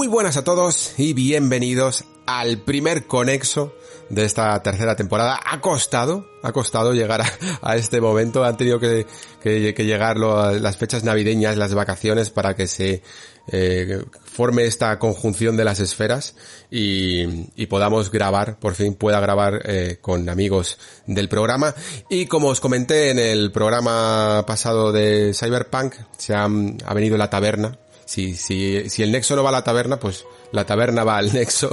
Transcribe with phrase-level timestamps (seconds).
[0.00, 3.74] Muy buenas a todos y bienvenidos al primer conexo
[4.08, 5.38] de esta tercera temporada.
[5.44, 7.20] Ha costado, ha costado llegar
[7.60, 8.42] a, este momento.
[8.42, 9.04] Han tenido que,
[9.44, 13.02] llegar las fechas navideñas, las vacaciones para que se
[13.48, 16.34] eh, forme esta conjunción de las esferas
[16.70, 21.74] y, podamos grabar, por fin pueda grabar eh, con amigos del programa.
[22.08, 27.78] Y como os comenté en el programa pasado de Cyberpunk, se ha venido la taberna
[28.10, 31.32] si, si, si el nexo no va a la taberna, pues la taberna va al
[31.32, 31.70] nexo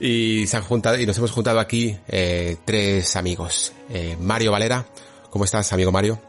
[0.00, 3.72] y se han juntado y nos hemos juntado aquí eh, tres amigos.
[3.88, 4.84] Eh, Mario Valera,
[5.30, 6.20] ¿cómo estás, amigo Mario?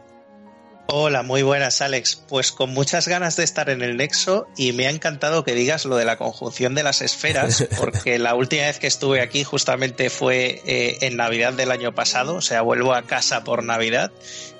[0.87, 2.15] Hola, muy buenas Alex.
[2.15, 5.85] Pues con muchas ganas de estar en el Nexo y me ha encantado que digas
[5.85, 10.11] lo de la conjunción de las esferas, porque la última vez que estuve aquí justamente
[10.11, 14.11] fue eh, en Navidad del año pasado, o sea, vuelvo a casa por Navidad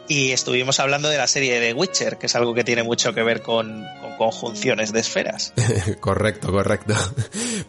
[0.07, 3.23] y estuvimos hablando de la serie de Witcher, que es algo que tiene mucho que
[3.23, 3.85] ver con,
[4.17, 5.53] conjunciones de esferas.
[5.99, 6.93] correcto, correcto.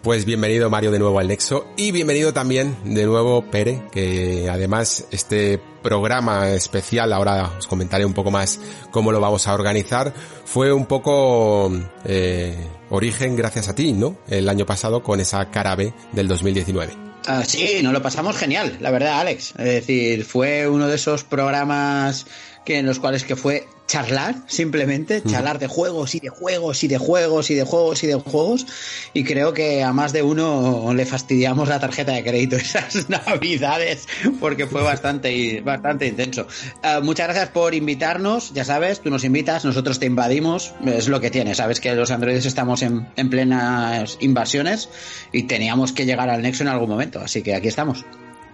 [0.02, 5.06] Pues bienvenido Mario de nuevo al Nexo y bienvenido también de nuevo Pere, que además
[5.10, 8.60] este programa especial, ahora os comentaré un poco más
[8.90, 10.12] cómo lo vamos a organizar,
[10.44, 11.70] fue un poco
[12.04, 12.56] eh,
[12.90, 14.18] origen gracias a ti, ¿no?
[14.28, 17.05] El año pasado con esa cara B del 2019.
[17.26, 19.54] Ah, sí, nos lo pasamos genial, la verdad, Alex.
[19.58, 22.26] Es decir, fue uno de esos programas
[22.66, 26.88] que en los cuales que fue charlar, simplemente, charlar de juegos y de juegos y
[26.88, 28.66] de juegos y de juegos y de juegos.
[29.14, 34.08] Y creo que a más de uno le fastidiamos la tarjeta de crédito esas navidades
[34.40, 36.48] porque fue bastante, bastante intenso.
[36.82, 41.20] Ah, muchas gracias por invitarnos, ya sabes, tú nos invitas, nosotros te invadimos, es lo
[41.20, 44.88] que tiene, sabes que los androides estamos en, en plenas invasiones
[45.30, 48.04] y teníamos que llegar al nexo en algún momento, así que aquí estamos.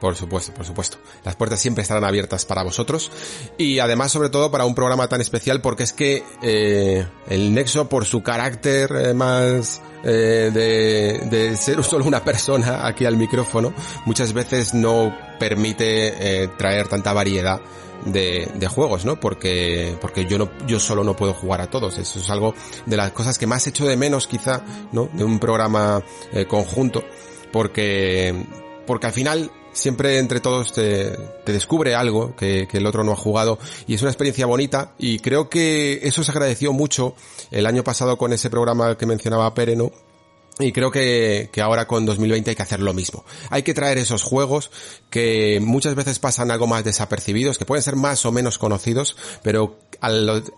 [0.02, 0.98] Por supuesto, por supuesto.
[1.22, 3.12] Las puertas siempre estarán abiertas para vosotros
[3.56, 7.88] y además sobre todo para un programa tan especial porque es que eh, el Nexo
[7.88, 13.72] por su carácter eh, más eh, de, de, ser solo una persona aquí al micrófono
[14.04, 17.60] muchas veces no permite traer tanta variedad
[18.04, 19.20] de, de, juegos, ¿no?
[19.20, 21.96] Porque, porque yo no, yo solo no puedo jugar a todos.
[21.98, 25.08] Eso es algo de las cosas que más echo de menos quizá, ¿no?
[25.12, 26.02] De un programa
[26.48, 27.04] conjunto.
[27.52, 28.46] Porque,
[28.84, 31.16] porque al final siempre entre todos te,
[31.46, 35.48] descubre algo que, el otro no ha jugado y es una experiencia bonita y creo
[35.48, 37.14] que eso se agradeció mucho
[37.50, 39.92] el año pasado con ese programa que mencionaba Pereno
[40.58, 43.24] y creo que, que, ahora con 2020 hay que hacer lo mismo.
[43.48, 44.70] Hay que traer esos juegos
[45.08, 49.78] que muchas veces pasan algo más desapercibidos, que pueden ser más o menos conocidos, pero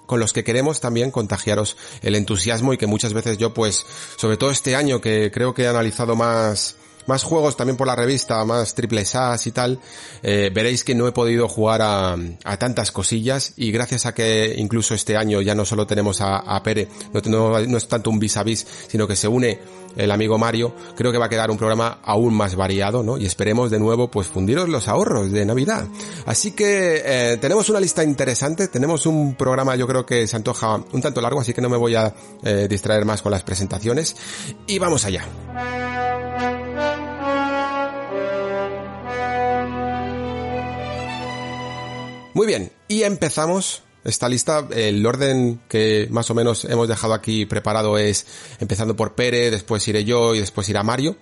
[0.06, 3.86] con los que queremos también contagiaros el entusiasmo y que muchas veces yo pues,
[4.16, 6.76] sobre todo este año que creo que he analizado más,
[7.06, 9.80] más juegos también por la revista, más triple A y tal,
[10.22, 12.16] eh, veréis que no he podido jugar a,
[12.58, 16.88] tantas cosillas y gracias a que incluso este año ya no solo tenemos a, Pere,
[17.26, 19.60] no, no, es tanto un vis a vis, sino que se une
[19.96, 23.16] el amigo Mario, creo que va a quedar un programa aún más variado, ¿no?
[23.16, 25.86] Y esperemos de nuevo pues fundiros los ahorros de Navidad.
[26.26, 30.82] Así que eh, tenemos una lista interesante, tenemos un programa yo creo que se antoja
[30.92, 32.12] un tanto largo, así que no me voy a
[32.42, 34.16] eh, distraer más con las presentaciones
[34.66, 35.24] y vamos allá.
[42.34, 44.66] Muy bien, y empezamos esta lista.
[44.74, 48.26] El orden que más o menos hemos dejado aquí preparado es
[48.58, 51.16] empezando por Pere, después iré yo y después irá Mario.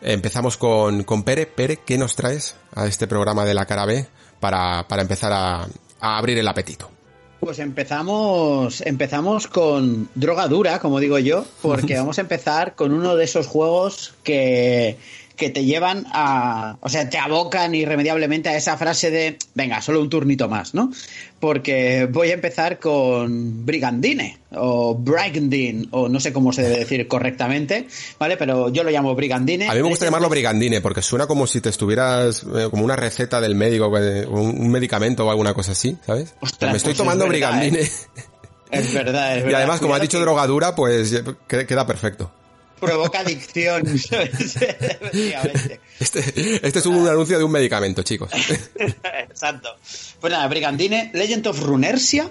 [0.00, 1.44] Empezamos con, con Pere.
[1.44, 4.06] Pere, ¿qué nos traes a este programa de la cara B
[4.40, 5.68] para, para empezar a,
[6.00, 6.90] a abrir el apetito?
[7.40, 13.16] Pues empezamos, empezamos con droga dura, como digo yo, porque vamos a empezar con uno
[13.16, 14.96] de esos juegos que
[15.38, 20.00] que te llevan a, o sea, te abocan irremediablemente a esa frase de, venga, solo
[20.00, 20.92] un turnito más, ¿no?
[21.38, 27.06] Porque voy a empezar con Brigandine o Brigandine o no sé cómo se debe decir
[27.06, 27.86] correctamente,
[28.18, 28.36] ¿vale?
[28.36, 29.68] Pero yo lo llamo Brigandine.
[29.68, 32.96] A mí me gusta llamarlo Brigandine porque suena como si te estuvieras eh, como una
[32.96, 36.34] receta del médico, un medicamento o alguna cosa así, ¿sabes?
[36.60, 37.82] me estoy pues tomando Brigandine.
[37.82, 37.90] ¿eh?
[38.72, 39.50] Es verdad, es verdad.
[39.50, 42.32] Y además, como has dicho drogadura, pues queda perfecto
[42.78, 43.82] provoca adicción.
[46.00, 48.30] este, este es un anuncio de un medicamento, chicos.
[49.28, 49.76] Exacto.
[50.20, 52.30] Pues nada, Brigandine, Legend of Runersia,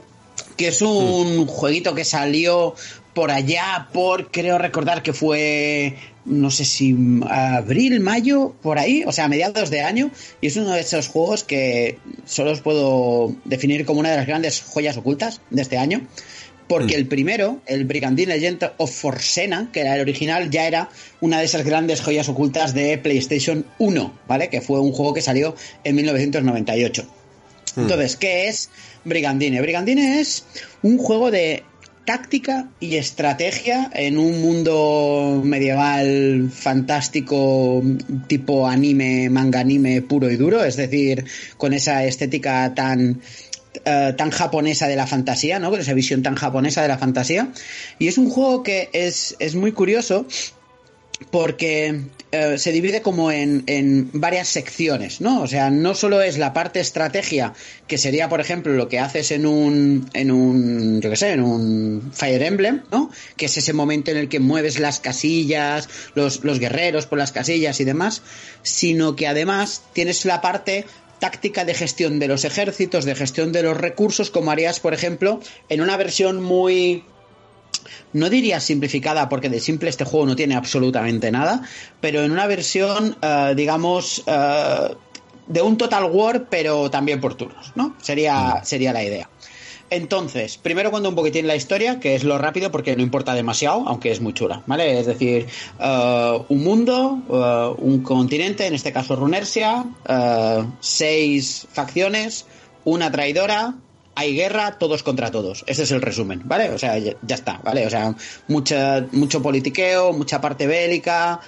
[0.55, 1.47] que es un mm.
[1.47, 2.75] jueguito que salió
[3.13, 5.95] por allá por, creo recordar que fue,
[6.25, 6.95] no sé si
[7.27, 11.07] abril, mayo, por ahí, o sea, a mediados de año, y es uno de esos
[11.07, 15.79] juegos que solo os puedo definir como una de las grandes joyas ocultas de este
[15.79, 16.05] año
[16.67, 16.99] porque mm.
[16.99, 20.89] el primero, el Brigandine Legend of Forsena, que era el original, ya era
[21.21, 24.49] una de esas grandes joyas ocultas de PlayStation 1, ¿vale?
[24.49, 27.03] Que fue un juego que salió en 1998.
[27.75, 27.81] Mm.
[27.81, 28.69] Entonces, ¿qué es
[29.05, 29.61] Brigandine?
[29.61, 30.45] Brigandine es
[30.81, 31.63] un juego de
[32.07, 37.83] táctica y estrategia en un mundo medieval fantástico
[38.27, 41.25] tipo anime, manga anime puro y duro, es decir,
[41.57, 43.21] con esa estética tan
[43.85, 45.69] eh, tan japonesa de la fantasía, ¿no?
[45.69, 47.49] Con esa visión tan japonesa de la fantasía.
[47.99, 50.25] Y es un juego que es, es muy curioso
[51.31, 52.01] porque
[52.31, 55.41] eh, se divide como en, en, varias secciones, ¿no?
[55.41, 57.53] O sea, no solo es la parte estrategia,
[57.87, 61.41] que sería, por ejemplo, lo que haces en un, en un, yo qué sé, en
[61.41, 63.11] un Fire Emblem, ¿no?
[63.35, 67.31] Que es ese momento en el que mueves las casillas, los, los guerreros por las
[67.31, 68.21] casillas y demás,
[68.61, 70.85] sino que además tienes la parte
[71.19, 75.39] táctica de gestión de los ejércitos, de gestión de los recursos, como harías, por ejemplo,
[75.69, 77.03] en una versión muy
[78.13, 81.61] no diría simplificada porque de simple este juego no tiene absolutamente nada,
[82.01, 84.95] pero en una versión, eh, digamos, eh,
[85.47, 87.95] de un Total War, pero también por turnos, ¿no?
[88.01, 89.29] Sería, sería la idea.
[89.89, 93.87] Entonces, primero cuento un poquitín la historia, que es lo rápido porque no importa demasiado,
[93.87, 94.99] aunque es muy chula, ¿vale?
[94.99, 95.47] Es decir,
[95.79, 102.45] uh, un mundo, uh, un continente, en este caso Runersia, uh, seis facciones,
[102.83, 103.75] una traidora,
[104.15, 105.63] hay guerra, todos contra todos.
[105.67, 106.71] Ese es el resumen, ¿vale?
[106.71, 107.85] O sea, ya, está, ¿vale?
[107.85, 108.13] O sea,
[108.47, 111.39] mucha, mucho politiqueo, mucha parte bélica,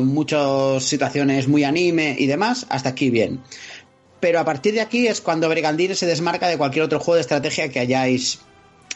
[0.00, 3.40] muchas situaciones muy anime y demás, hasta aquí bien
[4.20, 7.20] pero a partir de aquí es cuando Brigandine se desmarca de cualquier otro juego de
[7.22, 8.40] estrategia que hayáis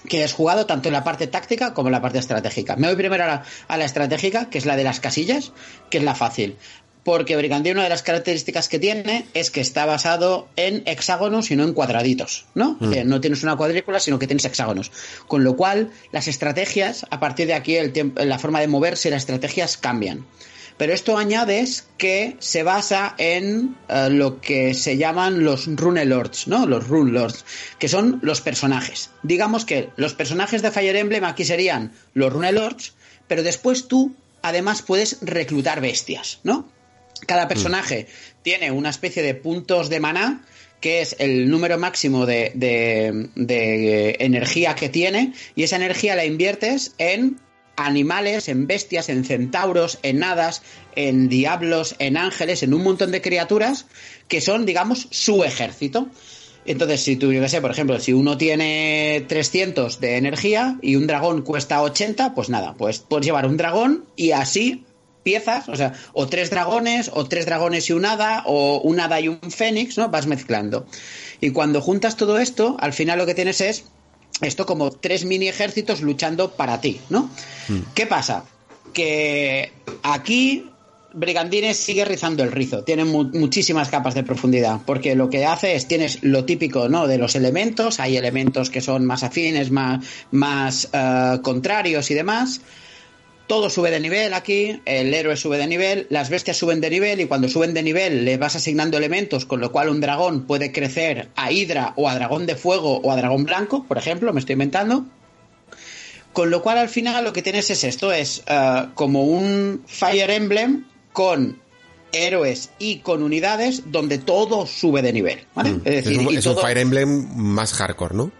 [0.08, 2.76] que hayáis jugado tanto en la parte táctica como en la parte estratégica.
[2.76, 5.52] Me voy primero a la, estratégica, que es la de las casillas,
[5.90, 6.56] que es la fácil.
[7.05, 11.56] Porque Brigandine, una de las características que tiene es que está basado en hexágonos y
[11.56, 12.76] no en cuadraditos, ¿no?
[12.81, 13.08] Mm.
[13.08, 14.93] no tienes una cuadrícula, sino que tienes hexágonos.
[15.26, 19.22] Con lo cual, las estrategias, a partir de aquí, el la forma de moverse, las
[19.22, 20.26] estrategias cambian.
[20.81, 26.49] Pero esto añades que se basa en eh, lo que se llaman los Rune Lords,
[26.49, 26.65] ¿no?
[26.65, 27.44] Los Rune Lords,
[27.79, 29.11] que son los personajes.
[29.23, 32.94] Digamos que los personajes de Fire Emblem aquí serían los Rune Lords,
[33.29, 36.67] pero después tú además puedes reclutar bestias, ¿no?
[37.27, 38.06] Cada personaje
[38.41, 40.47] tiene una especie de puntos de maná
[40.81, 46.94] que es el número máximo de, de, energía que tiene, y esa energía la inviertes
[46.97, 47.38] en
[47.87, 50.62] animales, en bestias, en centauros, en hadas,
[50.94, 53.87] en diablos, en ángeles, en un montón de criaturas
[54.29, 56.09] que son, digamos, su ejército.
[56.67, 61.06] Entonces, si tú, yo sé, por ejemplo, si uno tiene 300 de energía y un
[61.06, 64.84] dragón cuesta 80, pues nada, pues puedes llevar un dragón y así
[65.22, 69.20] piezas, o sea, o tres dragones, o tres dragones y un hada, o un hada
[69.20, 70.08] y un fénix, ¿no?
[70.08, 70.87] Vas mezclando.
[71.41, 73.84] Y cuando juntas todo esto, al final lo que tienes es
[74.41, 77.31] esto como tres mini ejércitos luchando para ti, ¿no?
[77.69, 77.79] Mm.
[77.94, 78.44] ¿Qué pasa?
[78.93, 80.70] Que aquí
[81.13, 85.89] Brigandines sigue rizando el rizo, tiene muchísimas capas de profundidad, porque lo que hace es,
[85.89, 87.06] tienes lo típico, ¿no?
[87.06, 92.61] De los elementos, hay elementos que son más afines, más, más eh, contrarios y demás,
[93.50, 97.20] todo sube de nivel aquí, el héroe sube de nivel, las bestias suben de nivel
[97.20, 100.70] y cuando suben de nivel le vas asignando elementos, con lo cual un dragón puede
[100.70, 104.38] crecer a hidra o a dragón de fuego o a dragón blanco, por ejemplo, me
[104.38, 105.04] estoy inventando.
[106.32, 110.30] Con lo cual al final lo que tienes es esto, es eh, como un Fire
[110.30, 111.58] Emblem con
[112.12, 115.40] héroes y con unidades donde todo sube de nivel.
[115.56, 115.70] ¿vale?
[115.70, 115.82] Mm.
[115.86, 118.30] Es, decir, es un Fire Emblem más hardcore, ¿no?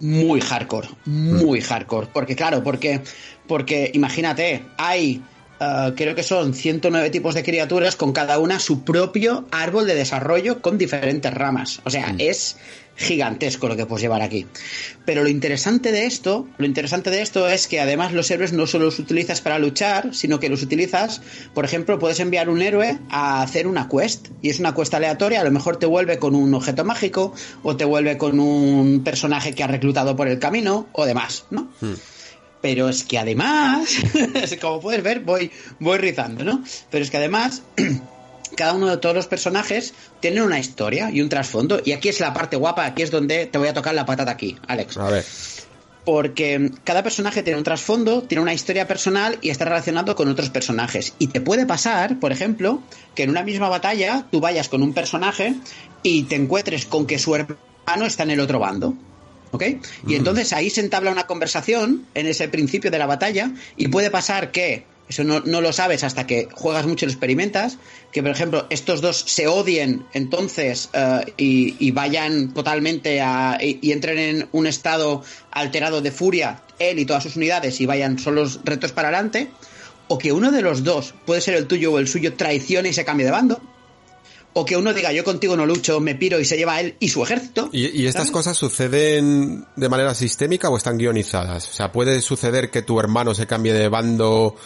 [0.00, 2.08] Muy hardcore, muy hardcore.
[2.12, 3.00] Porque claro, porque,
[3.46, 5.22] porque imagínate, hay,
[5.60, 9.94] uh, creo que son 109 tipos de criaturas con cada una su propio árbol de
[9.94, 11.80] desarrollo con diferentes ramas.
[11.84, 12.16] O sea, mm.
[12.18, 12.56] es
[13.00, 14.46] gigantesco lo que puedes llevar aquí.
[15.06, 18.66] Pero lo interesante de esto, lo interesante de esto es que además los héroes no
[18.66, 21.22] solo los utilizas para luchar, sino que los utilizas,
[21.54, 25.40] por ejemplo, puedes enviar un héroe a hacer una quest y es una quest aleatoria,
[25.40, 29.54] a lo mejor te vuelve con un objeto mágico o te vuelve con un personaje
[29.54, 31.72] que has reclutado por el camino o demás, ¿no?
[31.80, 31.94] Hmm.
[32.60, 33.88] Pero es que además,
[34.60, 36.62] como puedes ver, voy, voy rizando, ¿no?
[36.90, 37.62] Pero es que además
[38.60, 41.80] cada uno de todos los personajes tienen una historia y un trasfondo.
[41.82, 44.32] Y aquí es la parte guapa, aquí es donde te voy a tocar la patata
[44.32, 44.98] aquí, Alex.
[44.98, 45.24] A ver.
[46.04, 50.50] Porque cada personaje tiene un trasfondo, tiene una historia personal y está relacionado con otros
[50.50, 51.14] personajes.
[51.18, 52.82] Y te puede pasar, por ejemplo,
[53.14, 55.54] que en una misma batalla tú vayas con un personaje
[56.02, 58.94] y te encuentres con que su hermano está en el otro bando.
[59.52, 59.62] ¿Ok?
[59.62, 60.12] Y mm.
[60.16, 64.50] entonces ahí se entabla una conversación en ese principio de la batalla y puede pasar
[64.50, 67.78] que eso no, lo sabes hasta que juegas mucho y lo experimentas,
[68.12, 74.18] que por ejemplo estos dos se odien entonces eh, y, vayan totalmente a, y, entren
[74.18, 78.60] en un estado alterado de furia, él y todas sus unidades, y vayan solo los
[78.62, 79.50] retos para adelante,
[80.06, 82.92] o que uno de los dos, puede ser el tuyo o el suyo, traicione y
[82.92, 83.60] se cambie de bando,
[84.52, 86.96] o que uno diga yo contigo no lucho, me piro y se lleva a él
[86.98, 87.68] y su ejército.
[87.72, 91.68] ¿Y, estas cosas suceden de manera sistémica o están guionizadas?
[91.68, 94.56] O sea, ¿puede suceder que tu hermano se cambie de bando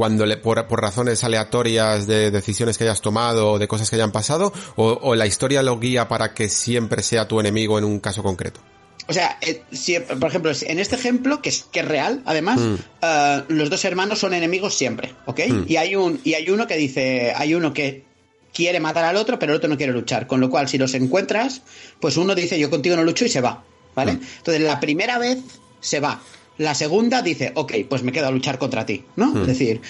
[0.00, 4.12] cuando le, por, razones aleatorias de decisiones que hayas tomado o de cosas que hayan
[4.12, 8.22] pasado, o, la historia lo guía para que siempre sea tu enemigo en un caso
[8.22, 8.62] concreto?
[9.08, 12.60] O sea, eh, si, por ejemplo, en este ejemplo, que es, que es real, además,
[12.60, 12.74] mm.
[13.02, 15.40] eh, los dos hermanos son enemigos siempre, ¿ok?
[15.46, 15.64] Mm.
[15.68, 18.02] Y, hay un, y hay uno que dice, hay uno que
[18.54, 20.26] quiere matar al otro, pero el otro no quiere luchar.
[20.26, 21.60] Con lo cual, si los encuentras,
[22.00, 23.62] pues uno dice, yo contigo no lucho y se va,
[23.94, 24.14] ¿vale?
[24.14, 24.20] Mm.
[24.38, 25.40] Entonces, la primera vez
[25.78, 26.22] se va.
[26.60, 29.28] La segunda dice, ok, pues me quedo a luchar contra ti, ¿no?
[29.28, 29.46] Es hmm.
[29.46, 29.80] decir,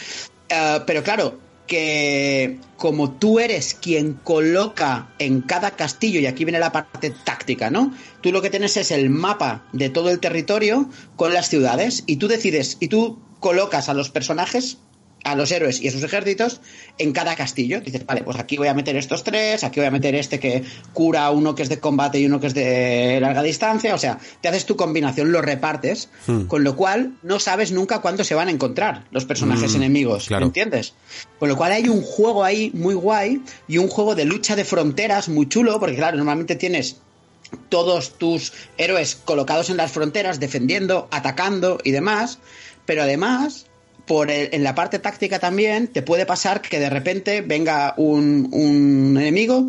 [0.48, 1.36] eh, pero claro,
[1.66, 7.70] que como tú eres quien coloca en cada castillo, y aquí viene la parte táctica,
[7.70, 7.92] ¿no?
[8.20, 12.18] Tú lo que tienes es el mapa de todo el territorio con las ciudades y
[12.18, 14.78] tú decides, y tú colocas a los personajes
[15.24, 16.60] a los héroes y a sus ejércitos
[16.98, 17.80] en cada castillo.
[17.80, 20.62] Dices, vale, pues aquí voy a meter estos tres, aquí voy a meter este que
[20.92, 23.94] cura uno que es de combate y uno que es de larga distancia.
[23.94, 26.42] O sea, te haces tu combinación, lo repartes, hmm.
[26.42, 30.30] con lo cual no sabes nunca cuándo se van a encontrar los personajes hmm, enemigos.
[30.30, 30.94] ¿Entiendes?
[31.38, 34.64] Con lo cual hay un juego ahí muy guay y un juego de lucha de
[34.64, 36.96] fronteras muy chulo, porque claro, normalmente tienes
[37.68, 42.38] todos tus héroes colocados en las fronteras, defendiendo, atacando y demás,
[42.86, 43.66] pero además
[44.06, 49.68] por en la parte táctica también te puede pasar que de repente venga un, enemigo,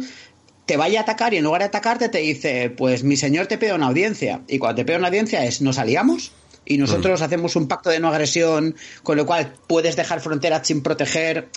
[0.66, 3.58] te vaya a atacar y en lugar de atacarte te dice, pues mi señor te
[3.58, 4.42] pide una audiencia.
[4.48, 6.32] Y cuando te pide una audiencia es, ¿nos aliamos?
[6.66, 7.24] Y nosotros mm.
[7.24, 11.50] hacemos un pacto de no agresión, con lo cual puedes dejar fronteras sin proteger.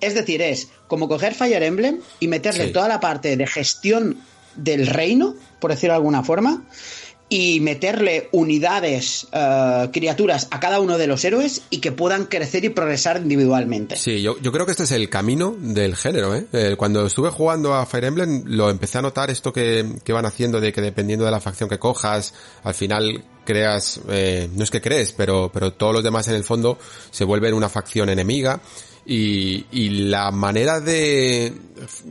[0.00, 4.18] Es decir, es como coger Fire Emblem y meterle toda la parte de gestión
[4.56, 6.64] del reino, por decirlo de alguna forma,
[7.32, 12.66] y meterle unidades, eh, criaturas a cada uno de los héroes y que puedan crecer
[12.66, 13.96] y progresar individualmente.
[13.96, 16.34] Sí, yo, yo creo que este es el camino del género.
[16.34, 16.44] ¿eh?
[16.52, 16.74] ¿eh?
[16.76, 20.60] cuando estuve jugando a Fire Emblem lo empecé a notar esto que, que van haciendo
[20.60, 22.34] de que dependiendo de la facción que cojas,
[22.64, 26.44] al final creas, eh, no es que crees, pero, pero todos los demás en el
[26.44, 26.78] fondo
[27.10, 28.60] se vuelven una facción enemiga.
[29.06, 31.54] Y, y la manera de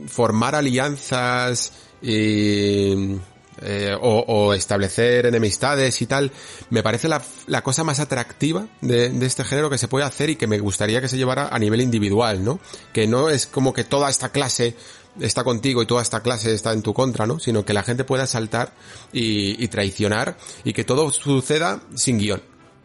[0.08, 3.16] formar alianzas y
[3.64, 6.32] eh, o, establecer enemistades y tal,
[6.70, 10.30] me parece la, la cosa más atractiva de, de, este género que se puede hacer
[10.30, 12.60] y que me gustaría que se llevara a nivel individual, ¿no?
[12.92, 14.76] Que no es como que toda esta clase
[15.20, 17.38] está contigo y toda esta clase está en tu contra, ¿no?
[17.38, 18.72] Sino que la gente pueda saltar
[19.12, 22.42] y, y traicionar y que todo suceda sin guion.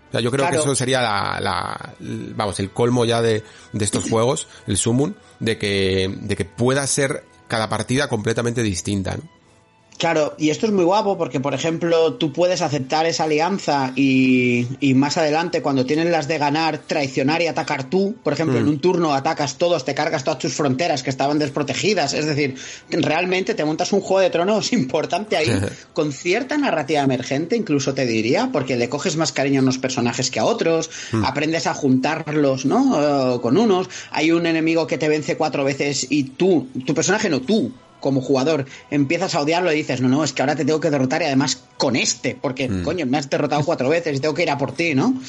[0.07, 3.43] O sea, yo creo que eso sería la, la, vamos, el colmo ya de,
[3.73, 9.17] de estos juegos, el sumum, de que, de que pueda ser cada partida completamente distinta,
[9.17, 9.36] ¿no?
[9.97, 14.67] Claro, y esto es muy guapo porque, por ejemplo, tú puedes aceptar esa alianza y,
[14.79, 18.15] y más adelante, cuando tienes las de ganar, traicionar y atacar tú.
[18.23, 18.69] Por ejemplo, en mm.
[18.69, 22.13] un turno atacas todos, te cargas todas tus fronteras que estaban desprotegidas.
[22.13, 22.55] Es decir,
[22.91, 25.51] realmente te montas un juego de tronos importante ahí,
[25.93, 30.29] con cierta narrativa emergente, incluso te diría, porque le coges más cariño a unos personajes
[30.29, 31.25] que a otros, mm.
[31.25, 33.35] aprendes a juntarlos, ¿no?
[33.35, 33.89] Eh, con unos.
[34.11, 38.21] Hay un enemigo que te vence cuatro veces y tú, tu personaje no, tú, como
[38.21, 41.21] jugador empiezas a odiarlo y dices, no, no, es que ahora te tengo que derrotar
[41.21, 42.83] y además con este, porque mm.
[42.83, 45.19] coño, me has derrotado cuatro veces y tengo que ir a por ti, ¿no?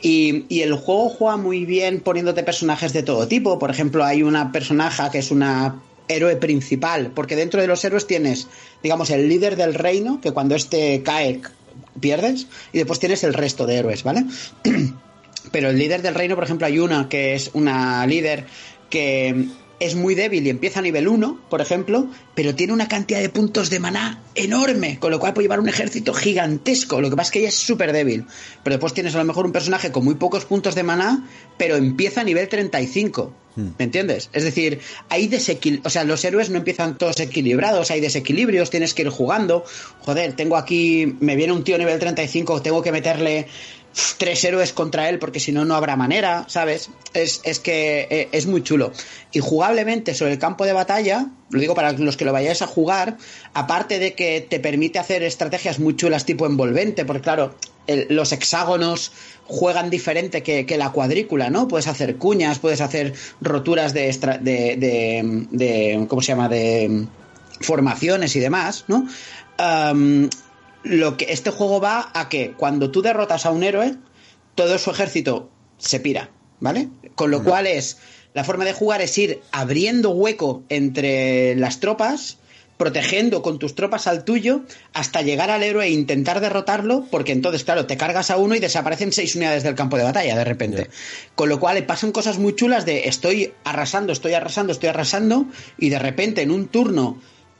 [0.00, 3.58] Y, y, el juego juega muy bien poniéndote personajes de todo tipo.
[3.58, 8.06] Por ejemplo, hay una personaje que es una héroe principal, porque dentro de los héroes
[8.06, 8.48] tienes,
[8.82, 11.40] digamos, el líder del reino, que cuando este cae
[12.00, 14.24] pierdes, y después tienes el resto de héroes, ¿vale?
[15.52, 18.46] Pero el líder del reino, por ejemplo, hay una que es una líder
[18.90, 19.48] que
[19.80, 23.28] es muy débil y empieza a nivel 1, por ejemplo, pero tiene una cantidad de
[23.28, 27.00] puntos de maná enorme, con lo cual puede llevar un ejército gigantesco.
[27.00, 28.26] Lo que pasa es que ella es súper débil.
[28.64, 31.76] Pero después tienes a lo mejor un personaje con muy pocos puntos de maná, pero
[31.76, 33.32] empieza a nivel 35.
[33.54, 33.68] Hmm.
[33.78, 34.30] ¿Me entiendes?
[34.32, 35.86] Es decir, hay desequilibrios.
[35.86, 39.64] O sea, los héroes no empiezan todos equilibrados, hay desequilibrios, tienes que ir jugando.
[40.00, 41.16] Joder, tengo aquí.
[41.20, 43.46] Me viene un tío nivel 35, tengo que meterle
[44.16, 46.90] tres héroes contra él porque si no, no habrá manera, ¿sabes?
[47.14, 48.92] Es, es que eh, es muy chulo.
[49.32, 52.66] Y jugablemente sobre el campo de batalla, lo digo para los que lo vayáis a
[52.66, 53.16] jugar,
[53.54, 57.54] aparte de que te permite hacer estrategias muy chulas tipo envolvente, porque claro,
[58.08, 59.12] los hexágonos
[59.46, 61.68] juegan diferente que, la cuadrícula, ¿no?
[61.68, 64.12] Puedes hacer cuñas, puedes hacer roturas de,
[64.42, 66.48] de, de, ¿cómo se llama?
[66.48, 67.06] De
[67.60, 69.06] formaciones y demás, ¿no?
[70.82, 73.96] Lo que este juego va a que cuando tú derrotas a un héroe,
[74.54, 76.30] todo su ejército se pira,
[76.60, 76.88] ¿vale?
[77.14, 77.98] Con lo cual es
[78.34, 82.38] la forma de jugar es ir abriendo hueco entre las tropas,
[82.76, 87.64] protegiendo con tus tropas al tuyo hasta llegar al héroe e intentar derrotarlo, porque entonces,
[87.64, 90.88] claro, te cargas a uno y desaparecen seis unidades del campo de batalla de repente.
[91.34, 95.46] Con lo cual le pasan cosas muy chulas de estoy arrasando, estoy arrasando, estoy arrasando,
[95.76, 97.18] y de repente en un turno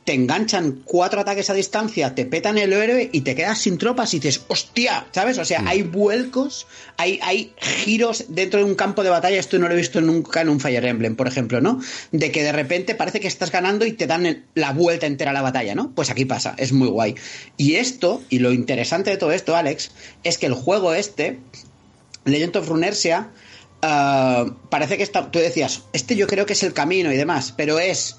[0.09, 4.15] te enganchan cuatro ataques a distancia, te petan el héroe y te quedas sin tropas
[4.15, 5.37] y dices, hostia, ¿sabes?
[5.37, 5.69] O sea, mm.
[5.69, 9.77] hay vuelcos, hay, hay giros dentro de un campo de batalla, esto no lo he
[9.77, 11.79] visto nunca en un Fire Emblem, por ejemplo, ¿no?
[12.11, 15.35] De que de repente parece que estás ganando y te dan la vuelta entera a
[15.35, 15.91] la batalla, ¿no?
[15.95, 17.15] Pues aquí pasa, es muy guay.
[17.59, 19.91] Y esto, y lo interesante de todo esto, Alex,
[20.25, 21.39] es que el juego este,
[22.25, 23.29] Legend of Runersia,
[23.83, 27.53] ah, parece que está, tú decías, este yo creo que es el camino y demás,
[27.55, 28.17] pero es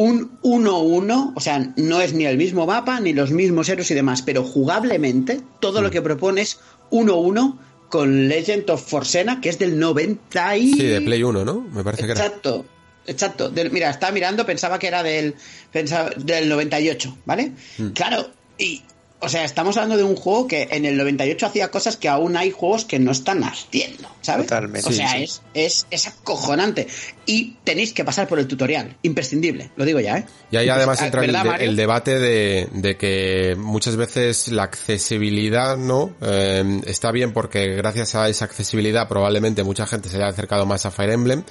[0.00, 3.94] un 1-1, o sea, no es ni el mismo mapa, ni los mismos héroes y
[3.94, 5.90] demás, pero jugablemente todo lo mm.
[5.90, 6.58] que propones
[6.90, 7.58] 1-1
[7.90, 10.72] con Legend of Forsena, que es del 90 y...
[10.72, 11.60] Sí, de Play 1, ¿no?
[11.60, 12.24] Me parece que era.
[12.24, 12.64] Exacto.
[13.06, 13.52] Exacto.
[13.70, 15.34] mira, estaba mirando, pensaba que era del,
[15.70, 17.52] pensaba, del 98, ¿vale?
[17.76, 17.88] Mm.
[17.88, 18.26] Claro,
[18.56, 18.82] y
[19.22, 22.36] o sea, estamos hablando de un juego que en el 98 hacía cosas que aún
[22.36, 24.46] hay juegos que no están haciendo, ¿sabes?
[24.46, 24.88] Totalmente.
[24.88, 26.86] O sea, Es, es, es, acojonante.
[27.26, 30.26] Y tenéis que pasar por el tutorial, imprescindible, lo digo ya, ¿eh?
[30.50, 31.24] Y ahí además entra
[31.56, 36.14] el, debate de, de, que muchas veces la accesibilidad, ¿no?
[36.22, 40.86] Eh, está bien porque gracias a esa accesibilidad probablemente mucha gente se haya acercado más
[40.86, 41.44] a Fire Emblem,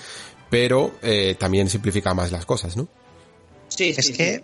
[0.50, 2.88] pero eh, también simplifica más las cosas, ¿no?
[3.68, 4.44] Sí, es que...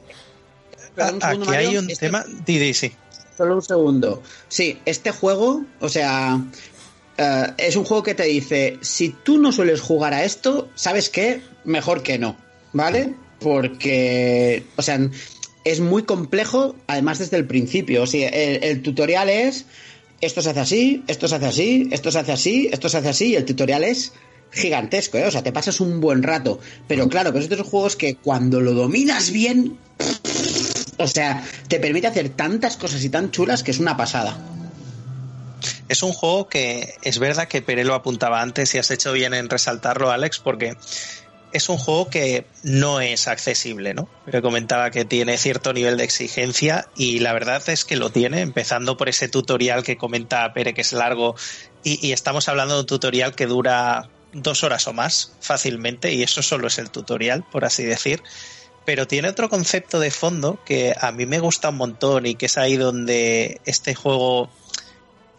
[1.21, 2.23] Aquí hay un tema...
[2.45, 2.93] Didi, sí.
[3.37, 4.23] Solo un segundo.
[4.47, 6.41] Sí, este juego, o sea,
[7.17, 11.09] eh, es un juego que te dice, si tú no sueles jugar a esto, ¿sabes
[11.09, 11.41] qué?
[11.63, 12.37] Mejor que no,
[12.73, 13.13] ¿vale?
[13.39, 14.99] Porque, o sea,
[15.65, 18.03] es muy complejo, además desde el principio.
[18.03, 19.65] O sea, el, tutorial es,
[20.21, 23.09] esto se hace así, esto se hace así, esto se hace así, esto se hace
[23.09, 24.13] así, y el tutorial es
[24.51, 25.25] gigantesco, ¿eh?
[25.25, 26.59] O sea, te pasas un buen rato.
[26.87, 29.77] Pero claro, que es de esos juegos que cuando lo dominas bien,
[30.97, 34.37] o sea, te permite hacer tantas cosas y tan chulas que es una pasada.
[35.87, 39.33] Es un juego que es verdad que Pere lo apuntaba antes y has hecho bien
[39.33, 40.75] en resaltarlo, Alex, porque
[41.51, 44.09] es un juego que no es accesible, ¿no?
[44.25, 48.41] Pero comentaba que tiene cierto nivel de exigencia y la verdad es que lo tiene,
[48.41, 51.35] empezando por ese tutorial que comenta Pere que es largo
[51.83, 56.23] y, y estamos hablando de un tutorial que dura dos horas o más fácilmente y
[56.23, 58.21] eso solo es el tutorial, por así decir
[58.85, 62.45] pero tiene otro concepto de fondo que a mí me gusta un montón y que
[62.45, 64.49] es ahí donde este juego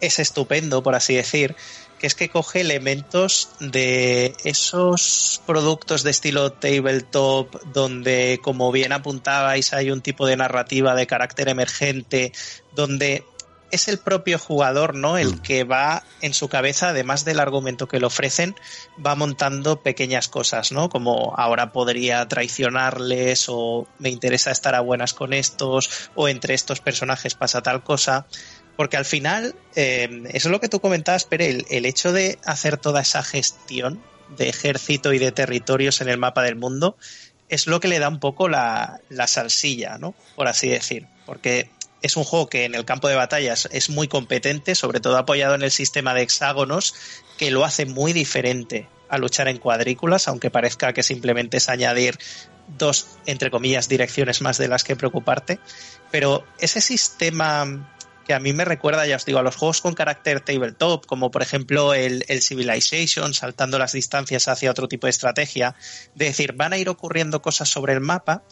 [0.01, 1.55] es estupendo, por así decir,
[1.99, 9.73] que es que coge elementos de esos productos de estilo tabletop donde, como bien apuntabais,
[9.73, 12.33] hay un tipo de narrativa de carácter emergente,
[12.75, 13.23] donde
[13.71, 15.17] es el propio jugador, ¿no?
[15.17, 15.39] El mm.
[15.39, 18.55] que va en su cabeza, además del argumento que le ofrecen,
[19.03, 20.89] va montando pequeñas cosas, ¿no?
[20.89, 26.79] Como ahora podría traicionarles o me interesa estar a buenas con estos o entre estos
[26.79, 28.25] personajes pasa tal cosa.
[28.75, 32.37] Porque al final, eh, eso es lo que tú comentabas, pero el, el hecho de
[32.45, 34.01] hacer toda esa gestión
[34.37, 36.95] de ejército y de territorios en el mapa del mundo
[37.49, 40.13] es lo que le da un poco la, la salsilla, ¿no?
[40.35, 41.07] Por así decir.
[41.25, 41.69] Porque
[42.01, 45.55] es un juego que en el campo de batallas es muy competente, sobre todo apoyado
[45.55, 46.93] en el sistema de hexágonos,
[47.37, 52.17] que lo hace muy diferente a luchar en cuadrículas, aunque parezca que simplemente es añadir
[52.77, 55.59] dos, entre comillas, direcciones más de las que preocuparte.
[56.11, 57.93] Pero ese sistema
[58.25, 61.31] que a mí me recuerda, ya os digo, a los juegos con carácter tabletop, como
[61.31, 65.75] por ejemplo el, el, Civilization, saltando las distancias hacia otro tipo de estrategia,
[66.13, 68.43] de decir, van a ir ocurriendo cosas sobre el mapa,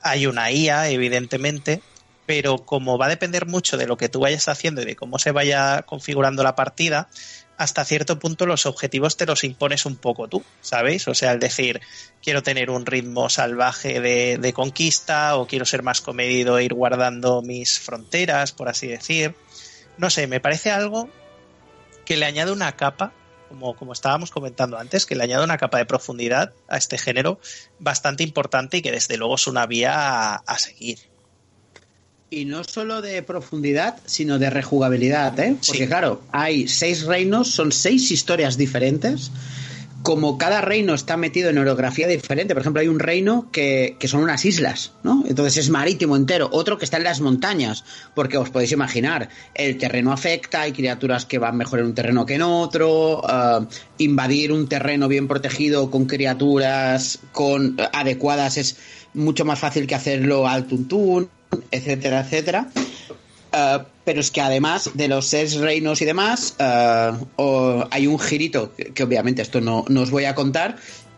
[0.00, 1.82] hay una IA, evidentemente,
[2.26, 5.18] pero como va a depender mucho de lo que tú vayas haciendo y de cómo
[5.18, 7.08] se vaya configurando la partida,
[7.56, 11.06] hasta cierto punto los objetivos te los impones un poco tú, ¿sabéis?
[11.08, 11.80] O sea, el decir,
[12.22, 16.74] quiero tener un ritmo salvaje de, de conquista o quiero ser más comedido e ir
[16.74, 19.34] guardando mis fronteras, por así decir.
[19.98, 21.08] No sé, me parece algo
[22.04, 23.12] que le añade una capa,
[23.48, 27.38] como, como estábamos comentando antes, que le añade una capa de profundidad a este género
[27.78, 31.13] bastante importante y que desde luego es una vía a, a seguir.
[32.34, 35.54] Y no solo de profundidad, sino de rejugabilidad, ¿eh?
[35.64, 35.86] Porque Sí.
[35.86, 39.30] claro, hay seis reinos, son seis historias diferentes.
[40.02, 44.08] Como cada reino está metido en orografía diferente, por ejemplo, hay un reino que, que
[44.08, 45.22] son unas islas, ¿no?
[45.28, 47.84] Entonces es marítimo entero, otro que está en las montañas,
[48.16, 52.26] porque os podéis imaginar, el terreno afecta, hay criaturas que van mejor en un terreno
[52.26, 53.64] que en otro, ah,
[53.98, 58.76] invadir un terreno bien protegido con criaturas con adecuadas es
[59.14, 61.30] mucho más fácil que hacerlo al tuntún,
[61.70, 62.68] etcétera, etcétera.
[63.52, 66.56] Uh, pero es que además de los seis reinos y demás,
[67.36, 70.76] o hay un girito, que, obviamente esto no, no, os voy a contar,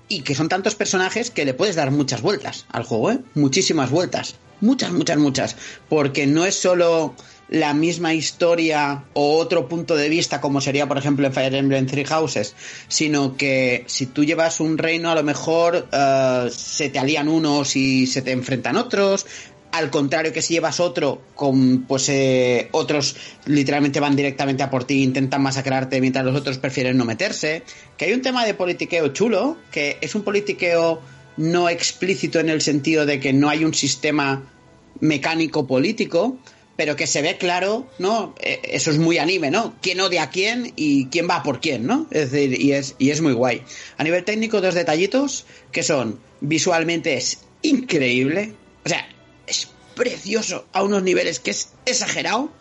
[0.09, 3.18] y que son tantos personajes que le puedes dar muchas vueltas al juego, ¿eh?
[3.35, 4.37] Muchísimas vueltas.
[4.61, 5.57] Muchas, muchas, muchas.
[5.88, 7.14] Porque no es solo
[7.49, 11.87] la misma historia o otro punto de vista como sería por ejemplo en Fire Emblem
[11.87, 12.57] Three Houses
[12.88, 17.77] sino que si tú llevas un reino a lo mejor uh, se te alían unos
[17.77, 19.27] y se te enfrentan otros
[19.77, 24.85] al contrario que si llevas otro con pues eh, otros literalmente van directamente a por
[24.85, 27.62] ti intentan masacrarte mientras los otros prefieren no meterse
[27.97, 31.01] que hay un tema de politiqueo chulo que es un politiqueo
[31.37, 34.51] no explícito en el sentido de que no hay un sistema
[35.01, 36.39] mecánico político
[36.77, 38.35] pero que se ve claro, ¿no?
[38.39, 39.75] Eso es muy anime, ¿no?
[39.81, 42.07] ¿Quién odia a quién y quién va por quién, ¿no?
[42.11, 43.62] Es decir, y es, y es muy guay.
[43.97, 48.53] A nivel técnico, dos detallitos que son, visualmente es increíble,
[48.85, 49.09] o sea,
[49.97, 52.53] precioso a unos niveles que es exagerado,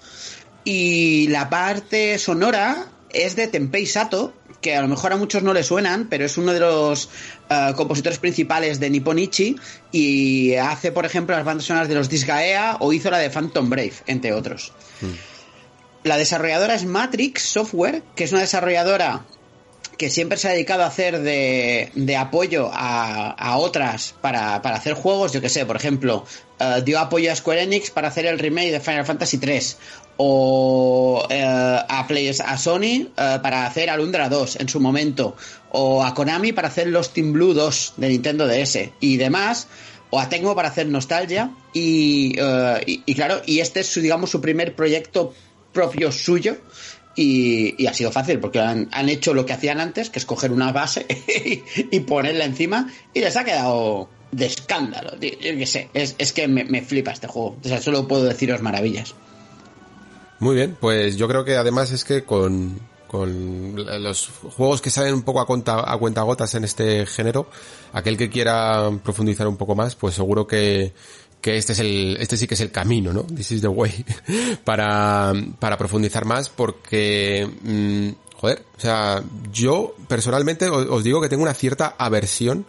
[0.64, 5.54] y la parte sonora es de Tenpei Sato, que a lo mejor a muchos no
[5.54, 7.08] le suenan, pero es uno de los
[7.52, 9.56] uh, compositores principales de Nipponichi
[9.92, 13.70] y hace, por ejemplo, las bandas sonoras de los Disgaea o hizo la de Phantom
[13.70, 14.74] Brave, entre otros.
[15.02, 16.08] Mm.
[16.08, 19.26] La desarrolladora es Matrix Software, que es una desarrolladora
[19.98, 24.76] que siempre se ha dedicado a hacer de, de apoyo a, a otras para, para,
[24.76, 26.26] hacer juegos, yo que sé, por ejemplo,
[26.60, 29.78] uh, dio apoyo a Square Enix para hacer el remake de Final Fantasy 3
[30.18, 35.36] o uh, a, Play, a Sony uh, para hacer Alundra 2 en su momento
[35.72, 39.68] o a Konami para hacer los Team Blue 2 de Nintendo DS y demás
[40.10, 42.40] o a Tecmo para hacer Nostalgia y,
[42.86, 45.34] y, y claro, y este es su, digamos su primer proyecto
[45.74, 46.58] propio suyo
[47.16, 50.52] y, ha sido fácil porque han, han, hecho lo que hacían antes, que es coger
[50.52, 51.06] una base
[51.92, 55.14] y, ponerla encima y les ha quedado de escándalo.
[55.14, 57.58] Yo qué sé, es, es que me, me, flipa este juego.
[57.64, 59.16] O sea, solo puedo deciros maravillas.
[60.40, 65.14] Muy bien, pues yo creo que además es que con, con los juegos que salen
[65.14, 67.48] un poco a cuenta, a cuenta gotas en este género,
[67.94, 70.94] aquel que quiera profundizar un poco más, pues seguro que,
[71.46, 73.22] que este es el, este sí que es el camino, ¿no?
[73.22, 74.04] This is the way
[74.64, 81.44] para, para profundizar más porque, mmm, joder, o sea, yo personalmente os, digo que tengo
[81.44, 82.66] una cierta aversión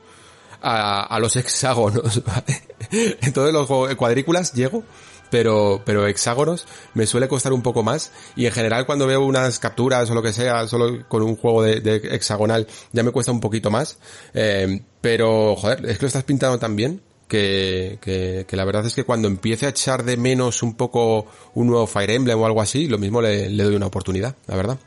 [0.60, 3.16] a, los hexágonos, ¿vale?
[3.22, 4.84] Entonces los cuadrículas llego,
[5.30, 9.58] pero, pero hexágonos me suele costar un poco más y en general cuando veo unas
[9.58, 13.32] capturas o lo que sea, solo con un juego de, de hexagonal ya me cuesta
[13.32, 13.96] un poquito más,
[14.34, 19.04] eh, pero joder, es que lo estás pintando tan bien que, la verdad es que
[19.04, 22.88] cuando empiece a echar de menos un poco un nuevo Fire Emblem o algo así,
[22.88, 24.78] lo mismo le, le doy una oportunidad, la verdad.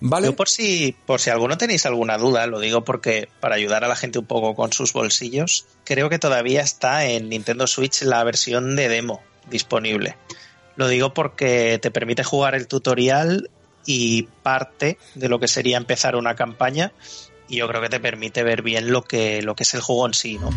[0.00, 0.26] Vale.
[0.26, 3.88] Yo por si, por si alguno tenéis alguna duda, lo digo porque para ayudar a
[3.88, 8.22] la gente un poco con sus bolsillos, creo que todavía está en Nintendo Switch la
[8.22, 10.16] versión de demo disponible.
[10.76, 13.50] Lo digo porque te permite jugar el tutorial
[13.86, 16.92] y parte de lo que sería empezar una campaña
[17.48, 20.06] y yo creo que te permite ver bien lo que, lo que es el juego
[20.06, 20.50] en sí, ¿no?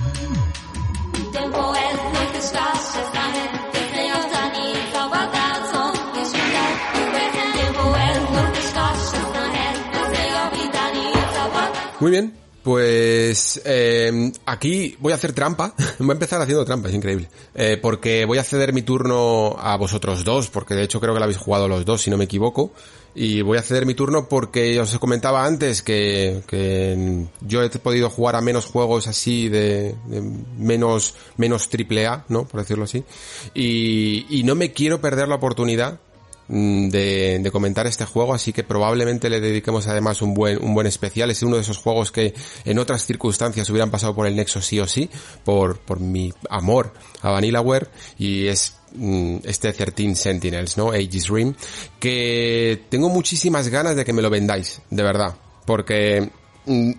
[12.00, 12.34] Muy bien,
[12.68, 15.74] pues eh, aquí voy a hacer trampa.
[16.00, 17.30] voy a empezar haciendo trampa, es increíble.
[17.56, 21.20] Eh, porque voy a ceder mi turno a vosotros dos, porque de hecho creo que
[21.20, 22.74] lo habéis jugado los dos, si no me equivoco.
[23.16, 28.10] Y voy a ceder mi turno porque os comentaba antes que, que yo he podido
[28.10, 30.22] jugar a menos juegos así de, de
[30.58, 32.50] menos, menos triple A, ¿no?
[32.50, 33.06] Por decirlo así.
[33.54, 36.02] Y, y no me quiero perder la oportunidad
[36.48, 40.88] de, de, comentar este juego, así que probablemente le dediquemos además un buen, un buen
[40.88, 41.30] especial.
[41.30, 42.34] Es uno de esos juegos que
[42.66, 45.10] en otras circunstancias hubieran pasado por el Nexo sí o sí,
[45.44, 50.92] por, por mi amor a Vanillaware, y es mm, este 13 Sentinels, ¿no?
[50.92, 51.54] Aegis Rim,
[52.00, 56.30] que tengo muchísimas ganas de que me lo vendáis, de verdad, porque
[56.66, 56.92] mm,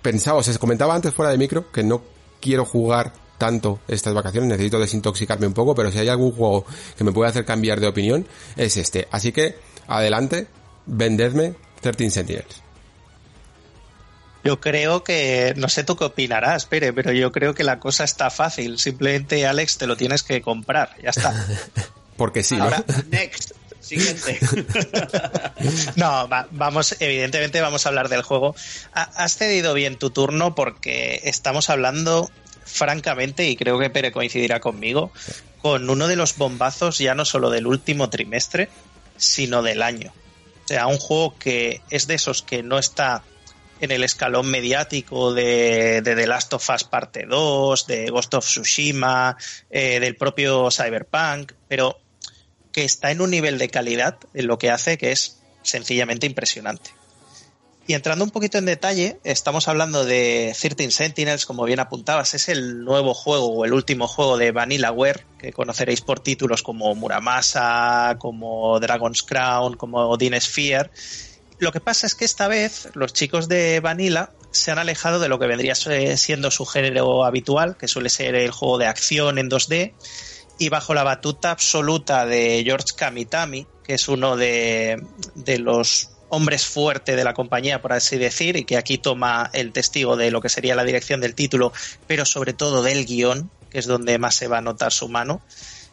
[0.00, 2.02] pensaba, os comentaba antes fuera de micro que no
[2.40, 7.04] quiero jugar tanto estas vacaciones, necesito desintoxicarme un poco, pero si hay algún juego que
[7.04, 9.08] me puede hacer cambiar de opinión, es este.
[9.10, 10.48] Así que, adelante,
[10.86, 12.62] vendedme 13 Sentinels.
[14.44, 18.04] Yo creo que, no sé tú qué opinarás, Pere, pero yo creo que la cosa
[18.04, 18.78] está fácil.
[18.78, 20.96] Simplemente, Alex, te lo tienes que comprar.
[21.02, 21.34] Ya está.
[22.16, 22.70] Porque sí, ¿no?
[23.10, 23.52] next.
[23.80, 24.38] Siguiente.
[25.96, 28.54] no, vamos, evidentemente vamos a hablar del juego.
[28.92, 32.30] Has cedido bien tu turno porque estamos hablando,
[32.68, 35.10] francamente, y creo que Pere coincidirá conmigo,
[35.60, 38.68] con uno de los bombazos ya no solo del último trimestre,
[39.16, 40.12] sino del año.
[40.64, 43.22] O sea, un juego que es de esos que no está
[43.80, 49.36] en el escalón mediático de, The Last of Us Parte 2, de Ghost of Tsushima,
[49.70, 51.98] eh, del propio Cyberpunk, pero
[52.72, 56.97] que está en un nivel de calidad en lo que hace que es sencillamente impresionante.
[57.88, 62.48] Y entrando un poquito en detalle, estamos hablando de 13 Sentinels, como bien apuntabas, es
[62.48, 68.16] el nuevo juego o el último juego de Vanillaware, que conoceréis por títulos como Muramasa,
[68.18, 70.90] como Dragon's Crown, como Dean Sphere,
[71.58, 75.28] lo que pasa es que esta vez los chicos de Vanilla se han alejado de
[75.28, 79.50] lo que vendría siendo su género habitual, que suele ser el juego de acción en
[79.50, 79.92] 2D,
[80.58, 85.02] y bajo la batuta absoluta de George Kamitami, que es uno de,
[85.58, 90.16] los hombres fuertes de la compañía, por así decir, y que aquí toma el testigo
[90.16, 91.72] de lo que sería la dirección del título,
[92.06, 95.40] pero sobre todo del guion, que es donde más se va a notar su mano,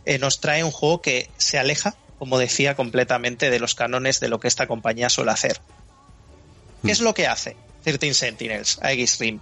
[0.06, 4.30] eh, nos trae un juego que se aleja como decía, completamente de los cánones de
[4.30, 5.60] lo que esta compañía suele hacer.
[6.84, 8.80] ¿Qué es lo que hace 13 Sentinels,
[9.20, 9.40] Rim?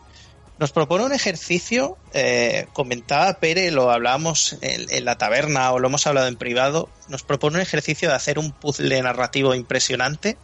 [0.59, 6.05] Nos propone un ejercicio, eh, comentaba Pere, lo hablábamos en, la taberna o lo hemos
[6.07, 10.37] hablado en privado, nos propone un ejercicio de hacer un puzzle narrativo impresionante,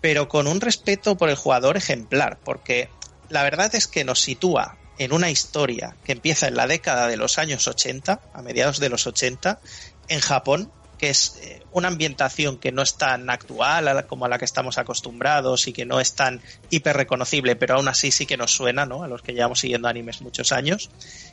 [0.00, 2.88] pero con un respeto por el jugador ejemplar, porque
[3.28, 7.16] la verdad es que nos sitúa en una historia que empieza en la década de
[7.16, 9.58] los años 80, a mediados de los 80,
[10.08, 14.38] en Japón, que es eh, una ambientación que no es tan actual como a la
[14.38, 18.36] que estamos acostumbrados y que no es tan hiper reconocible, pero aún así sí que
[18.36, 19.02] nos suena, ¿no?
[19.02, 20.90] A los que llevamos siguiendo animes muchos años.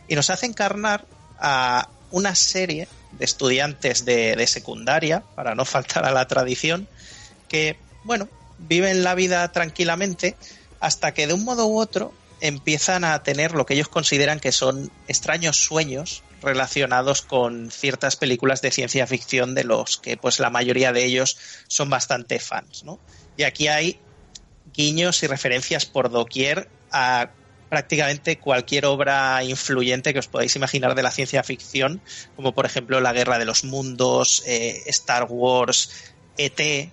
[0.07, 1.03] Y nos hace encarnar
[1.37, 6.87] a una serie de estudiantes de, de secundaria, para no faltar a la tradición,
[7.49, 10.35] que, bueno, viven la vida tranquilamente
[10.79, 14.51] hasta que de un modo u otro empiezan a tener lo que ellos consideran que
[14.51, 20.51] son extraños sueños relacionados con ciertas películas de ciencia ficción de los que pues la
[20.51, 22.99] mayoría de ellos son bastante fans, ¿no?
[23.37, 23.99] Y aquí hay
[24.73, 27.31] guiños y referencias por doquier a
[27.69, 32.01] prácticamente cualquier obra influyente que os podáis imaginar de la ciencia ficción,
[32.35, 36.91] como por ejemplo La Guerra de los Mundos, eh, Star Wars, ET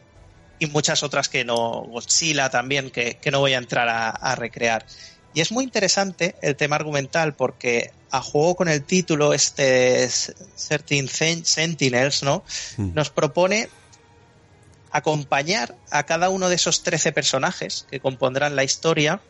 [0.59, 4.87] y muchas otras que no, Godzilla también, que, no voy a entrar a recrear.
[5.35, 11.45] Y es muy interesante el tema argumental porque a juego con el título este 13
[11.45, 12.45] Sentinels, ¿no?
[12.77, 12.95] Hmm.
[12.95, 13.69] Nos propone
[14.93, 19.21] acompañar a cada uno de esos 13 personajes que compondrán la historia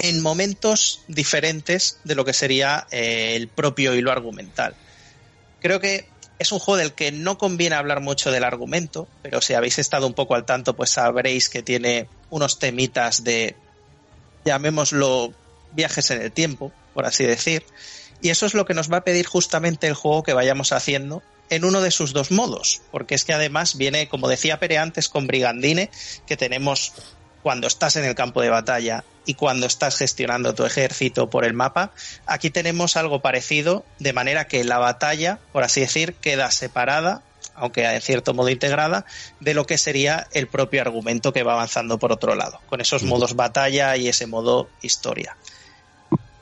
[0.00, 4.74] en momentos diferentes de lo que sería eh, el propio hilo argumental.
[5.60, 6.08] Creo que
[6.40, 10.06] es un juego del que no conviene hablar mucho del argumento, pero si habéis estado
[10.06, 13.56] un poco al tanto, pues sabréis que tiene unos temitas de
[14.46, 15.34] llamémoslo
[15.72, 17.62] viajes en el tiempo, por así decir.
[18.22, 21.22] Y eso es lo que nos va a pedir justamente el juego que vayamos haciendo
[21.50, 25.10] en uno de sus dos modos, porque es que además viene, como decía Pere antes,
[25.10, 25.90] con Brigandine,
[26.26, 26.94] que tenemos
[27.42, 31.54] cuando estás en el campo de batalla y cuando estás gestionando tu ejército por el
[31.54, 31.92] mapa,
[32.26, 37.22] aquí tenemos algo parecido, de manera que la batalla, por así decir, queda separada
[37.54, 39.04] aunque en cierto modo integrada,
[39.38, 43.02] de lo que sería el propio argumento que va avanzando por otro lado, con esos
[43.02, 45.36] modos batalla y ese modo historia.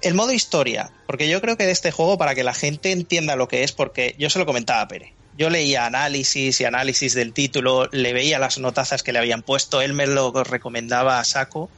[0.01, 3.35] El modo historia, porque yo creo que de este juego, para que la gente entienda
[3.35, 7.15] lo que es, porque yo se lo comentaba a Pere, yo leía análisis y análisis
[7.15, 11.25] del título, le veía las notazas que le habían puesto, él me lo recomendaba a
[11.25, 11.71] saco,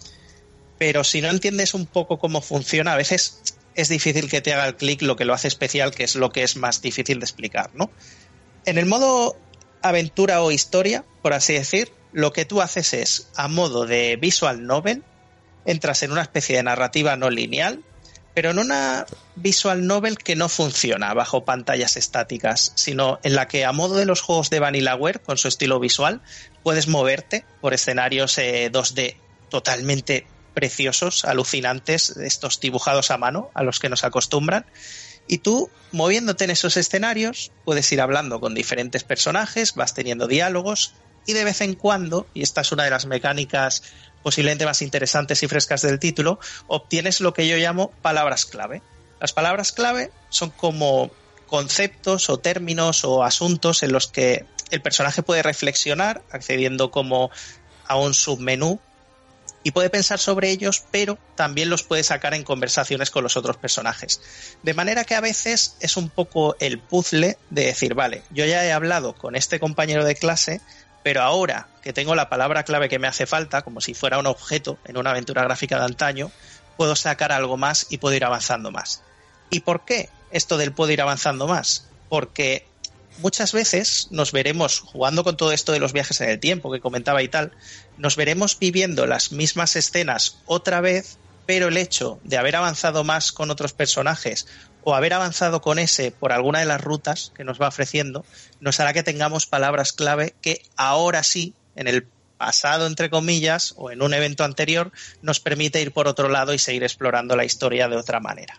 [0.79, 3.43] pero si no entiendes un poco cómo funciona, a veces
[3.75, 6.31] es difícil que te haga el clic lo que lo hace especial, que es lo
[6.31, 7.91] que es más difícil de explicar, ¿no?
[8.65, 9.37] En el modo
[9.83, 14.67] aventura o historia, por así decir, lo que tú haces es, a modo de visual
[14.67, 15.05] novel,
[15.67, 17.85] entras en una especie de narrativa no lineal,
[18.35, 23.65] pero en una visual novel que no funciona bajo pantallas estáticas, sino en la que
[23.65, 26.21] a modo de los juegos de Vanillaware, con su estilo visual,
[26.63, 29.17] puedes moverte por escenarios 2D eh,
[29.49, 34.67] totalmente preciosos, alucinantes, estos dibujados a mano a los que nos acostumbran,
[35.27, 40.95] Y tú, moviéndote en esos escenarios, puedes ir hablando con diferentes personajes, vas teniendo diálogos
[41.27, 43.83] y de vez en cuando, y esta es una de las mecánicas
[44.23, 48.83] posiblemente más interesantes y frescas del título, obtienes lo que yo llamo palabras clave.
[49.21, 51.11] Las palabras clave son como
[51.47, 57.31] conceptos o términos o asuntos en los que el personaje puede reflexionar accediendo como
[57.87, 58.81] a un submenú
[59.63, 63.57] y puede pensar sobre ellos, pero también los puede sacar en conversaciones con los otros
[63.57, 64.21] personajes.
[64.63, 68.65] De manera que a veces es un poco el puzzle de decir, vale, yo ya
[68.65, 70.61] he hablado con este compañero de clase,
[71.03, 74.27] pero ahora que tengo la palabra clave que me hace falta, como si fuera un
[74.27, 76.31] objeto en una aventura gráfica de antaño,
[76.77, 79.03] puedo sacar algo más y puedo ir avanzando más.
[79.51, 81.87] ¿Y por qué esto del puedo ir avanzando más?
[82.09, 82.67] Porque
[83.19, 86.81] muchas veces nos veremos jugando con todo esto de los viajes en el tiempo que
[86.81, 87.53] comentaba y tal,
[87.97, 93.33] nos veremos viviendo las mismas escenas otra vez, pero el hecho de haber avanzado más
[93.33, 94.47] con otros personajes
[94.85, 98.25] o haber avanzado con ese por alguna de las rutas que nos va ofreciendo,
[98.61, 102.07] nos hará que tengamos palabras clave que ahora sí, en el
[102.39, 106.59] pasado, entre comillas, o en un evento anterior, nos permite ir por otro lado y
[106.59, 108.59] seguir explorando la historia de otra manera.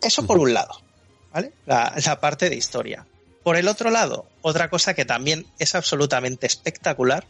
[0.00, 0.82] Eso por un lado,
[1.32, 1.52] ¿vale?
[1.66, 3.06] La, la parte de historia.
[3.44, 7.24] Por el otro lado, otra cosa que también es absolutamente espectacular,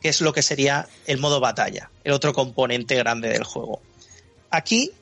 [0.00, 3.80] que es lo que sería el modo batalla, el otro componente grande del juego.
[4.50, 4.92] Aquí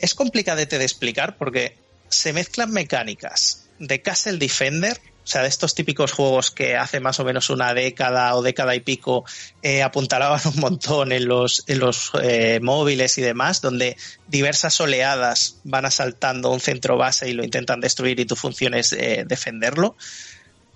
[0.00, 1.76] es complicadete de explicar porque
[2.08, 7.20] se mezclan mecánicas de Castle Defender, o sea, de estos típicos juegos que hace más
[7.20, 9.24] o menos una década o década y pico
[9.62, 11.64] eh, apuntalaban un montón en los,
[12.22, 13.96] eh, móviles y demás, donde
[14.28, 18.92] diversas oleadas van asaltando un centro base y lo intentan destruir y tu función es
[18.92, 19.96] eh, defenderlo,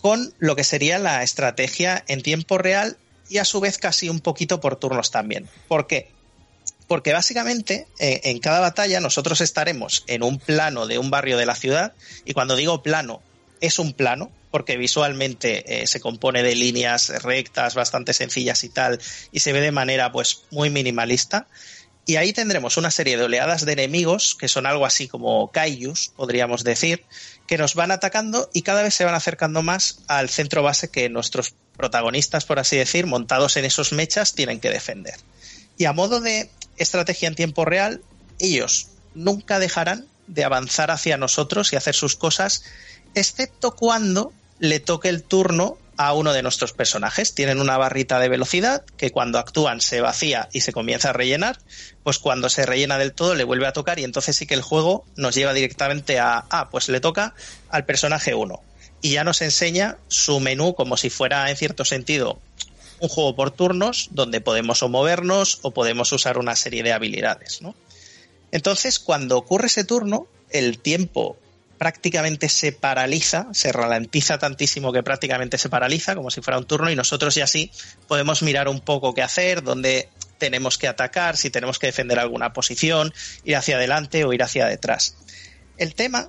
[0.00, 4.20] con lo que sería la estrategia en tiempo real y a su vez casi un
[4.20, 5.48] poquito por turnos también.
[5.66, 6.10] ¿Por qué?
[6.86, 11.46] Porque básicamente eh, en cada batalla nosotros estaremos en un plano de un barrio de
[11.46, 11.92] la ciudad
[12.24, 13.22] y cuando digo plano
[13.60, 19.00] es un plano porque visualmente eh, se compone de líneas rectas bastante sencillas y tal
[19.32, 21.48] y se ve de manera pues muy minimalista.
[22.06, 26.12] Y ahí tendremos una serie de oleadas de enemigos que son algo así como kaijus
[26.14, 27.02] podríamos decir
[27.46, 31.08] que nos van atacando y cada vez se van acercando más al centro base que
[31.08, 35.16] nuestros protagonistas por así decir montados en esos mechas tienen que defender.
[35.78, 38.02] Y a modo de estrategia en tiempo real,
[38.38, 42.64] ellos nunca dejarán de avanzar hacia nosotros y hacer sus cosas,
[43.14, 47.34] excepto cuando le toque el turno a uno de nuestros personajes.
[47.34, 51.58] Tienen una barrita de velocidad que cuando actúan se vacía y se comienza a rellenar,
[52.02, 54.62] pues cuando se rellena del todo le vuelve a tocar y entonces sí que el
[54.62, 57.34] juego nos lleva directamente a, ah, pues le toca
[57.68, 58.60] al personaje 1
[59.00, 62.40] y ya nos enseña su menú como si fuera en cierto sentido
[63.04, 67.62] un juego por turnos donde podemos o movernos o podemos usar una serie de habilidades,
[67.62, 67.74] ¿no?
[68.50, 71.36] Entonces, cuando ocurre ese turno, el tiempo
[71.78, 76.90] prácticamente se paraliza, se ralentiza tantísimo que prácticamente se paraliza, como si fuera un turno,
[76.90, 77.70] y nosotros ya sí
[78.06, 82.52] podemos mirar un poco qué hacer, dónde tenemos que atacar, si tenemos que defender alguna
[82.52, 83.12] posición,
[83.44, 85.16] ir hacia adelante o ir hacia detrás.
[85.76, 86.28] El tema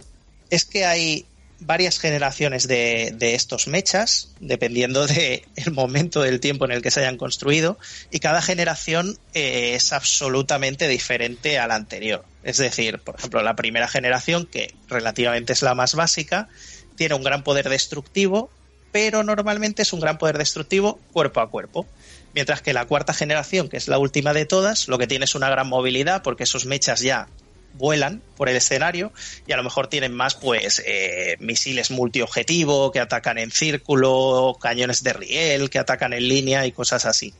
[0.49, 1.25] es que hay
[1.65, 7.17] varias generaciones de, estos mechas, dependiendo del momento del tiempo en el que se hayan
[7.17, 7.77] construido,
[8.11, 12.23] y cada generación eh, es absolutamente diferente a la anterior.
[12.43, 16.47] Es decir, por ejemplo, la primera generación, que relativamente es la más básica,
[16.95, 18.49] tiene un gran poder destructivo,
[18.91, 21.87] pero normalmente es un gran poder destructivo cuerpo a cuerpo.
[22.33, 25.35] Mientras que la cuarta generación, que es la última de todas, lo que tiene es
[25.35, 27.27] una gran movilidad, porque esos mechas ya
[27.77, 29.11] vuelan por el escenario
[29.47, 35.03] y a lo mejor tienen más pues eh, misiles multiobjetivo que atacan en círculo, cañones
[35.03, 37.33] de riel que atacan en línea y cosas así.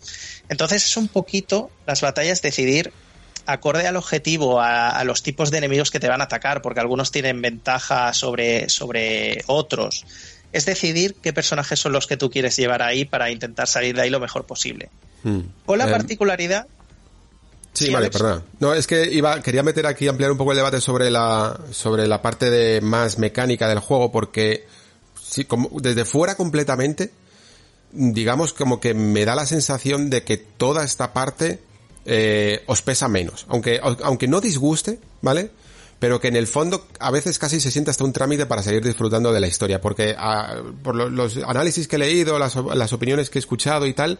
[0.50, 2.92] Entonces es un poquito las batallas decidir
[3.46, 7.12] acorde al objetivo, a, los tipos de enemigos que te van a atacar, porque algunos
[7.12, 10.06] tienen ventaja sobre, sobre otros.
[10.52, 14.04] Es decidir qué personajes son los que tú quieres llevar ahí para intentar salir de
[14.04, 14.90] ahí lo mejor posible.
[15.24, 15.42] Hmm.
[15.66, 16.68] Con la em, particularidad
[17.76, 18.42] Sí, vale, perdona.
[18.60, 22.08] No, es que iba, quería meter aquí, ampliar un poco el debate sobre la, sobre
[22.08, 24.66] la parte de más mecánica del juego, porque
[25.22, 27.12] sí, como, desde fuera completamente,
[27.92, 31.60] digamos como que me da la sensación de que toda esta parte
[32.06, 33.46] eh, os pesa menos.
[33.50, 35.52] Aunque, aunque no disguste, ¿vale?
[36.00, 38.84] Pero que en el fondo a veces casi se siente hasta un trámite para seguir
[38.84, 39.82] disfrutando de la historia.
[39.82, 43.94] Porque ah, por los análisis que he leído, las, las opiniones que he escuchado y
[43.94, 44.20] tal,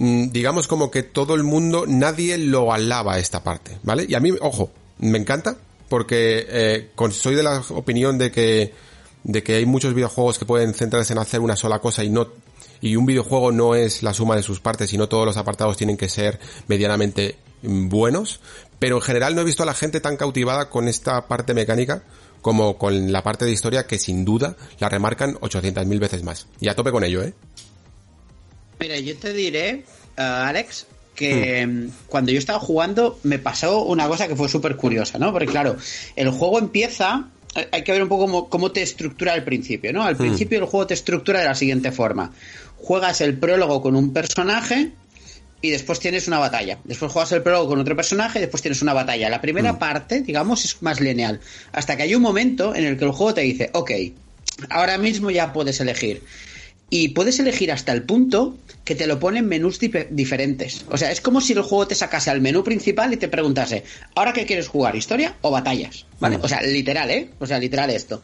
[0.00, 4.06] digamos como que todo el mundo, nadie lo alaba esta parte, ¿vale?
[4.08, 5.56] Y a mí, ojo, me encanta
[5.88, 8.72] porque eh, soy de la opinión de que
[9.22, 12.28] de que hay muchos videojuegos que pueden centrarse en hacer una sola cosa y no
[12.80, 15.98] y un videojuego no es la suma de sus partes, sino todos los apartados tienen
[15.98, 18.40] que ser medianamente mm, buenos,
[18.78, 22.04] pero en general no he visto a la gente tan cautivada con esta parte mecánica
[22.40, 26.46] como con la parte de historia que sin duda la remarcan 800.000 veces más.
[26.58, 27.34] Y a tope con ello, ¿eh?
[28.80, 29.84] Mira, yo te diré,
[30.16, 31.90] uh, Alex, que hmm.
[32.06, 35.32] cuando yo estaba jugando me pasó una cosa que fue súper curiosa, ¿no?
[35.32, 35.76] Porque claro,
[36.16, 39.92] el juego empieza, eh, hay que ver un poco cómo, cómo te estructura al principio,
[39.92, 40.02] ¿no?
[40.02, 40.18] Al hmm.
[40.18, 42.32] principio el juego te estructura de la siguiente forma.
[42.78, 44.92] Juegas el prólogo con un personaje
[45.60, 46.78] y después tienes una batalla.
[46.84, 49.28] Después juegas el prólogo con otro personaje y después tienes una batalla.
[49.28, 49.78] La primera hmm.
[49.78, 51.40] parte, digamos, es más lineal.
[51.72, 53.90] Hasta que hay un momento en el que el juego te dice, ok,
[54.70, 56.22] ahora mismo ya puedes elegir
[56.90, 60.84] y puedes elegir hasta el punto que te lo ponen menús diferentes.
[60.90, 63.84] O sea, es como si el juego te sacase al menú principal y te preguntase,
[64.16, 64.96] ¿ahora qué quieres jugar?
[64.96, 66.06] ¿Historia o batallas?
[66.18, 66.38] ¿Vale?
[66.38, 66.44] Mm.
[66.44, 67.30] O sea, literal, ¿eh?
[67.38, 68.20] O sea, literal esto.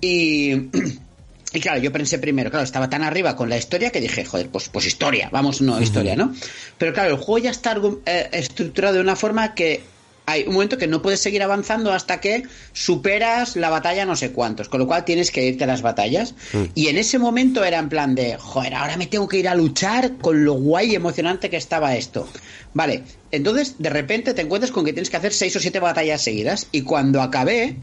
[0.00, 0.70] Y...
[1.52, 4.48] Y claro, yo pensé primero, claro, estaba tan arriba con la historia que dije, joder,
[4.48, 6.34] pues, pues historia, vamos, no, historia, ¿no?
[6.76, 9.80] Pero claro, el juego ya está eh, estructurado de una forma que
[10.26, 14.32] hay un momento que no puedes seguir avanzando hasta que superas la batalla no sé
[14.32, 16.34] cuántos, con lo cual tienes que irte a las batallas.
[16.52, 16.62] Mm.
[16.74, 19.54] Y en ese momento era en plan de, joder, ahora me tengo que ir a
[19.54, 22.28] luchar con lo guay y emocionante que estaba esto.
[22.74, 26.22] Vale, entonces de repente te encuentras con que tienes que hacer seis o siete batallas
[26.22, 27.76] seguidas y cuando acabé,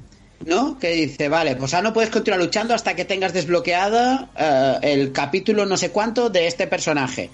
[0.46, 0.78] ¿no?
[0.78, 5.14] Que dice, vale, pues ahora no puedes continuar luchando hasta que tengas desbloqueado eh, el
[5.14, 7.30] capítulo no sé cuánto de este personaje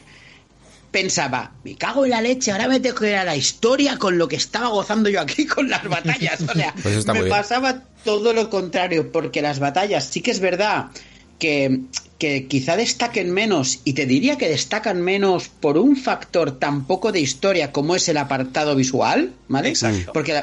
[0.91, 4.17] pensaba, me cago en la leche, ahora me tengo que ir a la historia con
[4.17, 6.41] lo que estaba gozando yo aquí con las batallas.
[6.41, 10.87] O sea, pues me pasaba todo lo contrario, porque las batallas sí que es verdad
[11.37, 11.81] que,
[12.17, 17.11] que, quizá destaquen menos, y te diría que destacan menos por un factor tan poco
[17.11, 19.69] de historia como es el apartado visual, ¿vale?
[19.69, 20.11] Exacto.
[20.13, 20.33] Porque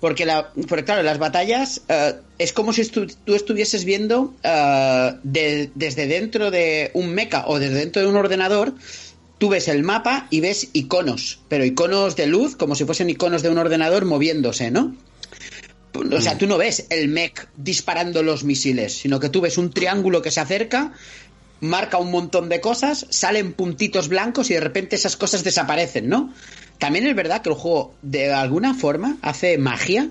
[0.00, 6.06] porque, la, porque claro, las batallas eh, es como si tú estuvieses viendo eh, desde
[6.06, 8.72] dentro de un mecha o desde dentro de un ordenador
[9.40, 13.42] tú ves el mapa y ves iconos, pero iconos de luz, como si fuesen iconos
[13.42, 14.94] de un ordenador moviéndose, ¿no?
[15.94, 19.70] O sea, tú no ves el mech disparando los misiles, sino que tú ves un
[19.70, 20.92] triángulo que se acerca,
[21.60, 26.34] marca un montón de cosas, salen puntitos blancos y de repente esas cosas desaparecen, ¿no?
[26.76, 30.10] También es verdad que el juego de alguna forma hace magia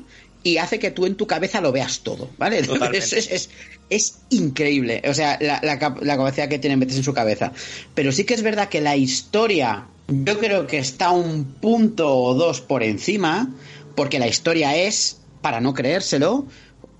[0.50, 2.60] y hace que tú en tu cabeza lo veas todo, ¿vale?
[2.94, 3.50] Es,
[3.90, 7.52] es, increíble, o sea, la, la, capacidad que tiene metes en su cabeza.
[7.96, 12.34] Pero sí que es verdad que la historia, yo creo que está un punto o
[12.34, 13.50] dos por encima,
[13.96, 16.46] porque la historia es, para no creérselo,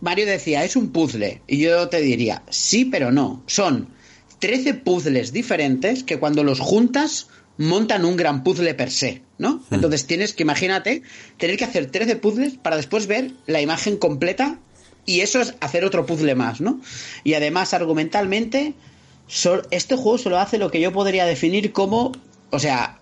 [0.02, 3.90] Mario decía, es un puzzle, y yo te diría, sí, pero no, son
[4.40, 7.28] 13 puzzles diferentes que cuando los juntas
[7.60, 9.62] montan un gran puzzle per se, ¿no?
[9.70, 11.04] Entonces tienes que, imagínate,
[11.38, 14.60] tener que hacer 13 puzzles para después ver la imagen completa
[15.06, 16.80] y eso es hacer otro puzzle más, ¿no?
[17.26, 18.76] Y además, argumentalmente,
[19.72, 22.14] este juego solo hace lo que yo podría definir como,
[22.50, 23.00] o sea,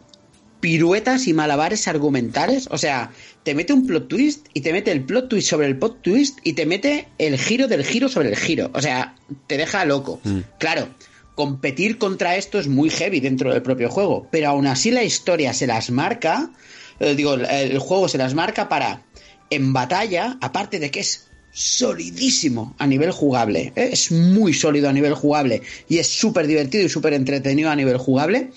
[0.60, 2.68] piruetas y malabares argumentales.
[2.72, 3.12] O sea,
[3.44, 6.40] te mete un plot twist y te mete el plot twist sobre el plot twist
[6.44, 8.72] y te mete el giro del giro sobre el giro.
[8.74, 10.20] O sea, te deja loco.
[10.24, 10.40] Hmm.
[10.58, 10.90] Claro,
[11.38, 15.54] competir contra esto es muy heavy dentro del propio juego, pero aún así la historia
[15.54, 16.50] se las marca,
[17.00, 19.04] eh, digo, el juego se las marca para,
[19.52, 23.90] en batalla, aparte de que es solidísimo a nivel jugable, ¿eh?
[23.92, 27.98] es muy sólido a nivel jugable y es súper divertido y súper entretenido a nivel
[27.98, 28.50] jugable,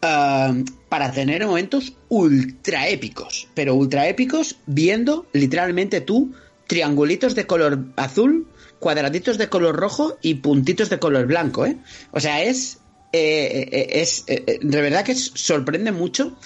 [0.00, 6.32] eh, para tener momentos ultra épicos, pero ultra épicos viendo literalmente tú
[6.66, 8.46] triangulitos de color azul
[8.82, 11.76] cuadraditos de color rojo y puntitos de color blanco, ¿eh?
[12.10, 12.78] O sea, es,
[13.12, 16.36] eh, eh, es eh, de verdad que sorprende mucho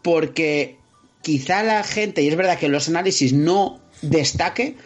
[0.00, 0.78] porque
[1.20, 4.76] quizá la gente, y es verdad que los análisis no destaque,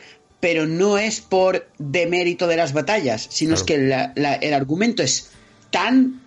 [0.41, 5.31] pero no es por demérito de las batallas, sino es que el argumento es
[5.71, 6.21] tan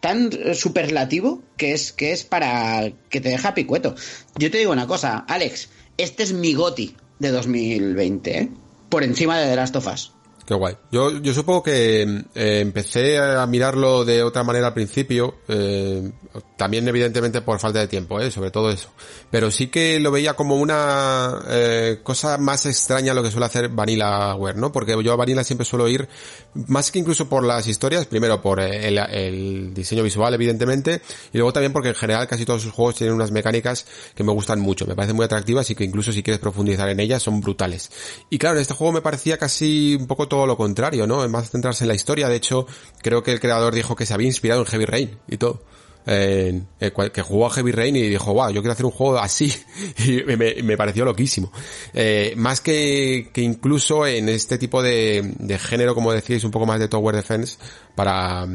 [0.00, 3.94] tan superlativo que es que es para que te deja picueto.
[4.36, 8.48] Yo te digo una cosa, Alex, este es mi goti de 2020, ¿eh?
[8.92, 10.12] Por encima de The Last of Us.
[10.46, 10.76] Qué guay.
[10.90, 16.10] Yo, yo supongo que eh, empecé a mirarlo de otra manera al principio, eh,
[16.56, 18.30] también evidentemente por falta de tiempo, ¿eh?
[18.30, 18.90] sobre todo eso.
[19.30, 23.68] Pero sí que lo veía como una eh, cosa más extraña lo que suele hacer
[23.68, 24.72] Vanillaware, ¿no?
[24.72, 26.08] Porque yo a Vanilla siempre suelo ir,
[26.54, 31.52] más que incluso por las historias, primero por el, el diseño visual, evidentemente, y luego
[31.52, 33.86] también porque en general casi todos sus juegos tienen unas mecánicas
[34.16, 36.98] que me gustan mucho, me parecen muy atractivas y que incluso si quieres profundizar en
[36.98, 37.90] ellas son brutales.
[38.28, 41.22] Y claro, en este juego me parecía casi un poco todo lo contrario, ¿no?
[41.22, 42.26] Es más centrarse en la historia.
[42.26, 42.66] De hecho,
[43.02, 45.62] creo que el creador dijo que se había inspirado en Heavy Rain y todo.
[46.06, 49.52] Que jugó a Heavy Rain y dijo, wow, yo quiero hacer un juego así.
[49.98, 51.52] y me, pareció loquísimo.
[51.92, 56.64] Eh, más que, que incluso en este tipo de, de género, como decíais, un poco
[56.64, 57.58] más de Tower Defense
[57.94, 58.48] para,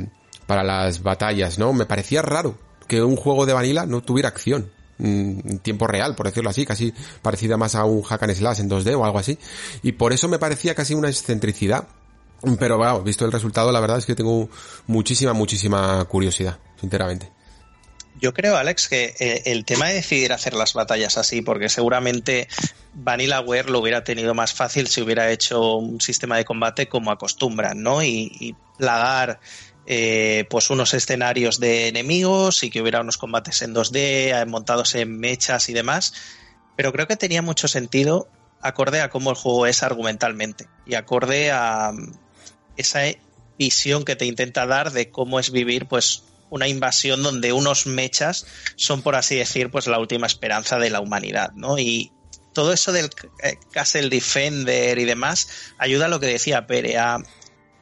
[0.47, 1.73] para las batallas, ¿no?
[1.73, 2.57] Me parecía raro
[2.87, 4.71] que un juego de vanilla no tuviera acción.
[4.97, 8.59] Mm, en tiempo real, por decirlo así, casi parecida más a un hack and slash
[8.59, 9.37] en 2D o algo así.
[9.83, 11.87] Y por eso me parecía casi una excentricidad.
[12.59, 14.47] Pero bueno, visto el resultado, la verdad es que tengo
[14.85, 17.31] muchísima, muchísima curiosidad, sinceramente.
[18.19, 22.47] Yo creo, Alex, que eh, el tema de decidir hacer las batallas así, porque seguramente
[22.95, 27.81] VanillaWare lo hubiera tenido más fácil si hubiera hecho un sistema de combate como acostumbran,
[27.81, 28.01] ¿no?
[28.01, 29.39] Y, y plagar
[29.89, 34.93] eh, pues unos escenarios de enemigos y que hubiera unos combates en 2D eh, montados
[34.95, 36.13] en mechas y demás.
[36.75, 38.27] Pero creo que tenía mucho sentido
[38.61, 42.11] acorde a cómo el juego es argumentalmente y acorde a mm,
[42.75, 43.01] esa
[43.57, 48.45] visión que te intenta dar de cómo es vivir pues una invasión donde unos mechas
[48.75, 51.79] son, por así decir, pues la última esperanza de la humanidad, ¿no?
[51.79, 52.11] Y
[52.53, 53.09] todo eso del
[53.43, 57.19] eh, Castle Defender y demás ayuda a lo que decía Pere, a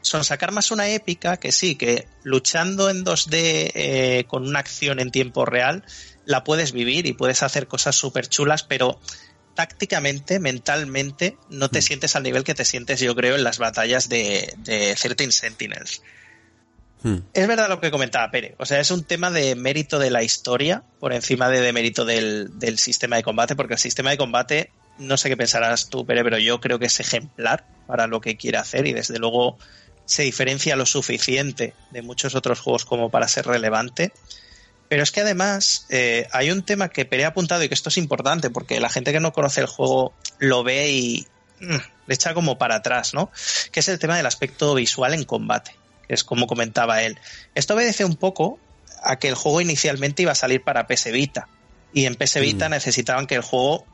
[0.06, 5.00] son sacar más una épica que sí, que luchando en 2D eh, con una acción
[5.00, 5.84] en tiempo real,
[6.26, 9.00] la puedes vivir y puedes hacer cosas súper chulas, pero
[9.56, 11.82] tácticamente, mentalmente, no te mm.
[11.82, 16.02] sientes al nivel que te sientes, yo creo, en las batallas de, de 13 Sentinels.
[17.06, 17.20] Hmm.
[17.34, 18.56] Es verdad lo que comentaba Pere.
[18.58, 22.50] O sea, es un tema de mérito de la historia por encima de, mérito del,
[22.78, 26.40] sistema de combate, porque el sistema de combate, no sé qué pensarás tú, Pere, pero
[26.40, 29.60] yo creo que es ejemplar para lo que quiere hacer y desde luego
[30.06, 34.12] se diferencia lo suficiente de muchos otros juegos como para ser relevante.
[34.88, 37.90] Pero es que además eh, hay un tema que Pere ha apuntado y que esto
[37.90, 41.28] es importante porque la gente que no conoce el juego lo ve y
[41.60, 41.76] mm,
[42.08, 43.32] le echa como para atrás, ¿no?
[43.72, 45.76] Que es el tema del aspecto visual en combate
[46.08, 47.20] que es como comentaba él.
[47.56, 48.60] Esto obedece un poco
[49.04, 51.48] a que el juego inicialmente iba a salir para PS Vita.
[51.94, 52.72] Y en PS Vita mm.
[52.72, 53.86] necesitaban que el juego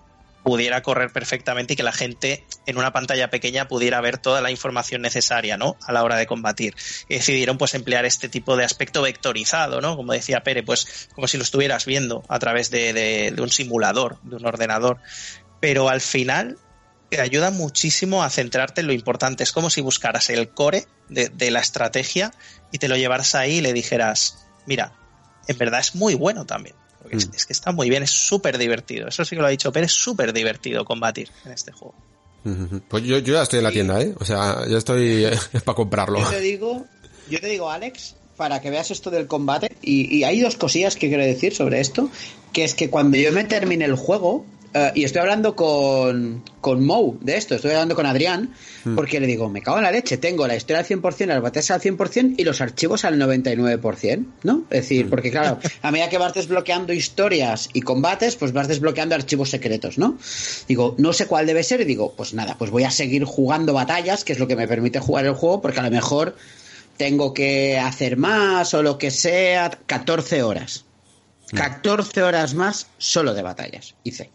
[0.44, 4.52] pudiera correr perfectamente y que la gente en una pantalla pequeña pudiera ver toda la
[4.52, 5.78] información necesaria, ¿no?
[5.86, 6.76] A la hora de combatir.
[7.08, 9.96] Y decidieron pues emplear este tipo de aspecto vectorizado, ¿no?
[9.96, 14.18] Como decía Pere, pues como si lo estuvieras viendo a través de, de un simulador,
[14.24, 15.00] de un ordenador.
[15.60, 16.58] Pero al final
[17.12, 19.44] te ayuda muchísimo a centrarte en lo importante.
[19.44, 22.32] Es como si buscaras el core de, la estrategia
[22.72, 24.94] y te lo llevaras ahí y le dijeras, mira,
[25.48, 26.76] en verdad es muy bueno también.
[27.12, 27.48] Porque es, mm.
[27.48, 29.08] que está muy bien, es súper divertido.
[29.08, 31.96] Eso sí que lo ha dicho pero es súper divertido combatir en este juego.
[32.88, 34.16] Pues yo, ya estoy en la tienda, ¿eh?
[34.20, 35.26] O sea, ya estoy
[35.66, 36.20] para comprarlo.
[36.20, 36.86] Yo te digo,
[37.30, 40.96] yo te digo, Alex, para que veas esto del combate, y, y hay dos cosillas
[40.96, 42.10] que quiero decir sobre esto,
[42.52, 46.86] que es que cuando yo me termine el juego, eh, y estoy hablando con, con
[46.86, 48.54] Mou de esto, estoy hablando con Adrián,
[48.86, 48.96] hmm.
[48.96, 51.72] porque le digo, me cago en la leche, tengo la historia al 100%, las batallas
[51.72, 54.64] al 100% y los archivos al 99%, ¿no?
[54.70, 59.16] Es decir, porque claro, a medida que vas desbloqueando historias y combates, pues vas desbloqueando
[59.16, 60.18] archivos secretos, ¿no?
[60.68, 63.74] Digo, no sé cuál debe ser y digo, pues nada, pues voy a seguir jugando
[63.74, 66.36] batallas, que es lo que me permite jugar el juego, porque a lo mejor
[66.96, 70.86] tengo que hacer más o lo que sea, 14 horas.
[71.54, 72.24] 14 hmm.
[72.24, 74.30] horas más solo de batallas, hice.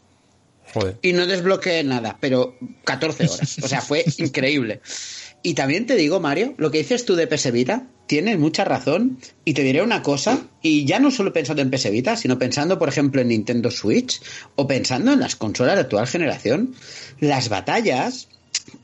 [1.03, 3.59] Y no desbloqueé nada, pero 14 horas.
[3.63, 4.81] O sea, fue increíble.
[5.43, 9.19] Y también te digo, Mario, lo que dices tú de PS Vita, tienes mucha razón.
[9.45, 12.79] Y te diré una cosa, y ya no solo pensando en PS Vita, sino pensando,
[12.79, 14.21] por ejemplo, en Nintendo Switch
[14.57, 16.75] o pensando en las consolas de actual generación,
[17.21, 18.29] las batallas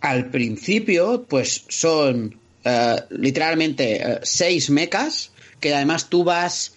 [0.01, 6.75] al principio, pues son eh, literalmente eh, seis mechas, que además tú vas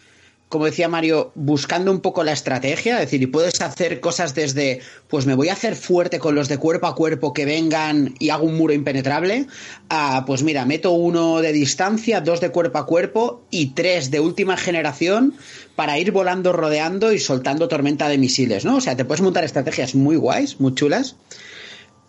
[0.55, 4.79] como decía Mario, buscando un poco la estrategia, es decir, y puedes hacer cosas desde,
[5.09, 8.29] pues me voy a hacer fuerte con los de cuerpo a cuerpo que vengan y
[8.29, 9.47] hago un muro impenetrable,
[9.89, 14.21] a, pues mira, meto uno de distancia, dos de cuerpo a cuerpo y tres de
[14.21, 15.33] última generación
[15.75, 18.77] para ir volando, rodeando y soltando tormenta de misiles, ¿no?
[18.77, 21.17] O sea, te puedes montar estrategias muy guays, muy chulas,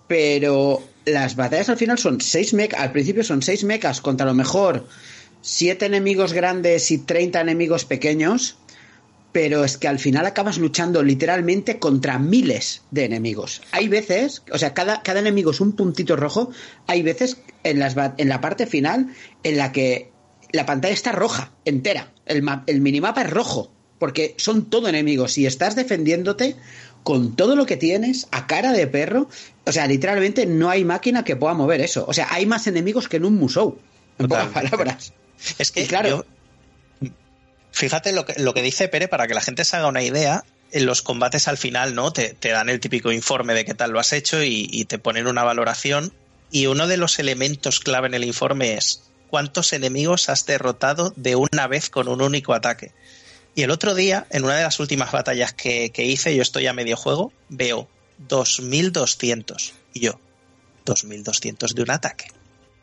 [0.07, 4.35] pero las batallas al final son seis mechas, al principio son seis mechas contra lo
[4.35, 4.87] mejor
[5.47, 8.57] siete enemigos grandes y 30 enemigos pequeños,
[9.31, 13.63] pero es que al final acabas luchando literalmente contra miles de enemigos.
[13.71, 16.51] Hay veces, o sea, cada, cada enemigo es un puntito rojo,
[16.89, 20.11] hay veces en, las, en la parte final en la que
[20.51, 23.71] la pantalla está roja, entera, el, el minimapa es rojo,
[24.01, 26.57] porque son todo enemigos y estás defendiéndote
[27.05, 29.29] con todo lo que tienes a cara de perro,
[29.65, 32.05] o sea, literalmente no hay máquina que pueda mover eso.
[32.09, 33.79] O sea, hay más enemigos que en un musou,
[34.19, 35.13] en pocas palabras.
[35.59, 36.27] Es que, claro,
[37.73, 40.45] fíjate lo que, lo que dice Pere para que la gente se haga una idea.
[40.73, 42.13] En los combates al final, ¿no?
[42.13, 45.45] Te, dan el típico informe de qué tal lo has hecho y, te ponen una
[45.45, 46.13] valoración.
[46.51, 51.37] Y uno de los elementos clave en el informe es cuántos enemigos has derrotado de
[51.37, 52.93] una vez con un único ataque.
[53.55, 56.67] Y el otro día, en una de las últimas batallas que, que hice, yo estoy
[56.67, 59.73] a medio juego, veo 2200.
[59.95, 60.21] Y yo,
[60.85, 62.27] 2200 de un ataque.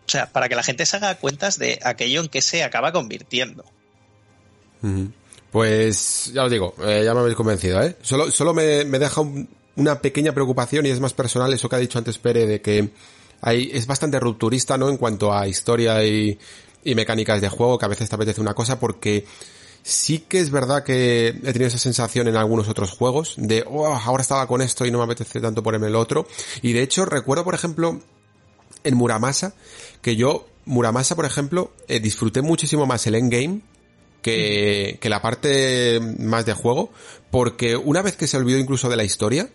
[0.05, 2.91] O sea, para que la gente se haga cuentas de aquello en que se acaba
[2.91, 3.63] convirtiendo.
[5.51, 7.95] Pues ya os digo, eh, ya me habéis convencido, ¿eh?
[8.01, 9.21] Solo, solo me, me deja
[9.75, 12.89] una pequeña preocupación y es más personal eso que ha dicho antes Pere de que
[13.41, 14.89] hay, es bastante rupturista, ¿no?
[14.89, 16.37] En cuanto a historia y,
[16.83, 19.25] y mecánicas de juego, que a veces te apetece una cosa porque
[19.83, 23.87] sí que es verdad que he tenido esa sensación en algunos otros juegos de, oh,
[23.87, 26.27] ahora estaba con esto y no me apetece tanto ponerme el otro.
[26.61, 28.01] Y de hecho recuerdo, por ejemplo,
[28.83, 29.53] en Muramasa,
[30.03, 33.61] que yo, Muramasa, por ejemplo, eh, disfruté muchísimo más el endgame
[34.21, 36.91] que, que la parte más de juego,
[37.31, 39.49] porque una vez que se olvidó incluso de la historia,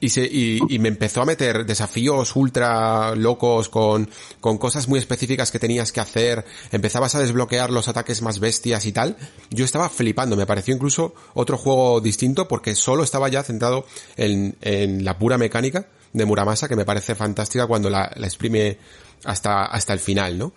[0.00, 4.98] y, se, y, y, me empezó a meter desafíos ultra locos con, con cosas muy
[4.98, 9.16] específicas que tenías que hacer, empezabas a desbloquear los ataques más bestias y tal,
[9.50, 13.86] yo estaba flipando, me pareció incluso otro juego distinto porque solo estaba ya centrado
[14.16, 18.78] en, en la pura mecánica de Muramasa que me parece fantástica cuando la, la exprime
[19.24, 20.52] hasta, hasta el final, ¿no?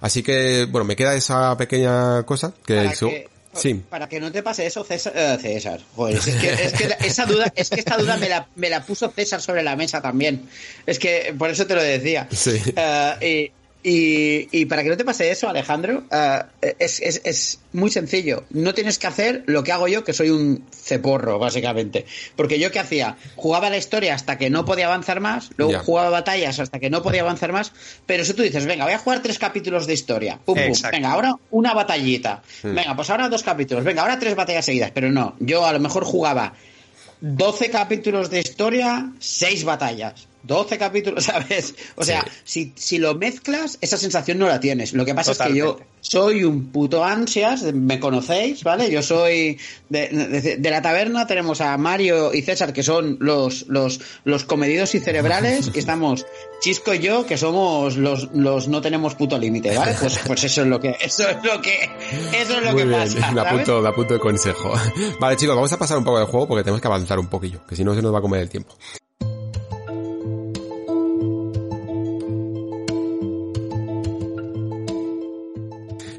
[0.00, 3.74] Así que, bueno, me queda esa pequeña cosa que, que Sí.
[3.88, 5.12] Para que no te pase eso, César.
[5.14, 5.80] Uh, César.
[5.94, 8.84] Joder, es que, es que, esa duda, es que esta duda me la, me la
[8.84, 10.48] puso César sobre la mesa también.
[10.86, 12.28] Es que por eso te lo decía.
[12.30, 12.62] Sí.
[12.74, 13.52] Uh, y,
[13.82, 16.44] y, y, para que no te pase eso, Alejandro, uh,
[16.78, 18.44] es, es, es, muy sencillo.
[18.50, 22.06] No tienes que hacer lo que hago yo, que soy un ceporro, básicamente.
[22.36, 23.16] Porque yo qué hacía?
[23.34, 27.02] Jugaba la historia hasta que no podía avanzar más, luego jugaba batallas hasta que no
[27.02, 27.72] podía avanzar más,
[28.06, 31.10] pero si tú dices, venga, voy a jugar tres capítulos de historia, pum, pum, venga,
[31.12, 32.74] ahora una batallita, hmm.
[32.74, 35.80] venga, pues ahora dos capítulos, venga, ahora tres batallas seguidas, pero no, yo a lo
[35.80, 36.52] mejor jugaba
[37.20, 40.26] 12 capítulos de historia, seis batallas.
[40.44, 41.74] 12 capítulos, ¿sabes?
[41.96, 42.72] O sea, sí.
[42.76, 44.92] si, si lo mezclas, esa sensación no la tienes.
[44.92, 45.60] Lo que pasa Totalmente.
[45.60, 48.90] es que yo soy un puto ansias, me conocéis, ¿vale?
[48.90, 53.66] Yo soy de, de, de, la taberna, tenemos a Mario y César, que son los,
[53.68, 56.26] los, los comedidos y cerebrales, y estamos
[56.62, 59.96] Chisco y yo, que somos los, los no tenemos puto límite, ¿vale?
[59.98, 61.90] Pues, pues eso es lo que, eso es lo que,
[62.32, 63.32] eso es lo Muy que bien, pasa.
[63.32, 64.72] Me apunto, me apunto de consejo.
[65.20, 67.66] Vale, chicos, vamos a pasar un poco del juego porque tenemos que avanzar un poquillo,
[67.66, 68.76] que si no se nos va a comer el tiempo.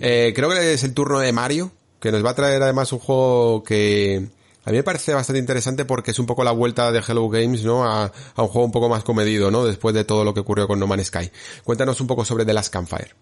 [0.06, 3.00] Eh, creo que es el turno de Mario, que nos va a traer además un
[3.00, 4.28] juego que
[4.66, 7.64] a mí me parece bastante interesante porque es un poco la vuelta de Hello Games,
[7.64, 7.86] ¿no?
[7.86, 9.64] A, a un juego un poco más comedido, ¿no?
[9.64, 11.32] Después de todo lo que ocurrió con No Man's Sky.
[11.64, 13.16] Cuéntanos un poco sobre The Last Campfire.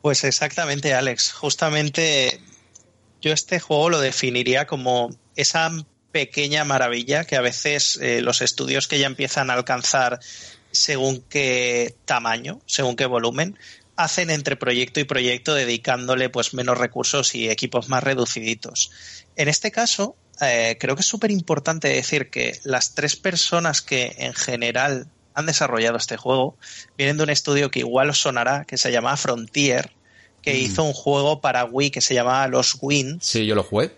[0.00, 1.34] Pues exactamente, Alex.
[1.34, 2.40] Justamente
[3.20, 5.70] yo este juego lo definiría como esa
[6.10, 10.20] pequeña maravilla que a veces eh, los estudios que ya empiezan a alcanzar
[10.70, 13.58] según qué tamaño, según qué volumen,
[13.96, 18.90] hacen entre proyecto y proyecto dedicándole pues menos recursos y equipos más reduciditos.
[19.36, 24.14] En este caso, eh, creo que es súper importante decir que las tres personas que
[24.18, 26.56] en general han desarrollado este juego
[26.96, 29.92] vienen de un estudio que igual os sonará, que se llama Frontier,
[30.42, 30.56] que mm.
[30.56, 33.24] hizo un juego para Wii que se llamaba Los Wins.
[33.24, 33.96] Sí, yo lo jugué.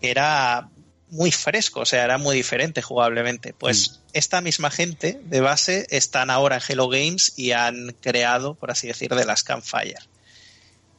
[0.00, 0.70] Era
[1.10, 3.54] muy fresco, o sea, era muy diferente jugablemente.
[3.54, 3.94] Pues mm.
[4.12, 8.86] esta misma gente de base están ahora en Hello Games y han creado, por así
[8.86, 9.98] decir, de las Campfire.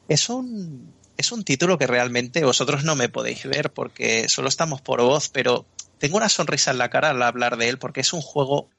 [0.07, 4.81] Es un, es un título que realmente vosotros no me podéis ver porque solo estamos
[4.81, 5.65] por voz, pero
[5.99, 8.69] tengo una sonrisa en la cara al hablar de él porque es un juego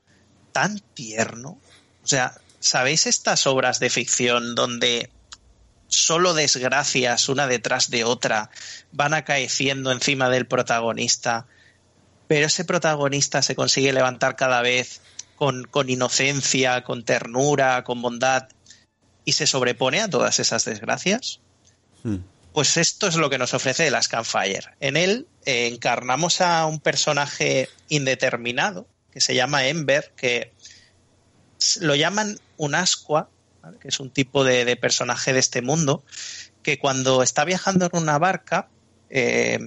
[0.52, 1.60] tan tierno.
[2.02, 5.10] O sea, ¿sabéis estas obras de ficción donde
[5.90, 8.50] solo desgracias una detrás de otra
[8.92, 11.46] van acaeciendo encima del protagonista,
[12.26, 15.02] pero ese protagonista se consigue levantar cada vez
[15.36, 18.48] con, con, inocencia, con ternura, con bondad
[19.24, 21.40] y se sobrepone a todas esas desgracias.
[22.02, 22.18] Hmm.
[22.52, 24.74] Pues esto es lo que nos ofrece las Campfire.
[24.80, 30.52] En él eh, encarnamos a un personaje indeterminado que se llama Ember, que
[31.80, 33.28] lo llaman un ascua,
[33.80, 36.04] que es un tipo de, de, personaje de este mundo,
[36.62, 38.68] que cuando está viajando en una barca
[39.10, 39.58] eh,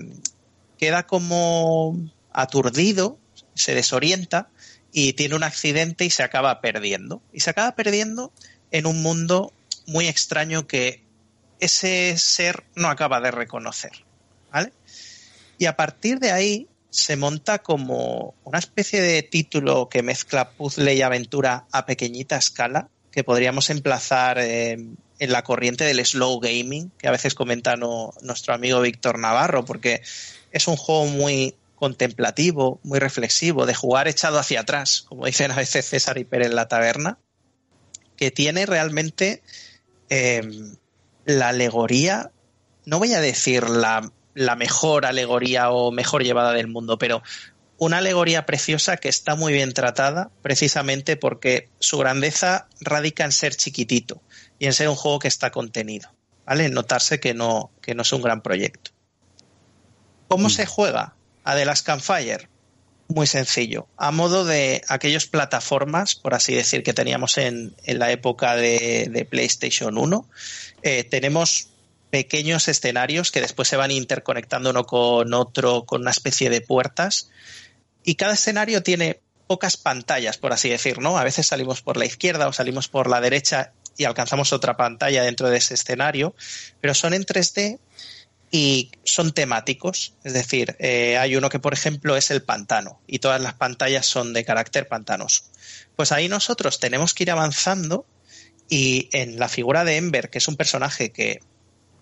[0.78, 1.98] queda como
[2.32, 3.18] aturdido,
[3.56, 4.50] se desorienta
[4.91, 7.22] y tiene un accidente y se acaba perdiendo.
[7.32, 8.32] Y se acaba perdiendo
[8.72, 9.54] en un mundo
[9.86, 11.04] muy extraño que
[11.60, 13.91] ese ser no acaba de reconocer.
[14.52, 14.72] ¿Vale?
[15.58, 20.94] Y a partir de ahí se monta como una especie de título que mezcla puzzle
[20.94, 26.91] y aventura a pequeñita escala, que podríamos emplazar eh, en la corriente del slow gaming,
[26.97, 30.01] que a veces comenta nuestro amigo Víctor Navarro, porque
[30.51, 35.55] es un juego muy contemplativo, muy reflexivo, de jugar echado hacia atrás, como dicen a
[35.55, 37.20] veces César y Pérez en la taberna,
[38.18, 39.43] que tiene realmente
[40.09, 40.41] eh,
[41.26, 42.32] la alegoría,
[42.86, 44.11] no voy a decir la
[44.57, 47.22] mejor alegoría o mejor llevada del mundo, pero
[47.78, 53.56] una alegoría preciosa que está muy bien tratada precisamente porque su grandeza radica en ser
[53.56, 54.22] chiquitito
[54.60, 56.10] y en ser un juego que está contenido,
[56.46, 56.66] ¿vale?
[56.66, 58.92] En notarse que no, que no es un gran proyecto.
[60.28, 62.50] ¿Cómo se juega a The Last Campfire?
[63.08, 63.88] Muy sencillo.
[63.98, 69.98] A modo de aquellas plataformas, por así decir, que teníamos en, la época de, PlayStation
[69.98, 70.30] 1,
[70.84, 71.70] eh, tenemos
[72.10, 77.30] pequeños escenarios que después se van interconectando uno con otro con una especie de puertas
[78.04, 81.18] y cada escenario tiene pocas pantallas, por así decir, ¿no?
[81.18, 85.24] A veces salimos por la izquierda o salimos por la derecha y alcanzamos otra pantalla
[85.24, 86.36] dentro de ese escenario,
[86.82, 87.80] pero son en 3D
[88.51, 90.14] y son temáticos.
[90.24, 94.06] Es decir, eh, hay uno que, por ejemplo, es el pantano y todas las pantallas
[94.06, 95.43] son de carácter pantanoso.
[95.95, 98.06] Pues ahí nosotros tenemos que ir avanzando
[98.70, 101.41] y en la figura de Ember, que es un personaje que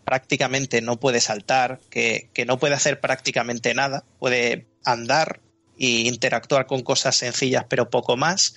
[0.06, 5.42] prácticamente no puede saltar, que, que no puede hacer prácticamente nada, puede andar
[5.82, 8.54] e interactuar con cosas sencillas pero poco más,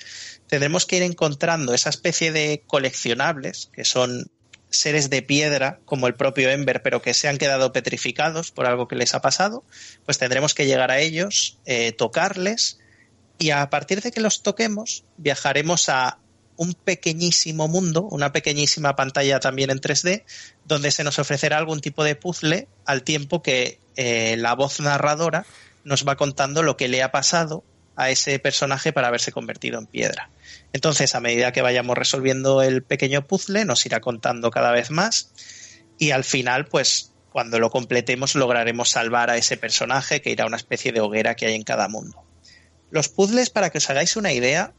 [0.47, 4.31] tendremos que ir encontrando esa especie de coleccionables que son
[4.69, 8.89] seres de piedra como el propio Ember pero que se han quedado petrificados por algo
[8.89, 9.65] que les ha pasado,
[10.05, 12.79] pues tendremos que llegar a ellos, eh, tocarles
[13.39, 16.19] y a partir de que los toquemos viajaremos a
[16.57, 20.25] un pequeñísimo mundo, una pequeñísima pantalla también en 3D,
[20.65, 25.47] donde se nos ofrecerá algún tipo de puzzle al tiempo que eh, la voz narradora
[25.85, 27.65] nos va contando lo que le ha pasado
[27.97, 30.31] a ese personaje para haberse convertido en piedra.
[30.73, 35.31] Entonces, a medida que vayamos resolviendo el pequeño puzzle, nos irá contando cada vez más
[35.99, 40.47] y al final, pues cuando lo completemos, lograremos salvar a ese personaje que irá a
[40.47, 42.23] una especie de hoguera que hay en cada mundo.
[42.91, 44.73] Los puzzles, para que os hagáis una idea,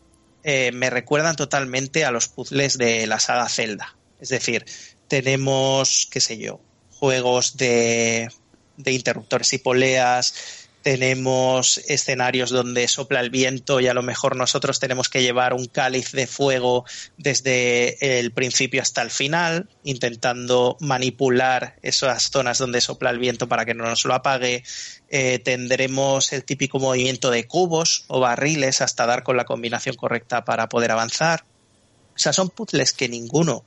[0.44, 3.98] eh, me recuerdan totalmente a los puzzles de la saga Zelda.
[4.22, 4.66] Es decir,
[5.08, 8.30] tenemos, qué sé yo, juegos de,
[8.78, 14.80] de interruptores y poleas, tenemos escenarios donde sopla el viento y a lo mejor nosotros
[14.80, 16.86] tenemos que llevar un cáliz de fuego
[17.18, 23.66] desde el principio hasta el final, intentando manipular esas zonas donde sopla el viento para
[23.66, 24.64] que no nos lo apague.
[25.10, 30.46] Eh, tendremos el típico movimiento de cubos o barriles hasta dar con la combinación correcta
[30.46, 31.46] para poder avanzar.
[32.16, 33.66] O sea, son puzzles que ninguno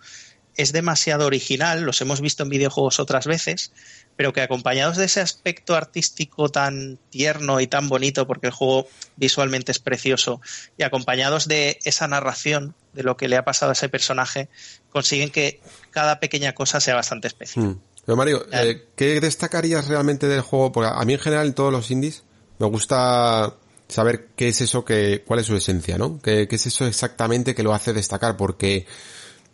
[0.59, 3.73] es demasiado original, los hemos visto en videojuegos otras veces,
[4.19, 8.89] pero que acompañados de ese aspecto artístico tan tierno y tan bonito, porque el juego
[9.15, 10.41] visualmente es precioso,
[10.77, 14.49] y acompañados de esa narración de lo que le ha pasado a ese personaje,
[14.91, 15.61] consiguen que
[15.93, 17.65] cada pequeña cosa sea bastante especial.
[17.65, 17.81] Hmm.
[18.05, 20.73] Pero Mario, eh, ¿qué destacarías realmente del juego?
[20.73, 22.25] Porque a mí en general en todos los indies
[22.59, 23.55] me gusta
[23.87, 26.19] saber qué es eso que, cuál es su esencia, ¿no?
[26.21, 28.37] ¿Qué, qué es eso exactamente que lo hace destacar?
[28.37, 28.85] Porque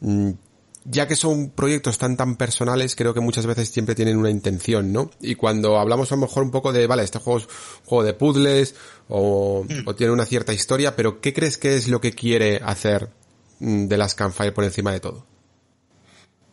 [0.01, 0.31] mm,
[0.85, 4.93] ya que son proyectos tan tan personales, creo que muchas veces siempre tienen una intención,
[4.93, 5.11] ¿no?
[5.21, 8.05] Y cuando hablamos a lo mejor un poco de, vale, este juego es un juego
[8.05, 8.75] de puzzles
[9.09, 9.89] o, mm.
[9.89, 13.11] o tiene una cierta historia, pero ¿qué crees que es lo que quiere hacer
[13.61, 15.27] mm, de las Campfire por encima de todo?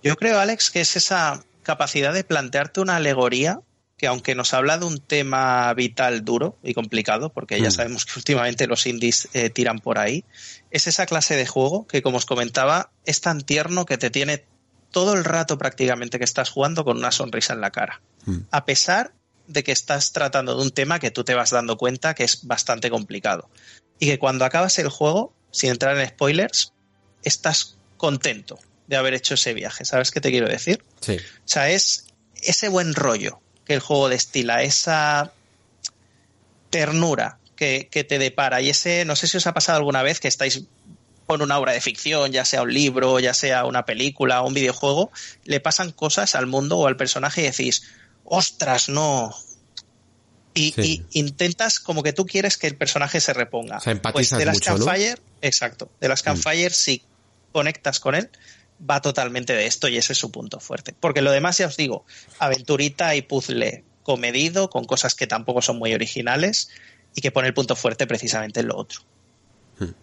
[0.03, 3.61] Yo creo, Alex, que es esa capacidad de plantearte una alegoría
[4.01, 7.71] que aunque nos habla de un tema vital duro y complicado, porque ya mm.
[7.71, 10.25] sabemos que últimamente los indies eh, tiran por ahí,
[10.71, 14.43] es esa clase de juego que, como os comentaba, es tan tierno que te tiene
[14.89, 18.01] todo el rato prácticamente que estás jugando con una sonrisa en la cara.
[18.25, 18.37] Mm.
[18.49, 19.13] A pesar
[19.45, 22.47] de que estás tratando de un tema que tú te vas dando cuenta que es
[22.47, 23.51] bastante complicado.
[23.99, 26.73] Y que cuando acabas el juego, sin entrar en spoilers,
[27.21, 29.85] estás contento de haber hecho ese viaje.
[29.85, 30.83] ¿Sabes qué te quiero decir?
[31.01, 31.17] Sí.
[31.17, 32.07] O sea, es
[32.41, 33.41] ese buen rollo
[33.71, 35.31] que el juego destila, esa
[36.69, 38.59] ternura que, te depara.
[38.59, 40.63] Y ese, no sé si os ha pasado alguna vez que estáis
[41.25, 44.53] con una obra de ficción, ya sea un libro, ya sea una película o un
[44.53, 45.09] videojuego,
[45.45, 47.83] le pasan cosas al mundo o al personaje y decís,
[48.25, 49.33] ostras, no.
[50.53, 53.79] Y, intentas como que tú quieres que el personaje se reponga.
[54.11, 56.25] pues de las Campfire, exacto, de las mm.
[56.25, 57.03] Campfire, si
[57.53, 58.29] conectas con él,
[58.89, 60.93] va totalmente de esto y ese es su punto fuerte.
[60.99, 62.05] Porque lo demás, ya os digo,
[62.39, 66.69] aventurita y puzzle comedido, con cosas que tampoco son muy originales
[67.15, 69.01] y que pone el punto fuerte precisamente en lo otro.
[69.79, 69.93] Hmm.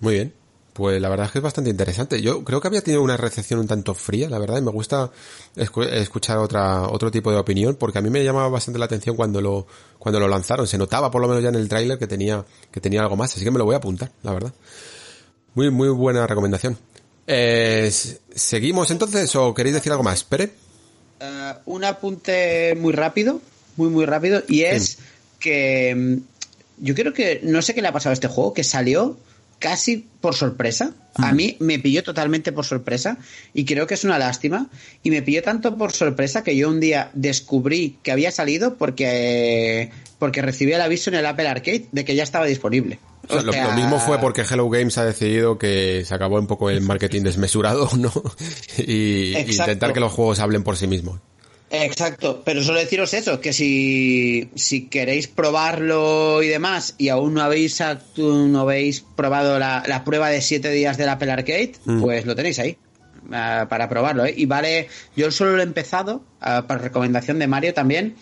[0.00, 0.42] Muy bien.
[0.72, 2.22] Pues la verdad es que es bastante interesante.
[2.22, 5.10] Yo creo que había tenido una recepción un tanto fría, la verdad, y me gusta
[5.54, 9.42] escuchar otra, otro tipo de opinión, porque a mí me llamaba bastante la atención cuando
[9.42, 9.66] lo,
[9.98, 10.66] cuando lo lanzaron.
[10.66, 13.34] Se notaba por lo menos ya en el tráiler que tenía, que tenía algo más,
[13.34, 14.54] así que me lo voy a apuntar, la verdad.
[15.54, 16.78] Muy, muy buena recomendación.
[17.26, 17.90] Eh,
[18.34, 20.24] ¿Seguimos entonces o queréis decir algo más?
[20.24, 20.50] Pere.
[21.20, 23.40] Uh, un apunte muy rápido,
[23.76, 24.98] muy, muy rápido, y es
[25.38, 26.16] que mm,
[26.78, 29.16] yo creo que no sé qué le ha pasado a este juego, que salió
[29.62, 30.92] casi por sorpresa.
[31.14, 33.18] A mí me pilló totalmente por sorpresa
[33.54, 34.68] y creo que es una lástima.
[35.02, 39.90] Y me pilló tanto por sorpresa que yo un día descubrí que había salido porque,
[40.18, 42.98] porque recibí el aviso en el Apple Arcade de que ya estaba disponible.
[43.28, 47.22] lo, mismo fue porque Hello Games ha decidido que se acabó un poco el marketing
[47.22, 48.12] desmesurado, ¿no?
[48.78, 51.20] y intentar que los juegos hablen por sí mismos.
[51.74, 57.42] Exacto, pero solo deciros eso, que si, si queréis probarlo y demás y aún no
[57.42, 57.82] habéis,
[58.16, 62.00] no habéis probado la, la prueba de 7 días del Apple Arcade, Mm.
[62.02, 62.76] pues lo tenéis ahí
[63.32, 64.26] ah, para probarlo.
[64.26, 64.34] ¿eh?
[64.36, 68.16] Y vale, yo solo lo he empezado ah, por recomendación de Mario también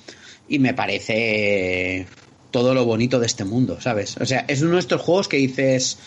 [0.48, 2.07] y me parece
[2.53, 4.16] todo lo bonito de este mundo, ¿sabes?
[4.20, 5.98] O sea, es uno de estos juegos que dices...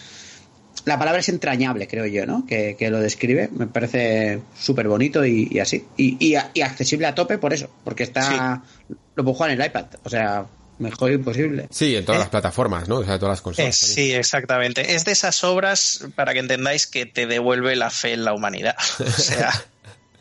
[0.86, 2.46] La palabra es entrañable, creo yo, ¿no?
[2.46, 3.50] Que, que lo describe.
[3.54, 5.86] Me parece súper bonito y, y así.
[5.98, 7.70] Y, y, y accesible a tope por eso.
[7.84, 8.62] Porque está...
[9.16, 9.86] Lo puedo jugar en el iPad.
[10.04, 10.46] O sea,
[10.80, 11.68] mejor imposible.
[11.72, 12.24] Sí, en todas Eh.
[12.24, 12.98] las plataformas, ¿no?
[12.98, 13.80] O sea, todas las Eh, consolas.
[13.80, 13.96] también.
[13.96, 14.96] sí, exactamente.
[14.96, 18.76] Es de esas obras, para que entendáis, que te devuelve la fe en la humanidad.
[19.00, 19.52] O sea,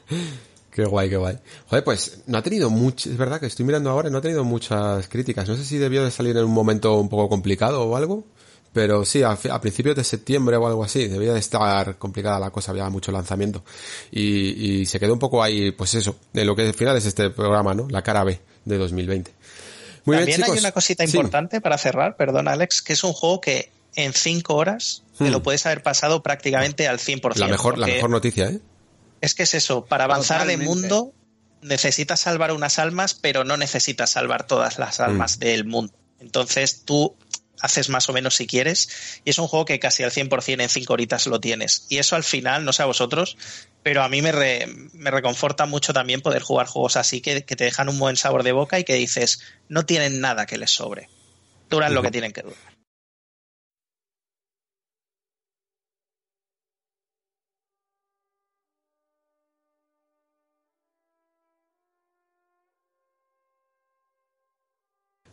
[0.71, 1.37] Qué guay, qué guay.
[1.67, 4.43] Joder, pues no ha tenido mucho, es verdad que estoy mirando ahora, no ha tenido
[4.43, 5.47] muchas críticas.
[5.47, 8.25] No sé si debió de salir en un momento un poco complicado o algo,
[8.73, 12.51] pero sí, a, a principios de septiembre o algo así, debía de estar complicada la
[12.51, 13.65] cosa, había mucho lanzamiento.
[14.11, 17.07] Y, y se quedó un poco ahí, pues eso, de lo que al final es
[17.07, 17.87] este programa, ¿no?
[17.91, 19.33] La cara B de 2020.
[20.05, 20.53] Muy también bien, chicos.
[20.55, 21.17] hay una cosita Sí.
[21.17, 25.31] importante para cerrar, perdón Alex, que es un juego que en cinco horas te Hmm.
[25.33, 27.39] lo puedes haber pasado prácticamente al 100%.
[27.47, 28.59] La mejor, la mejor noticia, ¿eh?
[29.21, 30.65] Es que es eso, para avanzar Totalmente.
[30.65, 31.13] de mundo
[31.61, 35.93] necesitas salvar unas almas, pero no necesitas salvar todas las almas del mundo.
[36.19, 37.15] Entonces tú
[37.63, 40.69] haces más o menos si quieres, y es un juego que casi al 100% en
[40.69, 41.87] 5 horitas lo tienes.
[41.89, 43.37] Y eso al final, no sé a vosotros,
[43.83, 47.57] pero a mí me, re- me reconforta mucho también poder jugar juegos así que, que
[47.57, 50.71] te dejan un buen sabor de boca y que dices, no tienen nada que les
[50.71, 51.09] sobre.
[51.71, 52.59] Duran lo que tienen que durar.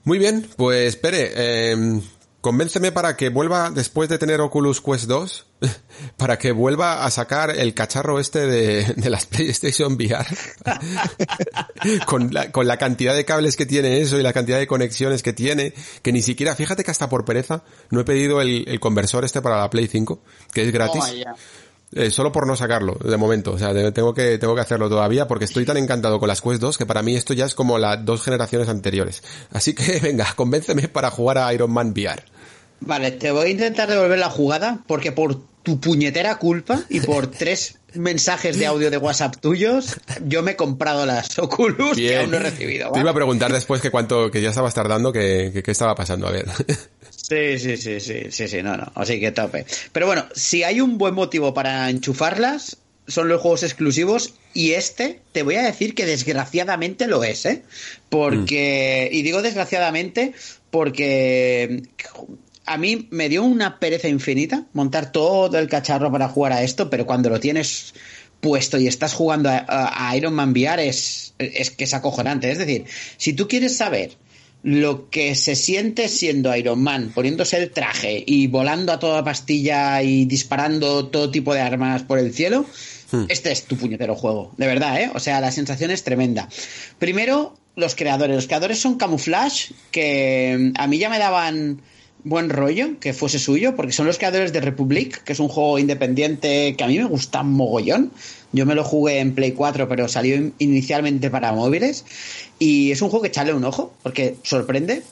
[0.04, 2.02] Muy bien, pues Pere, eh,
[2.42, 5.46] convénceme para que vuelva, después de tener Oculus Quest 2,
[6.18, 10.26] para que vuelva a sacar el cacharro este de, de las PlayStation VR.
[12.06, 15.24] con, la, con la cantidad de cables que tiene eso y la cantidad de conexiones
[15.24, 18.80] que tiene, que ni siquiera, fíjate que hasta por pereza, no he pedido el, el
[18.80, 20.22] conversor este para la Play 5,
[20.54, 21.04] que es gratis.
[21.16, 21.36] Ya.
[21.96, 23.54] Eh, solo por no sacarlo, de momento.
[23.54, 26.62] O sea, tengo que, tengo que hacerlo todavía porque estoy tan encantado con las Quest
[26.62, 29.24] 2 que para mí esto ya es como las dos generaciones anteriores.
[29.52, 32.24] Así que venga, convénceme para jugar a Iron Man VR.
[32.82, 37.28] Vale, te voy a intentar devolver la jugada porque por tu puñetera culpa y por
[37.32, 42.32] tres mensajes de audio de WhatsApp tuyos, yo me he comprado las Oculus que aún
[42.32, 42.92] no he recibido.
[42.92, 45.96] Te iba a preguntar después que cuánto, que ya estabas tardando, que, que qué estaba
[45.96, 46.28] pasando.
[46.28, 46.46] A ver.
[47.22, 49.66] Sí, sí, sí, sí, sí, sí, no, no, así que tope.
[49.92, 55.20] Pero bueno, si hay un buen motivo para enchufarlas, son los juegos exclusivos y este
[55.32, 57.64] te voy a decir que desgraciadamente lo es, ¿eh?
[58.10, 60.34] Porque, y digo desgraciadamente
[60.70, 61.84] porque
[62.66, 66.90] a mí me dio una pereza infinita montar todo el cacharro para jugar a esto,
[66.90, 67.94] pero cuando lo tienes
[68.42, 72.52] puesto y estás jugando a, a- a Iron Man VR es, es que es acojonante.
[72.52, 72.86] Es decir,
[73.18, 74.12] si tú quieres saber
[74.64, 80.02] lo que se siente siendo Iron Man, poniéndose el traje y volando a toda pastilla
[80.04, 82.66] y disparando todo tipo de armas por el cielo,
[83.28, 85.12] este es tu puñetero juego, de verdad, ¿eh?
[85.16, 86.48] O sea, la sensación es tremenda.
[87.00, 88.36] Primero, los creadores.
[88.36, 91.82] Los creadores son Camouflage, que mm, a mí ya me daban
[92.24, 95.80] buen rollo que fuese suyo, porque son los creadores de Republic, que es un juego
[95.80, 98.12] independiente que a mí me gusta mogollón.
[98.52, 102.06] Yo me lo jugué en Play 4, pero salió in- inicialmente para móviles.
[102.58, 105.04] Y es un juego que echarle un ojo, porque sorprende.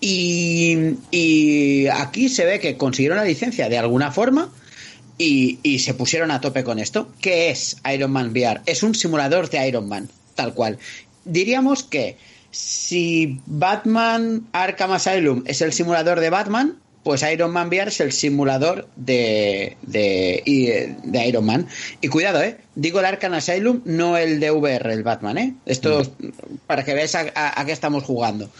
[0.00, 4.50] Y, y aquí se ve que consiguieron la licencia de alguna forma
[5.18, 7.08] y, y se pusieron a tope con esto.
[7.20, 8.62] ¿Qué es Iron Man VR?
[8.66, 10.78] Es un simulador de Iron Man, tal cual.
[11.24, 12.16] Diríamos que
[12.50, 18.12] si Batman Arkham Asylum es el simulador de Batman, pues Iron Man VR es el
[18.12, 21.66] simulador de, de, de Iron Man.
[22.00, 22.56] Y cuidado, ¿eh?
[22.74, 25.54] Digo el Arkham Asylum, no el de VR, el Batman, ¿eh?
[25.66, 26.10] Esto es
[26.66, 28.50] para que veáis a, a- a qué estamos jugando.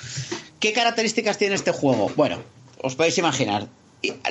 [0.59, 2.11] ¿Qué características tiene este juego?
[2.17, 2.39] Bueno,
[2.83, 3.67] os podéis imaginar.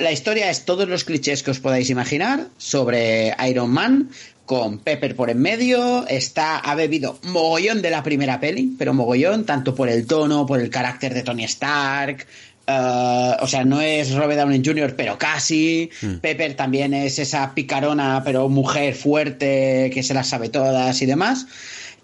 [0.00, 4.10] La historia es todos los clichés que os podáis imaginar sobre Iron Man,
[4.44, 6.08] con Pepper por en medio.
[6.08, 10.60] Está, ha bebido mogollón de la primera peli, pero mogollón, tanto por el tono, por
[10.60, 12.26] el carácter de Tony Stark.
[12.70, 15.90] Eh, o sea, no es Robert Downey Jr., pero casi.
[16.20, 21.46] Pepper también es esa picarona, pero mujer fuerte que se las sabe todas y demás.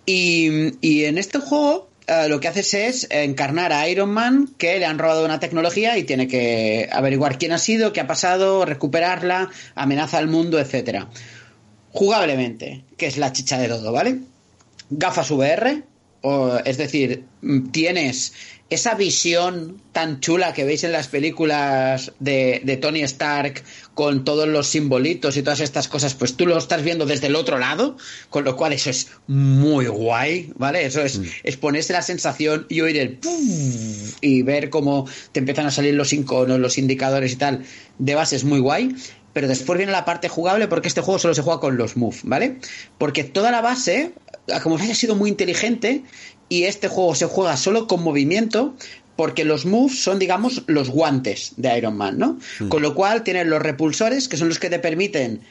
[0.05, 4.79] Y, y en este juego eh, lo que haces es encarnar a Iron Man que
[4.79, 8.65] le han robado una tecnología y tiene que averiguar quién ha sido, qué ha pasado,
[8.65, 11.09] recuperarla, amenaza al mundo, etcétera.
[11.91, 14.19] Jugablemente, que es la chicha de todo, ¿vale?
[14.91, 15.83] Gafas VR,
[16.65, 17.25] es decir,
[17.73, 18.33] tienes
[18.69, 23.63] esa visión tan chula que veis en las películas de, Tony Stark
[23.95, 27.37] con todos los simbolitos y todas estas cosas, pues tú lo estás viendo desde el
[27.37, 27.97] otro lado,
[28.29, 30.85] con lo cual eso es muy guay, ¿vale?
[30.85, 31.25] Eso es, mm.
[31.45, 33.19] es ponerse la sensación y oír el
[34.21, 37.65] y ver cómo te empiezan a salir los iconos, los indicadores y tal,
[37.99, 38.95] de base es muy guay.
[39.37, 42.21] Pero después viene la parte jugable porque este juego solo se juega con los moves,
[42.23, 42.57] ¿vale?
[42.97, 44.13] Porque toda la base,
[44.63, 46.05] como haya sido muy inteligente,
[46.49, 48.75] y este juego se juega solo con movimiento
[49.15, 52.39] porque los moves son, digamos, los guantes de Iron Man, ¿no?
[52.59, 52.71] Hmm.
[52.71, 55.43] Con lo cual tienes los repulsores, que son los que te permiten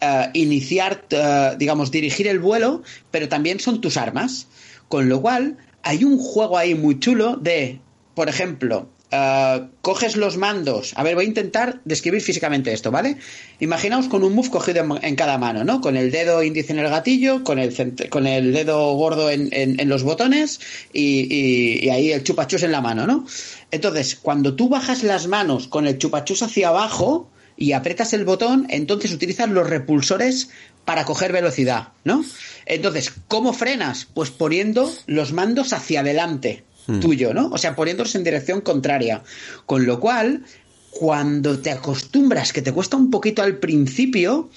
[0.00, 4.46] eh, iniciar, eh, digamos, dirigir el vuelo, pero también son tus armas.
[4.86, 7.80] Con lo cual, hay un juego ahí muy chulo de,
[8.14, 10.94] por ejemplo, eh, coges los mandos.
[10.96, 13.18] A ver, voy a intentar describir físicamente esto, ¿vale?
[13.60, 15.82] Imaginaos con un move cogido en, cada mano, ¿no?
[15.82, 17.74] Con el dedo índice en el gatillo, con el,
[18.08, 20.60] con el dedo gordo en, los botones
[20.94, 23.26] y, ahí el chupachus en la mano, ¿no?
[23.70, 28.66] Entonces, cuando tú bajas las manos con el chupachus hacia abajo y aprietas el botón,
[28.70, 30.48] entonces utilizas los repulsores
[30.86, 32.24] para coger velocidad, ¿no?
[32.64, 34.08] Entonces, ¿cómo frenas?
[34.14, 36.64] Pues poniendo los mandos hacia adelante.
[36.86, 37.00] Hmm.
[37.00, 37.48] tuyo, ¿no?
[37.48, 39.22] O sea, poniéndolos en dirección contraria.
[39.66, 40.44] Con lo cual,
[40.90, 44.50] cuando te acostumbras, que te cuesta un poquito al principio,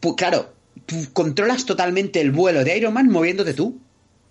[0.00, 0.52] pues claro,
[0.86, 3.78] tú controlas totalmente el vuelo de Iron Man moviéndote tú.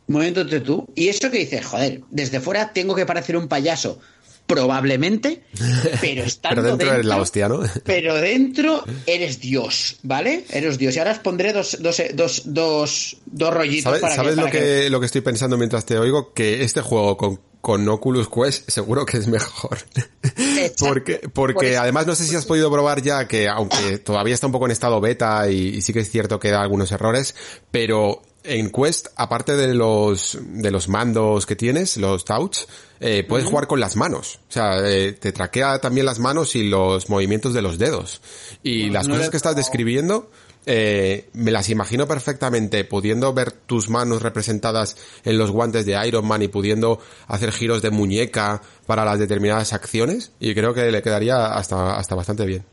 [0.08, 0.88] Moviéndote tú.
[0.96, 4.00] Y eso que dices, joder, desde fuera tengo que parecer un payaso
[4.50, 5.44] probablemente,
[6.02, 7.62] pero estando pero dentro, eres la hostia, ¿no?
[7.86, 10.44] Pero dentro eres Dios, ¿vale?
[10.50, 10.96] Eres Dios.
[10.96, 14.50] Y ahora os pondré dos, dos, dos, dos, dos rollitos ¿Sabes, para ¿sabes que, lo,
[14.50, 16.34] que, lo que estoy pensando mientras te oigo?
[16.34, 19.78] Que este juego con, con Oculus Quest seguro que es mejor.
[20.80, 24.54] porque porque además no sé si has podido probar ya que, aunque todavía está un
[24.54, 27.36] poco en estado beta y, y sí que es cierto que da algunos errores,
[27.70, 32.60] pero en Quest, aparte de los, de los mandos que tienes, los touch,
[33.00, 34.40] eh, puedes jugar con las manos.
[34.50, 38.22] O sea, eh, te traquea también las manos y los movimientos de los dedos.
[38.64, 40.32] Y las cosas que estás describiendo,
[40.66, 46.28] eh, me las imagino perfectamente pudiendo ver tus manos representadas en los guantes de Iron
[46.28, 50.32] Man y pudiendo hacer giros de muñeca para las determinadas acciones.
[50.40, 52.66] Y creo que le quedaría hasta, hasta bastante bien.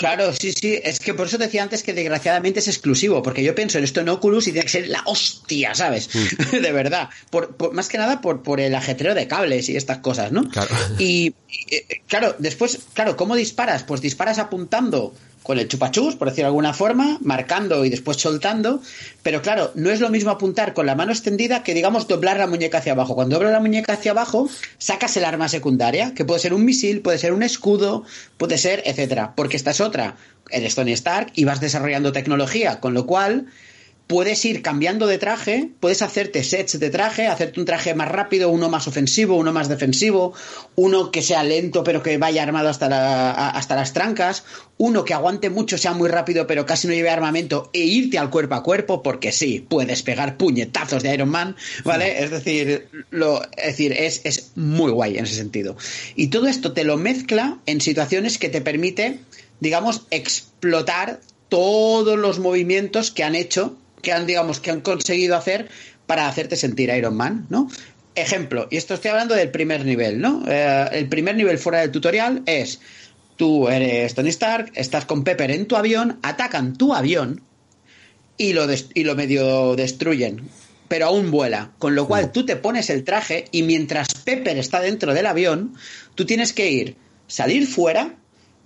[0.00, 0.80] Claro, sí, sí.
[0.82, 4.00] Es que por eso decía antes que desgraciadamente es exclusivo, porque yo pienso en esto
[4.00, 6.08] en Oculus y tiene que ser la hostia, ¿sabes?
[6.14, 6.56] Mm.
[6.62, 7.10] de verdad.
[7.28, 10.48] Por, más que nada por, por el ajetreo de cables y estas cosas, ¿no?
[10.48, 10.70] Claro.
[10.98, 13.82] Y, y, eh, claro, después, claro, ¿cómo disparas?
[13.82, 15.12] Pues disparas apuntando
[15.50, 18.80] con el chupachus, por decirlo de alguna forma, marcando y después soltando.
[19.24, 22.46] Pero claro, no es lo mismo apuntar con la mano extendida que, digamos, doblar la
[22.46, 23.16] muñeca hacia abajo.
[23.16, 24.48] Cuando doblas la muñeca hacia abajo,
[24.78, 28.04] sacas el arma secundaria, que puede ser un misil, puede ser un escudo,
[28.36, 29.32] puede ser, etcétera.
[29.34, 30.14] Porque esta es otra.
[30.50, 33.46] Eres Tony Stark y vas desarrollando tecnología, con lo cual
[34.10, 38.50] puedes ir cambiando de traje, puedes hacerte sets de traje, hacerte un traje más rápido,
[38.50, 40.34] uno más ofensivo, uno más defensivo,
[40.74, 44.42] uno que sea lento pero que vaya armado hasta, hasta las trancas,
[44.78, 48.30] uno que aguante mucho, sea muy rápido pero casi no lleve armamento e irte al
[48.30, 51.54] cuerpo a cuerpo porque sí, puedes pegar puñetazos de Iron Man,
[51.84, 52.24] ¿vale?
[52.24, 55.76] Es decir, lo, es, decir es, es muy guay en ese sentido.
[56.16, 59.20] Y todo esto te lo mezcla en situaciones que te permite,
[59.60, 65.68] digamos, explotar todos los movimientos que han hecho que han, digamos, que han conseguido hacer
[66.06, 67.70] para hacerte sentir Iron Man, ¿no?
[68.14, 70.42] Ejemplo, y esto estoy hablando del primer nivel, ¿no?
[70.48, 72.80] Eh, el primer nivel fuera del tutorial es
[73.36, 77.42] tú eres Tony Stark, estás con Pepper en tu avión, atacan tu avión
[78.36, 80.42] y lo, y lo medio destruyen,
[80.88, 81.72] pero aún vuela.
[81.78, 85.74] Con lo cual tú te pones el traje y mientras Pepper está dentro del avión,
[86.16, 86.96] tú tienes que ir,
[87.28, 88.16] salir fuera,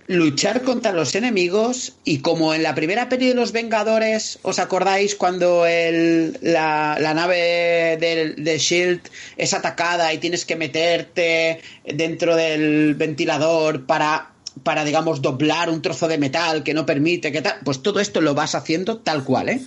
[0.07, 5.15] luchar contra los enemigos y como en la primera peli de los Vengadores, ¿os acordáis
[5.15, 9.01] cuando el, la, nave de, Shield
[9.37, 14.31] es atacada y tienes que meterte dentro del ventilador para,
[14.63, 17.55] para, digamos, doblar un trozo de metal que no permite que tal?
[17.63, 19.61] Pues todo esto lo vas haciendo tal cual, ¿eh?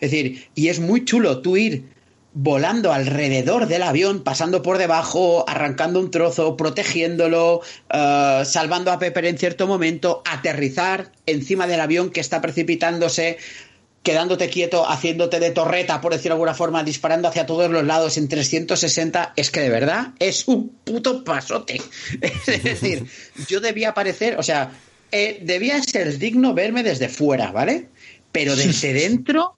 [0.00, 1.97] Es decir, y es muy chulo tú ir
[2.40, 7.62] volando alrededor del avión, pasando por debajo, arrancando un trozo, protegiéndolo,
[7.92, 13.38] eh, salvando a Pepper en cierto momento, aterrizar encima del avión que está precipitándose,
[14.04, 18.16] quedándote quieto, haciéndote de torreta, por decirlo de alguna forma, disparando hacia todos los lados
[18.16, 21.82] en 360, es que de verdad es un puto pasote.
[22.20, 23.04] es decir,
[23.48, 24.70] yo debía parecer, o sea,
[25.10, 27.88] eh, debía ser digno verme desde fuera, ¿vale?
[28.30, 29.57] Pero desde dentro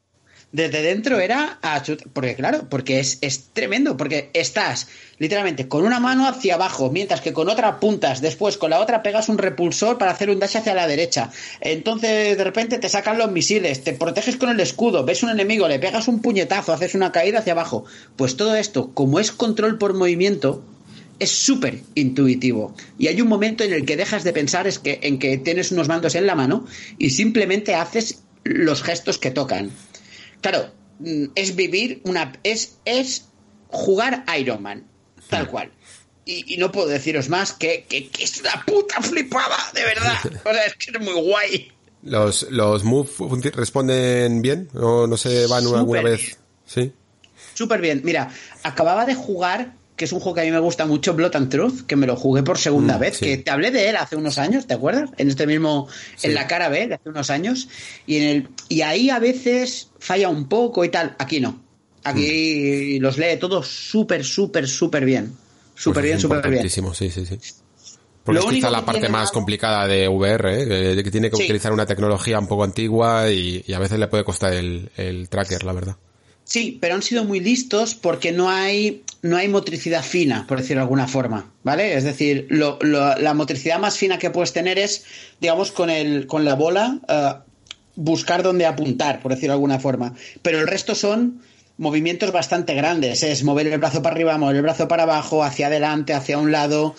[0.52, 1.60] desde dentro era
[2.12, 4.88] porque claro, porque es, es tremendo, porque estás
[5.18, 9.02] literalmente con una mano hacia abajo, mientras que con otra apuntas, después con la otra
[9.02, 11.30] pegas un repulsor para hacer un dash hacia la derecha.
[11.60, 15.68] Entonces de repente te sacan los misiles, te proteges con el escudo, ves un enemigo,
[15.68, 17.84] le pegas un puñetazo, haces una caída hacia abajo.
[18.16, 20.64] Pues todo esto, como es control por movimiento,
[21.20, 22.74] es súper intuitivo.
[22.98, 25.70] Y hay un momento en el que dejas de pensar es que, en que tienes
[25.70, 26.66] unos mandos en la mano
[26.98, 29.70] y simplemente haces los gestos que tocan.
[30.40, 32.32] Claro, mm, es vivir una.
[32.42, 33.26] es, es
[33.68, 34.86] jugar Iron Man.
[35.28, 35.70] Tal cual.
[36.24, 40.18] Y, no puedo deciros más que, que, es una puta flipada, de verdad.
[40.44, 41.72] O sea, es que es muy guay.
[42.02, 43.10] ¿Los, los moves
[43.54, 44.68] responden bien?
[44.74, 46.38] ¿O no se van alguna vez?
[46.66, 46.92] Sí.
[47.54, 48.00] Súper bien.
[48.04, 48.30] Mira,
[48.62, 51.50] acababa de jugar que es un juego que a mí me gusta mucho, Blood and
[51.50, 54.16] Truth, que me lo jugué por segunda mm, vez, que te hablé de él hace
[54.16, 55.10] unos años, ¿te acuerdas?
[55.18, 55.88] En este mismo,
[56.22, 57.68] en la cara B de hace unos años,
[58.06, 61.60] y en el, y ahí a veces falla un poco y tal, aquí no.
[62.02, 63.02] Aquí mm.
[63.02, 65.34] los lee todos súper, súper, súper bien.
[65.74, 66.70] Súper pues bien, súper bien.
[66.70, 67.38] Sí, sí, sí.
[68.24, 71.04] Porque es quizá la parte más complicada de VR, ¿eh?
[71.04, 74.54] que tiene que utilizar una tecnología un poco antigua y, a veces le puede costar
[74.54, 75.96] el, el tracker, la verdad.
[76.50, 80.80] Sí, pero han sido muy listos porque no hay, no hay motricidad fina, por decirlo
[80.80, 81.94] de alguna forma, ¿vale?
[81.94, 85.04] Es decir, la motricidad más fina que puedes tener es,
[85.40, 87.34] digamos, con, el, con la bola, eh,
[87.94, 90.16] buscar dónde apuntar, por decirlo de alguna forma.
[90.42, 91.40] Pero el resto son
[91.78, 93.22] movimientos bastante grandes.
[93.22, 96.50] Es mover el brazo para arriba, mover el brazo para abajo, hacia adelante, hacia un
[96.50, 96.96] lado,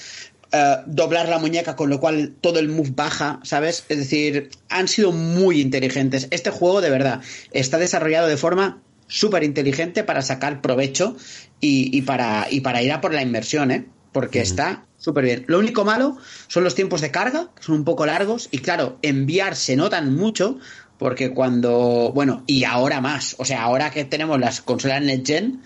[0.54, 3.84] eh, doblar la muñeca, con lo cual todo el move baja, ¿sabes?
[3.90, 6.30] Es decir, han sido muy inteligentes.
[6.32, 7.20] Este juego, de verdad,
[7.52, 8.82] está desarrollado de forma
[9.12, 11.18] súper inteligente para sacar provecho
[11.60, 13.86] y, para, y para ir a por la inversión, ¿eh?
[14.14, 15.44] Porque está súper bien.
[15.48, 18.98] Lo único malo son los tiempos de carga, que son un poco largos, y claro,
[19.02, 20.60] enviar se notan mucho,
[20.98, 25.62] porque cuando, bueno, y ahora más, o sea, ahora que tenemos las consolas Next Gen,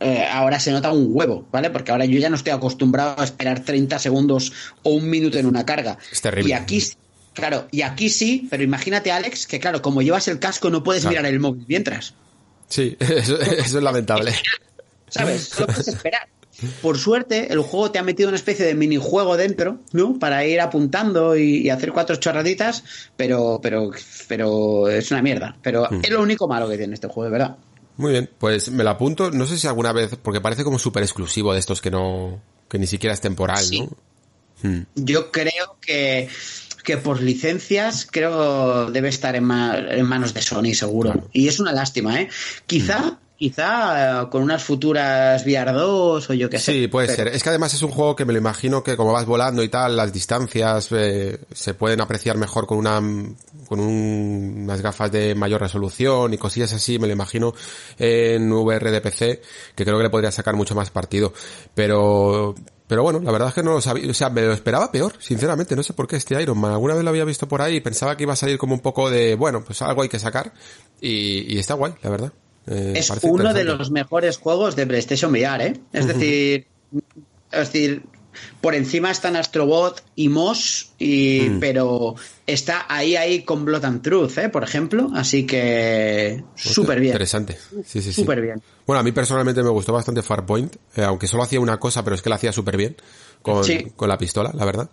[0.00, 1.70] eh, ahora se nota un huevo, ¿vale?
[1.70, 5.46] Porque ahora yo ya no estoy acostumbrado a esperar 30 segundos o un minuto en
[5.46, 5.98] una carga.
[6.12, 6.50] Es terrible.
[6.50, 6.82] Y aquí
[7.36, 11.04] Claro, y aquí sí, pero imagínate, Alex, que claro, como llevas el casco no puedes
[11.04, 12.14] mirar el móvil mientras.
[12.68, 14.34] Sí, eso, es lamentable.
[15.08, 15.48] ¿Sabes?
[15.48, 16.28] Solo puedes esperar.
[16.80, 20.18] Por suerte, el juego te ha metido una especie de minijuego dentro, ¿no?
[20.18, 22.82] Para ir apuntando y, hacer cuatro chorraditas,
[23.14, 23.90] pero, pero,
[24.26, 25.56] pero es una mierda.
[25.62, 26.00] Pero hmm.
[26.02, 27.56] es lo único malo que tiene este juego, de verdad.
[27.98, 29.30] Muy bien, pues me lo apunto.
[29.30, 32.78] No sé si alguna vez, porque parece como súper exclusivo de estos que no, que
[32.78, 33.90] ni siquiera es temporal, ¿no?
[34.62, 34.82] Hmm.
[34.94, 36.28] Yo creo que
[36.86, 41.28] que por licencias creo debe estar en, manos de Sony, seguro.
[41.32, 42.28] Y es una lástima, ¿eh?
[42.64, 43.18] Quizá mm.
[43.36, 46.72] quizá eh, con unas futuras VR 2 o yo qué sé.
[46.72, 47.26] Sí, puede ser.
[47.26, 49.68] Es que además es un juego que me lo imagino que como vas volando y
[49.68, 53.02] tal, las distancias eh, se pueden apreciar mejor con una
[53.66, 57.52] con unas gafas de mayor resolución y cosillas así, me lo imagino
[57.98, 59.42] en VR de PC,
[59.74, 61.32] que creo que le podría sacar mucho más partido.
[61.74, 62.54] Pero
[62.86, 65.14] pero bueno, la verdad es que no lo sabía, o sea, me lo esperaba peor,
[65.18, 66.72] sinceramente, no sé por qué este Iron Man.
[66.72, 68.80] Alguna vez lo había visto por ahí y pensaba que iba a salir como un
[68.80, 70.52] poco de, bueno, pues algo hay que sacar
[71.00, 72.32] y, está guay, la verdad.
[72.68, 75.80] Eh, es uno de los mejores juegos de PlayStation VR, ¿eh?
[75.92, 76.66] Es decir,
[77.50, 78.02] es decir,
[78.60, 81.60] por encima están Astrobot y Moss, y, mm.
[81.60, 82.14] pero
[82.46, 84.48] está ahí, ahí con Blood and Truth, ¿eh?
[84.48, 85.10] por ejemplo.
[85.14, 87.12] Así que súper bien.
[87.12, 87.58] Interesante.
[87.84, 88.62] Sí, sí, Súper bien.
[88.86, 92.14] Bueno, a mí personalmente me gustó bastante Farpoint, eh, aunque solo hacía una cosa, pero
[92.14, 92.96] es que la hacía súper bien
[93.42, 93.64] con,
[93.96, 94.90] con la pistola, la verdad.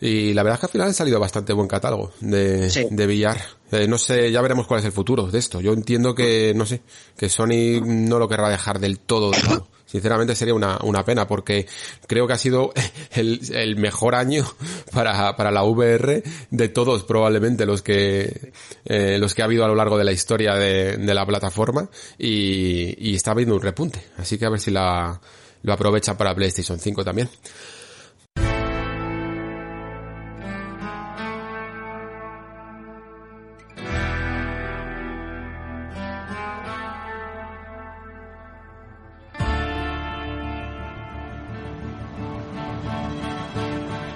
[0.00, 3.40] Y la verdad es que al final ha salido bastante buen catálogo de, de billar.
[3.70, 5.60] Eh, no sé, ya veremos cuál es el futuro de esto.
[5.60, 6.82] Yo entiendo que, no sé,
[7.16, 9.68] que Sony no lo querrá dejar del todo de lado.
[9.92, 11.66] Sinceramente sería una, una pena porque
[12.06, 12.72] creo que ha sido
[13.12, 14.42] el, el mejor año
[14.92, 18.52] para, para la VR de todos probablemente los que,
[18.86, 21.90] eh, los que ha habido a lo largo de la historia de, de la plataforma
[22.16, 24.02] y, y está habiendo un repunte.
[24.16, 25.20] Así que a ver si la,
[25.62, 27.28] lo aprovecha para PlayStation 5 también.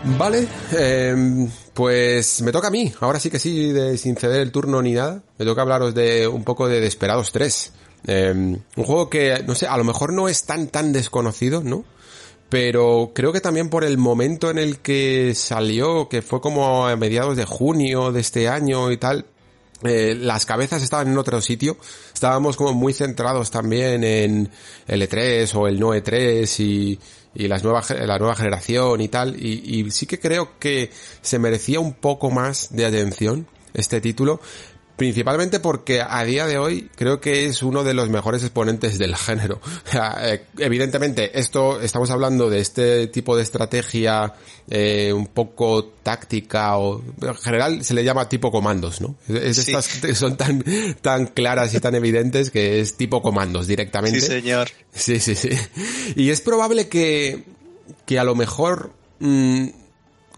[0.08, 4.52] Vale, em, pues me toca a mí, ahora sí que sí, de, sin ceder el
[4.52, 7.72] turno ni nada, me toca hablaros de un poco de Desperados 3.
[8.06, 11.84] Em, un juego que, no sé, a lo mejor no es tan tan desconocido, ¿no?
[12.48, 16.96] Pero creo que también por el momento en el que salió, que fue como a
[16.96, 19.26] mediados de junio de este año y tal,
[19.84, 21.76] eh, las cabezas estaban en otro sitio.
[22.12, 24.50] Estábamos como muy centrados también en
[24.86, 26.98] el E3 o el no E3 y,
[27.34, 29.36] y las nuevas, la nueva generación y tal.
[29.40, 30.90] Y, sí que creo que
[31.20, 34.40] se merecía un poco más de atención este título.
[34.96, 39.16] Principalmente porque a día de hoy creo que es uno de los mejores exponentes del
[39.16, 39.60] género.
[40.18, 44.34] Eh, evidentemente, esto estamos hablando de este tipo de estrategia
[44.68, 49.16] eh, un poco táctica o en general se le llama tipo comandos, ¿no?
[49.28, 50.64] Es estas que son tan
[51.00, 54.20] tan claras y tan evidentes que es tipo comandos directamente.
[54.20, 54.68] Sí, señor.
[54.92, 55.50] Sí, sí, sí.
[56.14, 57.44] Y es probable que
[58.04, 59.68] que a lo mejor mm,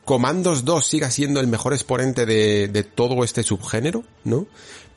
[0.09, 4.47] Comandos 2 siga siendo el mejor exponente de, todo este subgénero, ¿no?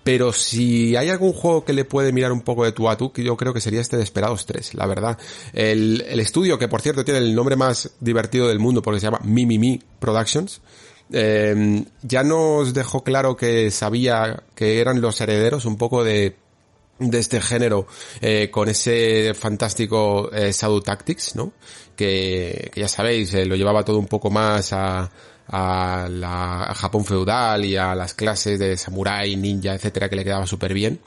[0.05, 3.11] Pero si hay algún juego que le puede mirar un poco de tú a tú,
[3.17, 5.17] yo creo que sería este Desperados 3, la verdad.
[5.51, 9.19] El, estudio, que por cierto tiene el nombre más divertido del mundo porque se llama
[9.25, 10.61] Mimimi Productions,
[11.11, 16.37] eh, ya nos dejó claro que sabía que eran los herederos un poco de
[17.09, 17.87] de este género
[18.21, 21.51] eh, con ese fantástico eh, Shadow Tactics, ¿no?
[22.01, 25.07] Que, que ya sabéis, eh, lo llevaba todo un poco más a,
[25.47, 30.23] a la a Japón feudal y a las clases de samurai, ninja, etcétera, que le
[30.23, 30.99] quedaba súper bien.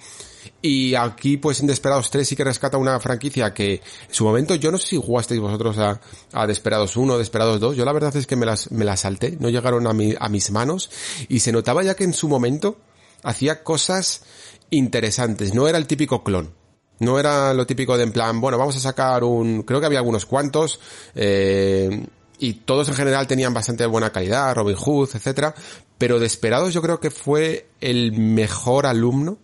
[0.62, 4.54] Y aquí, pues en Desperados 3 sí que rescata una franquicia que en su momento,
[4.54, 6.00] yo no sé si jugasteis vosotros a,
[6.32, 9.00] a Desperados 1 o Desperados 2, yo la verdad es que me las, me las
[9.00, 10.90] salté, no llegaron a, mi, a mis manos
[11.28, 12.78] y se notaba ya que en su momento
[13.24, 14.22] hacía cosas
[14.70, 16.64] interesantes, no era el típico clon.
[17.00, 19.98] No era lo típico de en plan, bueno, vamos a sacar un, creo que había
[19.98, 20.78] algunos cuantos,
[21.14, 22.06] eh,
[22.38, 25.54] y todos en general tenían bastante buena calidad, Robin Hood, etcétera,
[25.98, 29.38] pero Desperados yo creo que fue el mejor alumno,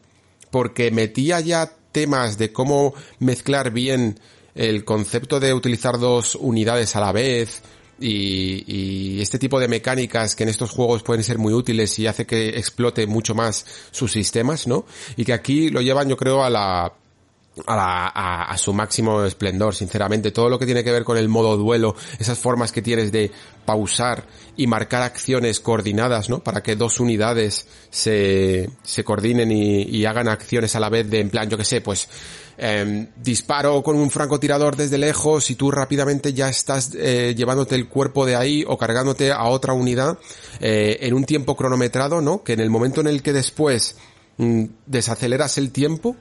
[0.51, 4.21] porque metía ya temas de cómo mezclar bien
[4.55, 7.63] el concepto de utilizar dos unidades a la vez,
[8.03, 12.07] y, y, este tipo de mecánicas que en estos juegos pueden ser muy útiles y
[12.07, 14.87] hace que explote mucho más sus sistemas, ¿no?
[15.17, 16.95] Y que aquí lo llevan yo creo a la
[17.67, 20.31] a, la, a, a, su máximo esplendor, sinceramente.
[20.31, 23.31] Todo lo que tiene que ver con el modo duelo, esas formas que tienes de
[23.65, 24.25] pausar
[24.57, 26.41] y marcar acciones coordinadas, ¿no?
[26.41, 31.31] Para que dos unidades se, se coordinen y, hagan acciones a la vez de, en
[31.31, 32.09] plan, yo que sé, pues,
[32.59, 37.89] eh, disparo con un francotirador desde lejos y tú rápidamente ya estás eh, llevándote el
[37.89, 40.19] cuerpo de ahí o cargándote a otra unidad
[40.61, 42.43] eh, en un tiempo cronometrado, ¿no?
[42.43, 43.97] Que en el momento en el que después
[44.37, 46.17] mm, desaceleras el tiempo,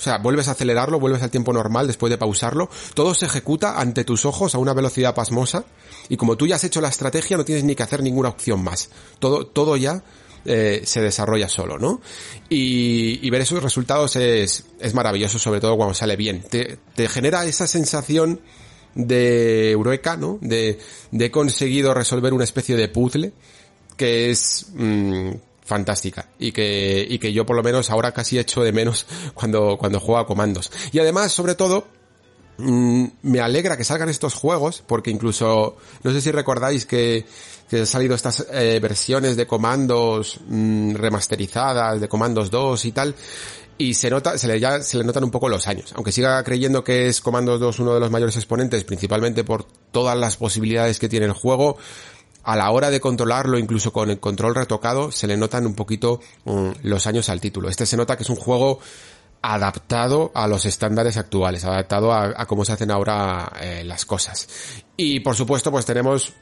[0.00, 2.70] o sea, vuelves a acelerarlo, vuelves al tiempo normal después de pausarlo.
[2.94, 5.66] Todo se ejecuta ante tus ojos a una velocidad pasmosa.
[6.08, 8.64] Y como tú ya has hecho la estrategia, no tienes ni que hacer ninguna opción
[8.64, 8.88] más.
[9.18, 10.02] Todo, todo ya
[10.46, 12.00] eh, se desarrolla solo, ¿no?
[12.48, 16.44] Y, y, ver esos resultados es, es maravilloso, sobre todo cuando sale bien.
[16.48, 18.40] Te, te genera esa sensación
[18.94, 20.38] de Eureka, ¿no?
[20.40, 20.78] De,
[21.10, 23.34] de he conseguido resolver una especie de puzzle
[23.98, 25.32] que es mmm,
[25.70, 29.76] fantástica y que, y que yo por lo menos ahora casi echo de menos cuando,
[29.78, 30.70] cuando juego a comandos.
[30.90, 31.86] Y además, sobre todo,
[32.58, 37.24] mmm, me alegra que salgan estos juegos porque incluso, no sé si recordáis que,
[37.68, 43.14] que han salido estas eh, versiones de comandos mmm, remasterizadas, de comandos 2 y tal,
[43.78, 45.92] y se nota, se le, ya, se le notan un poco los años.
[45.94, 50.18] Aunque siga creyendo que es Comandos 2 uno de los mayores exponentes, principalmente por todas
[50.18, 51.78] las posibilidades que tiene el juego,
[52.50, 56.20] a la hora de controlarlo, incluso con el control retocado, se le notan un poquito
[56.44, 57.68] um, los años al título.
[57.68, 58.80] Este se nota que es un juego
[59.40, 64.48] adaptado a los estándares actuales, adaptado a, a cómo se hacen ahora eh, las cosas.
[64.96, 66.32] Y por supuesto, pues tenemos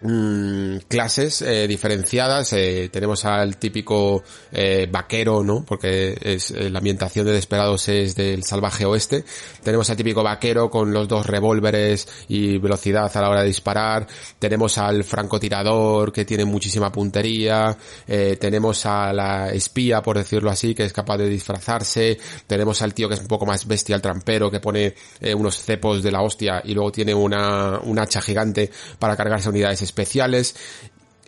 [0.00, 2.52] mmm, clases eh, diferenciadas.
[2.52, 5.64] Eh, tenemos al típico eh, vaquero, ¿no?
[5.64, 9.24] Porque es eh, la ambientación de Desperados es del salvaje oeste.
[9.62, 14.06] Tenemos al típico vaquero con los dos revólveres y velocidad a la hora de disparar.
[14.38, 17.76] Tenemos al francotirador que tiene muchísima puntería.
[18.06, 22.18] Eh, tenemos a la espía, por decirlo así, que es capaz de disfrazarse.
[22.46, 25.62] Tenemos al tío que es un poco más bestia, el trampero, que pone eh, unos
[25.62, 30.54] cepos de la hostia y luego tiene una, un hacha gigante para cargarse unidades especiales.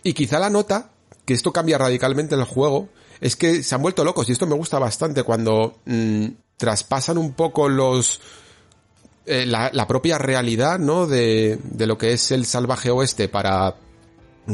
[0.03, 0.91] Y quizá la nota,
[1.25, 2.89] que esto cambia radicalmente el juego,
[3.21, 6.27] es que se han vuelto locos y esto me gusta bastante cuando mmm,
[6.57, 8.21] traspasan un poco los...
[9.25, 11.05] Eh, la, la, propia realidad, ¿no?
[11.05, 13.75] De, de lo que es el salvaje oeste para,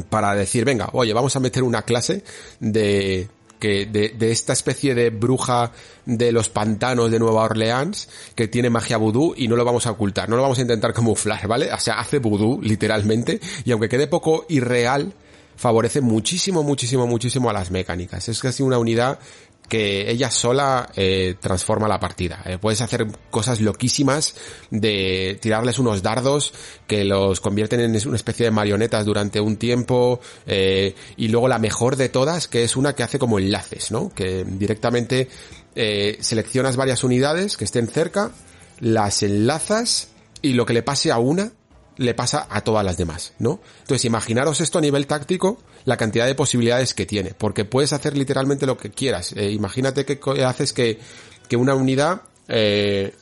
[0.09, 2.23] para decir, venga, oye, vamos a meter una clase
[2.59, 3.29] de,
[3.67, 5.71] de, esta especie de bruja
[6.05, 9.91] de los pantanos de Nueva Orleans que tiene magia vudú y no lo vamos a
[9.91, 11.71] ocultar, no lo vamos a intentar camuflar, ¿vale?
[11.71, 15.13] O sea, hace vudú, literalmente, y aunque quede poco irreal,
[15.55, 18.27] favorece muchísimo, muchísimo, muchísimo a las mecánicas.
[18.29, 19.19] Es casi una unidad
[19.67, 22.41] que ella sola eh, transforma la partida.
[22.45, 24.35] Eh, puedes hacer cosas loquísimas
[24.69, 26.53] de tirarles unos dardos
[26.87, 31.59] que los convierten en una especie de marionetas durante un tiempo eh, y luego la
[31.59, 34.09] mejor de todas que es una que hace como enlaces, ¿no?
[34.09, 35.29] Que directamente
[35.75, 38.31] eh, seleccionas varias unidades que estén cerca,
[38.79, 40.09] las enlazas
[40.41, 41.51] y lo que le pase a una
[41.97, 43.59] le pasa a todas las demás, ¿no?
[43.81, 48.17] Entonces, imaginaros esto a nivel táctico, la cantidad de posibilidades que tiene, porque puedes hacer
[48.17, 49.33] literalmente lo que quieras.
[49.33, 50.99] Eh, imagínate que haces que,
[51.47, 53.13] que una unidad eh,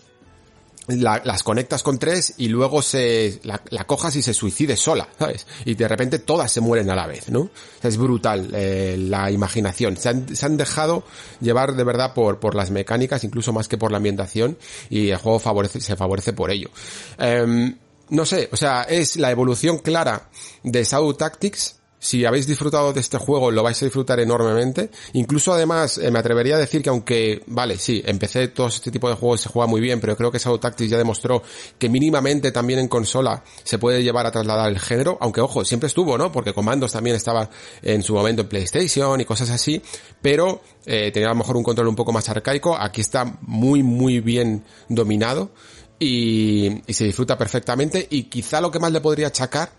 [0.88, 5.48] las conectas con tres y luego se la, cojas y se suicide sola, ¿sabes?
[5.64, 7.50] Y de repente todas se mueren a la vez, ¿no?
[7.82, 9.95] es brutal eh, la imaginación.
[9.95, 11.04] Se han, se han, dejado
[11.40, 14.58] llevar de verdad por, por las mecánicas, incluso más que por la ambientación,
[14.90, 16.70] y el juego favorece, se favorece por ello.
[17.18, 17.78] Em,
[18.14, 20.30] no sé, o sea, es la evolución clara
[20.64, 24.91] de Shadow Tactics, si habéis disfrutado de este juego, lo vais a disfrutar enormemente.
[25.14, 29.07] Incluso además, eh, me atrevería a decir que aunque, vale, sí, empecé todo este tipo
[29.07, 31.41] de juegos, se juega muy bien, pero creo que Shadow Tactics ya demostró
[31.80, 35.88] que mínimamente también en consola se puede llevar a trasladar el género, aunque ojo, siempre
[35.88, 36.30] estuvo, ¿no?
[36.30, 37.49] Porque Comandos también estaba
[37.81, 39.81] en su momento en PlayStation y cosas así,
[40.22, 42.77] pero eh, tenía a lo mejor un control un poco más arcaico.
[42.77, 45.52] Aquí está muy, muy bien dominado.
[45.99, 49.72] Y, y se disfruta perfectamente y quizá lo que más le podría achacar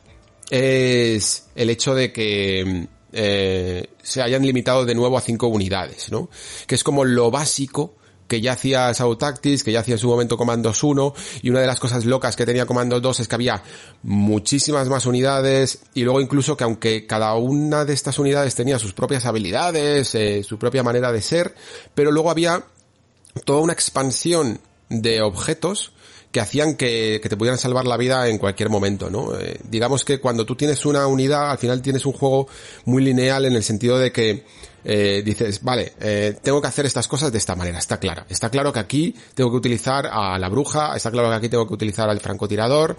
[0.50, 6.28] es el hecho de que eh, se hayan limitado de nuevo a cinco unidades, ¿no?
[6.66, 7.94] Que es como lo básico
[8.26, 11.60] que ya hacía South Tactics, que ya hacía en su momento Comandos 1, y una
[11.60, 13.62] de las cosas locas que tenía Comandos 2 es que había
[14.02, 18.94] muchísimas más unidades, y luego incluso que aunque cada una de estas unidades tenía sus
[18.94, 21.54] propias habilidades, eh, su propia manera de ser,
[21.94, 22.64] pero luego había
[23.44, 24.58] toda una expansión
[24.88, 25.92] de objetos
[26.34, 29.38] que hacían que, te pudieran salvar la vida en cualquier momento, ¿no?
[29.38, 32.48] Eh, digamos que cuando tú tienes una unidad, al final tienes un juego
[32.86, 34.42] muy lineal en el sentido de que
[34.84, 38.24] eh, dices, vale, eh, tengo que hacer estas cosas de esta manera, está claro.
[38.28, 41.68] Está claro que aquí tengo que utilizar a la bruja, está claro que aquí tengo
[41.68, 42.98] que utilizar al francotirador,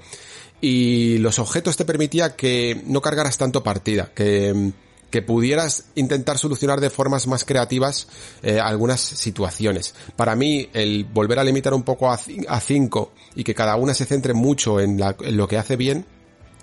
[0.62, 4.72] y los objetos te permitía que no cargaras tanto partida, que
[5.10, 8.08] que pudieras intentar solucionar de formas más creativas
[8.44, 9.96] eh, algunas situaciones.
[10.16, 14.06] Para mí, el volver a limitar un poco a 5 y que cada una se
[14.06, 16.06] centre mucho en, lo que hace bien,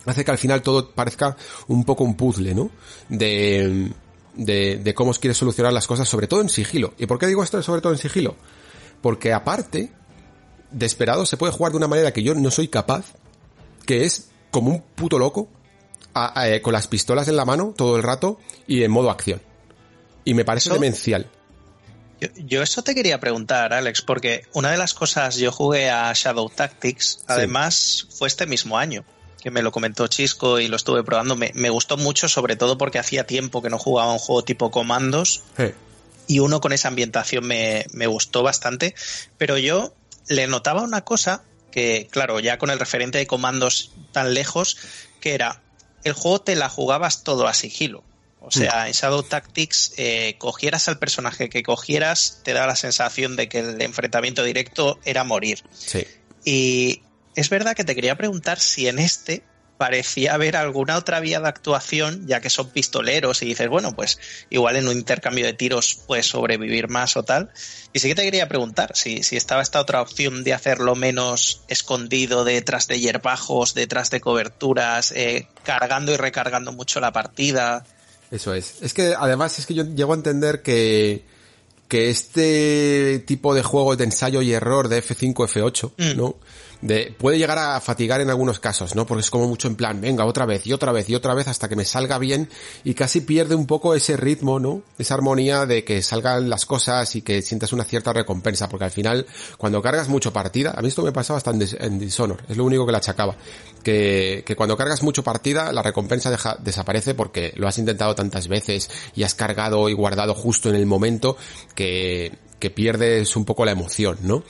[0.06, 1.36] hace que al final todo parezca
[1.69, 2.70] un poco un puzzle, ¿no?
[3.09, 3.90] De,
[4.35, 6.94] de, de cómo quieres solucionar las cosas, sobre todo en sigilo.
[6.98, 8.36] ¿Y por qué digo esto sobre todo en sigilo?
[9.01, 9.93] Porque aparte,
[10.70, 13.14] desesperado se puede jugar de una manera que yo no soy capaz,
[13.86, 15.48] que es como un puto loco,
[16.15, 19.41] eh, con las pistolas en la mano todo el rato y en modo acción.
[20.25, 21.29] Y me parece demencial.
[22.37, 26.49] Yo, eso te quería preguntar, Alex, porque una de las cosas, yo jugué a Shadow
[26.49, 29.05] Tactics, además fue este mismo año,
[29.41, 31.35] que me lo comentó Chisco y lo estuve probando.
[31.35, 35.43] Me, gustó mucho, sobre todo porque hacía tiempo que no jugaba un juego tipo comandos.
[36.29, 38.95] Y uno con esa ambientación me, me gustó bastante.
[39.39, 39.93] Pero yo
[40.29, 44.77] le notaba una cosa que, claro, ya con el referente de comandos tan lejos,
[45.21, 45.61] que era
[46.05, 48.05] el juego te la jugabas todo a sigilo.
[48.45, 53.37] O sea, en Shadow Tactics, eh, cogieras al personaje que cogieras, te da la sensación
[53.37, 55.62] de que el enfrentamiento directo era morir.
[55.73, 56.05] Sí.
[56.45, 57.03] Y
[57.37, 59.45] es verdad que te quería preguntar si en este
[59.83, 64.21] parecía haber alguna otra vía de actuación, ya que son pistoleros y dices, bueno, pues
[64.49, 67.51] igual en un intercambio de tiros puedes sobrevivir más o tal.
[67.93, 71.63] Y sí que te quería preguntar si, si estaba esta otra opción de hacerlo menos
[71.67, 77.85] escondido detrás de hierbajos, detrás de coberturas, eh, cargando y recargando mucho la partida.
[78.31, 78.83] Eso es.
[78.83, 81.25] Es que además es que yo llego a entender que
[81.89, 86.17] que este tipo de juego de ensayo y error de F5, F8, mm.
[86.17, 86.37] ¿no?
[86.83, 89.07] De, puede llegar a fatigar en algunos casos, ¿no?
[89.07, 91.49] Porque es como mucho en plan, venga, otra vez y otra vez y otra vez
[91.49, 92.49] hasta que me salga bien
[92.85, 94.83] y casi pierde un poco ese ritmo, ¿no?
[94.99, 98.91] Esa armonía de que salgan las cosas y que sientas una cierta recompensa, porque al
[98.91, 99.27] final,
[99.57, 102.85] cuando cargas mucho partida, a mí esto me pasaba hasta en, Dishonor, es lo único
[102.85, 103.37] que la achacaba,
[103.85, 108.49] que, que cuando cargas mucho partida, la recompensa deja, desaparece porque lo has intentado tantas
[108.49, 111.37] veces y has cargado y guardado justo en el momento
[111.77, 112.33] que,
[112.63, 114.45] que pierdes un poco la emoción, ¿no?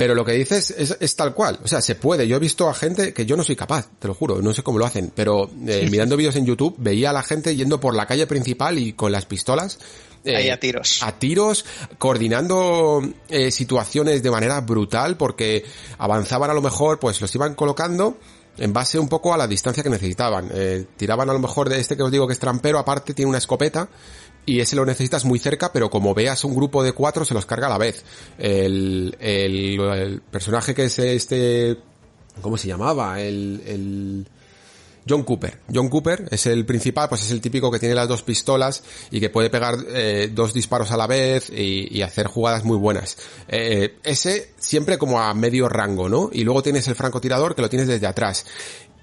[0.00, 1.58] Pero lo que dices es, tal cual.
[1.62, 2.26] O sea, se puede.
[2.26, 4.62] Yo he visto a gente que yo no soy capaz, te lo juro, no sé
[4.62, 5.12] cómo lo hacen.
[5.14, 8.78] Pero eh, mirando vídeos en YouTube veía a la gente yendo por la calle principal
[8.78, 9.78] y con las pistolas.
[10.24, 11.02] Eh, Ahí a tiros.
[11.02, 11.66] A tiros,
[11.98, 15.66] coordinando eh, situaciones de manera brutal porque
[15.98, 18.16] avanzaban a lo mejor, pues los iban colocando
[18.56, 20.48] en base un poco a la distancia que necesitaban.
[20.54, 23.28] Eh, tiraban a lo mejor de este que os digo que es trampero, aparte tiene
[23.28, 23.86] una escopeta
[24.46, 27.46] y ese lo necesitas muy cerca, pero como veas un grupo de cuatro se los
[27.46, 28.04] carga a la vez.
[28.38, 31.78] El, el, personaje que es este,
[32.40, 33.20] ¿cómo se llamaba?
[33.20, 34.26] El, el,
[35.08, 35.60] John Cooper.
[35.72, 39.20] John Cooper es el principal, pues es el típico que tiene las dos pistolas y
[39.20, 43.16] que puede pegar eh, dos disparos a la vez y, hacer jugadas muy buenas.
[43.48, 46.30] Eh, ese siempre como a medio rango, ¿no?
[46.32, 48.46] Y luego tienes el francotirador que lo tienes desde atrás.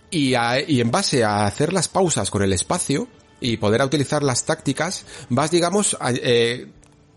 [0.10, 0.34] Y,
[0.68, 3.08] y en base a hacer las pausas con el espacio,
[3.40, 6.68] y poder utilizar las tácticas, vas, digamos, eh,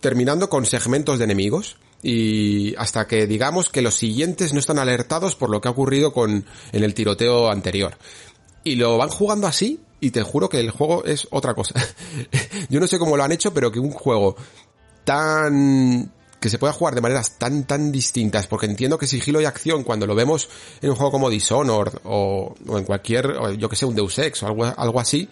[0.01, 1.77] terminando con segmentos de enemigos.
[2.03, 6.15] y hasta que digamos que los siguientes no están alertados por lo que ha ocurrido
[6.15, 7.99] con en el tiroteo anterior.
[8.65, 11.75] Y lo van jugando así y te juro que el juego es otra cosa.
[12.71, 14.37] Yo no sé cómo lo han hecho, pero que un juego
[15.05, 19.45] tan que se pueda jugar de maneras tan tan distintas, porque entiendo que sigilo y
[19.45, 20.49] acción cuando lo vemos
[20.81, 24.47] en un juego como Dishonored o, en cualquier, yo que sé, un Deus Ex o
[24.47, 25.29] algo, algo así,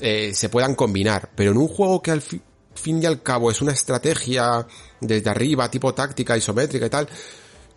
[0.00, 3.60] eh, se puedan combinar, pero en un juego que al fin y al cabo es
[3.62, 4.66] una estrategia
[5.00, 7.08] desde arriba, tipo táctica, isométrica y tal,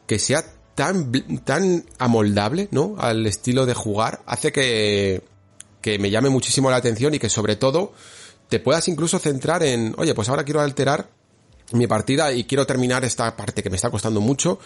[0.05, 0.43] que sea
[0.75, 1.11] tan,
[1.43, 2.95] tan amoldable, ¿no?
[2.97, 5.23] Al estilo de jugar, hace que,
[5.81, 7.93] que me llame muchísimo la atención y que sobre todo
[8.49, 11.09] te puedas incluso centrar en, oye, pues ahora quiero alterar
[11.71, 14.59] mi partida y quiero terminar esta parte que me está costando mucho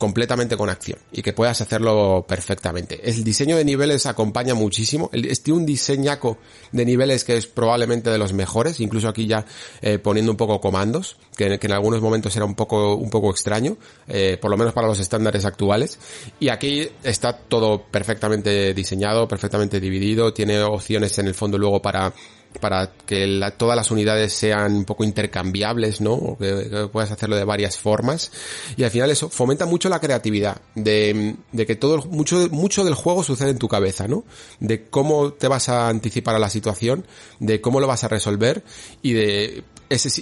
[0.00, 3.06] completamente con acción y que puedas hacerlo perfectamente.
[3.06, 5.10] El diseño de niveles acompaña muchísimo.
[5.12, 6.38] Es un diseñaco
[6.72, 9.44] de niveles que es probablemente de los mejores, incluso aquí ya
[9.82, 13.76] eh, poniendo un poco comandos, que, en algunos momentos era un poco, un poco extraño,
[14.08, 15.98] eh, por lo menos para los estándares actuales.
[16.40, 22.14] Y aquí está todo perfectamente diseñado, perfectamente dividido, tiene opciones en el fondo luego para
[22.58, 26.14] para que todas las unidades sean un poco intercambiables, ¿no?
[26.14, 28.32] O que, puedas hacerlo de varias formas.
[28.76, 33.22] Y al final eso fomenta mucho la creatividad, de, que todo, mucho, mucho del juego
[33.22, 34.24] sucede en tu cabeza, ¿no?
[34.58, 37.06] De cómo te vas a anticipar a la situación,
[37.38, 38.64] de cómo lo vas a resolver
[39.00, 39.64] y de,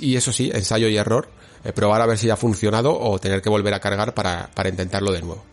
[0.01, 1.29] y eso sí, ensayo y error,
[1.65, 5.13] eh, probar a ver si ha funcionado o tener que volver a cargar para, intentarlo
[5.13, 5.45] de nuevo.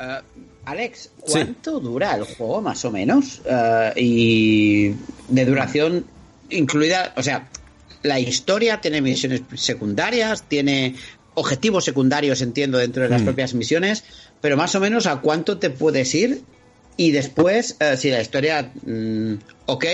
[0.00, 0.31] Uh
[0.64, 3.42] Alex, ¿cuánto dura el juego más o menos?
[3.44, 4.94] Eh, y
[5.28, 6.06] de duración
[6.50, 7.48] incluida, o sea,
[8.02, 10.94] la historia tiene misiones secundarias, tiene
[11.34, 13.24] objetivos secundarios, entiendo, dentro de las hmm.
[13.24, 14.04] propias misiones,
[14.40, 16.42] pero más o menos a cuánto te puedes ir
[16.96, 19.34] y después, eh, si la historia, mm,
[19.66, 19.84] ok,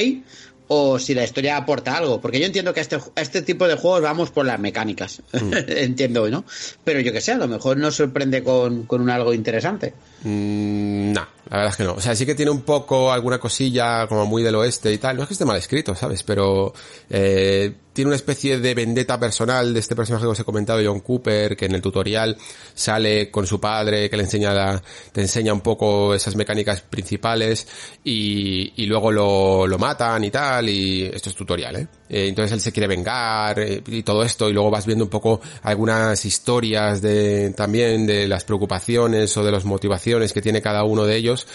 [0.68, 2.20] o si la historia aporta algo.
[2.20, 5.22] Porque yo entiendo que a este, este tipo de juegos vamos por las mecánicas.
[5.32, 5.52] Mm.
[5.68, 6.44] entiendo, ¿no?
[6.84, 9.94] Pero yo que sé, a lo mejor nos sorprende con, con un algo interesante.
[10.22, 11.94] Mm, no, la verdad es que no.
[11.94, 15.16] O sea, sí que tiene un poco alguna cosilla como muy del oeste y tal.
[15.16, 16.22] No es que esté mal escrito, ¿sabes?
[16.22, 16.72] Pero
[17.10, 21.00] eh, tiene una especie de vendetta personal de este personaje que os he comentado, John
[21.00, 22.36] Cooper, que en el tutorial
[22.72, 24.80] sale con su padre, que le enseña la,
[25.10, 27.66] te enseña un poco esas mecánicas principales
[28.04, 31.88] y, y luego lo, lo matan y tal, y esto es tutorial, ¿eh?
[32.08, 35.10] eh entonces él se quiere vengar eh, y todo esto, y luego vas viendo un
[35.10, 40.84] poco algunas historias de, también de las preocupaciones o de las motivaciones que tiene cada
[40.84, 41.48] uno de ellos,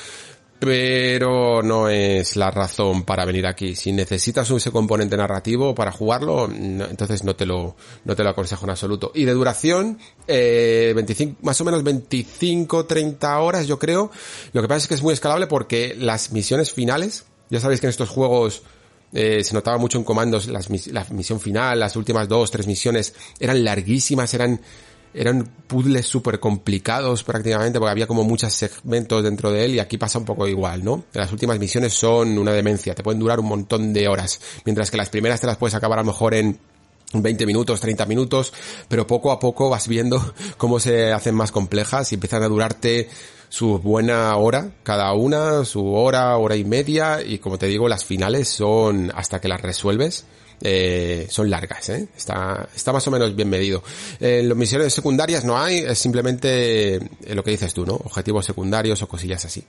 [0.66, 3.76] pero no es la razón para venir aquí.
[3.76, 7.76] Si necesitas ese componente narrativo para jugarlo, entonces no te lo,
[8.06, 9.12] no te lo aconsejo en absoluto.
[9.14, 14.12] Y de duración, eh, 25, más o menos 25, 30 horas yo creo.
[14.54, 17.88] Lo que pasa es que es muy escalable porque las misiones finales, ya sabéis que
[17.88, 18.64] en estos juegos
[19.14, 23.14] eh, se notaba mucho en comandos las, la misión final, las últimas dos, tres misiones
[23.40, 24.62] eran larguísimas, eran
[25.14, 29.98] eran puzzles súper complicados prácticamente porque había como muchos segmentos dentro de él y aquí
[29.98, 31.04] pasa un poco igual, ¿no?
[31.14, 34.98] Las últimas misiones son una demencia, te pueden durar un montón de horas, mientras que
[34.98, 36.58] las primeras te las puedes acabar a lo mejor en
[37.14, 38.54] 20 minutos, 30 minutos,
[38.88, 43.10] pero poco a poco vas viendo cómo se hacen más complejas y empiezan a durarte
[43.50, 48.04] su buena hora cada una, su hora, hora y media y como te digo, las
[48.04, 50.26] finales son hasta que las resuelves
[50.66, 52.08] eh, son largas, ¿eh?
[52.16, 53.84] Está, está más o menos bien medido.
[54.20, 57.96] En las misiones secundarias no hay, es simplemente eh, lo que dices tú, ¿no?
[57.96, 59.62] Objetivos secundarios o cosillas así.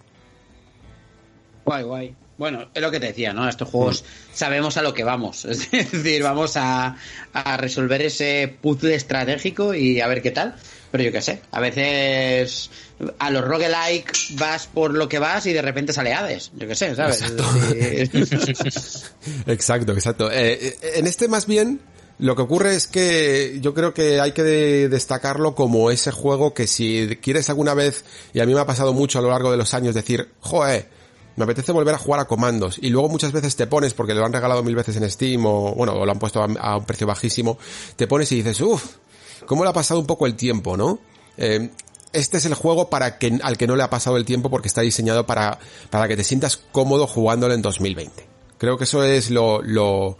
[1.64, 2.14] Guay, guay.
[2.38, 3.48] Bueno, es lo que te decía, ¿no?
[3.48, 5.44] Estos juegos sabemos a lo que vamos.
[5.72, 6.96] Es decir, vamos a,
[7.32, 10.54] a resolver ese puzzle estratégico y a ver qué tal.
[10.94, 12.70] Pero yo qué sé, a veces
[13.18, 16.52] a los roguelike vas por lo que vas y de repente sale Hades.
[16.54, 17.20] Yo qué sé, ¿sabes?
[19.48, 20.30] Exacto, exacto.
[20.30, 21.80] Eh, eh, en este más bien,
[22.20, 26.68] lo que ocurre es que yo creo que hay que destacarlo como ese juego que
[26.68, 29.56] si quieres alguna vez, y a mí me ha pasado mucho a lo largo de
[29.56, 30.86] los años, decir, joe,
[31.34, 34.24] me apetece volver a jugar a comandos, y luego muchas veces te pones, porque lo
[34.24, 37.04] han regalado mil veces en Steam, o bueno, o lo han puesto a, un precio
[37.04, 37.58] bajísimo,
[37.96, 38.98] te pones y dices, uff,
[39.46, 40.98] cómo le ha pasado un poco el tiempo, ¿no?
[41.36, 41.70] Eh,
[42.12, 44.68] este es el juego para que, al que no le ha pasado el tiempo porque
[44.68, 45.58] está diseñado para,
[45.90, 48.26] para que te sientas cómodo jugándolo en 2020.
[48.56, 50.16] Creo que eso es lo, lo,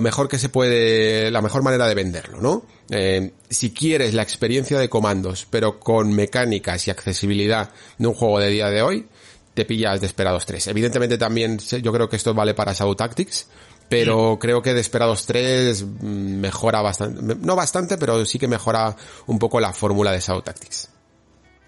[0.00, 2.64] mejor que se puede, la mejor manera de venderlo, ¿no?
[2.90, 8.38] Eh, si quieres la experiencia de comandos, pero con mecánicas y accesibilidad de un juego
[8.38, 9.08] de día de hoy,
[9.54, 10.68] te pillas Desperados 3.
[10.68, 13.48] Evidentemente también yo creo que esto vale para Shadow Tactics,
[13.88, 18.96] pero creo que Desperados 3 mejora bastante, no bastante, pero sí que mejora
[19.26, 20.88] un poco la fórmula de Shadow Tactics.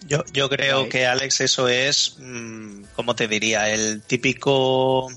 [0.07, 5.09] Yo, yo creo que Alex eso es, mm, como te diría, el típico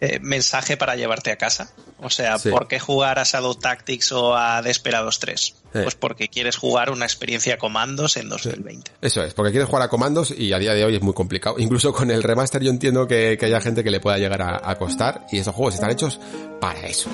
[0.00, 1.72] eh, mensaje para llevarte a casa.
[2.02, 5.54] O sea, ¿por qué jugar a Shadow Tactics o a Desperados 3?
[5.72, 8.90] Pues porque quieres jugar una experiencia comandos en 2020.
[9.00, 11.56] Eso es, porque quieres jugar a comandos y a día de hoy es muy complicado.
[11.58, 14.76] Incluso con el remaster yo entiendo que, haya gente que le pueda llegar a, a
[14.76, 16.18] costar y esos juegos están hechos
[16.60, 17.10] para eso.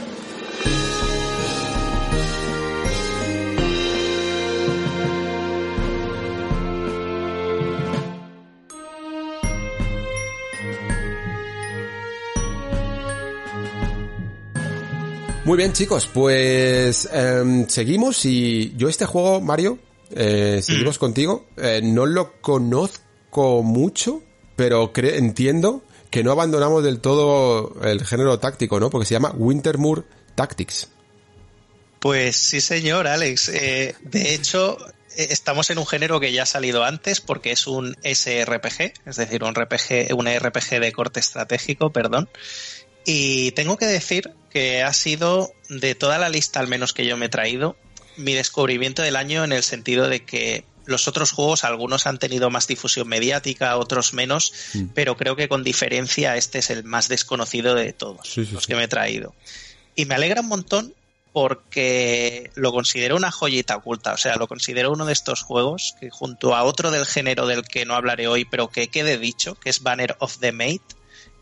[15.47, 19.79] Muy bien, chicos, pues em, seguimos y yo este juego, Mario,
[20.11, 20.99] eh, seguimos mm.
[20.99, 21.47] contigo.
[21.57, 24.25] Eh, no lo conozco mucho,
[24.57, 28.91] pero entiendo que no abandonamos del todo el género táctico, ¿no?
[28.91, 30.05] Porque se llama Wintermoor
[30.35, 30.89] Tactics.
[32.01, 33.49] Pues sí, señor, Alex.
[33.51, 34.77] Eh, de hecho,
[35.15, 39.45] estamos en un género que ya ha salido antes porque es un SRPG, es decir,
[39.45, 42.29] un RPG, un RPG de corte estratégico, perdón.
[43.07, 47.17] Y tengo que decir que ha sido, de toda la lista al menos que yo
[47.17, 47.77] me he traído,
[48.17, 52.51] mi descubrimiento del año en el sentido de que los otros juegos, algunos han tenido
[52.51, 54.87] más difusión mediática, otros menos, mm.
[54.95, 58.85] pero creo que con diferencia este es el más desconocido de todos los que me
[58.85, 59.35] he traído.
[59.95, 60.95] Y me alegra un montón
[61.33, 66.09] porque lo considero una joyita oculta, o sea, lo considero uno de estos juegos que
[66.11, 69.71] junto a otro del género del que no hablaré hoy, pero que quede dicho, que
[69.71, 70.81] es Banner of the Mate,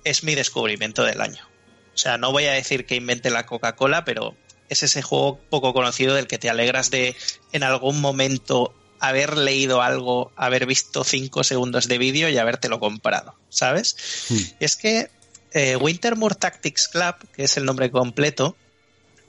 [0.03, 1.53] es mi descubrimiento del año.
[1.94, 4.34] O sea, no voy a decir que invente la Coca-Cola, pero
[4.68, 7.14] es ese juego poco conocido del que te alegras de
[7.52, 13.34] en algún momento haber leído algo, haber visto cinco segundos de vídeo y habértelo comprado,
[13.50, 13.96] ¿sabes?
[14.28, 14.38] Hmm.
[14.60, 15.10] Y es que
[15.52, 18.56] eh, Wintermoor Tactics Club, que es el nombre completo,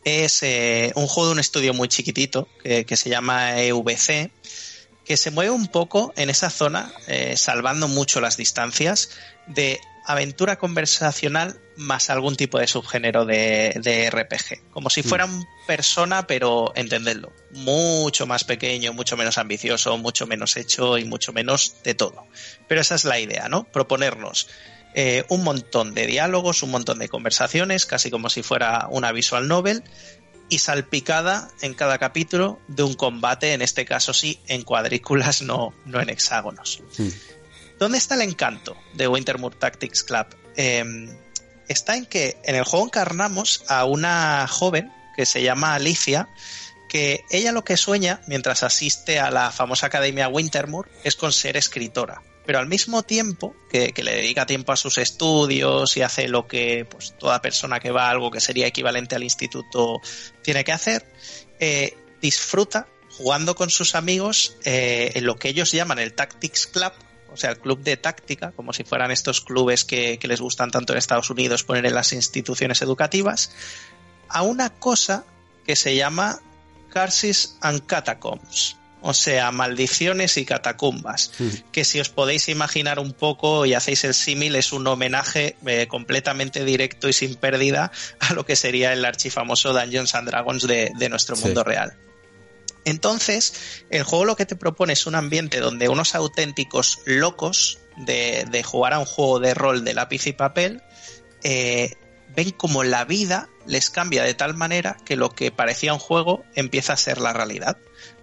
[0.05, 4.31] es eh, un juego de un estudio muy chiquitito que, se llama EVC,
[5.03, 9.09] que se mueve un poco en esa zona, eh, salvando mucho las distancias,
[9.47, 14.69] de aventura conversacional más algún tipo de subgénero de, RPG.
[14.71, 15.03] Como si mm.
[15.03, 21.05] fuera un persona, pero entendedlo, mucho más pequeño, mucho menos ambicioso, mucho menos hecho y
[21.05, 22.25] mucho menos de todo.
[22.67, 23.63] Pero esa es la idea, ¿no?
[23.65, 24.47] Proponernos
[24.93, 29.47] eh, un montón de diálogos, un montón de conversaciones, casi como si fuera una visual
[29.47, 29.83] novel,
[30.47, 35.73] y salpicada en cada capítulo de un combate, en este caso sí, en cuadrículas, no,
[35.85, 36.81] no en hexágonos.
[36.97, 37.07] Mm.
[37.79, 40.27] ¿Dónde está el encanto de Wintermoor Tactics Club?
[40.55, 41.09] Em,
[41.67, 46.29] está en que en el juego encarnamos a una joven que se llama Alicia,
[46.87, 51.57] que ella lo que sueña mientras asiste a la famosa Academia Wintermoor es con ser
[51.57, 52.21] escritora.
[52.45, 56.85] Pero al mismo tiempo que, le dedica tiempo a sus estudios y hace lo que
[56.85, 59.99] pues, toda persona que va a algo que sería equivalente al instituto
[60.43, 61.11] tiene que hacer,
[61.59, 62.87] eh, disfruta
[63.17, 66.91] jugando con sus amigos eh, en lo que ellos llaman el Tactics Club,
[67.35, 70.93] o sea, el club de táctica, como si fueran estos clubes que, les gustan tanto
[70.93, 73.51] en Estados Unidos poner en las instituciones educativas,
[74.29, 75.25] a una cosa
[75.65, 76.39] que se llama
[76.93, 81.31] Curses and Catacombs, o sea, maldiciones y catacumbas,
[81.73, 85.87] que si os podéis imaginar un poco y hacéis el símil, es un homenaje eh,
[85.87, 91.09] completamente directo y sin pérdida a lo que sería el archifamoso Dungeons and Dragons de,
[91.09, 91.97] nuestro mundo real.
[92.85, 98.63] Entonces, el juego lo que te propone es un ambiente donde unos auténticos locos de,
[98.63, 100.81] jugar a un juego de rol de lápiz y papel
[101.43, 101.95] eh,
[102.35, 106.43] ven como la vida les cambia de tal manera que lo que parecía un juego
[106.53, 107.77] empieza a ser la realidad.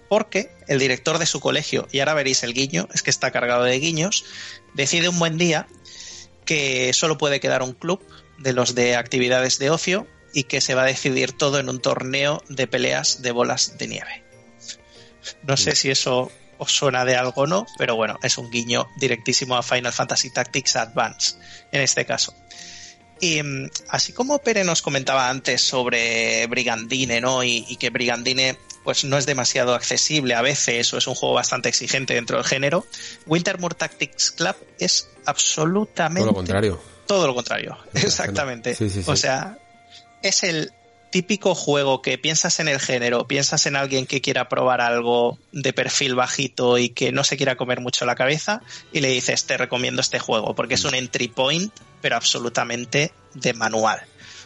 [0.09, 3.65] Porque el director de su colegio, y ahora veréis el guiño, es que está cargado
[3.65, 4.25] de guiños,
[4.75, 5.67] decide un buen día
[6.45, 8.05] que solo puede quedar un club
[8.39, 11.81] de los de actividades de ocio y que se va a decidir todo en un
[11.81, 14.32] torneo de peleas de bolas de nieve.
[15.43, 18.89] No sé si eso os suena de algo o no, pero bueno, es un guiño
[18.97, 21.37] directísimo a Final Fantasy Tactics Advance
[21.73, 22.35] en este caso.
[23.21, 27.43] Y mm, así como Pere nos comentaba antes sobre Brigandine, ¿no?
[27.45, 31.69] Y, que Brigandine pues no es demasiado accesible a veces o es un juego bastante
[31.69, 32.85] exigente dentro del género,
[33.27, 36.21] Wintermoor Tactics Club es absolutamente...
[36.21, 36.83] Todo lo contrario.
[37.07, 38.77] Todo lo contrario, exactamente.
[39.07, 39.57] O sea,
[40.21, 40.73] es el
[41.13, 45.73] típico juego que piensas en el género, piensas en alguien que quiera probar algo de
[45.73, 48.63] perfil bajito y que no se quiera comer mucho la cabeza
[48.93, 53.53] y le dices te recomiendo este juego porque es un entry point pero absolutamente de
[53.53, 54.01] manual.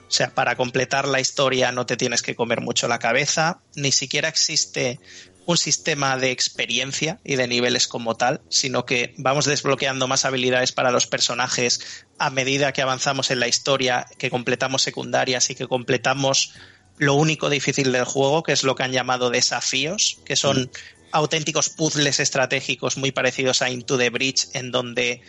[0.08, 3.92] O sea, para completar la historia no te tienes que comer mucho la cabeza, ni
[3.92, 5.00] siquiera existe
[5.46, 10.72] un sistema de experiencia y de niveles como tal, sino que vamos desbloqueando más habilidades
[10.72, 15.68] para los personajes a medida que avanzamos en la historia, que completamos secundarias y que
[15.68, 16.52] completamos
[16.98, 20.70] lo único difícil del juego, que es lo que han llamado desafíos, que son
[21.12, 25.22] auténticos puzzles estratégicos muy parecidos a Into the Bridge, en donde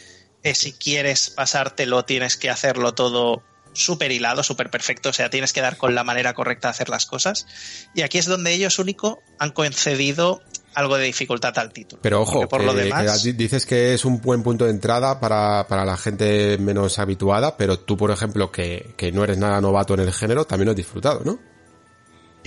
[0.44, 5.54] eh, si quieres pasártelo tienes que hacerlo todo súper hilado, súper perfecto, o sea, tienes
[5.54, 7.46] que dar con la manera correcta de hacer las cosas.
[7.94, 10.42] Y aquí es donde ellos único han concedido
[10.74, 12.02] algo de dificultad al título.
[12.04, 13.24] Pero ojo, por lo demás...
[13.24, 17.98] dices que es un buen punto de entrada para, la gente menos habituada, pero tú,
[17.98, 21.22] por ejemplo, que, que no eres nada novato en el género, también lo has disfrutado,
[21.24, 21.40] ¿no?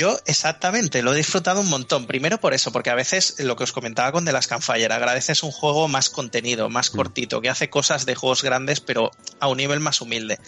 [0.00, 2.06] Yo exactamente, lo he disfrutado un montón.
[2.06, 5.42] Primero por eso, porque a veces lo que os comentaba con The Last Campfire, agradeces
[5.42, 6.96] un juego más contenido, más mm.
[6.96, 9.10] cortito, que hace cosas de juegos grandes, pero
[9.40, 10.38] a un nivel más humilde.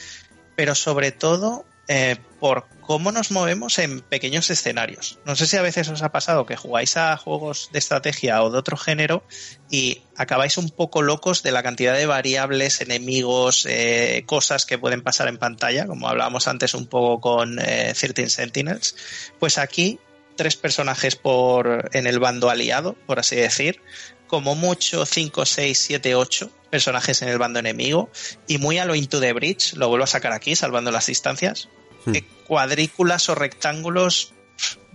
[0.56, 5.18] Pero sobre todo eh, por cómo nos movemos en pequeños escenarios.
[5.24, 8.50] No sé si a veces os ha pasado que jugáis a juegos de estrategia o
[8.50, 9.24] de otro género
[9.68, 15.02] y acabáis un poco locos de la cantidad de variables, enemigos, eh, cosas que pueden
[15.02, 18.96] pasar en pantalla, como hablábamos antes un poco con eh, 13 Sentinels.
[19.40, 19.98] Pues aquí
[20.36, 23.80] tres personajes por en el bando aliado, por así decir,
[24.28, 28.10] como mucho 5, 6, 7, 8 personajes en el bando enemigo
[28.48, 31.68] y muy a lo Into the Bridge, lo vuelvo a sacar aquí salvando las distancias,
[32.06, 32.14] hmm.
[32.14, 34.32] eh, cuadrículas o rectángulos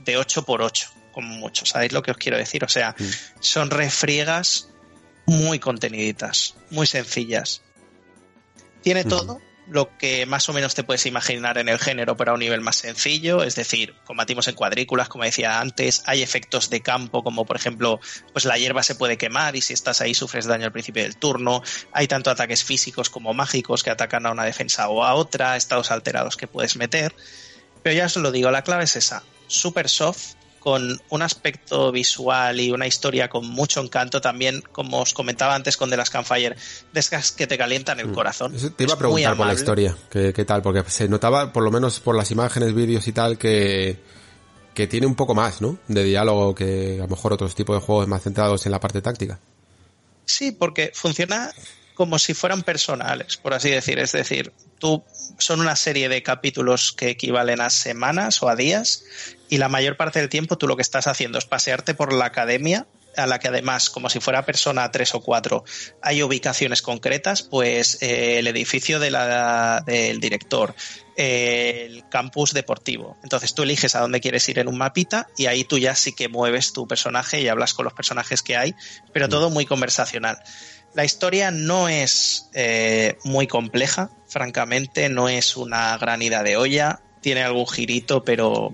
[0.03, 2.63] de 8 por 8 como mucho, ¿sabéis lo que os quiero decir?
[2.63, 3.03] O sea, hmm.
[3.39, 4.69] son refriegas
[5.27, 7.61] muy conteniditas, muy sencillas.
[8.81, 9.09] Tiene hmm.
[9.09, 12.39] todo, lo que más o menos te puedes imaginar en el género, pero a un
[12.39, 13.43] nivel más sencillo.
[13.43, 16.03] Es decir, combatimos en cuadrículas, como decía antes.
[16.05, 17.99] Hay efectos de campo, como por ejemplo,
[18.31, 21.17] pues la hierba se puede quemar y si estás ahí sufres daño al principio del
[21.17, 21.61] turno.
[21.91, 25.91] Hay tanto ataques físicos como mágicos que atacan a una defensa o a otra, estados
[25.91, 27.13] alterados que puedes meter.
[27.83, 29.23] Pero ya os lo digo, la clave es esa.
[29.47, 30.35] Super soft,
[30.67, 35.77] con un aspecto visual y una historia con mucho encanto también, como os comentaba antes
[35.77, 36.57] con The Last Campfire,
[36.91, 38.13] de esas que te calientan el mm.
[38.13, 38.53] corazón.
[38.75, 40.61] te iba a preguntar por la historia, ¿qué, tal?
[40.61, 43.97] Porque se notaba, por lo menos por las imágenes, vídeos y tal, que,
[44.73, 45.77] que tiene un poco más, ¿no?
[45.87, 49.01] De diálogo que a lo mejor otros tipos de juegos más centrados en la parte
[49.01, 49.39] táctica.
[50.25, 51.49] Sí, porque funciona
[51.93, 53.99] como si fueran personales, por así decir.
[53.99, 55.03] Es decir, tú
[55.37, 59.03] son una serie de capítulos que equivalen a semanas o a días
[59.49, 62.25] y la mayor parte del tiempo tú lo que estás haciendo es pasearte por la
[62.25, 62.87] academia
[63.17, 65.63] a la que además, como si fuera persona 3 o 4,
[66.01, 70.75] hay ubicaciones concretas, pues eh, el edificio de la, del director,
[71.15, 73.17] el campus deportivo.
[73.23, 76.13] Entonces tú eliges a dónde quieres ir en un mapita y ahí tú ya sí
[76.13, 78.75] que mueves tu personaje y hablas con los personajes que hay,
[79.13, 79.29] pero mm.
[79.29, 80.37] todo muy conversacional.
[80.97, 87.01] La historia no es eh, muy compleja, francamente, no es una gran ida de olla,
[87.21, 88.73] tiene algún girito, pero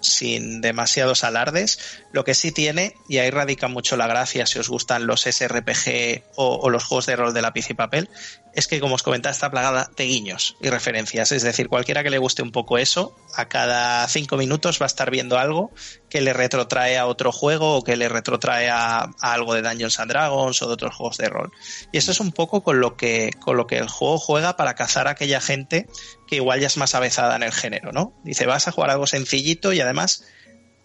[0.00, 1.80] sin demasiados alardes.
[2.16, 6.22] Lo que sí tiene, y ahí radica mucho la gracia si os gustan los SRPG
[6.36, 8.08] o, los juegos de rol de lápiz y papel,
[8.54, 11.30] es que, como os comentaba, está plagada de guiños y referencias.
[11.32, 14.86] Es decir, cualquiera que le guste un poco eso, a cada cinco minutos va a
[14.86, 15.72] estar viendo algo
[16.08, 20.10] que le retrotrae a otro juego o que le retrotrae a, algo de Dungeons and
[20.10, 21.52] Dragons o de otros juegos de rol.
[21.92, 24.74] Y eso es un poco con lo que, con lo que el juego juega para
[24.74, 25.86] cazar a aquella gente
[26.26, 28.14] que igual ya es más avezada en el género, ¿no?
[28.24, 30.24] Dice, vas a jugar algo sencillito y además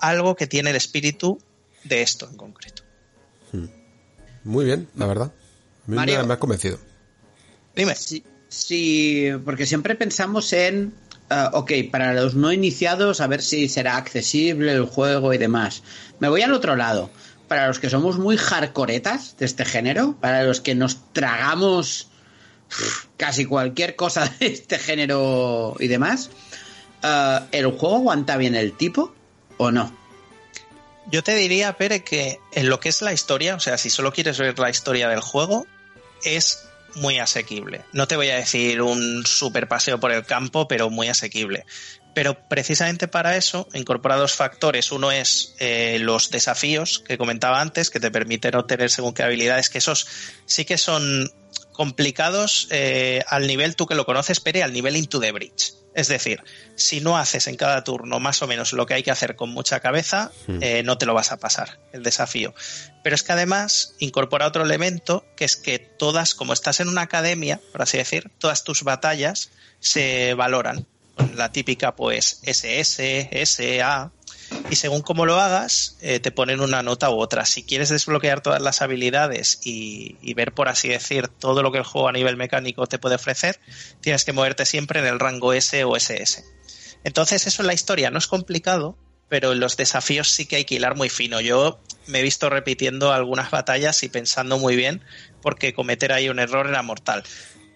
[0.02, 1.40] algo que tiene el espíritu
[1.84, 2.84] de esto en concreto.
[3.52, 3.68] Hmm.
[4.44, 5.32] Muy bien, la verdad.
[5.86, 6.80] me, ha convencido.
[7.76, 7.96] Dime.
[8.50, 10.94] Sí, porque siempre pensamos en,
[11.30, 15.84] uh, ok, para los no iniciados, a ver si será accesible el juego y demás.
[16.20, 17.10] Me voy al otro lado.
[17.48, 22.10] Para los que somos muy hardcoretas de este género, para los que nos tragamos
[23.18, 26.30] casi cualquier cosa de este género y demás,
[27.04, 29.14] uh, ¿el juego aguanta bien el tipo
[29.62, 29.96] o no?
[31.12, 34.12] Yo te diría, Pere, que en lo que es la historia, o sea, si solo
[34.12, 35.68] quieres ver la historia del juego,
[36.24, 36.66] es
[36.96, 37.82] muy asequible.
[37.94, 41.66] No te voy a decir un super paseo por el campo, pero muy asequible.
[42.14, 44.92] Pero precisamente para eso incorpora dos factores.
[44.92, 49.70] Uno es eh, los desafíos que comentaba antes, que te permiten obtener según qué habilidades,
[49.70, 50.08] que esos
[50.46, 51.32] sí que son
[51.72, 55.81] complicados eh, al nivel, tú que lo conoces, pero al nivel into the bridge.
[55.94, 56.44] Es decir,
[56.76, 59.50] si no haces en cada turno más o menos lo que hay que hacer con
[59.50, 60.60] mucha cabeza, hmm.
[60.62, 62.54] eh, no te lo vas a pasar, el desafío.
[63.04, 67.02] Pero es que además incorpora otro elemento, que es que todas, como estás en una
[67.02, 70.86] academia, por así decir, todas tus batallas se valoran.
[71.36, 74.12] La típica, pues, SS, SA,
[74.72, 77.46] y según cómo lo hagas, eh, te ponen una nota u otra.
[77.46, 81.84] Si quieres desbloquear todas las habilidades y, ver, por así decir, todo lo que el
[81.84, 83.60] juego a nivel mecánico te puede ofrecer,
[84.00, 86.46] tienes que moverte siempre en el rango S o SS.
[87.04, 88.98] Entonces, eso en la historia no es complicado,
[89.28, 91.42] pero en los desafíos sí que hay que hilar muy fino.
[91.42, 95.04] Yo me he visto repitiendo algunas batallas y pensando muy bien,
[95.42, 97.24] porque cometer ahí un error era mortal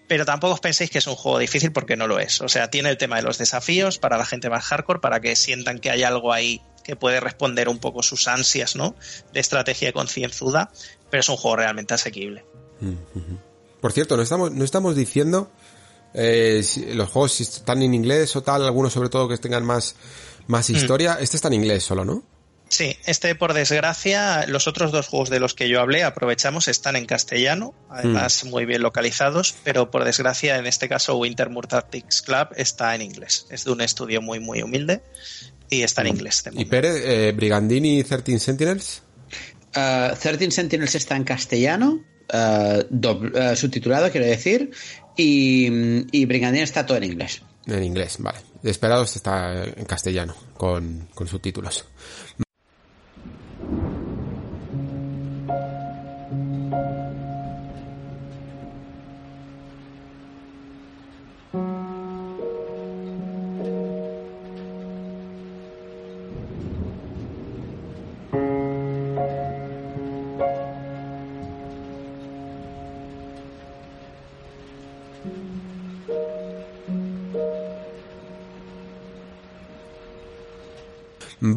[0.08, 2.42] pero tampoco os penséis que es un juego difícil porque no lo es.
[2.42, 5.36] O sea, tiene el tema de los desafíos para la gente más hardcore, para que
[5.36, 8.96] sientan que hay algo ahí que puede responder un poco sus ansias, ¿no?
[9.34, 10.72] De estrategia concienzuda,
[11.10, 12.46] pero es un juego realmente asequible.
[13.82, 15.52] Por cierto, no estamos, no estamos diciendo
[16.14, 16.64] eh,
[16.94, 19.96] los juegos si están en inglés o tal, algunos sobre todo que tengan más,
[20.48, 20.76] más mm.
[20.76, 22.24] historia, este está en inglés solo, ¿no?
[22.68, 26.96] Sí, este por desgracia, los otros dos juegos de los que yo hablé, aprovechamos, están
[26.96, 28.50] en castellano, además mm.
[28.50, 33.46] muy bien localizados, pero por desgracia en este caso Winter Tactics Club está en inglés.
[33.50, 35.02] Es de un estudio muy muy humilde
[35.70, 36.12] y está en mm.
[36.12, 36.44] inglés.
[36.54, 39.04] ¿Y Pérez, eh, Brigandini y 13 Sentinels?
[39.76, 44.72] Uh, eh, 13 Sentinels está en castellano, uh, subtitulado quiero decir,
[45.16, 45.68] y,
[46.12, 47.42] y Brigandini está todo en inglés.
[47.68, 48.40] En inglés, vale.
[48.64, 51.86] Esperados está en castellano, con, con subtítulos.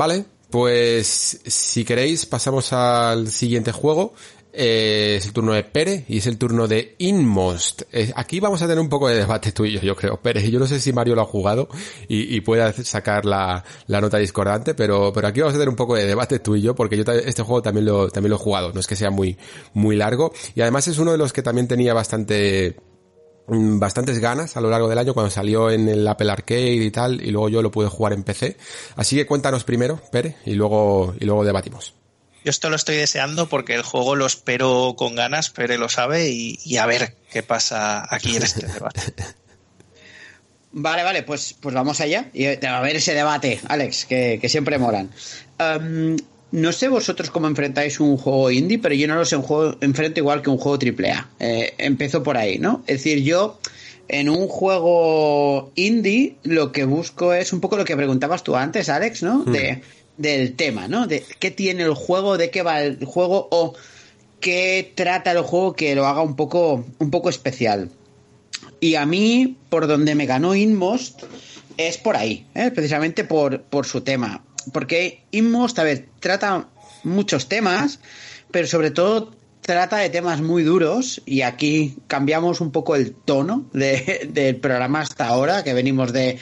[0.08, 4.14] Vale, pues si queréis pasamos al siguiente juego.
[4.50, 7.82] Eh, es el turno de Pere y es el turno de Inmost.
[7.92, 10.50] Eh, aquí vamos a tener un poco de debate tú y yo, yo creo, Pere.
[10.50, 11.68] Yo no sé si Mario lo ha jugado
[12.08, 15.76] y, y puede sacar la, la, nota discordante, pero, pero aquí vamos a tener un
[15.76, 18.40] poco de debate tú y yo porque yo este juego también lo, también lo he
[18.40, 18.72] jugado.
[18.72, 19.36] No es que sea muy,
[19.74, 22.76] muy largo y además es uno de los que también tenía bastante
[23.48, 27.22] bastantes ganas a lo largo del año cuando salió en el Apple Arcade y tal
[27.22, 28.56] y luego yo lo pude jugar en PC.
[28.96, 31.94] Así que cuéntanos primero, Pere, y luego y luego debatimos.
[32.44, 36.30] Yo esto lo estoy deseando porque el juego lo espero con ganas, Pere lo sabe
[36.30, 39.00] y, a ver qué pasa aquí en este debate.
[40.70, 45.10] Vale, vale, pues, pues vamos allá y a ver ese debate, Alex, que, siempre moran.
[46.50, 49.32] No sé vosotros cómo enfrentáis un juego indie, pero yo no los
[49.80, 51.28] enfrento igual que un juego AAA.
[51.40, 52.82] Eh, empezó por ahí, ¿no?
[52.86, 53.58] Es decir, yo
[54.08, 58.88] en un juego indie lo que busco es un poco lo que preguntabas tú antes,
[58.88, 59.44] Alex, ¿no?
[59.44, 59.52] Hmm.
[59.52, 59.82] De,
[60.16, 61.06] del tema, ¿no?
[61.06, 63.74] De qué tiene el juego, de qué va el juego o
[64.40, 67.90] qué trata el juego que lo haga un poco, un poco especial.
[68.80, 71.24] Y a mí, por donde me ganó Inmost,
[71.76, 72.70] es por ahí, ¿eh?
[72.70, 74.42] precisamente por, por su tema
[74.72, 76.68] porque Inmost, a ver, trata
[77.04, 78.00] muchos temas,
[78.50, 83.68] pero sobre todo trata de temas muy duros y aquí cambiamos un poco el tono
[83.72, 86.38] del programa hasta ahora, que venimos de,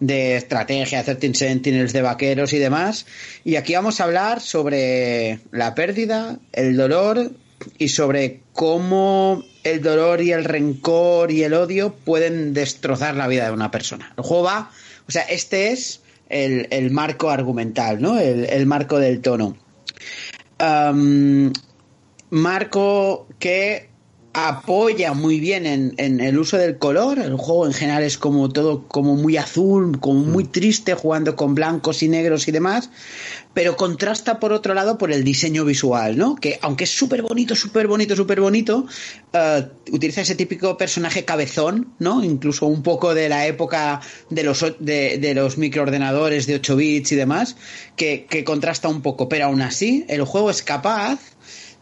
[0.00, 3.06] de estrategia, 13 Sentinels, de vaqueros y demás.
[3.44, 7.32] Y aquí vamos a hablar sobre la pérdida, el dolor
[7.78, 13.44] y sobre cómo el dolor y el rencor y el odio pueden destrozar la vida
[13.44, 14.14] de una persona.
[14.16, 14.70] El juego va,
[15.06, 15.99] o sea, este es
[16.30, 18.18] el, marco argumental, ¿no?
[18.18, 19.56] El, marco del tono.
[22.30, 23.89] marco que
[24.32, 27.18] apoya muy bien en, en, el uso del color.
[27.18, 30.52] El juego en general es como todo como muy azul, como muy mm.
[30.52, 32.90] triste, jugando con blancos y negros y demás.
[33.54, 36.36] Pero contrasta por otro lado por el diseño visual, ¿no?
[36.36, 38.86] Que aunque es súper bonito, súper bonito, súper bonito,
[39.34, 39.62] uh,
[39.92, 42.22] utiliza ese típico personaje cabezón, ¿no?
[42.22, 47.12] Incluso un poco de la época de los, de, de los microordenadores de 8 bits
[47.12, 47.56] y demás,
[47.96, 49.28] que, que contrasta un poco.
[49.28, 51.18] Pero aún así, el juego es capaz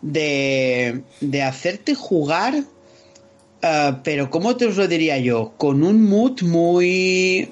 [0.03, 5.55] de, de hacerte jugar, uh, pero ¿cómo te os lo diría yo?
[5.57, 7.49] Con un mood muy,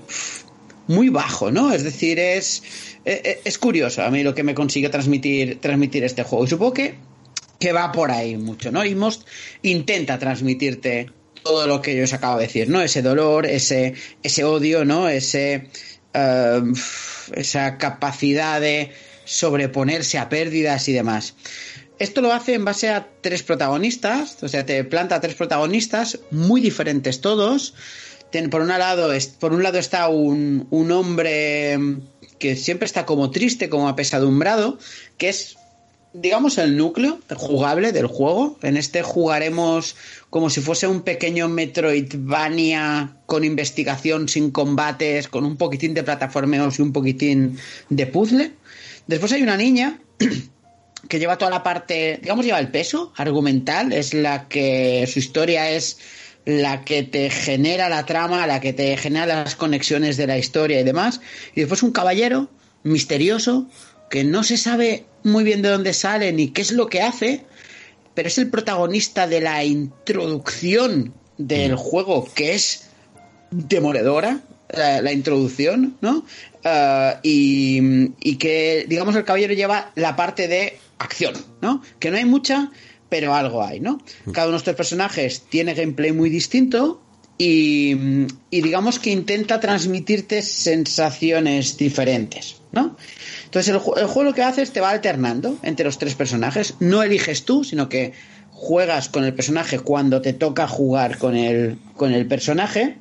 [0.86, 1.73] muy bajo, ¿no?
[1.73, 2.62] Es decir, es,
[3.05, 6.44] e, e, es, curioso a mí lo que me consigue transmitir, transmitir este juego.
[6.44, 6.94] Y supongo que,
[7.59, 8.85] que va por ahí mucho, ¿no?
[8.85, 9.27] Y Most
[9.62, 11.10] intenta transmitirte
[11.43, 12.82] todo lo que yo os acabo de decir, ¿no?
[12.82, 15.09] Ese dolor, ese, ese odio, ¿no?
[15.09, 15.68] Ese,
[16.14, 16.73] uh,
[17.35, 18.90] esa capacidad de
[19.24, 21.35] sobreponerse a pérdidas y demás.
[21.98, 26.60] Esto lo hace en base a tres protagonistas, o sea, te planta tres protagonistas muy
[26.60, 27.74] diferentes todos.
[28.51, 31.78] Por un lado, por un lado está un, un hombre
[32.39, 34.78] que siempre está como triste, como apesadumbrado,
[35.16, 35.56] que es,
[36.12, 38.59] digamos, el núcleo jugable del juego.
[38.62, 39.97] En este jugaremos
[40.28, 46.78] como si fuese un pequeño Metroidvania con investigación sin combates, con un poquitín de plataformeos
[46.78, 47.59] y un poquitín
[47.89, 48.52] de puzzle.
[49.06, 49.98] Después hay una niña
[51.09, 55.70] que lleva toda la parte, digamos, lleva el peso argumental, es la que su historia
[55.70, 55.98] es
[56.44, 60.81] la que te genera la trama, la que te genera las conexiones de la historia
[60.81, 61.20] y demás.
[61.55, 62.48] Y después un caballero
[62.85, 63.66] misterioso
[64.10, 67.44] que no se sabe muy bien de dónde sale ni qué es lo que hace,
[68.14, 71.77] pero es el protagonista de la introducción del mm.
[71.77, 72.89] juego que es
[73.51, 74.40] demoledora,
[74.73, 76.24] la, introducción, ¿no?
[76.64, 77.81] Ah, y,
[78.20, 81.82] y que, digamos, el caballero lleva la parte de acción, ¿no?
[81.98, 82.70] Que no hay mucha,
[83.09, 83.98] pero algo hay, ¿no?
[84.24, 84.32] Mm.
[84.32, 87.02] Cada uno de estos personajes tiene gameplay muy distinto
[87.39, 87.94] y,
[88.51, 92.97] digamos que intenta transmitirte sensaciones diferentes, ¿no?
[93.44, 96.74] Entonces el, juego lo que hace es te va alternando entre los tres personajes.
[96.81, 98.14] No eliges tú, sino que
[98.52, 102.97] juegas con el personaje cuando te toca jugar con el, con el personaje.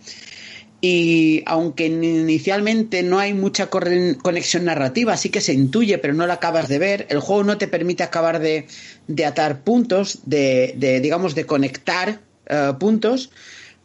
[0.82, 6.36] Y aunque inicialmente no hay mucha conexión narrativa, sí que se intuye, pero no la
[6.36, 8.68] acabas de ver, el juego no te permite acabar de,
[9.26, 13.32] atar puntos, de, digamos, de conectar eh, puntos.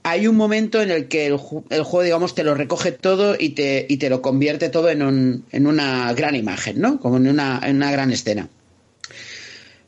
[0.02, 3.86] Hay un momento en el que el, juego, digamos, te lo recoge todo y te,
[3.88, 6.98] y te lo convierte todo en, un, en una gran imagen, ¿no?
[7.00, 8.48] Como en una, en una gran escena.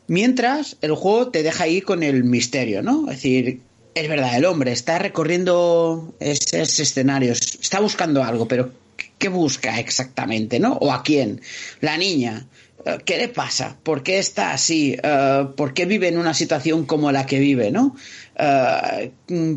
[0.07, 3.11] Mientras, el juego te deja ahí con el misterio, ¿no?
[3.11, 3.61] Es decir,
[3.95, 8.73] es verdad, el hombre está recorriendo esos escenarios, está buscando algo, pero
[9.19, 10.75] ¿qué busca exactamente, no?
[10.75, 11.41] ¿O a quién?
[11.81, 12.47] La niña.
[12.85, 13.77] Eh, ¿Qué le pasa?
[13.83, 14.97] ¿Por qué está así?
[15.03, 17.97] Eh, ¿Por qué vive en una situación como la que vive, no?
[18.37, 19.13] Eh,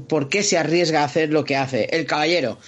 [0.07, 1.85] ¿Por qué se arriesga a hacer lo que hace?
[1.91, 2.59] El caballero.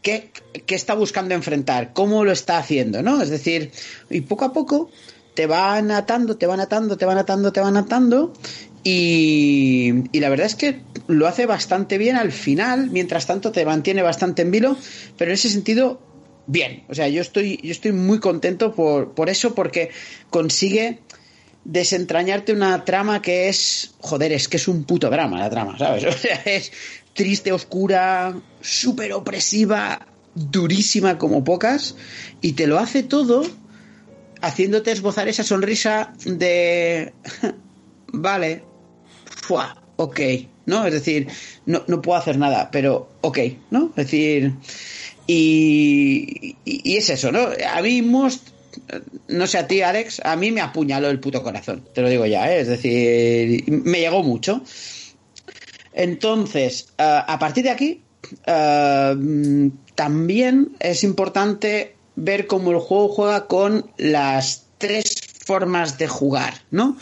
[0.00, 0.30] ¿Qué,
[0.66, 1.92] ¿Qué, está buscando enfrentar?
[1.92, 3.02] ¿Cómo lo está haciendo?
[3.02, 3.22] ¿no?
[3.22, 3.70] Es decir,
[4.10, 4.90] y poco a poco
[5.34, 8.32] te van atando, te van atando, te van atando, te van atando.
[8.84, 14.02] Y, la verdad es que lo hace bastante bien al final, mientras tanto te mantiene
[14.02, 14.76] bastante en vilo,
[15.16, 16.00] pero en ese sentido,
[16.46, 16.84] bien.
[16.88, 19.90] O sea, yo estoy, yo estoy muy contento por, por eso, porque
[20.30, 21.00] consigue
[21.64, 26.04] desentrañarte una trama que es, joder, es que es un puto drama la trama, ¿sabes?
[26.06, 26.72] O sea, es
[27.14, 31.94] triste, oscura, súper opresiva, durísima como pocas,
[32.40, 33.44] y te lo hace todo
[34.40, 37.12] haciéndote esbozar esa sonrisa de,
[38.08, 38.64] vale,
[39.42, 40.20] fuá, ok,
[40.66, 40.86] ¿no?
[40.86, 41.28] Es decir,
[41.66, 43.38] no, no puedo hacer nada, pero ok,
[43.70, 43.88] ¿no?
[43.96, 44.54] Es decir,
[45.26, 47.48] y, y, es eso, ¿no?
[47.74, 48.48] A mí Most,
[49.28, 52.26] no sé a ti, Alex, a mí me apuñaló el puto corazón, te lo digo
[52.26, 52.60] ya, ¿eh?
[52.60, 54.62] Es decir, me llegó mucho.
[55.92, 58.02] Entonces, eh, a partir de aquí,
[58.46, 66.54] eh, también es importante ver cómo el juego juega con las tres formas de jugar,
[66.70, 66.96] ¿no?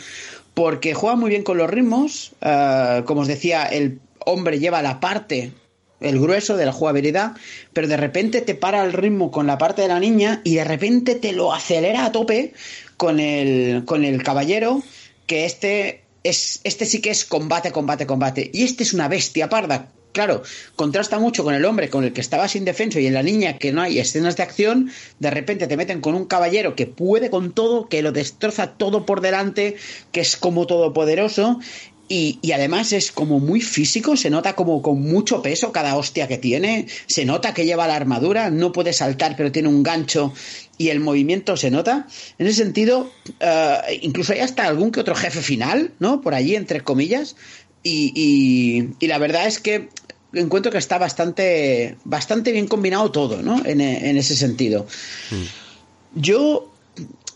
[0.61, 4.99] Porque juega muy bien con los ritmos, eh, como os decía, el hombre lleva la
[4.99, 5.53] parte,
[5.99, 7.31] el grueso de la jugabilidad,
[7.73, 10.63] pero de repente te para el ritmo con la parte de la niña y de
[10.63, 12.53] repente te lo acelera a tope
[12.95, 14.83] con el, con el caballero,
[15.25, 18.51] que este es, este sí que es combate, combate, combate.
[18.53, 20.43] Y este es una bestia parda claro,
[20.75, 23.71] contrasta mucho con el hombre con el que estabas indefenso y en la niña que
[23.71, 27.51] no hay escenas de acción, de repente te meten con un caballero que puede con
[27.51, 29.75] todo, que lo destroza todo por delante,
[30.11, 31.59] que es como todopoderoso
[32.07, 36.27] y, y, además es como muy físico, se nota como con mucho peso cada hostia
[36.27, 40.33] que tiene, se nota que lleva la armadura, no puede saltar pero tiene un gancho
[40.81, 42.07] y el movimiento se nota.
[42.39, 46.21] En ese sentido, eh, incluso hay hasta algún que otro jefe final, ¿no?
[46.21, 47.35] Por allí, entre comillas.
[47.83, 49.89] Y, y, la verdad es que
[50.33, 53.65] encuentro que está bastante, bastante bien combinado todo, ¿no?
[53.65, 54.85] En, ese sentido.
[55.31, 56.19] Mm.
[56.21, 56.71] Yo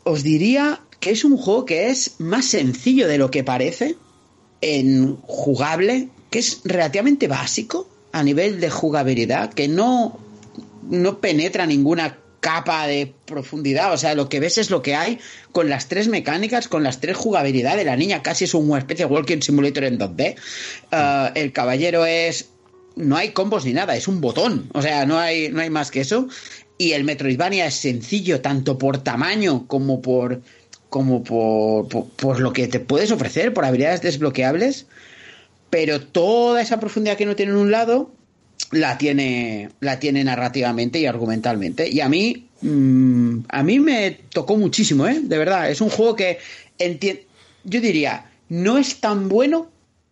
[0.04, 3.96] os diría que es un juego que es más sencillo de lo que parece
[4.62, 10.18] en jugable, que es relativamente básico a nivel de jugabilidad, que no,
[10.90, 13.92] no penetra ninguna capa de profundidad.
[13.92, 15.18] O sea, lo que ves es lo que hay
[15.52, 17.84] con las tres mecánicas, con las tres jugabilidades.
[17.88, 20.36] La niña casi es una especie de Walking Simulator en 2D.
[20.92, 22.50] Uh, el caballero es.
[22.96, 24.70] No hay combos ni nada, es un botón.
[24.74, 26.28] O sea, no hay, no hay más que eso.
[26.78, 30.44] Y el Metroidvania es sencillo, tanto por tamaño como por.
[30.90, 34.86] como por, por, por lo que te puedes ofrecer, por habilidades desbloqueables.
[35.72, 38.12] Pero toda esa profundidad que no tiene en un lado,
[38.72, 41.90] la tiene, la tiene narrativamente y argumentalmente.
[41.90, 45.20] Y a mí, mm, a mí me tocó muchísimo, ¿eh?
[45.22, 46.40] De verdad, es un juego que
[47.64, 49.70] yo diría, no es tan bueno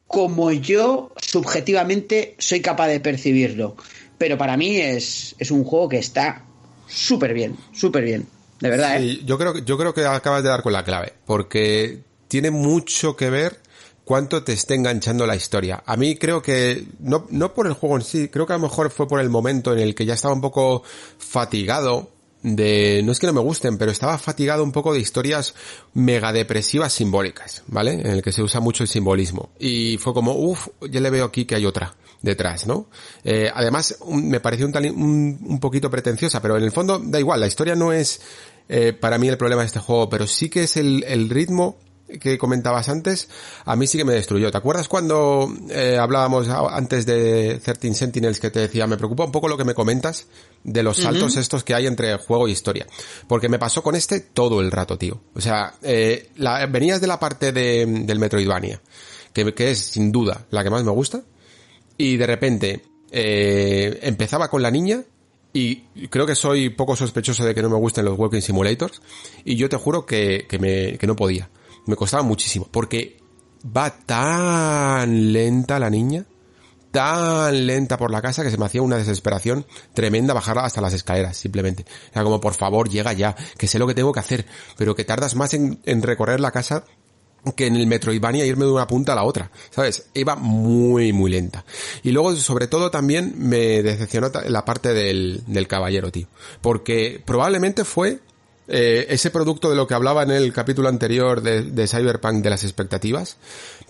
[0.08, 3.76] como yo subjetivamente soy capaz de percibirlo.
[4.18, 6.46] Pero para mí es, es un juego que está
[6.88, 8.28] súper bien, súper bien.
[8.60, 9.20] De verdad, ¿eh?
[9.26, 13.30] Yo creo, yo creo que acabas de dar con la clave, porque tiene mucho que
[13.30, 13.60] ver
[14.06, 15.84] cuánto te esté enganchando la historia.
[15.86, 18.64] A mí creo que, no, no por el juego en sí, creo que a lo
[18.64, 20.84] mejor fue por el momento en el que ya estaba un poco
[21.18, 22.10] fatigado
[22.42, 25.56] de, no es que no me gusten, pero estaba fatigado un poco de historias
[25.94, 27.94] mega depresivas simbólicas, ¿vale?
[27.94, 29.52] En el que se usa mucho el simbolismo.
[29.60, 32.88] Y fue como, uff, ya le veo aquí que hay otra detrás, ¿no?
[33.24, 37.48] Eh, además, me pareció un, un, poquito pretenciosa, pero en el fondo da igual, la
[37.48, 38.20] historia no es
[38.68, 41.78] eh, para mí el problema de este juego, pero sí que es el ritmo
[42.20, 43.30] que comentabas antes,
[43.66, 44.52] a mí sí que me destruyó.
[44.52, 49.32] ¿Te acuerdas cuando eh, hablábamos antes de 13 Sentinels que te decía, me preocupa un
[49.32, 50.28] poco lo que me comentas
[50.64, 52.86] de los saltos estos que hay entre juego y historia?
[53.28, 55.22] Porque me pasó con este todo el rato, tío.
[55.34, 58.82] O sea, eh, la, venías de la parte de, del Metroidvania,
[59.34, 61.22] que, que es sin duda la que más me gusta,
[61.98, 65.04] y de repente eh, empezaba con la niña
[65.56, 69.04] y creo que soy poco sospechoso de que no me gusten los Walking Simulators
[69.46, 71.50] y yo te juro que, que, me, que no podía.
[71.86, 73.18] Me costaba muchísimo porque
[73.66, 76.26] va tan lenta la niña,
[76.92, 80.94] tan lenta por la casa que se me hacía una desesperación tremenda bajar hasta las
[80.94, 81.86] escaleras, simplemente.
[82.12, 84.46] Era como, por favor, llega ya, que sé lo que tengo que hacer,
[84.78, 86.86] pero que tardas más en, en recorrer la casa
[87.52, 90.08] que en el Metroidvania irme de una punta a la otra, ¿sabes?
[90.14, 91.66] Iba muy, muy lenta.
[92.02, 96.28] Y luego, sobre todo, también me decepcionó la parte del, del caballero, tío.
[96.62, 98.22] Porque probablemente fue
[98.68, 102.64] eh, ese producto de lo que hablaba en el capítulo anterior de, Cyberpunk de las
[102.64, 103.38] expectativas,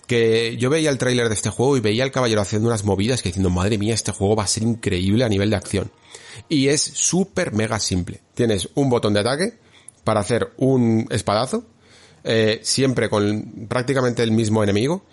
[0.06, 3.22] que yo veía el tráiler de este juego y veía al caballero haciendo unas movidas
[3.22, 5.92] que diciendo, madre mía, este juego va a ser increíble a nivel de acción.
[6.48, 8.20] Y es súper mega simple.
[8.34, 9.54] Tienes un botón de ataque
[10.02, 11.64] para hacer un espadazo,
[12.24, 15.04] eh, siempre con prácticamente el mismo enemigo,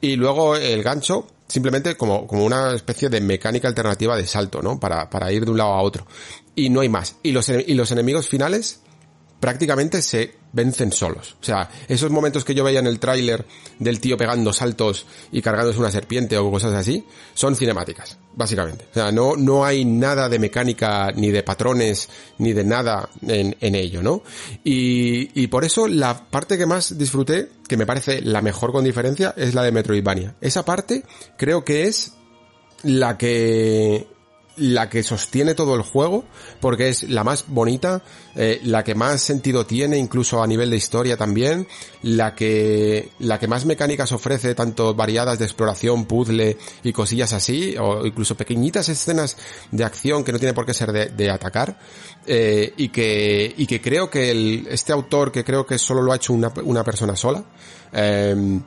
[0.00, 4.78] y luego el gancho simplemente como, como una especie de mecánica alternativa de salto, ¿no?
[4.78, 6.06] Para, para ir de un lado a otro.
[6.54, 7.16] Y no hay más.
[7.22, 8.80] Y los, y los enemigos finales
[9.40, 11.36] prácticamente se vencen solos.
[11.40, 13.46] O sea, esos momentos que yo veía en el tráiler
[13.78, 17.04] del tío pegando saltos y cargándose una serpiente o cosas así,
[17.34, 18.86] son cinemáticas, básicamente.
[18.90, 22.08] O sea, no, no hay nada de mecánica, ni de patrones,
[22.38, 24.22] ni de nada en, en ello, ¿no?
[24.62, 28.84] Y, y por eso la parte que más disfruté, que me parece la mejor con
[28.84, 30.34] diferencia, es la de Metroidvania.
[30.40, 31.04] Esa parte
[31.36, 32.12] creo que es
[32.82, 34.06] la que
[34.60, 36.24] la que sostiene todo el juego,
[36.60, 38.02] porque es la más bonita,
[38.36, 41.66] eh, la que más sentido tiene, incluso a nivel de historia también,
[42.02, 47.74] la que, la que más mecánicas ofrece, tanto variadas de exploración, puzzle y cosillas así,
[47.78, 49.36] o incluso pequeñitas escenas
[49.70, 51.78] de acción que no tiene por qué ser de, de atacar,
[52.26, 56.12] eh, y que, y que creo que el, este autor, que creo que solo lo
[56.12, 57.42] ha hecho una, una persona sola,
[57.92, 58.60] eh,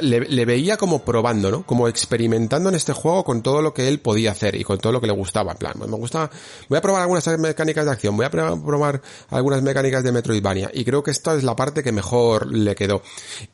[0.00, 1.66] le, veía como probando, ¿no?
[1.66, 4.92] Como experimentando en este juego con todo lo que él podía hacer y con todo
[4.92, 5.52] lo que le gustaba.
[5.52, 6.30] En plan, me gusta,
[6.68, 9.00] voy a probar algunas mecánicas de acción, voy a probar
[9.30, 13.02] algunas mecánicas de Metroidvania y creo que esta es la parte que mejor le quedó.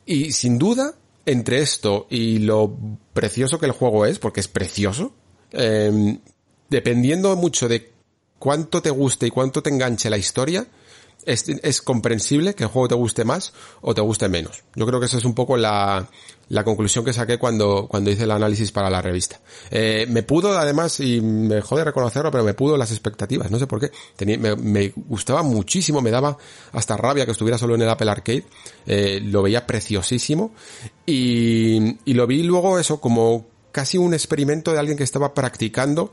[0.05, 0.93] Y sin duda,
[1.25, 2.75] entre esto y lo
[3.13, 5.13] precioso que el juego es, porque es precioso,
[5.51, 6.19] eh,
[6.69, 7.93] dependiendo mucho de
[8.39, 10.67] cuánto te guste y cuánto te enganche la historia,
[11.25, 14.63] es, es, comprensible que el juego te guste más o te guste menos.
[14.75, 16.07] Yo creo que esa es un poco la,
[16.49, 19.39] la conclusión que saqué cuando, cuando hice el análisis para la revista.
[19.69, 23.67] Eh, me pudo, además, y me jode reconocerlo, pero me pudo las expectativas, no sé
[23.67, 23.91] por qué.
[24.37, 26.37] Me, gustaba muchísimo, me daba
[26.71, 28.45] hasta rabia que estuviera solo en el Apple Arcade.
[28.87, 30.53] Eh, lo veía preciosísimo.
[31.05, 36.11] Y, y lo vi luego eso como casi un experimento de alguien que estaba practicando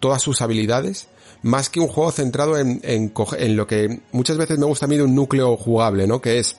[0.00, 1.08] todas sus habilidades
[1.44, 4.88] más que un juego centrado en, en, en, lo que muchas veces me gusta a
[4.88, 6.22] mí de un núcleo jugable, ¿no?
[6.22, 6.56] Que es,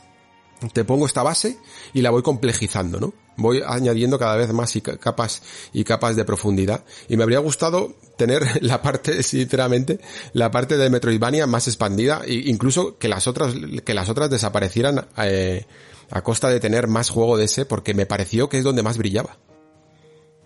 [0.74, 1.58] te pongo esta base
[1.92, 3.14] y la voy complejizando, ¿no?
[3.36, 5.42] Voy añadiendo cada vez más y capas
[5.74, 6.86] y capas de profundidad.
[7.10, 10.00] Y me habría gustado tener la parte, sinceramente,
[10.34, 15.08] la parte de Metroidvania más expandida, e incluso que las otras, que las otras desaparecieran
[15.18, 15.66] eh,
[16.12, 19.00] a costa de tener más juego de ese, porque me pareció que es donde más
[19.00, 19.40] brillaba.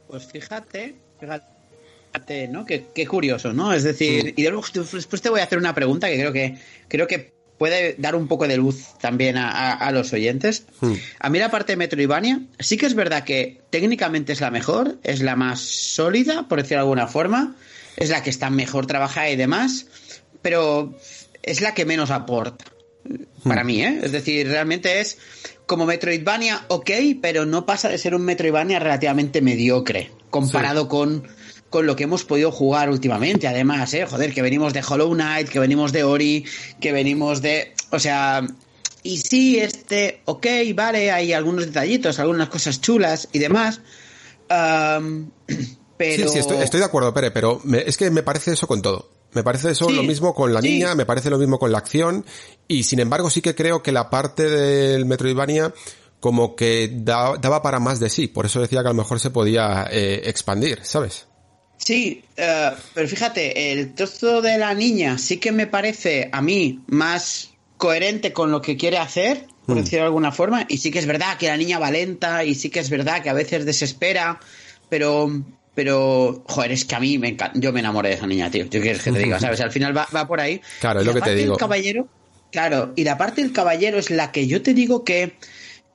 [0.07, 1.58] Pues fíjate, fíjate
[2.49, 2.65] ¿no?
[2.65, 3.73] Qué, qué, curioso, ¿no?
[3.73, 6.57] Es decir, y después te voy a hacer una pregunta que creo que
[6.87, 10.65] creo que puede dar un poco de luz también a, a, a los oyentes.
[10.79, 10.93] Hmm.
[11.19, 14.97] A mí la parte de Metroidvania, sí que es verdad que técnicamente es la mejor,
[15.03, 17.55] es la más sólida, por decirlo de alguna forma,
[17.97, 19.87] es la que está mejor trabajada y demás,
[20.41, 20.97] pero
[21.43, 22.65] es la que menos aporta.
[23.43, 23.67] Para hmm.
[23.67, 23.99] mí, ¿eh?
[24.03, 25.17] Es decir, realmente es
[25.65, 26.89] como Metroidvania, ok,
[27.21, 30.87] pero no pasa de ser un Metroidvania relativamente mediocre comparado sí.
[30.89, 31.27] con
[31.69, 34.05] con lo que hemos podido jugar últimamente, además, ¿eh?
[34.05, 36.45] Joder, que venimos de Hollow Knight, que venimos de Ori,
[36.79, 37.73] que venimos de...
[37.91, 38.45] O sea...
[39.01, 43.79] Y sí, este, ok, vale, hay algunos detallitos, algunas cosas chulas y demás.
[44.49, 45.31] Um,
[45.97, 46.27] pero...
[46.27, 48.81] Sí, sí, estoy, estoy, de acuerdo, Pere, pero me, es que me parece eso con
[48.81, 49.09] todo.
[49.31, 50.69] Me parece eso sí, lo mismo con la sí.
[50.69, 52.25] niña, me parece lo mismo con la acción,
[52.67, 55.71] y sin embargo sí que creo que la parte del Metroidvania
[56.19, 59.19] como que da, daba para más de sí, por eso decía que a lo mejor
[59.19, 61.28] se podía eh, expandir, ¿sabes?
[61.79, 66.81] Sí, uh, pero fíjate, el trozo de la niña sí que me parece a mí
[66.87, 69.79] más coherente con lo que quiere hacer, por mm.
[69.79, 72.53] decirlo de alguna forma, y sí que es verdad que la niña va lenta y
[72.53, 74.39] sí que es verdad que a veces desespera,
[74.89, 75.31] pero
[75.73, 78.65] pero joder, es que a mí me encanta, yo me enamoré de esa niña, tío.
[78.65, 79.61] Yo quiero que te diga, ¿sabes?
[79.61, 80.59] Al final va, va por ahí.
[80.81, 81.55] Claro, es lo que te digo.
[81.55, 82.09] Caballero,
[82.51, 85.37] claro, y la parte del caballero es la que yo te digo que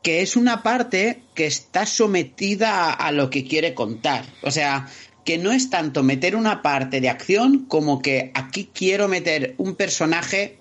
[0.03, 4.27] que es una parte que está sometida a, a lo que quiere contar.
[4.43, 4.87] O sea,
[5.25, 9.75] que no es tanto meter una parte de acción como que aquí quiero meter un
[9.75, 10.59] personaje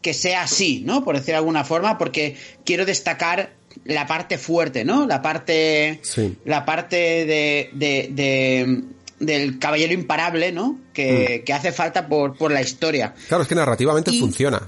[0.00, 1.04] que sea así, ¿no?
[1.04, 3.52] Por decir de alguna forma, porque quiero destacar
[3.84, 5.06] la parte fuerte, ¿no?
[5.06, 6.00] La parte.
[6.02, 6.36] Sí.
[6.44, 8.82] La parte de, de- de-
[9.20, 10.80] del caballero imparable, ¿no?
[10.92, 11.44] Que, Mm.
[11.44, 13.14] que hace falta por, por la historia.
[13.28, 14.60] Claro, es que narrativamente Y- funciona.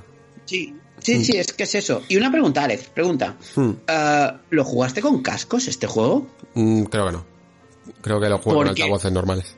[0.44, 0.74] Sí.
[1.00, 2.02] Sí, sí, es que es eso.
[2.08, 3.36] Y una pregunta, Alex, pregunta.
[3.56, 3.70] Mm.
[3.88, 6.26] Ah, ¿Lo jugaste con cascos este juego?
[6.54, 7.26] Mm, creo que no.
[8.00, 8.82] Creo que lo juego con ¿Por qué?
[8.82, 9.56] altavoces normales.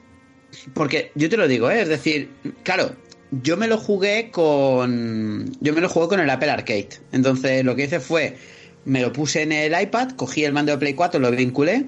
[0.75, 1.83] Porque yo te lo digo, ¿eh?
[1.83, 2.31] es decir,
[2.63, 2.95] claro,
[3.31, 5.53] yo me lo jugué con.
[5.61, 6.89] Yo me lo jugué con el Apple Arcade.
[7.13, 8.37] Entonces lo que hice fue.
[8.85, 11.87] Me lo puse en el iPad, cogí el mando de Play 4, lo vinculé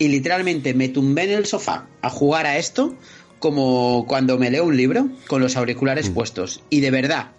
[0.00, 2.96] y literalmente me tumbé en el sofá a jugar a esto
[3.38, 6.62] como cuando me leo un libro con los auriculares puestos.
[6.70, 7.32] Y de verdad,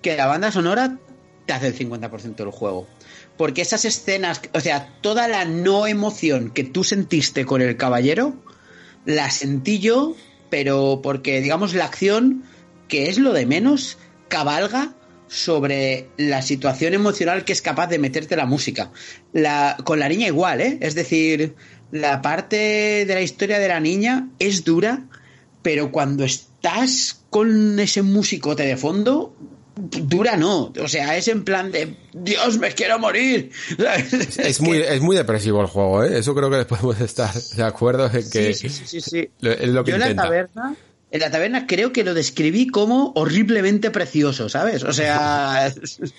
[0.00, 0.98] que la banda sonora
[1.46, 2.86] te hace el 50% del juego.
[3.36, 8.34] Porque esas escenas, o sea, toda la no emoción que tú sentiste con el caballero,
[9.04, 10.16] la sentí yo,
[10.50, 12.44] pero porque, digamos, la acción,
[12.88, 13.98] que es lo de menos,
[14.28, 14.94] cabalga
[15.28, 18.90] sobre la situación emocional que es capaz de meterte la música.
[19.32, 20.78] La, con la niña igual, ¿eh?
[20.80, 21.54] Es decir,
[21.90, 25.06] la parte de la historia de la niña es dura,
[25.62, 29.34] pero cuando estás con ese musicote de fondo,
[29.76, 30.72] dura no.
[30.80, 33.50] O sea, es en plan de, Dios, me quiero morir.
[34.38, 36.18] Es muy, es muy depresivo el juego, ¿eh?
[36.18, 39.30] Eso creo que podemos estar de acuerdo en que Sí, sí, sí, sí.
[39.40, 40.74] lo- es lo que Yo en la taberna,
[41.10, 44.82] en la taberna creo que lo describí como horriblemente precioso, ¿sabes?
[44.82, 45.72] O sea,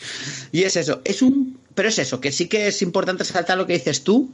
[0.51, 3.65] y es eso, es un, pero es eso, que sí que es importante saltar lo
[3.67, 4.31] que dices tú,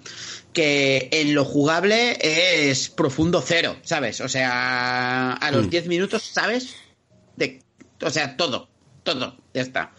[0.53, 4.21] que en lo jugable es profundo cero, ¿sabes?
[4.21, 5.55] O sea, a Mm.
[5.55, 6.75] los 10 minutos, ¿sabes?
[7.35, 7.61] De,
[8.01, 8.69] o sea, todo,
[9.03, 9.91] todo, ya está.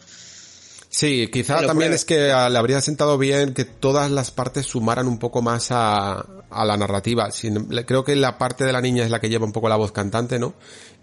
[0.89, 1.97] Sí, quizá Pero también pruebe.
[1.97, 5.68] es que a- le habría sentado bien que todas las partes sumaran un poco más
[5.72, 7.31] a, a la narrativa.
[7.32, 9.68] Sin- le- creo que la parte de la niña es la que lleva un poco
[9.68, 10.55] la voz cantante, ¿no?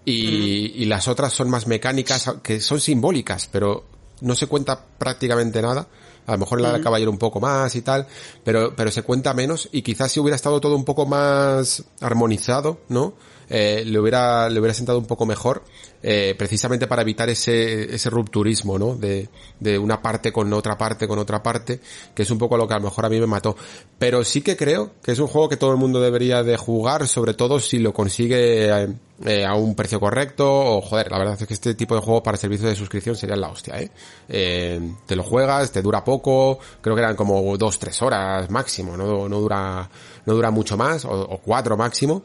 [0.06, 3.86] Y, y las otras son más mecánicas, que son simbólicas, pero
[4.22, 5.88] no se cuenta prácticamente nada.
[6.26, 8.08] A lo mejor en la del caballero un poco más y tal,
[8.44, 12.80] pero, pero se cuenta menos y quizás si hubiera estado todo un poco más armonizado,
[12.90, 13.16] ¿no?
[13.54, 15.62] Eh, le hubiera, le hubiera sentado un poco mejor,
[16.02, 18.96] eh, precisamente para evitar ese, ese rupturismo, ¿no?
[18.96, 19.28] De,
[19.60, 21.82] de una parte con otra parte con otra parte,
[22.16, 23.58] que es un poco lo que a lo mejor a mí me mató.
[24.00, 27.10] Pero sí que creo que es un juego que todo el mundo debería de jugar,
[27.10, 28.88] sobre todo si lo consigue eh,
[29.26, 32.24] eh, a un precio correcto, o joder, la verdad es que este tipo de juego
[32.24, 33.92] para servicio de suscripción sería la hostia, ¿eh?
[34.30, 38.96] Eh, te lo juegas, te dura poco, creo que eran como dos, tres horas máximo,
[38.96, 39.90] no, no dura,
[40.26, 42.24] no dura mucho más, o, o cuatro máximo.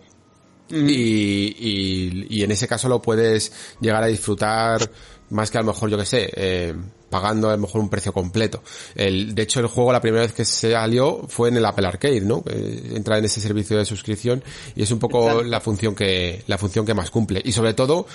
[0.69, 4.91] Y, y, y en ese caso lo puedes llegar a disfrutar
[5.31, 6.75] más que a lo mejor, yo que sé, eh,
[7.11, 8.63] pagando a lo mejor un precio completo.
[8.95, 11.87] El, de hecho, el juego la primera vez que se salió fue en el Apple
[11.87, 12.45] Arcade, ¿no?
[12.49, 14.43] Eh, entra en ese servicio de suscripción
[14.75, 15.45] y es un poco Exacto.
[15.45, 17.43] la función que, la función que más cumple.
[17.45, 18.07] Y sobre todo,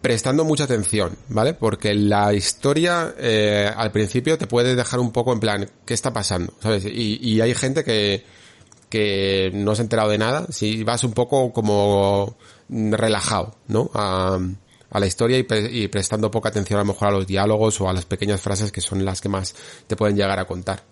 [0.00, 1.54] prestando mucha atención, ¿vale?
[1.54, 6.12] Porque la historia eh, al principio te puede dejar un poco en plan, ¿qué está
[6.12, 6.54] pasando?
[6.60, 6.84] ¿Sabes?
[6.84, 8.24] Y, y hay gente que,
[8.94, 12.36] que no se ha enterado de nada, si vas un poco como
[12.68, 13.90] relajado, ¿no?
[13.92, 14.38] A,
[14.90, 17.80] a la historia y, pre- y prestando poca atención a lo mejor a los diálogos
[17.80, 19.56] o a las pequeñas frases que son las que más
[19.88, 20.84] te pueden llegar a contar.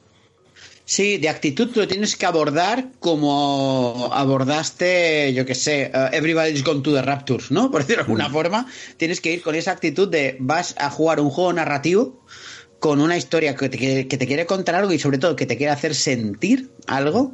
[0.84, 6.82] Sí, de actitud lo tienes que abordar como abordaste, yo que sé, eh, Everybody's Gone
[6.82, 7.70] to the Raptures, ¿no?
[7.70, 8.66] Por decirlo de alguna forma,
[8.96, 12.20] tienes que ir con esa actitud de vas a jugar un juego narrativo
[12.80, 15.56] con una historia que te, que te quiere contar algo y sobre todo que te
[15.56, 17.32] quiere hacer sentir algo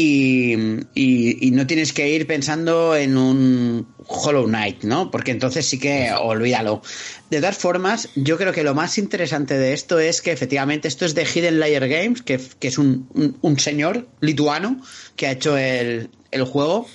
[0.00, 0.54] y,
[0.94, 5.10] y- y no tienes que ir pensando en un Hollow Knight, ¿no?
[5.10, 6.82] Porque entonces sí que olvídalo.
[7.30, 11.04] De todas formas, yo creo que lo más interesante de esto es que efectivamente esto
[11.04, 14.80] es de Hidden Layer Games, que, que es un, un- un señor lituano
[15.16, 16.86] que ha hecho el, el juego.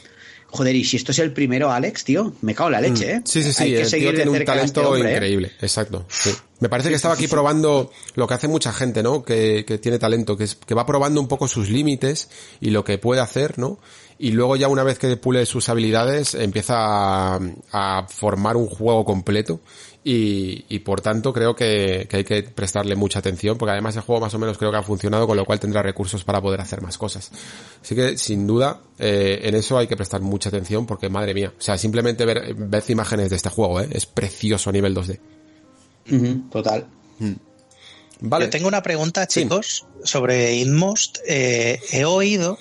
[0.48, 3.20] Joder, y si esto es el primero, Alex, tío, me cago en la leche, ¿eh?
[3.20, 3.24] Mm.
[3.26, 5.00] Sí, sí, sí, Hay que el tío seguir de tiene un este talento ¿eh?
[5.12, 6.06] increíble, exacto.
[6.10, 6.30] sí.
[6.60, 9.24] Me parece que estaba aquí probando lo que hace mucha gente, ¿no?
[9.24, 12.30] Que, que tiene talento, que, es, que va probando un poco sus límites
[12.62, 13.78] y lo que puede hacer, ¿no?
[14.18, 17.40] Y luego ya una vez que pule sus habilidades empieza a,
[17.74, 19.60] a formar un juego completo
[20.08, 24.04] y, y por tanto creo que, que hay que prestarle mucha atención porque además el
[24.04, 26.62] juego más o menos creo que ha funcionado con lo cual tendrá recursos para poder
[26.62, 27.32] hacer más cosas.
[27.82, 31.52] Así que sin duda eh, en eso hay que prestar mucha atención porque madre mía,
[31.58, 33.90] o sea simplemente ver, ver imágenes de este juego, ¿eh?
[33.92, 35.20] es precioso a nivel 2D.
[36.52, 36.88] Total.
[38.22, 38.46] Vale.
[38.46, 39.42] Yo tengo una pregunta, Sí.
[39.42, 41.20] chicos, sobre Inmost.
[41.28, 42.58] Eh, he oído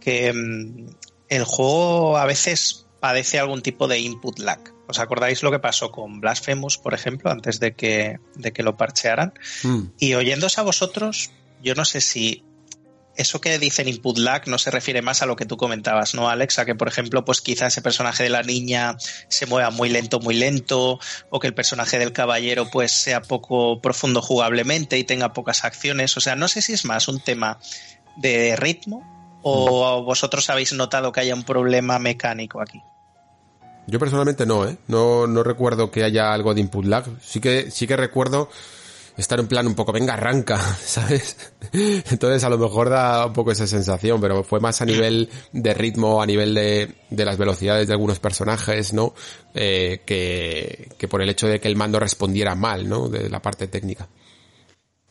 [0.00, 0.86] que mm,
[1.28, 4.60] el juego a veces padece algún tipo de input lag.
[4.86, 8.76] ¿Os acordáis lo que pasó con Blasphemous, por ejemplo, antes de que, de que lo
[8.76, 9.32] parchearan?
[9.62, 9.82] Mm.
[9.98, 11.30] Y oyéndose a vosotros,
[11.62, 12.44] yo no sé si
[13.16, 16.28] eso que dicen input lag no se refiere más a lo que tú comentabas, ¿no,
[16.28, 16.64] Alexa?
[16.64, 18.96] Que, por ejemplo, pues quizá ese personaje de la niña
[19.28, 20.98] se mueva muy lento, muy lento,
[21.30, 26.16] o que el personaje del caballero pues sea poco profundo jugablemente y tenga pocas acciones.
[26.16, 27.58] O sea, no sé si es más un tema
[28.16, 32.80] de ritmo o vosotros habéis notado que haya un problema mecánico aquí.
[33.86, 34.78] Yo personalmente no, ¿eh?
[34.86, 37.04] No, no recuerdo que haya algo de input lag.
[37.20, 38.48] Sí que, sí que recuerdo
[39.16, 41.36] estar en plan un poco, venga, arranca, ¿sabes?
[41.72, 45.74] Entonces a lo mejor da un poco esa sensación, pero fue más a nivel de
[45.74, 49.14] ritmo, a nivel de, de las velocidades de algunos personajes, ¿no?
[49.54, 53.08] Eh, que, que por el hecho de que el mando respondiera mal, ¿no?
[53.08, 54.08] De la parte técnica.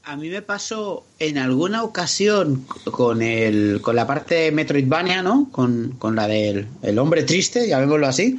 [0.05, 5.47] A mí me pasó en alguna ocasión con el con la parte Metroidvania, ¿no?
[5.49, 8.37] Con, con la del el hombre triste, llamémoslo así.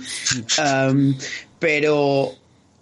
[0.58, 1.16] Um,
[1.58, 2.34] pero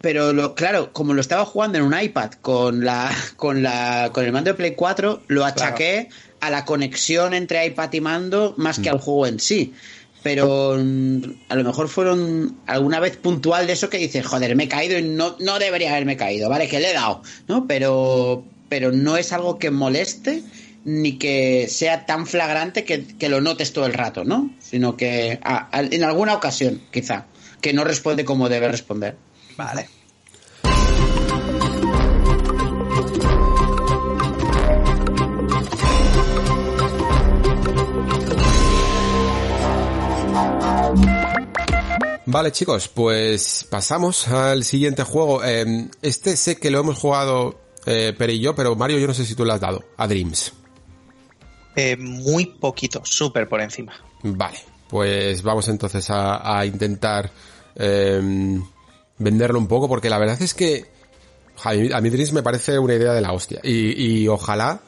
[0.03, 4.25] pero lo, claro, como lo estaba jugando en un iPad con la con la con
[4.27, 6.09] el mando de Play 4, lo achaqué
[6.41, 9.73] a la conexión entre iPad y mando más que al juego en sí.
[10.25, 14.65] Pero mm, a lo mejor fueron alguna vez puntual de eso que dices, joder, me
[14.65, 16.69] he caído y no, no debería haberme caído, ¿vale?
[16.69, 17.67] Que le he dado, ¿no?
[17.67, 20.43] Pero, pero no es algo que moleste
[20.85, 24.51] ni que sea tan flagrante que, que lo notes todo el rato, ¿no?
[24.61, 27.27] Sino que ah, al- en alguna ocasión, quizá,
[27.61, 29.17] que no responde como debe responder.
[29.57, 29.89] Vale.
[42.25, 45.45] Vale chicos, pues pasamos al siguiente juego.
[45.45, 49.27] Eh, este sé que lo hemos jugado eh, y yo, pero Mario yo no sé
[49.27, 50.53] si tú le has dado a Dreams.
[51.77, 53.93] Eh, muy poquito, súper por encima.
[54.23, 54.59] Vale,
[54.89, 57.31] pues vamos entonces a, a intentar
[57.75, 58.61] eh,
[59.23, 60.87] venderlo un poco, porque la verdad es que
[61.65, 63.61] a mí, a mí Dreams me parece una idea de la hostia.
[63.63, 64.81] Y, y ojalá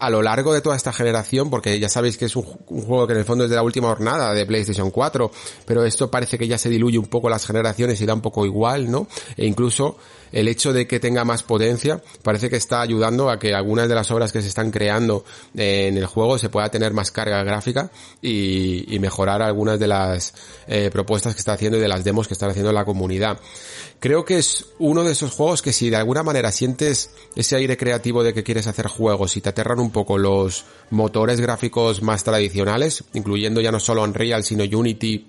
[0.00, 2.82] a lo largo de toda esta generación, porque ya sabéis que es un, ju- un
[2.82, 5.30] juego que en el fondo es de la última jornada de PlayStation 4,
[5.66, 8.46] pero esto parece que ya se diluye un poco las generaciones y da un poco
[8.46, 9.08] igual, ¿no?
[9.36, 9.96] E incluso
[10.32, 13.94] el hecho de que tenga más potencia parece que está ayudando a que algunas de
[13.94, 15.24] las obras que se están creando
[15.54, 17.90] en el juego se pueda tener más carga gráfica
[18.22, 20.34] y, mejorar algunas de las
[20.66, 23.38] eh, propuestas que está haciendo y de las demos que están haciendo la comunidad.
[24.00, 27.76] Creo que es uno de esos juegos que si de alguna manera sientes ese aire
[27.76, 32.24] creativo de que quieres hacer juegos y te aterran un poco los motores gráficos más
[32.24, 35.26] tradicionales, incluyendo ya no solo Unreal, sino Unity,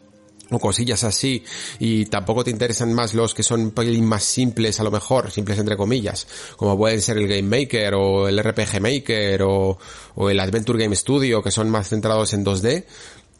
[0.51, 1.43] o cosillas así
[1.79, 5.59] y tampoco te interesan más los que son un más simples a lo mejor, simples
[5.59, 9.77] entre comillas, como pueden ser el Game Maker o el RPG Maker o,
[10.15, 12.85] o el Adventure Game Studio que son más centrados en 2D,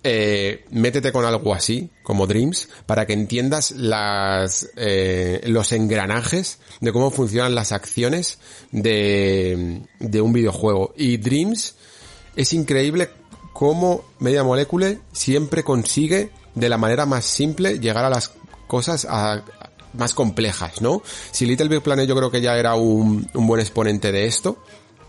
[0.02, 6.94] eh, métete con algo así, como Dreams, para que entiendas las, eh, los engranajes de
[6.94, 8.40] cómo funcionan las acciones
[8.72, 10.94] de, de un videojuego.
[10.96, 11.76] Y Dreams
[12.38, 13.10] es increíble
[13.52, 18.32] cómo Media Molecule siempre consigue de la manera más simple llegar a las
[18.68, 19.44] cosas a-
[19.94, 21.02] más complejas, ¿no?
[21.32, 24.58] Si Little Big Planet yo creo que ya era un, un buen exponente de esto,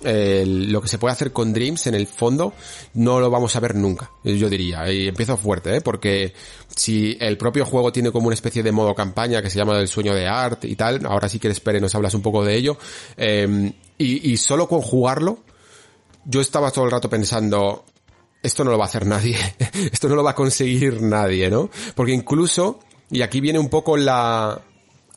[0.02, 2.54] lo que se puede hacer con Dreams en el fondo
[2.94, 4.90] no lo vamos a ver nunca, yo diría.
[4.90, 5.80] Y empiezo fuerte, ¿eh?
[5.82, 6.32] porque
[6.74, 9.88] si el propio juego tiene como una especie de modo campaña que se llama el
[9.88, 12.78] sueño de Art y tal, ahora si quieres Pere nos hablas un poco de ello,
[13.18, 15.40] eh, y, y solo con jugarlo,
[16.24, 17.84] yo estaba todo el rato pensando,
[18.42, 19.36] esto no lo va a hacer nadie,
[19.92, 21.70] esto no lo va a conseguir nadie, ¿no?
[21.94, 22.80] Porque incluso,
[23.10, 24.60] y aquí viene un poco la,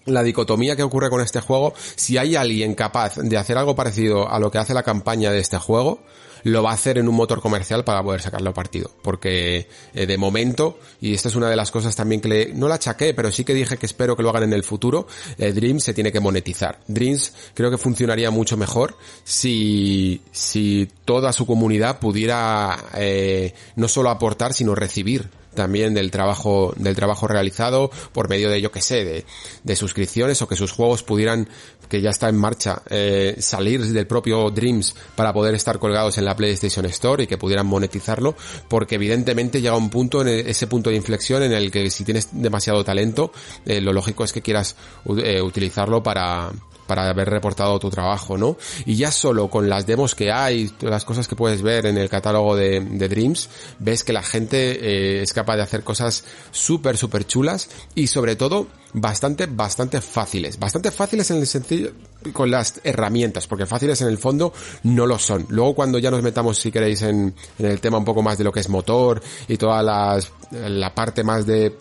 [0.05, 4.29] la dicotomía que ocurre con este juego, si hay alguien capaz de hacer algo parecido
[4.29, 5.99] a lo que hace la campaña de este juego,
[6.43, 8.91] lo va a hacer en un motor comercial para poder sacarlo partido.
[9.01, 12.67] Porque eh, de momento, y esta es una de las cosas también que le, no
[12.67, 15.07] la achaqué, pero sí que dije que espero que lo hagan en el futuro,
[15.37, 16.79] eh, Dreams se tiene que monetizar.
[16.87, 24.09] Dreams creo que funcionaría mucho mejor si, si toda su comunidad pudiera eh, no solo
[24.09, 29.03] aportar, sino recibir también del trabajo del trabajo realizado por medio de yo que sé
[29.05, 29.25] de,
[29.63, 31.47] de suscripciones o que sus juegos pudieran
[31.89, 36.25] que ya está en marcha eh, salir del propio Dreams para poder estar colgados en
[36.25, 38.35] la PlayStation Store y que pudieran monetizarlo
[38.67, 42.03] porque evidentemente llega un punto en el- ese punto de inflexión en el que si
[42.03, 43.31] tienes demasiado talento
[43.65, 44.75] eh, lo lógico es que quieras
[45.23, 46.51] eh, utilizarlo para
[46.87, 48.57] para haber reportado tu trabajo, ¿no?
[48.85, 52.09] Y ya solo con las demos que hay, las cosas que puedes ver en el
[52.09, 53.49] catálogo de, Dreams,
[53.79, 58.35] ves que la gente eh, es capaz de hacer cosas súper, súper chulas y sobre
[58.35, 60.57] todo bastante, bastante fáciles.
[60.57, 61.91] Bastante fáciles en el sentido
[62.31, 64.53] con las herramientas, porque fáciles en el fondo
[64.83, 65.45] no lo son.
[65.49, 68.51] Luego cuando ya nos metamos, si queréis, en, el tema un poco más de lo
[68.51, 71.75] que es motor y toda la parte más de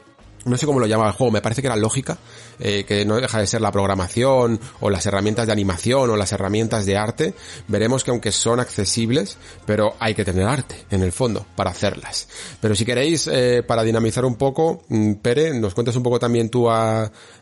[0.44, 2.18] no sé cómo lo llama el juego, me parece que era lógica,
[2.58, 6.32] eh, que no deja de ser la programación o las herramientas de animación o las
[6.32, 7.34] herramientas de arte,
[7.68, 12.28] veremos que aunque son accesibles, pero hay que tener arte en el fondo para hacerlas.
[12.60, 16.48] Pero si queréis, eh, para dinamizar un poco, mm, Pere, nos cuentas un poco también
[16.48, 16.68] tú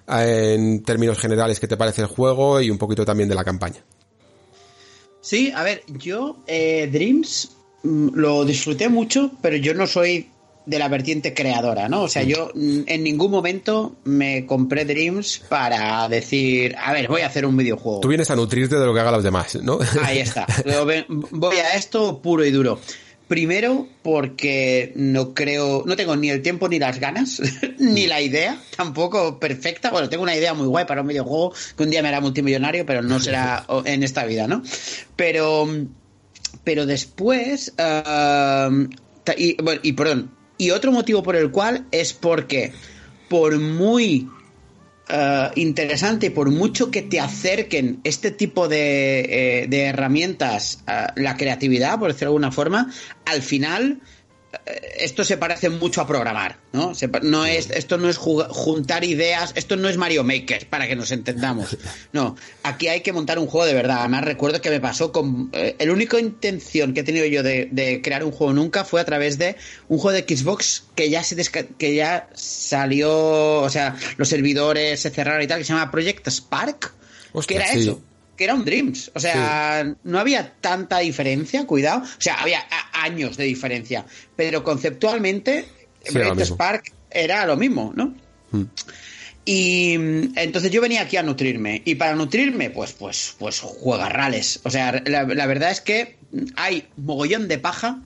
[0.09, 3.85] en términos generales qué te parece el juego y un poquito también de la campaña.
[5.21, 7.51] Sí, a ver, yo eh, Dreams
[7.83, 10.31] mm, lo disfruté mucho, pero yo no soy
[10.71, 12.03] de la vertiente creadora, ¿no?
[12.03, 17.27] O sea, yo en ningún momento me compré Dreams para decir, a ver, voy a
[17.27, 17.99] hacer un videojuego.
[17.99, 19.81] Tú vienes a nutrirte de lo que hagan los demás, ¿no?
[20.05, 20.47] Ahí está.
[21.09, 22.79] Voy a esto puro y duro.
[23.27, 27.43] Primero, porque no creo, no tengo ni el tiempo ni las ganas,
[27.79, 29.91] ni la idea, tampoco perfecta.
[29.91, 32.87] Bueno, tengo una idea muy guay para un videojuego que un día me hará multimillonario,
[32.87, 34.63] pero no será en esta vida, ¿no?
[35.17, 35.67] Pero,
[36.63, 38.89] pero después, uh,
[39.37, 40.31] y, bueno, y perdón,
[40.61, 42.75] y otro motivo por el cual es porque,
[43.31, 44.29] por muy
[45.09, 49.21] uh, interesante, por mucho que te acerquen este tipo de,
[49.63, 50.85] eh, de herramientas,
[51.17, 52.93] la creatividad, por decirlo de alguna forma,
[53.25, 54.03] al final
[54.99, 56.93] esto se parece mucho a programar, ¿no?
[57.23, 61.13] no es, esto no es juntar ideas, esto no es Mario Maker, para que nos
[61.13, 61.77] entendamos.
[62.13, 63.99] No, aquí hay que montar un juego de verdad.
[64.01, 65.51] Además, recuerdo que me pasó con.
[65.53, 69.05] Eh, el único intención que he tenido yo de, crear un juego nunca fue a
[69.05, 69.57] través de
[69.89, 71.37] un juego de Xbox que ya se
[71.79, 76.29] que ya salió, o sea, los servidores se cerraron y tal, que se llama Project
[76.29, 76.93] Spark.
[77.47, 78.03] que era eso
[78.41, 79.11] que era un Dreams.
[79.15, 82.01] O sea, no había tanta diferencia, cuidado.
[82.01, 82.65] O sea, había
[82.95, 84.07] años de diferencia.
[84.35, 85.67] Pero conceptualmente,
[86.03, 88.15] sí, Spark era lo mismo, ¿no?
[88.51, 88.63] Hmm.
[89.45, 91.83] Y mm, entonces yo venía aquí a nutrirme.
[91.85, 93.63] Y para nutrirme, pues, pues, pues
[94.09, 94.61] rales.
[94.63, 96.17] O sea, la, la, verdad es que
[96.57, 98.01] hay mogollón de paja,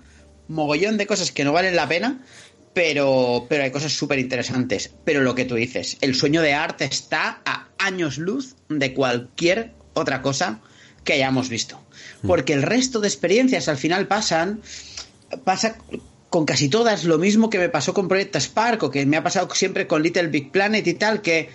[0.49, 2.25] mogollón de cosas que no valen la pena,
[2.73, 4.91] pero, pero hay cosas súper interesantes.
[5.05, 9.84] Pero lo que tú dices, el sueño de arte está a años luz de cualquier
[9.95, 10.61] otra cosa
[11.05, 11.81] que hayamos visto.
[12.23, 12.29] Mm.
[12.29, 14.61] Porque el resto de experiencias al final pasan,
[15.45, 15.77] pasa
[16.31, 19.23] con casi todas lo mismo que me pasó con Project Spark o que me ha
[19.23, 21.49] pasado siempre con Little Big Planet y tal, que,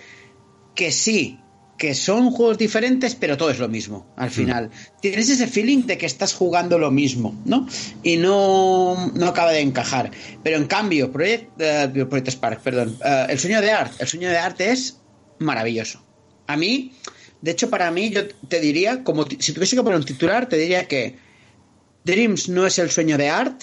[0.74, 1.38] que sí,
[1.76, 4.32] que son juegos diferentes, pero todo es lo mismo al mm.
[4.32, 4.70] final.
[5.00, 7.66] Tienes ese feeling de que estás jugando lo mismo, ¿no?
[8.02, 10.10] Y no, no acaba de encajar.
[10.42, 14.28] Pero en cambio, Project, uh, Project Spark, perdón, uh, el sueño de arte, el sueño
[14.28, 14.98] de arte es
[15.38, 16.02] maravilloso.
[16.46, 16.92] A mí,
[17.42, 20.56] de hecho, para mí, yo te diría, como si tuviese que poner un titular, te
[20.56, 21.16] diría que
[22.04, 23.62] Dreams no es el sueño de Art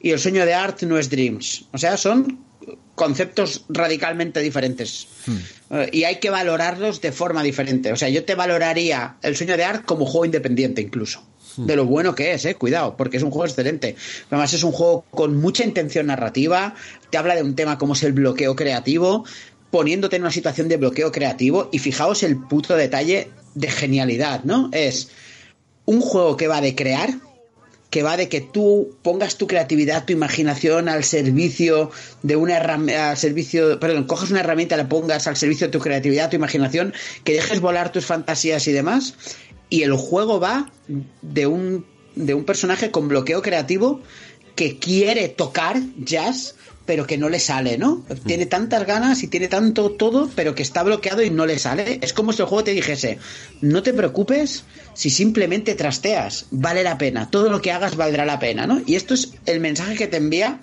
[0.00, 1.66] y el sueño de Art no es Dreams.
[1.72, 2.46] O sea, son
[2.94, 5.08] conceptos radicalmente diferentes.
[5.26, 5.36] Hmm.
[5.70, 7.92] Eh, y hay que valorarlos de forma diferente.
[7.92, 11.22] O sea, yo te valoraría el sueño de Art como juego independiente incluso.
[11.56, 11.66] Hmm.
[11.66, 13.94] De lo bueno que es, eh, cuidado, porque es un juego excelente.
[14.30, 16.74] Además, es un juego con mucha intención narrativa,
[17.10, 19.24] te habla de un tema como es el bloqueo creativo,
[19.70, 24.70] poniéndote en una situación de bloqueo creativo y fijaos el puto detalle de genialidad, ¿no?
[24.72, 25.10] Es
[25.84, 27.14] un juego que va de crear,
[27.90, 31.90] que va de que tú pongas tu creatividad, tu imaginación al servicio
[32.22, 35.80] de una herramienta, al servicio, perdón, cojas una herramienta, la pongas al servicio de tu
[35.80, 36.92] creatividad, tu imaginación,
[37.24, 39.14] que dejes volar tus fantasías y demás,
[39.70, 40.70] y el juego va
[41.22, 44.00] de un, de un personaje con bloqueo creativo
[44.54, 46.56] que quiere tocar jazz
[46.88, 48.02] pero que no le sale, ¿no?
[48.24, 51.98] Tiene tantas ganas y tiene tanto todo, pero que está bloqueado y no le sale.
[52.00, 53.18] Es como si el juego te dijese,
[53.60, 58.38] no te preocupes si simplemente trasteas, vale la pena, todo lo que hagas valdrá la
[58.38, 58.80] pena, ¿no?
[58.86, 60.62] Y esto es el mensaje que te envía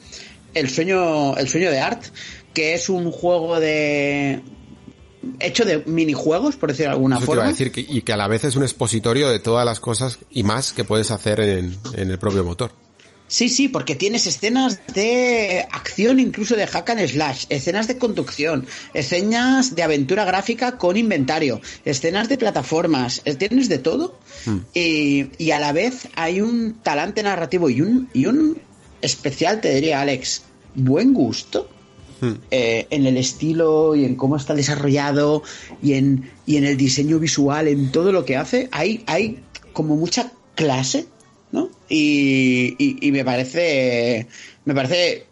[0.55, 2.03] el sueño, el sueño de Art,
[2.55, 4.41] que es un juego de,
[5.39, 7.43] hecho de minijuegos, por decirlo de alguna forma.
[7.43, 10.41] Te decir y que a la vez es un expositorio de todas las cosas y
[10.41, 12.71] más que puedes hacer en, en el propio motor.
[13.27, 18.67] Sí, sí, porque tienes escenas de acción incluso de hack and slash, escenas de conducción,
[18.93, 24.57] escenas de aventura gráfica con inventario, escenas de plataformas, eh, tienes de todo hmm.
[24.73, 28.59] y, a la vez hay un talante narrativo y un, y un
[29.01, 30.43] especial, te diría Alex,
[30.75, 31.67] buen gusto
[32.21, 32.31] hmm.
[32.51, 35.41] eh, en el estilo y en cómo está desarrollado
[35.81, 39.39] y en, y en el diseño visual, en todo lo que hace, hay, hay
[39.73, 41.07] como mucha clase
[41.89, 44.27] y, me parece.
[44.65, 45.25] Me parece.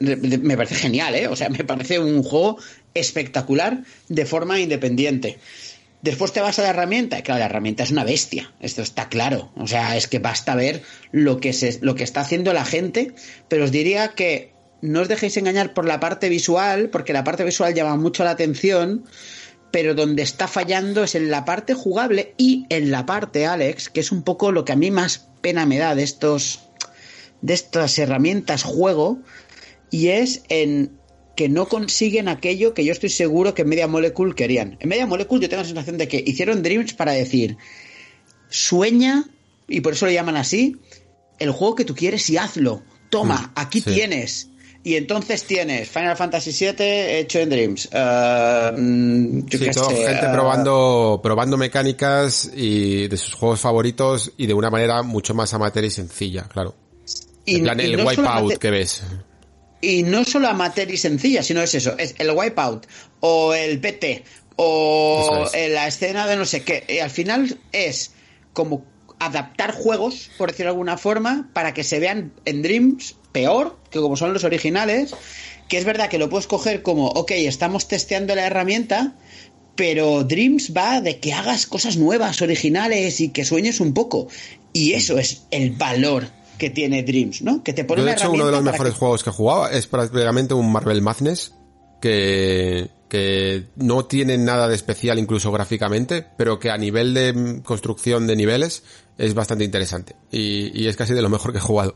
[0.00, 1.26] Me parece genial, ¿eh?
[1.26, 2.58] O sea, me parece un juego
[2.94, 5.38] espectacular de forma independiente.
[6.02, 9.50] Después te vas a la herramienta, claro, la herramienta es una bestia, esto está claro.
[9.56, 13.14] O sea, es que basta ver lo que, se, lo que está haciendo la gente,
[13.48, 17.42] pero os diría que no os dejéis engañar por la parte visual, porque la parte
[17.42, 19.04] visual llama mucho la atención,
[19.70, 24.00] pero donde está fallando es en la parte jugable y en la parte, Alex, que
[24.00, 26.60] es un poco lo que a mí más pena me da de estos
[27.40, 29.20] de estas herramientas juego
[29.90, 30.98] y es en
[31.36, 34.76] que no consiguen aquello que yo estoy seguro que en Media Molecule querían.
[34.80, 37.56] En Media Molecule yo tengo la sensación de que hicieron Dreams para decir,
[38.48, 39.24] sueña,
[39.68, 40.76] y por eso lo llaman así,
[41.38, 42.82] el juego que tú quieres y hazlo.
[43.10, 43.92] Toma, Mm, aquí sí.
[43.92, 44.48] tienes.
[44.84, 47.88] Y entonces tienes Final Fantasy VII hecho en Dreams.
[47.92, 53.34] Eh, mm, yo Sí, qué todo sé, gente eh, probando, probando mecánicas y de sus
[53.34, 56.74] juegos favoritos y de una manera mucho más amateur y sencilla, claro.
[57.44, 59.02] y- en plan, y el no wipeout que ves.
[59.80, 62.86] Y no solo amateur y sencilla, sino es eso, es el wipeout
[63.20, 64.24] o el PT
[64.56, 65.70] o es.
[65.70, 66.84] la escena de no sé qué.
[66.88, 68.12] Y al final es
[68.52, 68.84] como
[69.18, 74.00] adaptar juegos, por decirlo de alguna forma, para que se vean en Dreams peor que
[74.00, 75.14] como son los originales.
[75.68, 79.12] Que es verdad que lo puedes coger como, ok, estamos testeando la herramienta,
[79.76, 84.28] pero Dreams va de que hagas cosas nuevas, originales y que sueñes un poco.
[84.72, 86.26] Y eso es el valor
[86.58, 87.62] que tiene Dreams, ¿no?
[87.62, 89.32] Que te pone Yo, de una hecho, uno de los mejores que- juegos que he
[89.32, 91.52] jugado es prácticamente un Marvel Madness
[92.00, 98.26] que, que no tiene nada de especial incluso gráficamente, pero que a nivel de construcción
[98.26, 98.82] de niveles
[99.18, 100.16] es bastante interesante.
[100.32, 101.94] Y, y es casi de lo mejor que he jugado.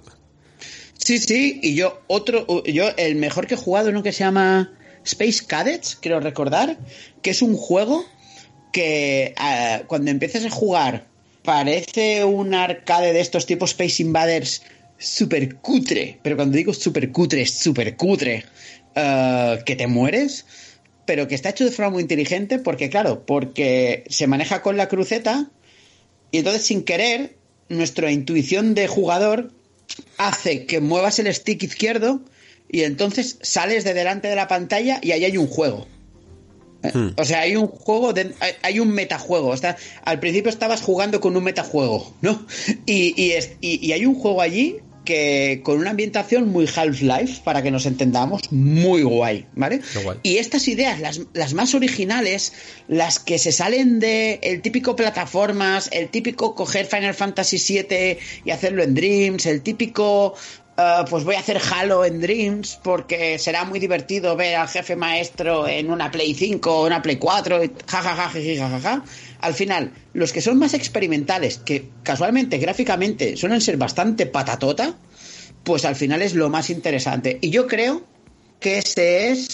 [1.04, 4.72] Sí, sí, y yo otro, yo el mejor que he jugado uno que se llama
[5.04, 6.78] Space Cadets, quiero recordar,
[7.22, 8.04] que es un juego
[8.72, 11.06] que ah, cuando empiezas a jugar
[11.42, 14.62] parece un arcade de estos tipos Space Invaders
[14.96, 18.44] super cutre, pero cuando digo super cutre, es super cutre,
[18.94, 20.46] ah, que te mueres,
[21.04, 24.88] pero que está hecho de forma muy inteligente porque, claro, porque se maneja con la
[24.88, 25.50] cruceta
[26.30, 27.34] y entonces sin querer,
[27.68, 29.50] nuestra intuición de jugador
[30.19, 32.20] hace que muevas el stick izquierdo
[32.70, 35.86] y entonces sales de delante de la pantalla y ahí hay un juego.
[36.82, 36.90] ¿Eh?
[36.93, 37.10] Hmm.
[37.16, 39.55] O sea, hay un juego, de- hay, hay un metajuego.
[39.55, 42.44] Está, al principio estabas jugando con un metajuego, ¿no?
[42.86, 47.42] Y, y, es- y- y hay un juego allí que con una ambientación muy Half-Life,
[47.44, 49.80] para que nos entendamos, muy guay, ¿vale?
[50.02, 50.18] Guay.
[50.22, 52.52] Y estas ideas, las, las más originales,
[52.88, 58.50] las que se salen de el típico plataformas, el típico coger Final Fantasy VII y
[58.50, 60.34] hacerlo en Dreams, el típico
[60.77, 64.97] ah, pues voy a hacer Halo en Dreams porque será muy divertido ver al jefe
[64.97, 69.05] maestro en una Play 5 o una Play 4, y jajaja, jiji, jajaja.
[69.40, 74.94] Al final, los que son más experimentales, que casualmente, gráficamente, suelen ser bastante patatota,
[75.65, 77.39] pues al final es lo más interesante.
[77.40, 78.03] Y yo creo
[78.61, 79.49] que ese es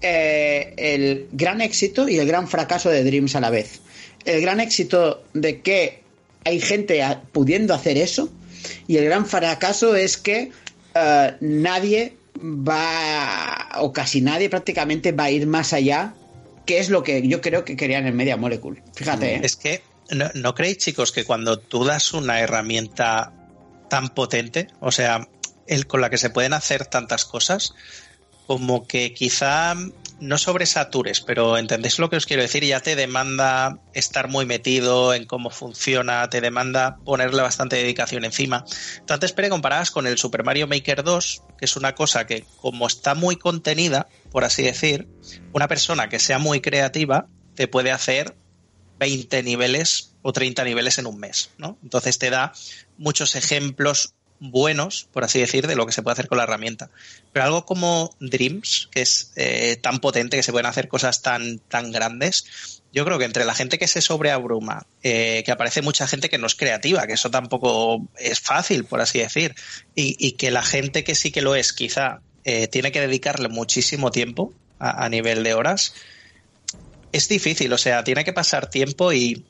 [0.00, 3.80] eh, el gran éxito y el gran fracaso de Dreams a la vez.
[4.24, 6.02] El gran éxito de que
[6.44, 7.02] hay gente
[7.32, 8.30] pudiendo hacer eso
[8.86, 10.52] y el gran fracaso es que
[10.94, 16.14] eh, nadie va, o casi nadie prácticamente va a ir más allá,
[16.64, 18.82] que es lo que yo creo que querían en Media Molecule.
[18.94, 19.40] Fíjate, ¿eh?
[19.42, 23.32] Es que, ¿no, no creéis, chicos, que cuando tú das una herramienta
[23.88, 25.28] tan potente, o sea,
[25.66, 27.74] el con la que se pueden hacer tantas cosas,
[28.46, 29.74] como que quizá
[30.20, 35.14] no sobresatures, pero entendéis lo que os quiero decir, ya te demanda estar muy metido
[35.14, 38.64] en cómo funciona, te demanda ponerle bastante dedicación encima.
[39.06, 42.44] Tú antes, Pere, comparabas con el Super Mario Maker 2, que es una cosa que,
[42.60, 45.08] como está muy contenida, por así decir,
[45.52, 48.36] una persona que sea muy creativa te puede hacer
[48.98, 51.78] 20 niveles o 30 niveles en un mes, ¿no?
[51.82, 52.52] Entonces te da
[52.96, 56.90] muchos ejemplos buenos, por así decir, de lo que se puede hacer con la herramienta.
[57.32, 61.58] Pero algo como Dreams, que es eh, tan potente, que se pueden hacer cosas tan,
[61.58, 66.06] tan grandes, yo creo que entre la gente que se sobreabruma, eh, que aparece mucha
[66.06, 69.54] gente que no es creativa, que eso tampoco es fácil, por así decir,
[69.94, 74.10] y, que la gente que sí que lo es, quizá eh, tiene que dedicarle muchísimo
[74.10, 75.94] tiempo a nivel de horas,
[77.12, 79.44] es difícil, o sea, tiene que pasar tiempo y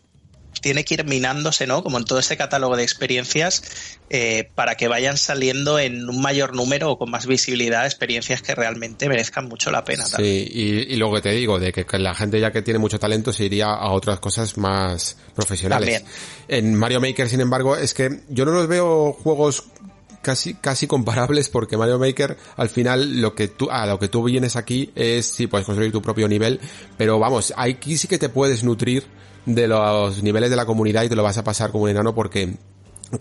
[0.60, 1.82] tiene que ir minándose, ¿no?
[1.82, 3.62] Como en todo ese catálogo de experiencias,
[4.10, 8.54] eh, para que vayan saliendo en un mayor número o con más visibilidad experiencias que
[8.54, 10.04] realmente merezcan mucho la pena.
[10.08, 10.46] también.
[10.46, 12.78] Sí, y, y luego que te digo, de que, que la gente ya que tiene
[12.78, 16.02] mucho talento se iría a otras cosas más profesionales.
[16.02, 16.12] También.
[16.48, 19.64] En Mario Maker, sin embargo, es que yo no los veo juegos
[20.26, 24.24] casi, casi comparables porque Mario Maker al final lo que tú, a lo que tú
[24.24, 26.60] vienes aquí es, sí, puedes construir tu propio nivel,
[26.96, 29.04] pero vamos, aquí sí que te puedes nutrir
[29.46, 32.14] de los niveles de la comunidad y te lo vas a pasar como un enano
[32.14, 32.56] porque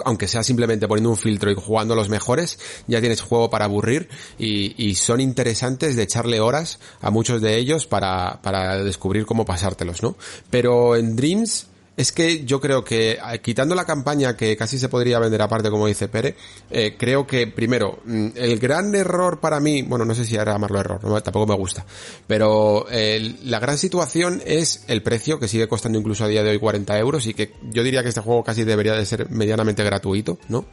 [0.04, 2.58] aunque sea simplemente poniendo un filtro y jugando los mejores,
[2.88, 7.58] ya tienes juego para aburrir y, y son interesantes de echarle horas a muchos de
[7.58, 10.16] ellos para, para descubrir cómo pasártelos, ¿no?
[10.50, 15.20] Pero en Dreams es que yo creo que quitando la campaña que casi se podría
[15.20, 16.36] vender aparte, como dice Pere,
[16.70, 20.54] eh, creo que primero, mm, el gran error para mí, bueno, no sé si era
[20.54, 21.86] llamarlo error, no, tampoco me gusta,
[22.28, 26.50] pero eh, la gran situación es el precio, que sigue costando incluso a día de
[26.52, 29.84] hoy 40 euros y que yo diría que este juego casi debería de ser medianamente
[29.84, 30.66] gratuito, ¿no?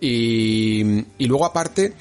[0.00, 1.94] Y, y luego aparte,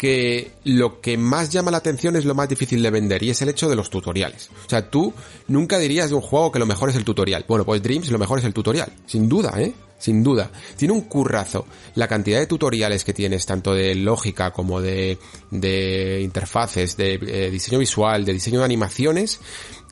[0.00, 3.42] que lo que más llama la atención es lo más difícil de vender y es
[3.42, 4.48] el hecho de los tutoriales.
[4.64, 5.12] O sea, tú
[5.46, 7.44] nunca dirías de un juego que lo mejor es el tutorial.
[7.46, 9.74] Bueno, pues Dreams lo mejor es el tutorial, sin duda, ¿eh?
[9.98, 10.50] Sin duda.
[10.78, 11.66] Tiene un currazo.
[11.96, 15.18] La cantidad de tutoriales que tienes, tanto de lógica como de,
[15.50, 19.38] de interfaces, de eh, diseño visual, de diseño de animaciones,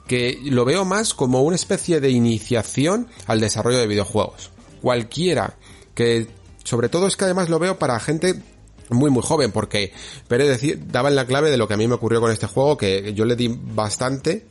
[0.07, 4.53] que lo veo más como una especie de iniciación al desarrollo de videojuegos.
[4.81, 5.59] Cualquiera
[5.95, 6.29] que,
[6.65, 8.43] sobre todo es que además lo veo para gente
[8.91, 9.93] muy muy joven porque
[10.29, 12.47] Pérez decir, daba en la clave de lo que a mí me ocurrió con este
[12.47, 14.47] juego que yo le di bastante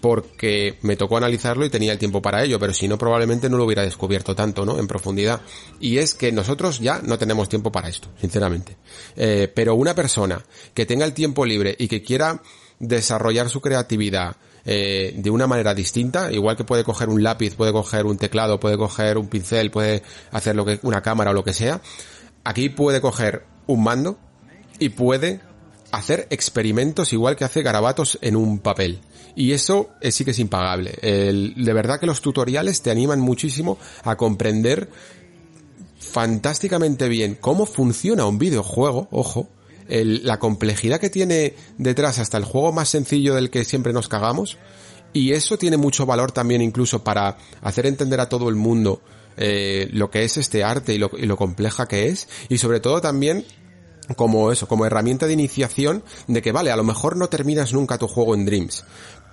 [0.00, 3.56] porque me tocó analizarlo y tenía el tiempo para ello, pero si no probablemente no
[3.56, 4.78] lo hubiera descubierto tanto, ¿no?
[4.78, 5.40] En profundidad.
[5.80, 8.76] Y es que nosotros ya no tenemos tiempo para esto, sinceramente.
[9.16, 10.44] Eh, pero una persona
[10.74, 12.40] que tenga el tiempo libre y que quiera
[12.78, 17.72] desarrollar su creatividad eh, de una manera distinta, igual que puede coger un lápiz, puede
[17.72, 20.02] coger un teclado, puede coger un pincel, puede
[20.32, 21.80] hacer lo que una cámara o lo que sea,
[22.44, 24.18] aquí puede coger un mando
[24.78, 25.40] y puede
[25.92, 29.00] hacer experimentos igual que hace garabatos en un papel.
[29.34, 30.92] Y eso sí que es impagable.
[30.92, 34.90] de verdad que los tutoriales te animan muchísimo a comprender
[35.98, 39.48] fantásticamente bien cómo funciona un videojuego, ojo,
[39.88, 44.56] la complejidad que tiene detrás hasta el juego más sencillo del que siempre nos cagamos.
[45.12, 49.00] Y eso tiene mucho valor también incluso para hacer entender a todo el mundo
[49.36, 52.28] eh, lo que es este arte y lo, compleja que es.
[52.48, 53.44] Y sobre todo también
[54.16, 57.98] como eso, como herramienta de iniciación de que vale, a lo mejor no terminas nunca
[57.98, 58.84] tu juego en Dreams,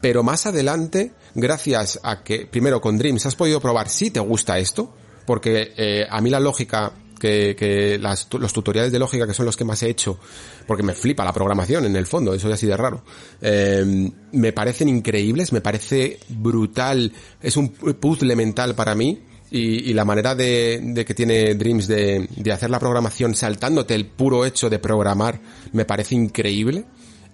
[0.02, 4.58] pero más adelante, gracias a que primero con Dreams has podido probar si te gusta
[4.58, 4.94] esto,
[5.26, 9.46] porque eh, a mí la lógica que, que las, los tutoriales de lógica que son
[9.46, 10.20] los que más he hecho,
[10.68, 13.06] porque me flipa la programación en el fondo, eso es así de raro,
[13.42, 19.22] eh, me parecen increíbles, me parece brutal, es un puzzle mental para mí,
[19.56, 24.68] y, la manera de, que tiene Dreams de, hacer la programación saltándote el puro hecho
[24.68, 25.40] de programar
[25.74, 26.86] me parece increíble.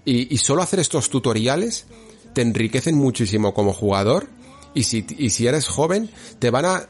[0.04, 1.86] Y, solo hacer estos tutoriales
[2.34, 4.28] te enriquecen muchísimo como jugador
[4.74, 6.10] y si, y si eres joven
[6.40, 6.90] te van a,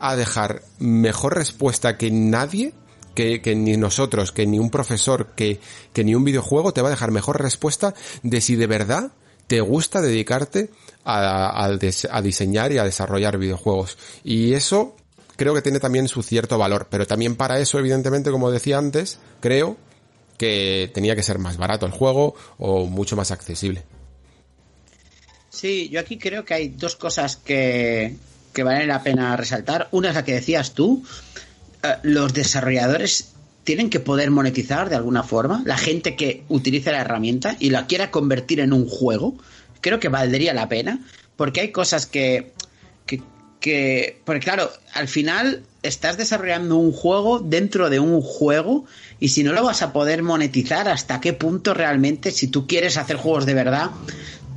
[0.00, 2.72] a dejar mejor respuesta que nadie
[3.14, 5.60] que, que, ni nosotros, que ni un profesor, que,
[5.92, 9.12] que ni un videojuego te va a dejar mejor respuesta de si de verdad
[9.52, 10.70] te gusta dedicarte
[11.04, 11.68] a,
[12.22, 13.98] diseñar y a desarrollar videojuegos.
[14.24, 14.96] Y eso
[15.36, 19.18] creo que tiene también su cierto valor, pero también para eso, evidentemente, como decía antes,
[19.40, 19.76] creo
[20.38, 23.82] que tenía que ser más barato el juego o mucho más accesible.
[25.50, 28.16] Sí, yo aquí creo que hay dos cosas que,
[28.54, 29.88] que valen la pena resaltar.
[29.90, 31.04] Una es la que decías tú,
[31.82, 33.31] eh, los desarrolladores
[33.64, 35.62] tienen que poder monetizar de alguna forma.
[35.64, 39.36] La gente que utilice la herramienta y la quiera convertir en un juego,
[39.80, 41.00] creo que valdría la pena,
[41.36, 42.52] porque hay cosas que,
[43.06, 43.22] que,
[43.60, 48.84] que, porque claro, al final estás desarrollando un juego dentro de un juego
[49.18, 52.96] y si no lo vas a poder monetizar, hasta qué punto realmente, si tú quieres
[52.96, 53.90] hacer juegos de verdad,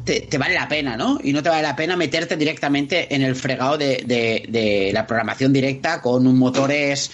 [0.05, 1.19] te, vale la pena, ¿no?
[1.23, 5.51] Y no te vale la pena meterte directamente en el fregado de, de, la programación
[5.51, 7.11] directa con un motores,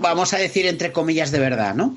[0.00, 1.96] vamos a decir, entre comillas, de verdad, ¿no?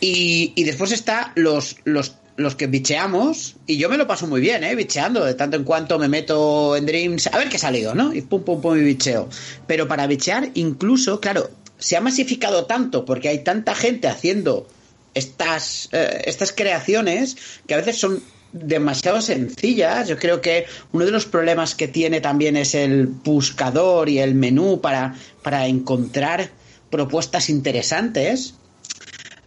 [0.00, 4.40] Y, y después está los, los, los que bicheamos, y yo me lo paso muy
[4.40, 4.74] bien, ¿eh?
[4.74, 8.14] Bicheando, de tanto en cuanto me meto en Dreams, a ver qué ha salido, ¿no?
[8.14, 9.28] Y pum, pum, pum, y bicheo.
[9.66, 14.66] Pero para bichear, incluso, claro, se ha masificado tanto porque hay tanta gente haciendo
[15.14, 18.22] estas, eh, estas creaciones que a veces son
[18.52, 20.08] demasiado sencillas.
[20.08, 24.34] Yo creo que uno de los problemas que tiene también es el buscador y el
[24.34, 26.50] menú para, para encontrar
[26.90, 28.54] propuestas interesantes.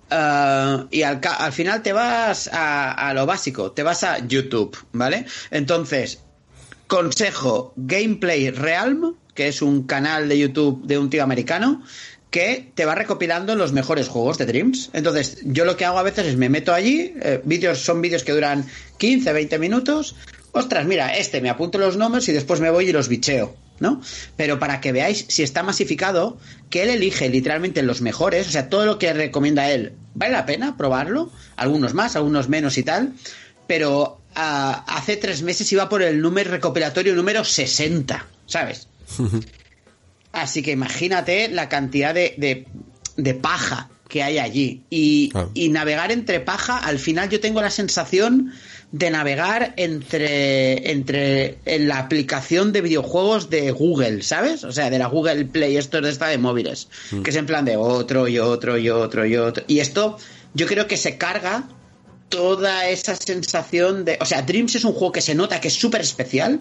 [0.09, 4.77] Ah, y al, al, final te vas a, a, lo básico, te vas a YouTube,
[4.91, 5.25] ¿vale?
[5.49, 6.19] Entonces,
[6.87, 11.83] consejo, Gameplay Realm, que es un canal de YouTube de un tío americano,
[12.35, 14.89] que te va recopilando los mejores juegos de Dreams.
[14.91, 18.25] Entonces, yo lo que hago a veces es me meto allí, eh, vídeos son vídeos
[18.25, 18.65] que duran
[18.97, 20.17] 15, 20 minutos.
[20.51, 24.01] Ostras, mira, este me apunto los nombres y después me voy y los bicheo, ¿no?
[24.35, 26.37] Pero para que veáis si está masificado,
[26.69, 30.45] que él elige literalmente los mejores, o sea, todo lo que recomienda él, vale la
[30.45, 33.13] pena probarlo, algunos más, algunos menos y tal,
[33.65, 38.89] pero uh, hace tres meses iba por el número recopilatorio número 60, ¿sabes?
[40.35, 42.65] Así que imagínate la cantidad de,
[43.15, 44.83] de, paja que hay allí.
[44.89, 48.51] Y, y, navegar entre paja, al final yo tengo la sensación
[48.91, 54.63] de navegar entre, entre en la aplicación de videojuegos de Google, ¿sabes?
[54.63, 56.89] O sea, de la Google Play Store de esta de móviles.
[57.11, 57.21] Mm.
[57.21, 59.63] Que es en plan de otro y otro y otro y otro.
[59.67, 60.17] Y esto
[60.53, 61.67] yo creo que se carga
[62.29, 64.17] toda esa sensación de...
[64.19, 66.59] O sea, Dreams es un juego que se nota que es súper especial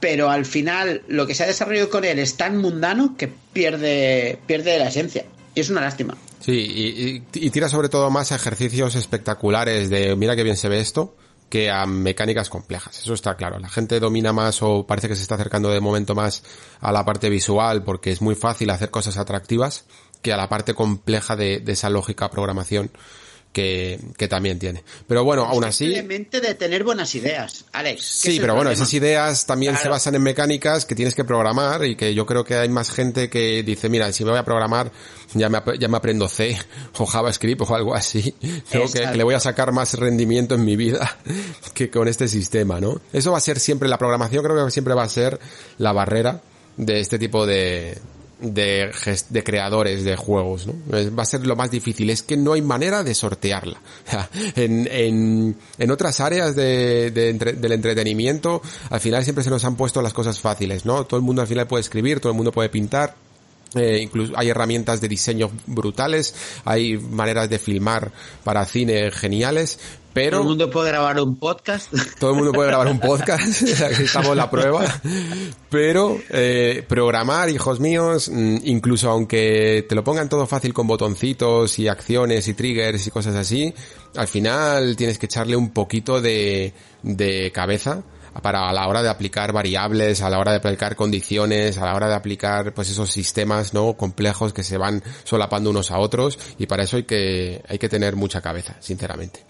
[0.00, 4.38] pero al final lo que se ha desarrollado con él es tan mundano que pierde,
[4.46, 5.26] pierde la esencia.
[5.54, 6.16] Y es una lástima.
[6.40, 10.80] Sí, y, tira sobre todo más a ejercicios espectaculares de mira qué bien se ve
[10.80, 11.14] esto
[11.50, 12.98] que a mecánicas complejas.
[12.98, 13.58] Eso está claro.
[13.58, 16.42] La gente domina más o parece que se está acercando de momento más
[16.80, 19.84] a la parte visual porque es muy fácil hacer cosas atractivas
[20.22, 22.90] que a la parte compleja de, de esa lógica programación
[23.52, 24.84] que, que, también tiene.
[25.06, 25.86] Pero bueno, aún así.
[25.86, 28.04] Simplemente de tener buenas ideas, Alex.
[28.04, 31.96] Sí, pero bueno, esas ideas también se basan en mecánicas que tienes que programar y
[31.96, 34.92] que yo creo que hay más gente que dice, mira, si me voy a programar,
[35.34, 36.56] ya me, ya me aprendo C
[36.98, 38.34] o JavaScript o algo así.
[38.70, 41.18] Creo que, que, le voy a sacar más rendimiento en mi vida
[41.74, 43.00] que con este sistema, ¿no?
[43.12, 45.38] Eso va a ser siempre, la programación creo que siempre va a ser
[45.78, 46.40] la barrera
[46.76, 47.98] de este tipo de,
[48.40, 48.90] de,
[49.28, 50.74] de creadores de juegos, ¿no?
[51.16, 53.80] Va a ser lo más difícil, es que no hay manera de sortearla.
[54.56, 59.76] en, en, en otras áreas de, de del entretenimiento, al final siempre se nos han
[59.76, 61.04] puesto las cosas fáciles, ¿no?
[61.04, 63.14] Todo el mundo al final puede escribir, todo el mundo puede pintar,
[63.74, 66.34] eh, incluso hay herramientas de diseño brutales,
[66.64, 68.10] hay maneras de filmar
[68.42, 69.78] para cine geniales,
[70.12, 70.38] pero...
[70.38, 71.92] Todo el mundo puede grabar un podcast.
[72.18, 74.84] Todo el mundo puede grabar un podcast, aquí estamos la prueba.
[75.68, 81.78] Pero eh, programar, hijos míos, mm, incluso aunque te lo pongan todo fácil con botoncitos
[81.78, 83.72] y acciones y triggers y cosas así,
[84.16, 88.02] al final tienes que echarle un poquito de, de cabeza
[88.42, 91.94] para a la hora de aplicar variables, a la hora de aplicar condiciones, a la
[91.94, 96.38] hora de aplicar pues esos sistemas no complejos que se van solapando unos a otros
[96.58, 99.44] y para eso hay que hay que tener mucha cabeza, sinceramente.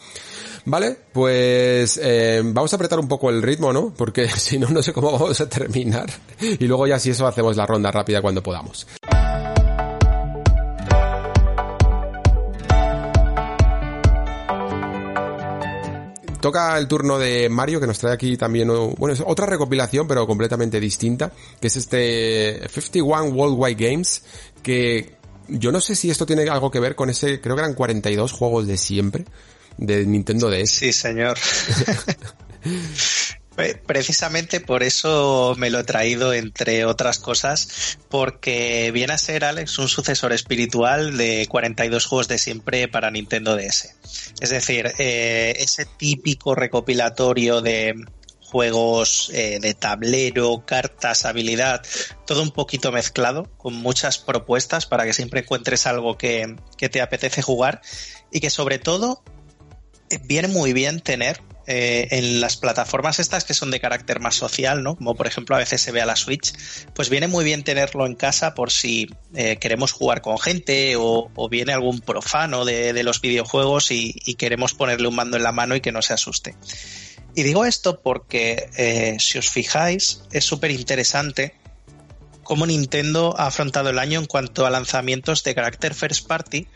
[0.64, 3.94] Vale, pues eh, vamos a apretar un poco el ritmo, ¿no?
[3.96, 6.10] Porque si no, no sé cómo vamos a terminar.
[6.40, 8.86] Y luego ya si eso hacemos la ronda rápida cuando podamos.
[16.40, 20.26] Toca el turno de Mario, que nos trae aquí también, bueno, es otra recopilación, pero
[20.26, 24.22] completamente distinta, que es este 51 Worldwide Games,
[24.62, 25.16] que
[25.48, 28.32] yo no sé si esto tiene algo que ver con ese, creo que eran 42
[28.32, 29.24] juegos de siempre,
[29.76, 30.70] de Nintendo DS.
[30.70, 31.38] Sí, señor.
[33.86, 39.78] Precisamente por eso me lo he traído, entre otras cosas, porque viene a ser, Alex,
[39.78, 43.94] un sucesor espiritual de 42 juegos de siempre para Nintendo DS.
[44.40, 47.94] Es decir, eh, ese típico recopilatorio de
[48.50, 51.82] juegos eh, de tablero, cartas, habilidad,
[52.26, 57.00] todo un poquito mezclado, con muchas propuestas para que siempre encuentres algo que, que te
[57.00, 57.80] apetece jugar
[58.32, 59.22] y que sobre todo
[60.10, 61.40] eh, viene muy bien tener
[61.72, 64.96] eh, en las plataformas estas que son de carácter más social, ¿no?
[64.96, 66.52] Como por ejemplo a veces se ve a la Switch,
[66.96, 71.30] pues viene muy bien tenerlo en casa por si eh, queremos jugar con gente o,
[71.48, 75.80] viene algún profano de, los videojuegos y, queremos ponerle un mando en la mano y
[75.80, 76.56] que no se asuste.
[77.36, 81.54] Y digo esto porque si os fijáis es súper interesante
[82.42, 86.66] cómo Nintendo ha afrontado el año en cuanto a lanzamientos de carácter first party,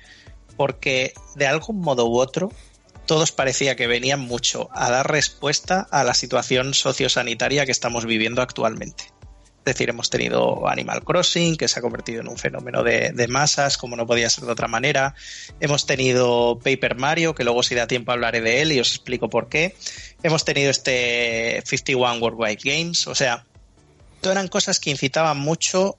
[0.56, 2.52] porque de algún modo u otro
[3.06, 8.42] todos parecía que venían mucho a dar respuesta a la situación sociosanitaria que estamos viviendo
[8.42, 9.04] actualmente.
[9.64, 13.78] Es decir, hemos tenido Animal Crossing, que se ha convertido en un fenómeno de, masas,
[13.78, 15.14] como no podía ser de otra manera.
[15.58, 19.30] Hemos tenido Paper Mario, que luego si da tiempo hablaré de él y os explico
[19.30, 19.74] por qué.
[20.22, 23.06] Hemos tenido este 51 Worldwide Games.
[23.06, 23.46] O sea,
[24.22, 25.96] eran cosas que incitaban mucho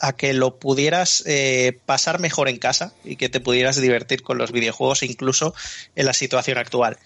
[0.00, 4.38] a que lo pudieras eh, pasar mejor en casa y que te pudieras divertir con
[4.38, 5.54] los videojuegos incluso
[5.94, 6.98] en la situación actual.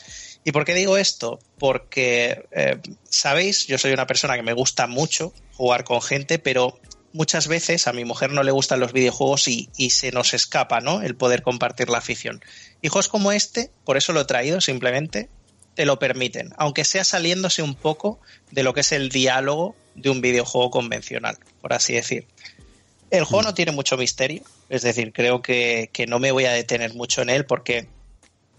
[0.45, 1.41] ¿Y por qué digo esto?
[1.59, 2.79] Porque, eh,
[3.09, 6.79] sabéis, yo soy una persona que me gusta mucho jugar con gente, pero
[7.13, 11.03] muchas veces a mi mujer no le gustan los videojuegos y, se nos escapa, ¿no?
[11.03, 12.43] El poder compartir la afición.
[12.81, 15.29] Juegos como este, por eso lo he traído simplemente,
[15.75, 18.21] te lo permiten, aunque sea saliéndose un poco
[18.51, 22.27] de lo que es el diálogo de un videojuego convencional, por así decir.
[23.11, 26.95] El juego no tiene mucho misterio, es decir, creo que, no me voy a detener
[26.95, 27.89] mucho en él porque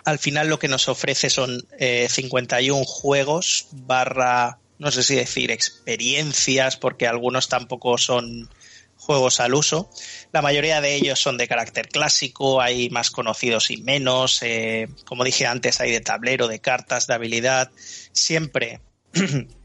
[0.06, 5.52] al final lo que nos ofrece son 51 eh, juegos barra, no sé si decir
[5.52, 8.50] experiencias, porque algunos tampoco son
[8.96, 9.90] juegos al uso.
[10.32, 14.40] La mayoría de ellos son de carácter clásico, hay más conocidos y menos.
[14.42, 17.72] Eh, como dije antes, hay de tablero, de cartas, de habilidad.
[18.12, 18.82] Siempre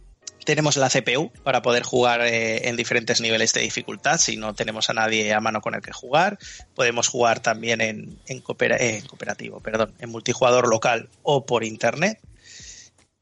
[0.44, 4.90] tenemos la CPU para poder jugar eh, en diferentes niveles de dificultad si no tenemos
[4.90, 6.38] a nadie a mano con el que jugar.
[6.74, 12.20] Podemos jugar también en, en, cooperativo, perdón, en multijugador local o por internet.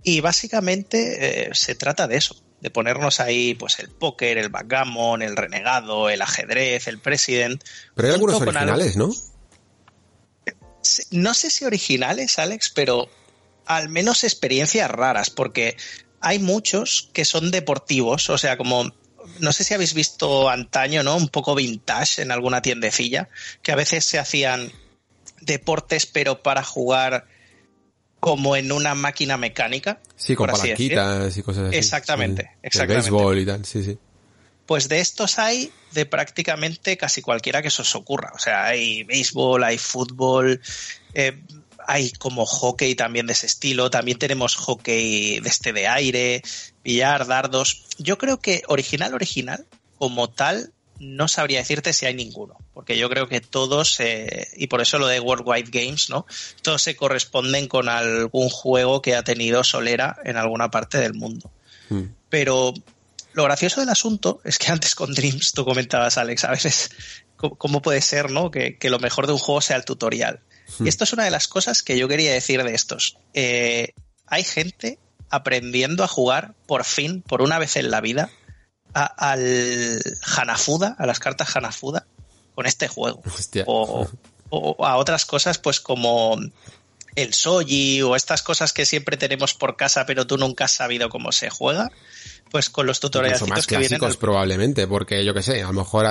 [0.02, 5.22] Y básicamente eh, se trata de eso, de ponernos ahí pues el póker, el backgammon,
[5.22, 7.62] el renegado, el ajedrez, el president.
[7.94, 9.10] Pero hay algunos originales, ¿no?
[11.12, 13.08] No sé si originales, Alex, pero
[13.66, 15.76] al menos experiencias raras, porque
[16.22, 18.90] hay muchos que son deportivos, o sea, como
[19.38, 21.16] no sé si habéis visto antaño, ¿no?
[21.16, 23.28] Un poco vintage en alguna tiendecilla,
[23.62, 24.72] que a veces se hacían
[25.40, 27.26] deportes, pero para jugar
[28.20, 30.00] como en una máquina mecánica.
[30.16, 31.76] Sí, con palanquitas y cosas así.
[31.76, 33.10] Exactamente, exactamente.
[33.10, 33.98] béisbol y tal, sí, sí.
[34.66, 38.30] Pues de estos hay de prácticamente casi cualquiera que se os ocurra.
[38.34, 40.60] O sea, hay béisbol, hay fútbol,
[41.14, 41.42] eh,
[41.86, 43.90] hay como hockey también de ese estilo.
[43.90, 46.42] También tenemos hockey de este de aire,
[46.84, 47.84] billar, dardos.
[47.98, 49.66] Yo creo que original, original,
[49.98, 54.68] como tal, no sabría decirte si hay ninguno, porque yo creo que todos, eh, y
[54.68, 56.26] por eso lo de Worldwide Games, ¿no?
[56.62, 61.50] Todos se corresponden con algún juego que ha tenido Solera en alguna parte del mundo.
[61.88, 62.04] Hmm.
[62.28, 62.72] Pero
[63.32, 66.90] lo gracioso del asunto es que antes con Dreams tú comentabas, Alex, a veces
[67.36, 68.50] cómo puede ser, ¿no?
[68.50, 70.40] Que, lo mejor de un juego sea el tutorial.
[70.78, 70.86] Y hmm.
[70.86, 73.18] esto es una de las cosas que yo quería decir de estos.
[73.34, 73.92] Eh,
[74.26, 74.98] hay gente
[75.30, 78.30] aprendiendo a jugar por fin, por una vez en la vida,
[78.94, 80.02] al
[80.36, 82.06] Hanafuda, a las cartas Hanafuda,
[82.54, 83.22] con este juego.
[83.66, 84.06] O,
[84.84, 86.38] a otras cosas, pues como
[87.16, 91.08] el Soji o estas cosas que siempre tenemos por casa, pero tú nunca has sabido
[91.08, 91.90] cómo se juega.
[92.52, 96.06] Pues con los tutoriales más clásicos probablemente, porque yo que sé, a lo mejor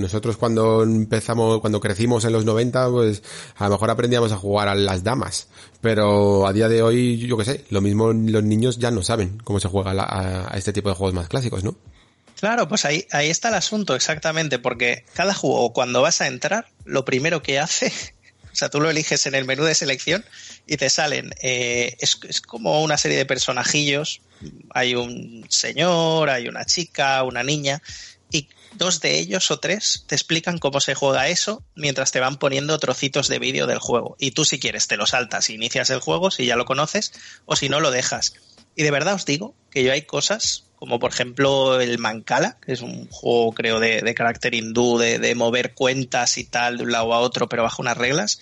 [0.00, 3.22] nosotros cuando empezamos, cuando crecimos en los 90, pues
[3.56, 5.48] a lo mejor aprendíamos a jugar a las damas,
[5.82, 9.38] pero a día de hoy, yo que sé, lo mismo los niños ya no saben
[9.44, 11.76] cómo se juega a este tipo de juegos más clásicos, ¿no?
[12.42, 16.66] Claro, pues ahí, ahí está el asunto, exactamente, porque cada juego, cuando vas a entrar,
[16.84, 17.92] lo primero que hace,
[18.52, 20.24] o sea, tú lo eliges en el menú de selección
[20.66, 24.22] y te salen, eh, es, es, como una serie de personajillos,
[24.70, 27.82] hay un señor, hay una chica, una niña,
[28.30, 32.38] y dos de ellos o tres te explican cómo se juega eso mientras te van
[32.38, 34.16] poniendo trocitos de vídeo del juego.
[34.18, 37.12] Y tú si quieres te lo saltas inicias el juego si ya lo conoces,
[37.44, 38.34] o si no lo dejas.
[38.74, 42.72] Y de verdad os digo que yo hay cosas como por ejemplo el Mancala, que
[42.72, 47.14] es un juego creo de, carácter hindú, de, mover cuentas y tal de un lado
[47.14, 48.40] a otro, pero bajo unas reglas,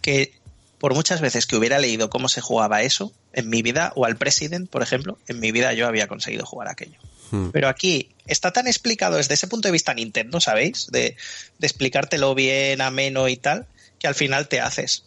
[0.00, 0.40] que
[0.78, 4.16] por muchas veces que hubiera leído cómo se jugaba eso en mi vida, o al
[4.16, 6.98] President, por ejemplo, en mi vida yo había conseguido jugar aquello.
[7.30, 7.50] Hmm.
[7.50, 10.88] Pero aquí está tan explicado desde ese punto de vista Nintendo, ¿sabéis?
[10.90, 11.16] De,
[11.58, 13.66] de explicártelo bien, ameno y tal,
[13.98, 15.04] que al final te haces.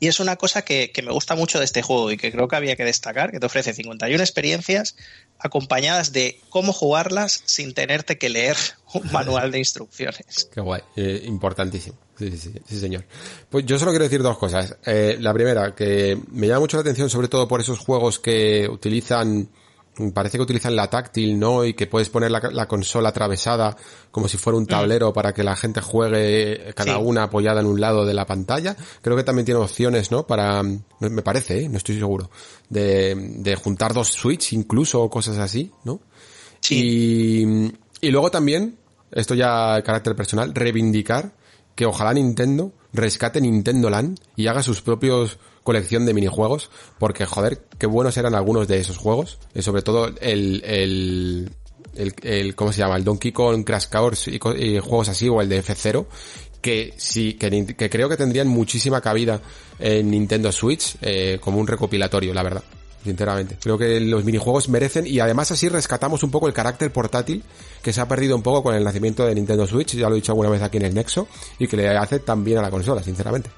[0.00, 2.56] Y es una cosa que, me gusta mucho de este juego y que creo que
[2.56, 4.96] había que destacar, que te ofrece 51 experiencias
[5.38, 8.56] acompañadas de cómo jugarlas sin tenerte que leer
[8.94, 10.48] un manual de instrucciones.
[10.52, 11.96] Qué guay, eh, importantísimo.
[12.16, 13.04] Sí, sí, sí, señor.
[13.48, 14.76] Pues yo solo quiero decir dos cosas.
[14.84, 18.68] Eh, la primera, que me llama mucho la atención sobre todo por esos juegos que
[18.68, 19.48] utilizan
[20.12, 21.64] parece que utilizan la táctil, ¿no?
[21.64, 23.76] Y que puedes poner la, consola atravesada
[24.10, 24.68] como si fuera un mm.
[24.68, 28.76] tablero para que la gente juegue cada una apoyada en un lado de la pantalla.
[29.02, 30.26] Creo que también tiene opciones, ¿no?
[30.26, 31.68] Para, me parece, ¿eh?
[31.68, 32.30] no estoy seguro,
[32.68, 36.00] de, de juntar dos Switch incluso o cosas así, ¿no?
[36.60, 37.72] Sí.
[38.00, 38.78] Y, y luego también,
[39.10, 41.32] esto ya carácter personal, reivindicar
[41.74, 45.38] que ojalá Nintendo rescate Nintendo Land y haga sus propios
[45.68, 50.06] colección de minijuegos, porque joder, qué buenos eran algunos de esos juegos, y sobre todo
[50.22, 51.50] el, el,
[51.94, 52.96] el, ¿cómo se llama?
[52.96, 54.38] El Donkey Kong Crash Course y,
[54.78, 56.06] juegos así, o el de F0,
[56.62, 59.42] que sí, que, que, creo que tendrían muchísima cabida
[59.78, 62.64] en Nintendo Switch eh, como un recopilatorio, la verdad.
[63.04, 63.58] Sinceramente.
[63.60, 67.44] Creo que los minijuegos merecen y además así rescatamos un poco el carácter portátil
[67.82, 70.16] que se ha perdido un poco con el nacimiento de Nintendo Switch, ya lo he
[70.16, 72.70] dicho alguna vez aquí en el Nexo, y que le hace tan bien a la
[72.70, 73.50] consola, sinceramente.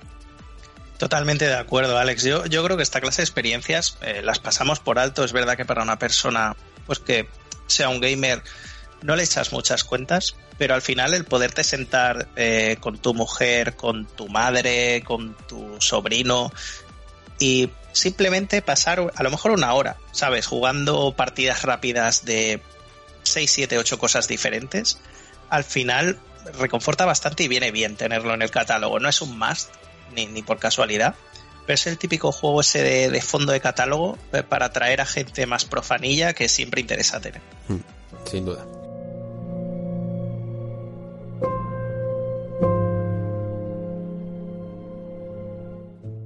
[1.01, 2.25] Totalmente de acuerdo, Alex.
[2.25, 5.25] Yo, yo creo que esta clase de experiencias eh, las pasamos por alto.
[5.25, 6.55] Es verdad que para una persona
[6.85, 7.27] pues que
[7.69, 8.43] sea un gamer
[9.01, 13.77] no le echas muchas cuentas, pero al final el poderte sentar eh, con tu mujer,
[13.77, 16.53] con tu madre, con tu sobrino
[17.39, 20.47] y simplemente pasar a lo mejor una hora, ¿sabes?
[20.47, 22.61] Jugando partidas rápidas de
[23.23, 24.99] 6, 7, 8 cosas diferentes,
[25.49, 26.19] al final
[26.59, 29.01] reconforta bastante y viene bien tenerlo en el catálogo.
[29.01, 29.71] No es un must,
[30.15, 31.15] ni, por casualidad.
[31.67, 35.47] Pero es el típico juego ese de, fondo de catálogo eh, para atraer a gente
[35.47, 37.41] más profanilla que siempre interesa tener.
[37.69, 37.81] Hmm,
[38.25, 38.67] sin duda.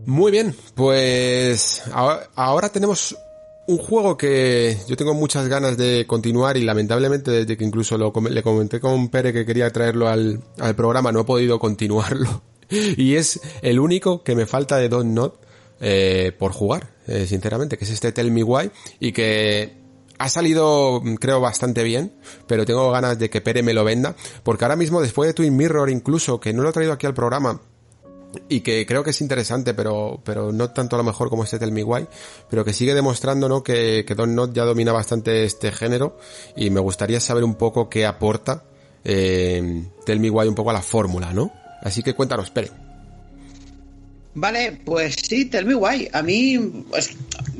[0.06, 3.16] Muy bien, pues ahora, tenemos
[3.66, 8.12] un juego que yo tengo muchas ganas de continuar y lamentablemente desde que incluso lo,
[8.28, 12.42] le comenté con Pere que quería traerlo al, al programa no he podido continuarlo
[12.96, 15.40] y es el único que me falta de Don't Not
[15.80, 18.70] eh, por jugar, eh, sinceramente, que es este Tell Me Why
[19.00, 19.84] y que
[20.18, 22.14] ha salido, creo, bastante bien,
[22.46, 25.56] pero tengo ganas de que Pere me lo venda, porque ahora mismo, después de Twin
[25.56, 27.60] Mirror, incluso, que no lo he traído aquí al programa,
[28.48, 31.58] y que creo que es interesante, pero, pero no tanto a lo mejor como este
[31.58, 32.06] Tell Me Why,
[32.48, 33.62] pero que sigue demostrando, ¿no?
[33.62, 36.16] Que, que Don Not ya domina bastante este género,
[36.56, 38.64] y me gustaría saber un poco qué aporta
[39.04, 41.52] eh, Tell Me Why un poco a la fórmula, ¿no?
[41.84, 42.70] Así que cuéntanos, Pere.
[44.34, 46.08] Vale, pues sí, Tell Me Why.
[46.12, 46.58] A mí,
[46.90, 47.10] pues,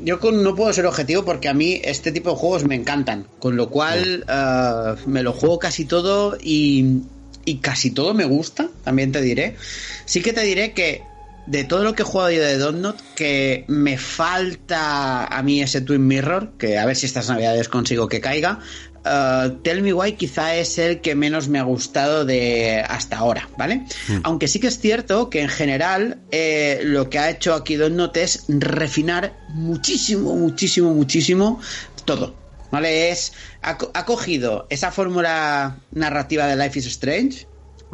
[0.03, 3.27] yo no puedo ser objetivo porque a mí este tipo de juegos me encantan.
[3.39, 7.03] Con lo cual, eh, me lo juego casi todo y,
[7.45, 9.55] y casi todo me gusta, también te diré.
[10.05, 11.03] Sí que te diré que
[11.45, 15.81] de todo lo que he jugado yo de Donut, que me falta a mí ese
[15.81, 18.59] Twin Mirror, que a ver si estas navidades consigo que caiga.
[19.05, 23.47] Uh, Tell Me Why quizá es el que menos me ha gustado de hasta ahora,
[23.55, 23.85] ¿vale?
[24.07, 24.21] Hmm.
[24.23, 28.17] Aunque sí que es cierto que en general eh, lo que ha hecho aquí Donut
[28.17, 31.59] es refinar muchísimo, muchísimo, muchísimo
[32.05, 32.35] todo.
[32.71, 33.11] ¿Vale?
[33.11, 37.47] Es, ha, ha cogido esa fórmula narrativa de Life is Strange,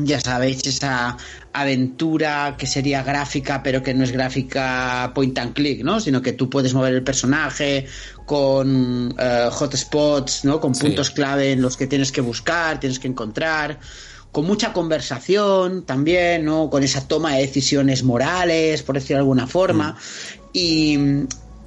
[0.05, 1.17] ya sabéis, esa
[1.53, 5.99] aventura que sería gráfica, pero que no es gráfica point and click, ¿no?
[5.99, 7.85] Sino que tú puedes mover el personaje
[8.25, 10.59] con uh, hotspots, ¿no?
[10.59, 13.79] Con puntos clave en los que tienes que buscar, tienes que encontrar
[14.31, 16.69] con mucha conversación también, ¿no?
[16.69, 19.91] Con esa toma de decisiones morales, por decirlo de alguna forma.
[19.91, 20.49] Mm.
[20.53, 20.97] Y,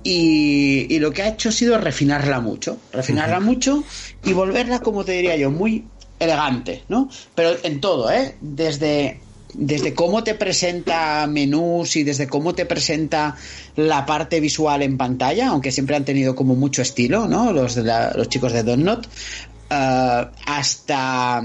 [0.05, 3.83] y, lo que ha hecho ha sido refinarla mucho, refinarla mucho
[4.23, 5.87] y volverla, como te diría yo, muy
[6.25, 7.09] elegante, ¿no?
[7.35, 8.37] Pero en todo, ¿eh?
[8.41, 9.21] Desde,
[9.55, 13.37] desde cómo te presenta menús y desde cómo te presenta
[13.77, 17.53] la parte visual en pantalla, aunque siempre han tenido como mucho estilo, ¿no?
[17.53, 17.83] Los, de
[18.15, 21.43] los chicos de Donut, uh, hasta,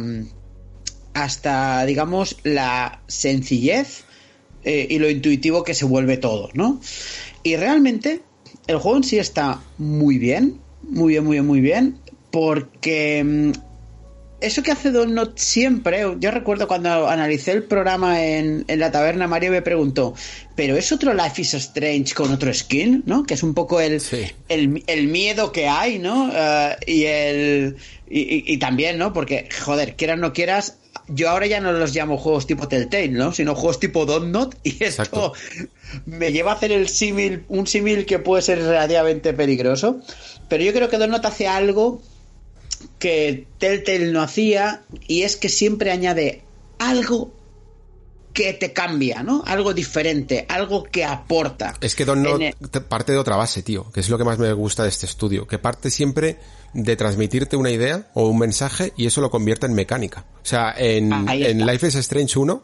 [1.13, 4.03] hasta, digamos, la sencillez
[4.63, 6.81] eh, y lo intuitivo que se vuelve todo, ¿no?
[7.43, 8.21] Y realmente
[8.67, 11.99] el juego en sí está muy bien, muy bien, muy bien, muy bien,
[12.31, 13.51] porque mm,
[14.41, 19.51] eso que hace Donut siempre, yo recuerdo cuando analicé el programa en, la taberna, Mario
[19.51, 20.13] me preguntó,
[20.55, 23.23] pero es otro Life is Strange con otro skin, ¿no?
[23.25, 24.01] Que es un poco el,
[24.47, 26.31] el, miedo que hay, ¿no?
[26.33, 27.77] Eh, y el
[28.09, 29.13] y, también, ¿no?
[29.13, 30.77] Porque, joder, quieras o no quieras,
[31.07, 33.33] yo ahora ya no los llamo juegos tipo Telltale, ¿no?
[33.33, 35.33] Sino juegos tipo Donut y esto
[36.05, 39.99] me lleva a hacer el símil, un símil que puede ser relativamente peligroso.
[40.47, 42.01] Pero yo creo que Donut hace algo
[42.97, 46.43] que Telltale no hacía y es que siempre añade
[46.77, 47.31] algo
[48.33, 49.43] que te cambia, ¿no?
[49.45, 51.73] Algo diferente, algo que aporta.
[51.81, 52.25] Es que Don
[52.87, 55.47] parte de otra base, tío, que es lo que más me gusta de este estudio,
[55.47, 56.39] que parte siempre
[56.73, 60.25] de transmitirte una idea o un mensaje y eso lo convierte en mecánica.
[60.41, 62.63] O sea, en, en Life is Strange 1,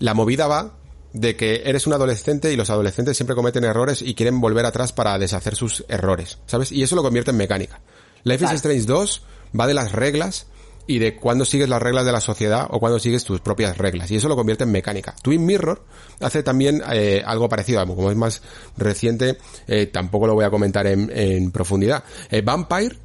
[0.00, 0.74] la movida va
[1.12, 4.92] de que eres un adolescente y los adolescentes siempre cometen errores y quieren volver atrás
[4.92, 6.70] para deshacer sus errores, ¿sabes?
[6.72, 7.80] Y eso lo convierte en mecánica.
[8.24, 9.22] Life is Strange 2
[9.58, 10.46] va de las reglas
[10.88, 14.10] y de cuándo sigues las reglas de la sociedad o cuándo sigues tus propias reglas.
[14.10, 15.14] Y eso lo convierte en mecánica.
[15.22, 15.84] Twin Mirror
[16.18, 18.42] hace también eh, algo parecido, como es más
[18.76, 19.36] reciente,
[19.68, 22.02] eh, tampoco lo voy a comentar en, profundidad.
[22.30, 22.96] Eh, Vampire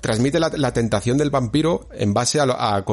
[0.00, 2.84] transmite la, tentación del vampiro en base a,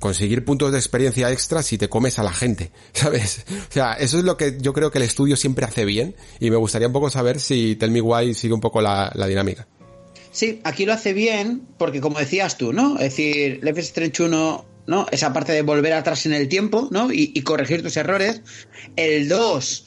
[0.00, 3.44] conseguir puntos de experiencia extra si te comes a la gente, ¿sabes?
[3.48, 6.50] O sea, eso es lo que yo creo que el estudio siempre hace bien y
[6.50, 9.68] me gustaría un poco saber si Tell Me Why sigue un poco la dinámica.
[10.34, 12.96] Sí, aquí lo hace bien porque como decías tú, ¿no?
[12.96, 15.06] Es decir, Life is Strange 1, ¿no?
[15.12, 17.12] Esa parte de volver atrás en el tiempo, ¿no?
[17.12, 18.42] Y, corregir tus errores.
[18.96, 19.86] El 2,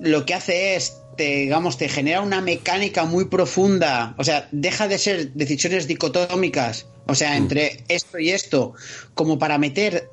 [0.00, 4.14] lo que hace es, te, digamos, te genera una mecánica muy profunda.
[4.16, 7.36] O sea, deja de ser decisiones dicotómicas, o sea, mm.
[7.36, 8.72] entre esto y esto,
[9.12, 10.08] como para meter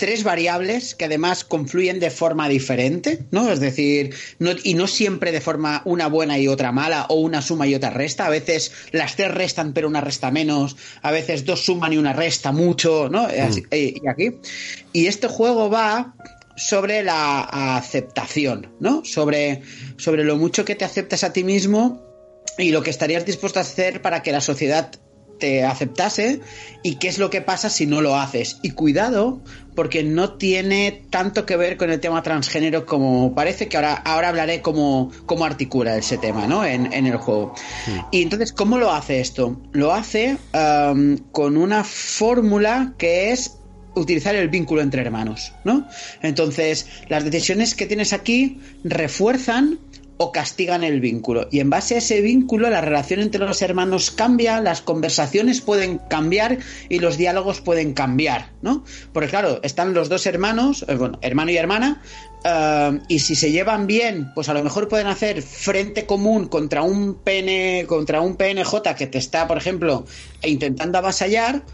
[0.00, 3.52] tres variables que además confluyen de forma diferente, ¿no?
[3.52, 7.42] Es decir, no, y no siempre de forma una buena y otra mala, o una
[7.42, 8.24] suma y otra resta.
[8.24, 12.14] A veces las tres restan pero una resta menos, a veces dos suman y una
[12.14, 13.24] resta mucho, ¿no?
[13.24, 13.74] Mm.
[13.74, 14.30] y aquí.
[14.94, 16.14] Y este juego va
[16.56, 19.04] sobre la aceptación, ¿no?
[19.04, 19.60] Sobre,
[19.98, 22.02] sobre lo mucho que te aceptas a ti mismo
[22.56, 24.92] y lo que estarías dispuesto a hacer para que la sociedad
[25.40, 26.40] te aceptase
[26.84, 28.58] y qué es lo que pasa si no lo haces.
[28.62, 29.40] Y cuidado,
[29.80, 34.28] porque no tiene tanto que ver con el tema transgénero como parece que ahora, ahora
[34.28, 36.66] hablaré cómo, cómo articula ese tema ¿no?
[36.66, 37.54] en, el juego.
[38.10, 39.58] Y entonces, ¿cómo lo hace esto?
[39.72, 43.56] Lo hace um, con una fórmula que es
[43.94, 45.88] utilizar el vínculo entre hermanos, ¿no?
[46.20, 49.78] Entonces, las decisiones que tienes aquí refuerzan
[50.22, 51.48] o castigan el vínculo.
[51.50, 55.96] Y en base a ese vínculo, la relación entre los hermanos cambia, las conversaciones pueden
[55.96, 56.58] cambiar
[56.90, 58.84] y los diálogos pueden cambiar, ¿no?
[59.14, 62.02] Porque claro, están los dos hermanos, eh, bueno, hermano y hermana,
[62.44, 66.82] eh, y si se llevan bien, pues a lo mejor pueden hacer frente común contra
[66.82, 70.04] un PN, contra un PNJ que te está, por ejemplo,
[70.42, 71.64] intentando avasallar,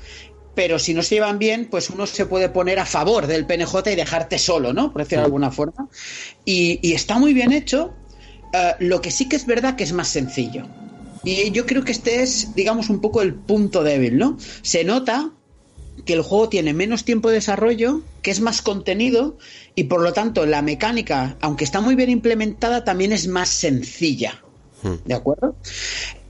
[0.54, 3.90] pero si no se llevan bien, pues uno se puede poner a favor del PNJ
[3.90, 4.92] y dejarte solo, ¿no?
[4.92, 5.88] Por decirlo de alguna forma.
[6.44, 7.92] Y, y está muy bien hecho
[8.52, 10.66] eh, lo que sí que es verdad que es más sencillo.
[11.24, 14.38] Y yo creo que este es, digamos, un poco el punto débil, ¿no?
[14.62, 15.32] Se nota
[16.04, 19.38] que el juego tiene menos tiempo de desarrollo, que es más contenido
[19.74, 24.42] y por lo tanto la mecánica, aunque está muy bien implementada, también es más sencilla.
[24.82, 24.96] Hmm.
[25.04, 25.56] ¿De acuerdo?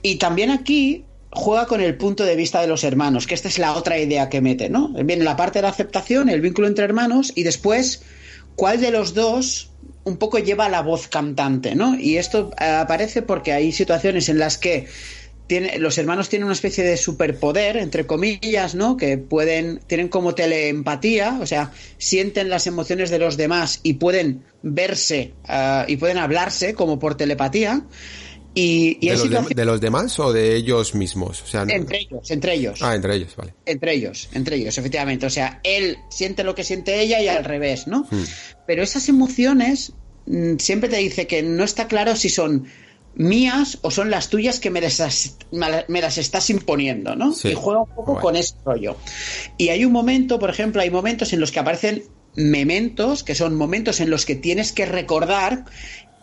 [0.02, 3.58] Y también aquí juega con el punto de vista de los hermanos, que esta es
[3.58, 4.88] la otra idea que mete, ¿no?
[4.88, 8.02] Viene la parte de la aceptación, el vínculo entre hermanos y después
[8.54, 9.70] cuál de los dos
[10.06, 11.98] un poco lleva la voz cantante, ¿no?
[11.98, 14.86] Y esto eh, aparece porque hay situaciones en las que
[15.78, 18.96] los hermanos tienen una especie de superpoder, entre comillas, ¿no?
[18.96, 24.44] Que pueden, tienen como teleempatía, o sea, sienten las emociones de los demás y pueden
[24.62, 27.82] verse uh, y pueden hablarse como por telepatía.
[28.58, 31.42] Y, y ¿De, los de, de, los demás o de ellos mismos?
[31.42, 32.78] O sea, entre ellos, entre ellos.
[32.80, 33.52] Ah, entre ellos, vale.
[33.66, 35.26] Entre ellos, entre ellos, efectivamente.
[35.26, 38.06] O sea, él siente lo que siente ella y al revés, ¿no?
[38.10, 38.24] Hmm.
[38.66, 39.92] Pero esas emociones
[40.24, 42.66] mm, siempre te dice que no está claro si son
[43.14, 47.34] mías o son las tuyas que me las, me las estás imponiendo, ¿no?
[47.34, 47.48] Sí.
[47.48, 48.96] Y juega un poco con ese rollo.
[49.58, 52.04] Y hay un momento, por ejemplo, hay momentos en los que aparecen
[52.36, 55.64] mementos, que son momentos en los que tienes que recordar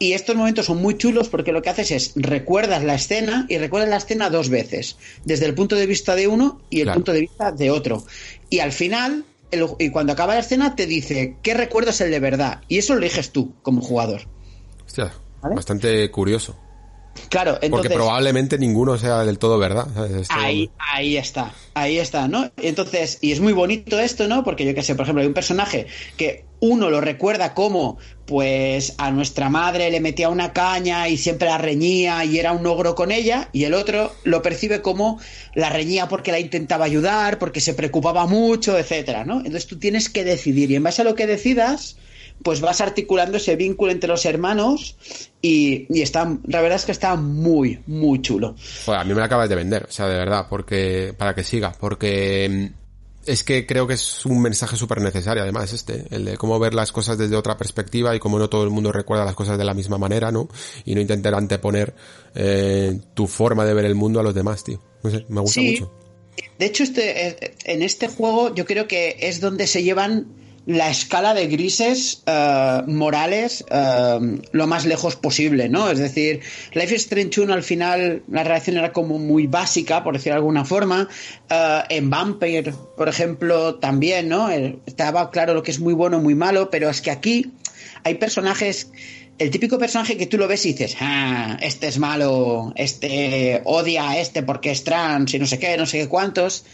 [0.04, 3.58] y estos momentos son muy chulos porque lo que haces es recuerdas la escena y
[3.58, 6.98] recuerdas la escena dos veces, desde el punto de vista de uno y el Claro.
[7.00, 8.04] punto de vista de otro.
[8.50, 12.12] Y al final, el- y cuando acaba la escena, te dice qué recuerdo es el
[12.12, 12.62] de verdad.
[12.68, 14.24] Y eso lo eliges tú como jugador.
[14.86, 15.56] Hostia, ¿Vale?
[15.56, 16.58] bastante curioso.
[17.30, 17.94] Claro, Porque entonces...
[17.94, 19.88] probablemente ninguno sea del todo verdad.
[20.30, 22.52] Ahí, ahí está, ahí está, ¿no?
[22.58, 24.44] Entonces, y es muy bonito esto, ¿no?
[24.44, 28.96] Porque yo qué sé, por ejemplo, hay un personaje que uno lo recuerda como, pues,
[28.98, 32.96] a nuestra madre le metía una caña y siempre la reñía y era un ogro
[32.96, 35.20] con ella, y el otro lo percibe como
[35.56, 39.40] la reñía porque la intentaba ayudar, porque se preocupaba mucho, etcétera, ¿no?
[39.40, 41.98] Entonces tú tienes que decidir, y en base a lo que decidas,
[42.42, 44.98] pues vas articulando ese vínculo entre los hermanos
[45.42, 48.56] y, y está, la verdad es que está muy, muy chulo.
[48.86, 51.44] Joder, a mí me la acabas de vender, o sea, de verdad, porque para que
[51.44, 52.84] siga, porque mm,
[53.30, 56.74] es que creo que es un mensaje súper necesario, además, este, el de cómo ver
[56.74, 59.64] las cosas desde otra perspectiva y cómo no todo el mundo recuerda las cosas de
[59.64, 60.50] la misma manera, ¿no?
[60.84, 61.94] Y no intentar anteponer
[62.36, 64.82] eh, tu forma de ver el mundo a los demás, tío.
[65.04, 65.72] No sé, me gusta Sí.
[65.72, 65.94] mucho.
[66.60, 70.28] De hecho, este, eh, en este juego yo creo que es donde se llevan
[70.66, 75.90] la escala de grises eh, morales eh, lo más lejos posible, ¿no?
[75.90, 76.42] Es decir,
[76.74, 80.40] Life is Strange 1 al final la reacción era como muy básica, por decirlo de
[80.40, 81.10] alguna forma.
[81.50, 84.50] Eh, en Vampire, por ejemplo, también, ¿no?
[84.86, 87.52] Estaba claro lo que es muy bueno, muy malo, pero es que aquí
[88.04, 88.90] hay personajes
[89.40, 94.10] el típico personaje que tú lo ves y dices, ah, este es malo, este odia
[94.12, 96.66] a este porque es trans y no sé qué, no sé qué cuántos.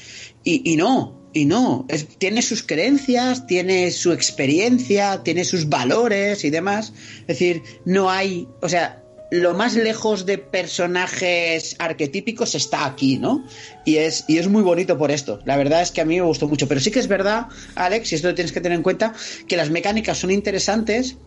[0.44, 1.86] Y, y no, y no.
[1.90, 6.94] Es- tiene sus creencias, tiene su experiencia, tiene sus valores y demás.
[7.22, 13.46] Es decir, no hay, o sea, lo más lejos de personajes arquetípicos está aquí, ¿no?
[13.86, 15.40] Y es, y es muy bonito por esto.
[15.46, 16.68] La verdad es que a mí me gustó mucho.
[16.68, 19.14] Pero sí que es verdad, Alex, y esto lo tienes que tener en cuenta,
[19.48, 21.18] que las mecánicas son interesantes,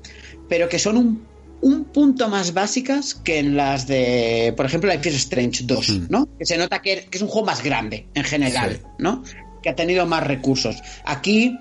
[0.48, 1.26] pero que son un,
[1.60, 6.28] un punto más básicas que en las de, por ejemplo, Life is Strange 2, ¿no?
[6.38, 8.86] Que se nota que, que es un juego más grande en general, Sí.
[8.98, 9.22] ¿no?
[9.62, 10.76] Que ha tenido más recursos.
[11.04, 11.56] Aquí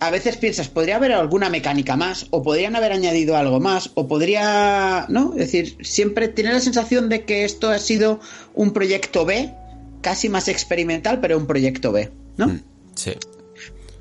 [0.00, 4.08] a veces piensas, podría haber alguna mecánica más, o podrían haber añadido algo más, o
[4.08, 5.32] podría, ¿no?
[5.32, 8.18] Es decir, siempre tiene la sensación de que esto ha sido
[8.54, 9.52] un proyecto B,
[10.00, 12.48] casi más experimental, pero un proyecto B, ¿no?
[12.48, 12.60] Mm,
[12.94, 13.12] Sí.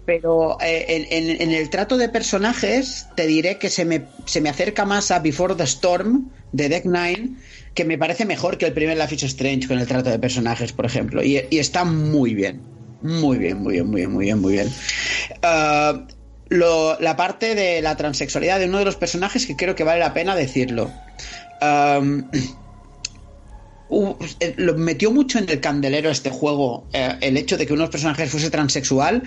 [0.06, 4.42] Pero eh, en, en- en el trato de personajes, te diré que se me, se
[4.42, 7.36] me acerca más a Before the Storm de Deck Nine,
[7.76, 10.74] que me parece mejor que el primer Life is Strange con el trato de personajes,
[10.74, 11.24] por ejemplo.
[11.24, 12.62] Y, y está muy bien.
[13.02, 14.70] Muy bien, muy bien, muy bien, muy bien, muy bien.
[15.42, 16.06] Ah,
[16.50, 20.00] lo- la parte de la transexualidad de uno de los personajes que creo que vale
[20.00, 20.92] la pena decirlo.
[23.92, 27.74] Uh, eh, lo metió mucho en el candelero este juego eh, el hecho de que
[27.74, 29.24] uno de los personajes fuese transexual,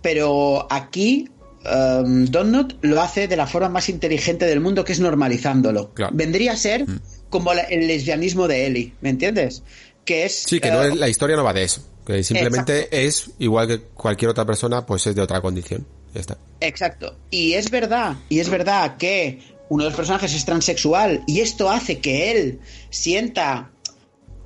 [0.00, 1.28] pero aquí
[1.70, 5.92] um, Donut lo hace de la forma más inteligente del mundo, que es normalizándolo.
[5.92, 6.12] Claro.
[6.16, 6.86] Vendría a ser
[7.28, 9.62] como la- el lesbianismo de Ellie, ¿me entiendes?
[10.06, 11.86] Que es Sí, que no eh, es, la historia no va de eso.
[12.06, 15.86] Que simplemente es, igual que cualquier otra persona, pues es de otra condición.
[16.14, 16.38] Ya está.
[16.60, 17.16] Exacto.
[17.30, 21.68] Y es verdad, y es verdad que uno de los personajes es transexual y esto
[21.68, 22.60] hace que él
[22.90, 23.70] sienta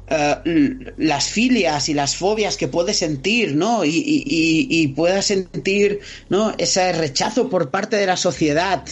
[0.09, 3.85] eh, las filias y las fobias que puede sentir, ¿no?
[3.85, 6.53] Y, y- y- y pueda sentir, ¿no?
[6.59, 8.83] Ese rechazo por parte de la sociedad.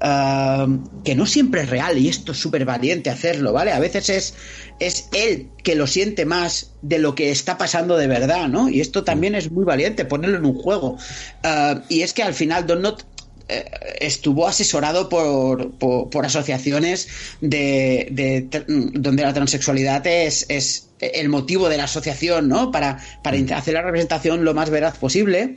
[0.00, 3.72] Que no siempre es real y esto es súper valiente hacerlo, ¿vale?
[3.72, 4.34] A veces es,
[4.78, 8.70] es él que lo siente más de lo que está pasando de verdad, ¿no?
[8.70, 10.96] Y esto también es muy valiente ponerlo en un juego.
[11.42, 13.02] Eh, y es que al final Donut
[13.48, 13.68] eh,
[14.00, 17.08] estuvo asesorado por, por, por asociaciones
[17.42, 18.64] de, de
[18.94, 22.70] donde la transexualidad es, es, el motivo de la asociación, ¿no?
[22.70, 23.52] Para, para mm.
[23.52, 25.56] hacer la representación lo más veraz posible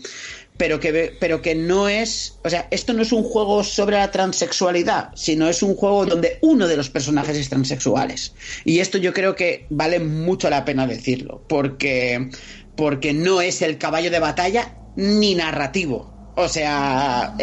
[0.63, 4.11] pero que, pero que no es, o sea, esto no es un juego sobre la
[4.11, 8.33] transexualidad, sino es un juego donde uno de los personajes es transexuales.
[8.63, 12.29] Y esto yo creo que vale mucho la pena decirlo, porque,
[12.77, 16.31] porque no es el caballo de batalla ni narrativo.
[16.37, 17.35] O sea,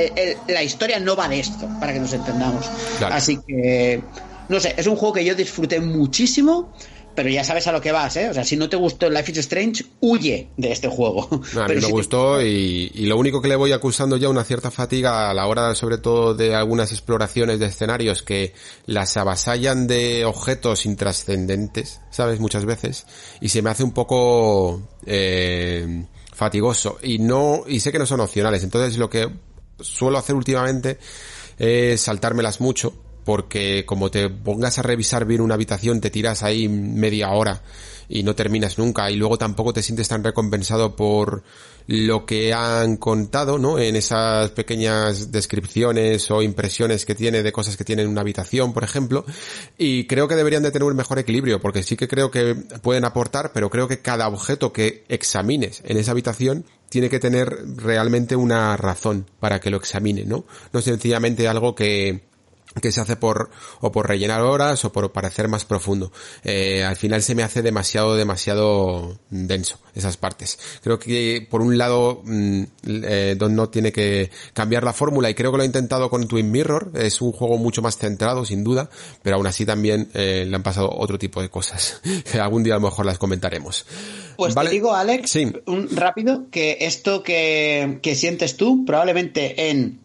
[0.48, 2.70] la historia no va de esto, para que nos entendamos.
[3.02, 4.02] Así que,
[4.48, 6.72] no sé, es un juego que yo disfruté muchísimo
[7.22, 8.30] pero ya sabes a lo que vas, ¿eh?
[8.30, 11.28] O sea, si no te gustó Life is Strange, huye de este juego.
[11.30, 15.28] a mí me gustó y, lo único que le voy acusando ya una cierta fatiga
[15.28, 18.54] a la hora, sobre todo, de algunas exploraciones de escenarios que
[18.86, 22.40] las avasallan de objetos intrascendentes, ¿sabes?
[22.40, 23.04] Muchas veces.
[23.42, 26.96] Y se me hace un poco eh, fatigoso.
[27.02, 28.64] Y no, y sé que no son opcionales.
[28.64, 29.28] Entonces lo que
[29.78, 30.96] suelo hacer últimamente
[31.58, 36.68] es saltármelas mucho porque como te pongas a revisar bien una habitación te tiras ahí
[36.68, 37.62] media hora
[38.08, 41.44] y no terminas nunca y luego tampoco te sientes tan recompensado por
[41.86, 43.78] lo que han contado, ¿no?
[43.78, 48.72] En esas pequeñas descripciones o impresiones que tiene de cosas que tiene en una habitación,
[48.72, 49.24] por ejemplo.
[49.76, 53.04] Y creo que deberían de tener un mejor equilibrio, porque sí que creo que pueden
[53.04, 58.36] aportar, pero creo que cada objeto que examines en esa habitación tiene que tener realmente
[58.36, 60.44] una razón para que lo examine, ¿no?
[60.72, 62.29] No sencillamente algo que,
[62.80, 63.50] que se hace por
[63.80, 66.12] o por rellenar horas o por parecer más profundo.
[66.44, 70.58] Eh, al final se me hace demasiado, demasiado denso esas partes.
[70.82, 75.34] Creo que por un lado mm, eh, Don no tiene que cambiar la fórmula y
[75.34, 76.92] creo que lo ha intentado con Twin Mirror.
[76.94, 78.88] Es un juego mucho más centrado, sin duda,
[79.22, 82.00] pero aún así también eh, le han pasado otro tipo de cosas
[82.30, 83.86] que algún día a lo mejor las comentaremos.
[84.36, 90.00] Pues te digo, Alex, un rápido, que esto que, que sientes tú, probablemente en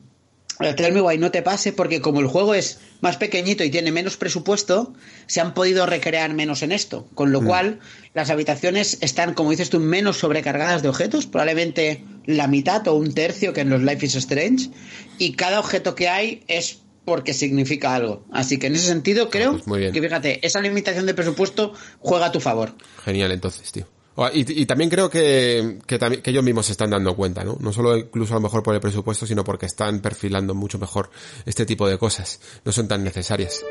[0.76, 3.92] Tell Me Why no te pase porque como el juego es más pequeñito y tiene
[3.92, 4.94] menos presupuesto,
[5.28, 7.08] se han podido recrear menos en esto.
[7.14, 7.46] Con lo mm.
[7.46, 7.80] cual,
[8.14, 13.14] las habitaciones están, como dices tú, menos sobrecargadas de objetos, probablemente la mitad o un
[13.14, 14.70] tercio que en los Life is Strange.
[15.18, 18.26] Y cada objeto que hay es porque significa algo.
[18.32, 22.28] Así que en ese sentido creo ah, pues que, fíjate, esa limitación de presupuesto juega
[22.28, 22.76] a tu favor.
[23.04, 23.88] Genial, entonces, tío.
[24.34, 27.58] Y, también creo que, que, que, ellos mismos se están dando cuenta, ¿no?
[27.60, 31.10] No solo incluso a lo mejor por el presupuesto, sino porque están perfilando mucho mejor
[31.46, 32.40] este tipo de cosas.
[32.64, 33.62] No son tan necesarias.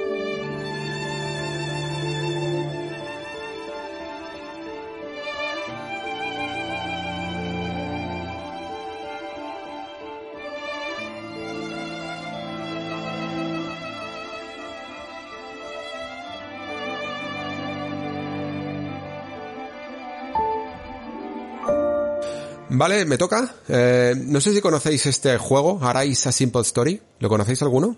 [22.76, 23.54] Vale, me toca.
[23.68, 27.00] Eh, no sé si conocéis este juego, Arise a Simple Story.
[27.20, 27.96] ¿Lo conocéis alguno?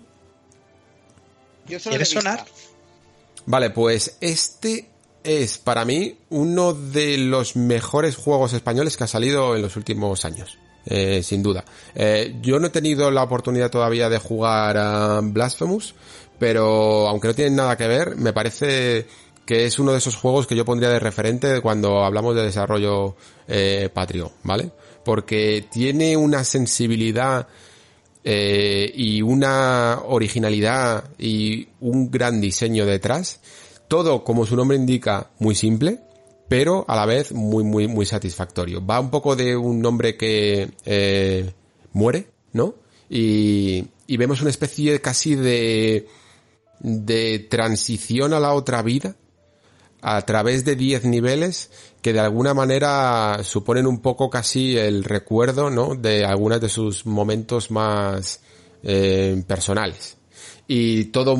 [1.67, 2.45] Yo solo ¿Quieres sonar?
[3.45, 4.89] Vale, pues este
[5.23, 10.25] es para mí uno de los mejores juegos españoles que ha salido en los últimos
[10.25, 10.57] años.
[10.85, 11.65] Eh, sin duda.
[11.95, 15.95] Eh, yo no he tenido la oportunidad todavía de jugar a Blasphemous,
[16.39, 19.05] pero aunque no tienen nada que ver, me parece
[19.47, 23.15] que es uno de esos juegos que yo pondría de referente cuando hablamos de desarrollo
[23.47, 24.71] eh, patrio, ¿vale?
[25.05, 27.47] Porque tiene una sensibilidad
[28.25, 33.39] eh, y una originalidad y un gran diseño detrás.
[33.87, 36.01] Todo, como su nombre indica, muy simple,
[36.49, 38.85] pero a la vez muy, muy, muy satisfactorio.
[38.85, 41.53] Va un poco de un hombre que eh,
[41.93, 42.75] muere, ¿no?
[43.09, 46.05] Y, y vemos una especie casi de,
[46.81, 49.15] de transición a la otra vida
[50.01, 55.69] a través de 10 niveles que de alguna manera suponen un poco casi el recuerdo,
[55.69, 55.95] ¿no?
[55.95, 58.41] De algunos de sus momentos más
[58.83, 60.17] eh, personales.
[60.67, 61.37] Y todo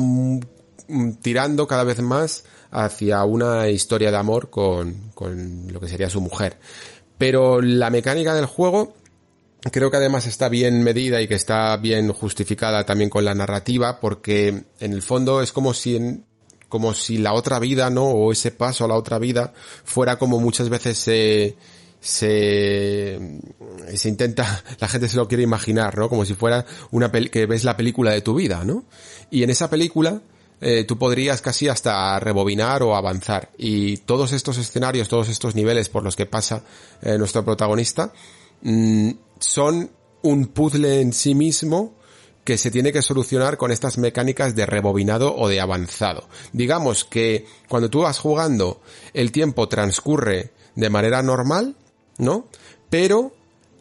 [1.22, 6.20] tirando cada vez más hacia una historia de amor con, con lo que sería su
[6.20, 6.58] mujer.
[7.16, 8.94] Pero la mecánica del juego
[9.72, 14.00] creo que además está bien medida y que está bien justificada también con la narrativa
[14.00, 16.24] porque en el fondo es como si en,
[16.68, 18.04] como si la otra vida, ¿no?
[18.04, 19.52] O ese paso a la otra vida
[19.84, 21.56] fuera como muchas veces se,
[22.00, 23.40] se,
[23.94, 26.08] se intenta, la gente se lo quiere imaginar, ¿no?
[26.08, 28.84] Como si fuera una que ves la película de tu vida, ¿no?
[29.30, 30.20] Y en esa película,
[30.60, 33.50] eh, tú podrías casi hasta rebobinar o avanzar.
[33.56, 36.62] Y todos estos escenarios, todos estos niveles por los que pasa
[37.02, 38.12] eh, nuestro protagonista,
[38.62, 39.90] mm, son
[40.22, 41.97] un puzzle en sí mismo
[42.48, 46.30] que se tiene que solucionar con estas mecánicas de rebobinado o de avanzado.
[46.54, 48.80] Digamos que cuando tú vas jugando
[49.12, 51.76] el tiempo transcurre de manera normal,
[52.16, 52.48] ¿no?
[52.88, 53.36] Pero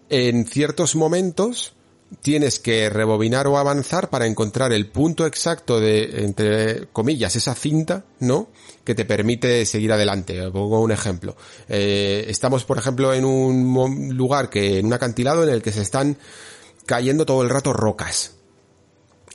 [0.09, 1.75] en ciertos momentos
[2.19, 8.03] tienes que rebobinar o avanzar para encontrar el punto exacto de, entre comillas, esa cinta,
[8.19, 8.49] ¿no?
[8.83, 10.51] Que te permite seguir adelante.
[10.51, 11.37] Pongo un ejemplo.
[11.69, 15.83] Eh, estamos, por ejemplo, en un lugar que, en un acantilado en el que se
[15.83, 16.17] están
[16.85, 18.33] cayendo todo el rato rocas.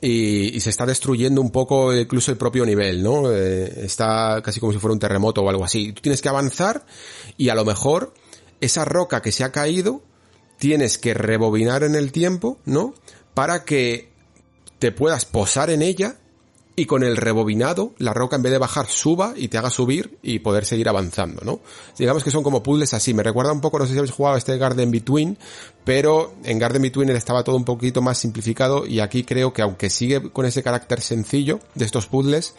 [0.04, 3.30] Y, se está destruyendo un poco incluso el propio nivel, ¿no?
[3.30, 5.92] Eh, está casi como si fuera un terremoto o algo así.
[5.92, 6.84] Tú tienes que avanzar
[7.36, 8.12] y a lo mejor
[8.60, 10.02] esa roca que se ha caído
[10.58, 12.94] tienes que rebobinar en el tiempo, ¿no?
[13.34, 14.10] Para que
[14.80, 16.16] te puedas posar en ella
[16.74, 20.18] y con el rebobinado la roca en vez de bajar suba y te haga subir
[20.22, 21.60] y poder seguir avanzando, ¿no?
[21.98, 23.12] Digamos que son como puzzles así.
[23.12, 25.36] Me recuerda un poco, no sé si habéis jugado este Garden Between,
[25.84, 29.90] pero en Garden Between estaba todo un poquito más simplificado y aquí creo que aunque
[29.90, 32.54] sigue con ese carácter sencillo de estos puzzles,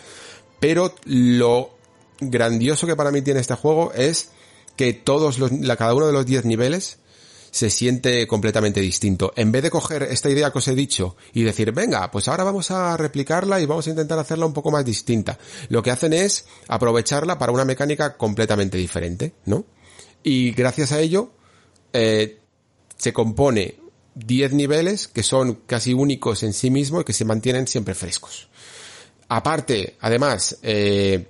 [0.59, 1.71] pero lo
[2.19, 4.29] grandioso que para mí tiene este juego es
[4.75, 6.99] que todos los, cada uno de los 10 niveles
[7.53, 9.31] se siente completamente distinto.
[9.35, 12.43] En vez de coger esta idea que os he dicho y decir, venga, pues ahora
[12.43, 15.37] vamos a replicarla y vamos a intentar hacerla un poco más distinta,
[15.69, 19.65] lo que hacen es aprovecharla para una mecánica completamente diferente, ¿no?
[20.23, 21.31] Y gracias a ello,
[21.93, 22.39] eh,
[22.97, 23.75] se compone
[24.15, 28.49] 10 niveles que son casi únicos en sí mismos y que se mantienen siempre frescos.
[29.27, 31.27] Aparte, además, eh,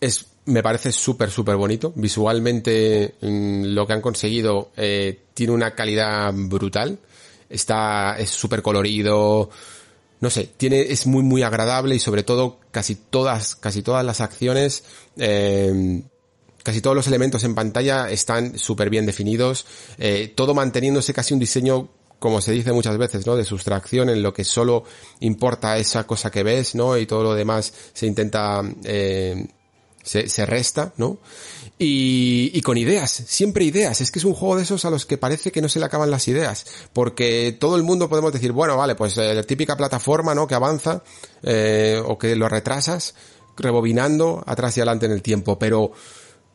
[0.00, 1.92] es me parece súper, súper bonito.
[1.94, 6.98] Visualmente mm, lo que han conseguido eh, tiene una calidad brutal.
[7.48, 9.50] Está, es súper colorido.
[10.20, 14.20] No sé, tiene, es muy, muy agradable y sobre todo casi todas, casi todas las
[14.20, 14.84] acciones,
[15.16, 16.02] eh,
[16.62, 19.66] casi todos los elementos en pantalla están súper bien definidos.
[19.98, 21.88] Eh, todo manteniéndose casi un diseño
[22.22, 23.34] como se dice muchas veces, ¿no?
[23.34, 24.84] De sustracción en lo que solo
[25.18, 26.96] importa esa cosa que ves, ¿no?
[26.96, 29.44] Y todo lo demás se intenta eh,
[30.02, 31.18] se, se resta, ¿no?
[31.78, 34.00] Y, y, con ideas, siempre ideas.
[34.00, 35.86] Es que es un juego de esos a los que parece que no se le
[35.86, 36.66] acaban las ideas.
[36.92, 40.46] Porque todo el mundo podemos decir, bueno, vale, pues eh, la típica plataforma, ¿no?
[40.46, 41.02] Que avanza,
[41.42, 43.14] eh, o que lo retrasas,
[43.56, 45.58] rebobinando atrás y adelante en el tiempo.
[45.58, 45.92] Pero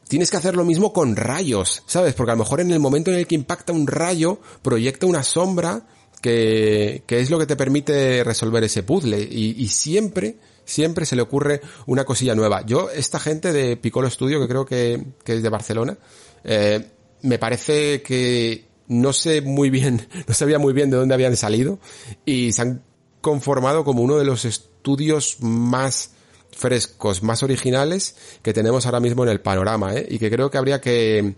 [0.08, 2.14] tienes que hacer lo mismo con rayos, ¿sabes?
[2.14, 5.24] Porque a lo mejor en el momento en el que impacta un rayo, proyecta una
[5.24, 5.88] sombra
[6.22, 9.19] que, que es lo que te permite resolver ese puzzle.
[9.19, 12.63] Y, y siempre siempre se le ocurre una cosilla nueva.
[12.65, 15.97] Yo, esta gente de Piccolo Studio, que creo que, es de Barcelona,
[16.43, 16.85] eh,
[17.23, 21.79] me parece que no sé muy bien, no sabía muy bien de dónde habían salido
[22.25, 22.83] y se han
[23.21, 26.11] conformado como uno de los estudios más
[26.51, 30.05] frescos, más originales que tenemos ahora mismo en el panorama, ¿eh?
[30.09, 31.35] y que creo que habría que,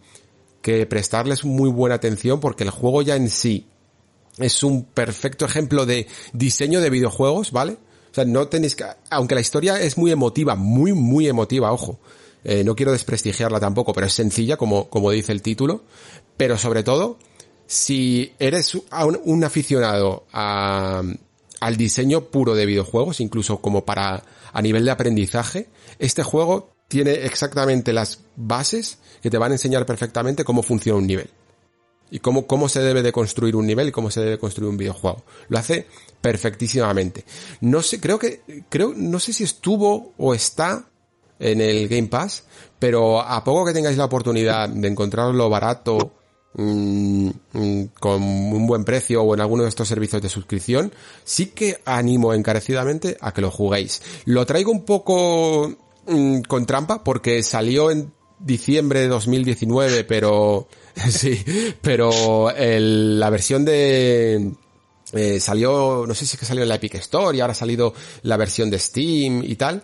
[0.61, 3.67] que prestarles muy buena atención porque el juego ya en sí
[4.37, 7.77] es un perfecto ejemplo de diseño de videojuegos, ¿vale?
[8.11, 11.99] O sea, no tenéis que, aunque la historia es muy emotiva, muy, muy emotiva, ojo.
[12.43, 15.83] Eh, no quiero desprestigiarla tampoco, pero es sencilla, como, como dice el título.
[16.37, 17.17] Pero sobre todo,
[17.67, 18.75] si eres
[19.25, 21.03] un, aficionado a,
[21.59, 27.11] al diseño puro de videojuegos, incluso como para, a nivel de aprendizaje, este juego tiene
[27.25, 31.29] exactamente las bases que te van a enseñar perfectamente cómo funciona un nivel
[32.11, 34.77] y cómo, cómo se debe de construir un nivel y cómo se debe construir un
[34.77, 35.23] videojuego.
[35.47, 35.87] Lo hace
[36.21, 37.25] perfectísimamente.
[37.61, 40.85] No sé, creo que, creo, no sé si estuvo o está
[41.39, 42.43] en el Game Pass,
[42.77, 46.13] pero a poco que tengáis la oportunidad de encontrarlo barato,
[46.55, 50.91] mm, mm, con un buen precio o en alguno de estos servicios de suscripción,
[51.23, 54.01] sí que animo encarecidamente a que lo juguéis.
[54.25, 55.71] Lo traigo un poco
[56.07, 60.67] mm, con trampa porque salió en diciembre de 2019, pero
[61.09, 61.43] sí,
[61.81, 64.51] pero el, la versión de
[65.13, 67.55] eh, salió, no sé si es que salió en la Epic Store y ahora ha
[67.55, 67.93] salido
[68.23, 69.83] la versión de Steam y tal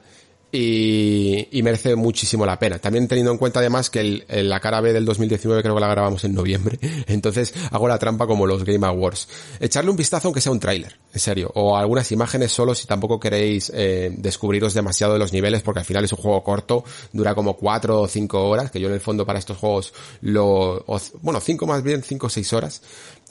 [0.56, 2.80] y, merece muchísimo la pena.
[2.80, 5.88] También teniendo en cuenta además que el, la cara B del 2019 creo que la
[5.88, 9.28] grabamos en noviembre, entonces hago la trampa como los Game Awards.
[9.60, 13.20] Echarle un vistazo aunque sea un tráiler, en serio, o algunas imágenes solo si tampoco
[13.20, 17.36] queréis eh, descubriros demasiado de los niveles porque al final es un juego corto, dura
[17.36, 20.86] como 4 o 5 horas, que yo en el fondo para estos juegos lo,
[21.22, 22.82] bueno, 5 más bien, 5 o 6 horas,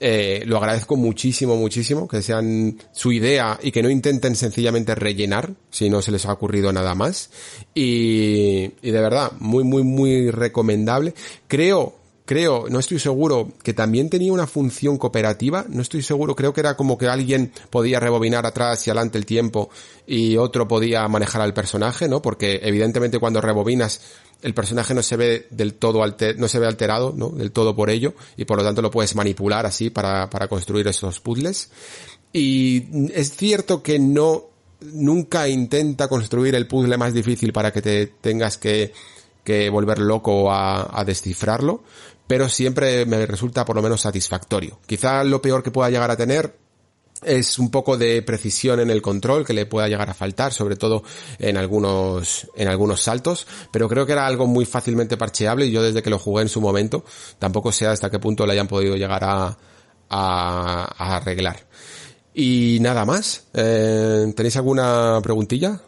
[0.00, 5.54] eh, lo agradezco muchísimo, muchísimo, que sean su idea y que no intenten sencillamente rellenar
[5.70, 7.30] si no se les ha ocurrido nada más.
[7.74, 11.14] Y, y de verdad, muy, muy, muy recomendable.
[11.46, 16.52] Creo, creo, no estoy seguro, que también tenía una función cooperativa, no estoy seguro, creo
[16.52, 19.70] que era como que alguien podía rebobinar atrás y adelante el tiempo
[20.06, 22.22] y otro podía manejar al personaje, ¿no?
[22.22, 24.00] Porque evidentemente cuando rebobinas
[24.42, 27.30] el personaje no se ve del todo alter, no se ve alterado, ¿no?
[27.30, 30.86] Del todo por ello, y por lo tanto lo puedes manipular así para, para construir
[30.88, 31.70] esos puzzles.
[32.32, 34.44] Y es cierto que no,
[34.80, 38.92] nunca intenta construir el puzzle más difícil para que te tengas que,
[39.44, 41.82] que volver loco a, a descifrarlo,
[42.26, 44.80] pero siempre me resulta por lo menos satisfactorio.
[44.86, 46.56] Quizá lo peor que pueda llegar a tener
[47.22, 50.76] es un poco de precisión en el control que le pueda llegar a faltar, sobre
[50.76, 51.02] todo
[51.38, 55.82] en algunos, en algunos saltos, pero creo que era algo muy fácilmente parcheable y yo
[55.82, 57.04] desde que lo jugué en su momento,
[57.38, 59.56] tampoco sé hasta qué punto le hayan podido llegar a,
[60.08, 61.66] a, arreglar.
[62.34, 65.80] Y nada más, eh, ¿tenéis alguna preguntilla?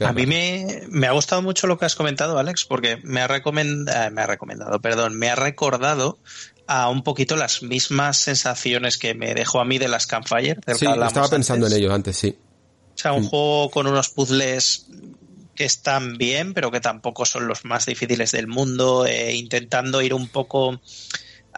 [0.00, 3.26] A mí me, me, ha gustado mucho lo que has comentado, Alex, porque me ha,
[3.26, 6.18] recomendado, eh, me ha recomendado, perdón, me ha recordado
[6.66, 10.58] a un poquito las mismas sensaciones que me dejó a mí de las Campfire.
[10.74, 12.36] sí, estaba pensando en ello antes, sí.
[12.94, 13.28] O sea, un mm.
[13.28, 14.86] juego con unos puzzles
[15.54, 20.14] que están bien, pero que tampoco son los más difíciles del mundo, eh, intentando ir
[20.14, 20.80] un poco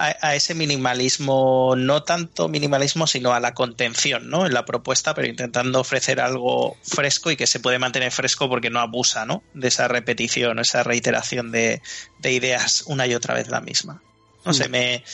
[0.01, 4.47] a, ese minimalismo, no tanto minimalismo, sino a la contención, ¿no?
[4.47, 8.71] En la propuesta, pero intentando ofrecer algo fresco y que se puede mantener fresco porque
[8.71, 9.43] no abusa, ¿no?
[9.53, 11.83] De esa repetición, esa reiteración de,
[12.19, 14.03] de ideas una y otra vez la misma.
[14.47, 15.05] No sé, me.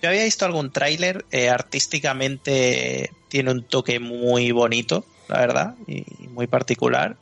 [0.00, 6.06] Yo había visto algún tráiler, eh, artísticamente tiene un toque muy bonito, la verdad, y
[6.28, 7.16] muy particular.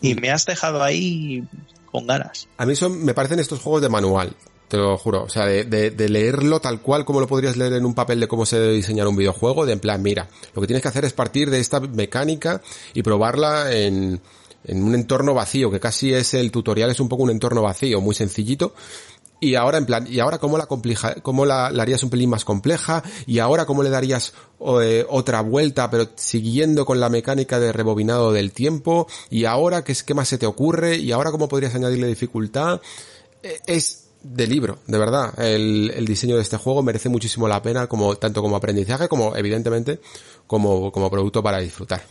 [0.00, 0.20] Y mm.
[0.20, 1.44] me has dejado ahí
[1.90, 2.48] con ganas.
[2.56, 4.34] A mí son, me parecen estos juegos de manual,
[4.72, 5.24] te lo juro.
[5.24, 8.26] O sea, de, de, leerlo tal cual como lo podrías leer en un papel de
[8.26, 11.04] cómo se debe diseñar un videojuego, de en plan, mira, lo que tienes que hacer
[11.04, 12.62] es partir de esta mecánica
[12.94, 14.18] y probarla en,
[14.64, 18.00] en un entorno vacío, que casi es el tutorial, es un poco un entorno vacío,
[18.00, 18.72] muy sencillito,
[19.40, 22.46] y ahora en plan, y ahora cómo la compleja, cómo la, harías un pelín más
[22.46, 24.32] compleja, y ahora cómo le darías
[24.80, 29.94] eh, otra vuelta, pero siguiendo con la mecánica de rebobinado del tiempo, y ahora qué
[30.06, 32.80] qué más se te ocurre, y ahora cómo podrías añadirle dificultad.
[33.42, 35.38] E, es de libro, de verdad.
[35.38, 39.36] El, el, diseño de este juego merece muchísimo la pena, como, tanto como aprendizaje, como
[39.36, 40.00] evidentemente,
[40.46, 42.02] como, como producto para disfrutar.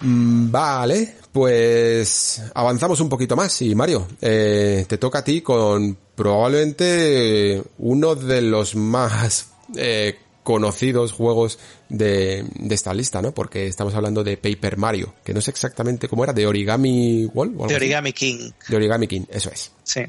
[0.00, 7.62] Vale, pues avanzamos un poquito más y Mario, eh, te toca a ti con probablemente
[7.78, 13.32] uno de los más eh, conocidos juegos de, esta lista, ¿no?
[13.32, 17.54] Porque estamos hablando de Paper Mario, que no sé exactamente cómo era, de Origami Wall.
[17.68, 18.50] de Origami King.
[18.66, 19.72] De Origami King, eso es.
[19.84, 20.02] Sí.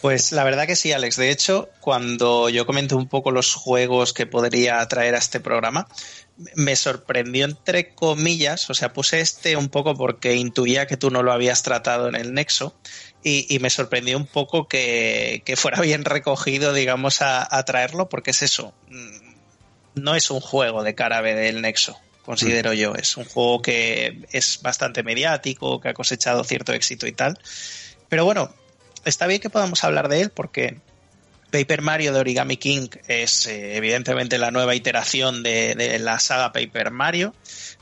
[0.00, 1.16] Pues la verdad que sí, Alex.
[1.16, 5.88] De hecho, cuando yo comenté un poco los juegos que podría traer a este programa,
[6.54, 11.22] me sorprendió entre comillas, o sea, puse este un poco porque intuía que tú no
[11.22, 12.74] lo habías tratado en el Nexo
[13.22, 18.74] y, me sorprendió un poco que, fuera bien recogido, digamos, a, traerlo, porque es eso,
[18.88, 19.34] mm,
[19.94, 22.74] no es un juego de cara B del Nexo, considero mm.
[22.74, 27.38] yo, es un juego que es bastante mediático, que ha cosechado cierto éxito y tal,
[28.10, 28.54] pero bueno,
[29.06, 30.80] está bien que podamos hablar de él porque
[31.54, 36.90] Paper Mario de Origami King es eh, evidentemente la nueva iteración de, la saga Paper
[36.90, 37.32] Mario,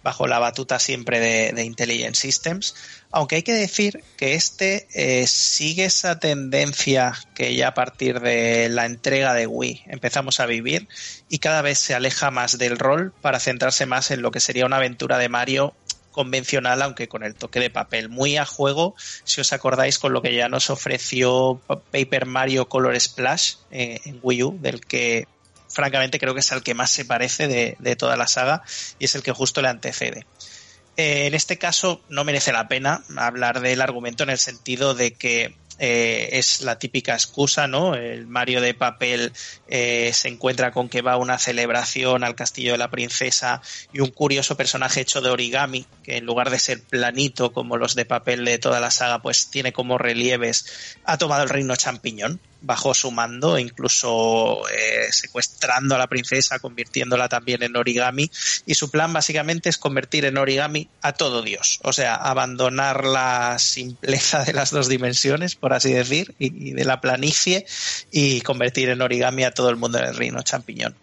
[0.02, 2.74] bajo la batuta siempre de, Intelligent Systems,
[3.10, 8.68] aunque hay que decir que este eh, sigue esa tendencia que ya a partir de
[8.68, 10.86] la entrega de Wii empezamos a vivir
[11.30, 14.66] y cada vez se aleja más del rol para centrarse más en lo que sería
[14.66, 15.74] una aventura de Mario
[16.12, 18.08] convencional, aunque con el toque de papel.
[18.08, 21.60] Muy a juego, si os acordáis, con lo que ya nos ofreció
[21.90, 25.26] Paper Mario Color Splash eh, en Wii U, del que
[25.68, 28.62] francamente creo que es el que más se parece de, toda la saga
[28.98, 30.26] y es el que justo le antecede.
[30.96, 35.14] Eh, en este caso no merece la pena hablar del argumento en el sentido de
[35.14, 37.96] que eh, es la típica excusa, ¿no?
[37.96, 39.32] El Mario de papel
[39.66, 43.60] eh, se encuentra con que va a una celebración al castillo de la princesa
[43.92, 47.96] y un curioso personaje hecho de origami, que en lugar de ser planito como los
[47.96, 52.38] de papel de toda la saga, pues tiene como relieves, ha tomado el reino champiñón
[52.62, 58.30] bajo su mando, incluso eh, secuestrando a la princesa, convirtiéndola también en origami.
[58.66, 63.58] Y su plan básicamente es convertir en origami a todo Dios, o sea, abandonar la
[63.58, 67.66] simpleza de las dos dimensiones, por así decir, y, de la planicie,
[68.10, 70.94] y convertir en origami a todo el mundo en el reino champiñón.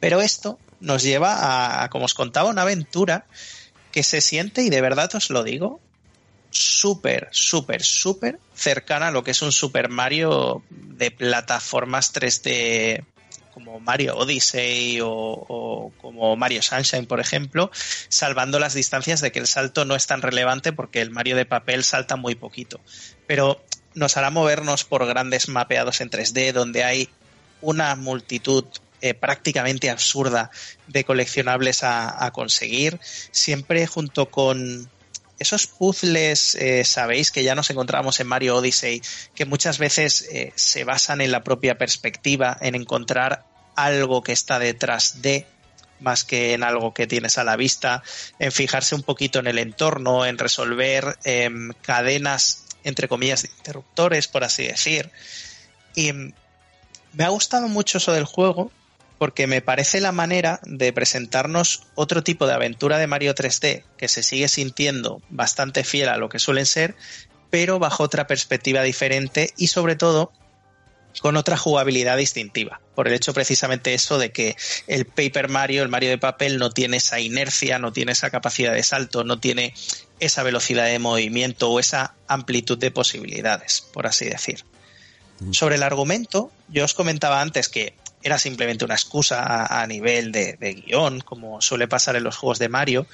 [0.00, 3.26] Pero esto nos lleva a, como os contaba, una aventura
[3.90, 5.80] que se siente, y de verdad os lo digo,
[6.56, 13.04] súper, súper, súper cercana a lo que es un Super Mario de plataformas 3D
[13.52, 17.70] como Mario Odyssey o, como Mario Sunshine, por ejemplo,
[18.08, 21.46] salvando las distancias de que el salto no es tan relevante porque el Mario de
[21.46, 22.80] papel salta muy poquito.
[23.26, 27.08] Pero nos hará movernos por grandes mapeados en 3D donde hay
[27.62, 28.66] una multitud
[29.00, 30.50] eh, prácticamente absurda
[30.86, 34.90] de coleccionables a conseguir, siempre junto con
[35.38, 39.02] esos puzzles, eh, sabéis que ya nos encontramos en Mario Odyssey,
[39.34, 44.58] que muchas veces eh, se basan en la propia perspectiva, en encontrar algo que está
[44.58, 45.46] detrás de
[46.00, 48.02] más que en algo que tienes a la vista,
[48.38, 54.28] en fijarse un poquito en el entorno, en resolver em, cadenas, entre comillas, de interruptores,
[54.28, 55.10] por así decir.
[55.94, 56.32] Y em,
[57.12, 58.70] me ha gustado mucho eso del juego
[59.18, 64.08] porque me parece la manera de presentarnos otro tipo de aventura de Mario 3D que
[64.08, 66.94] se sigue sintiendo bastante fiel a lo que suelen ser,
[67.50, 70.32] pero bajo otra perspectiva diferente y sobre todo
[71.20, 74.54] con otra jugabilidad distintiva, por el hecho precisamente eso de que
[74.86, 78.74] el Paper Mario, el Mario de papel, no tiene esa inercia, no tiene esa capacidad
[78.74, 79.72] de salto, no tiene
[80.20, 84.64] esa velocidad de movimiento o esa amplitud de posibilidades, por así decir.
[85.40, 85.52] Mm.
[85.52, 87.94] Sobre el argumento, yo os comentaba antes que
[88.26, 92.58] era simplemente una excusa a, nivel de, de guion, como suele pasar en los juegos
[92.58, 93.06] de Mario,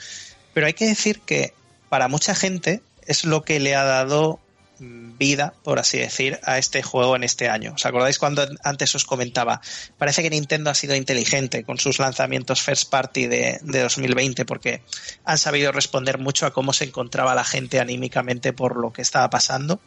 [0.55, 1.53] pero hay que decir que
[1.89, 4.41] para mucha gente es lo que le ha dado
[4.83, 7.75] vida, por así decir, a este juego en este año.
[7.75, 9.61] ¿Os acordáis cuando antes os comentaba?
[9.97, 14.83] Parece que Nintendo ha sido inteligente con sus lanzamientos first party de, 2020 porque
[15.25, 19.31] han sabido responder mucho a cómo se encontraba la gente anímicamente por lo que estaba
[19.31, 19.81] pasando.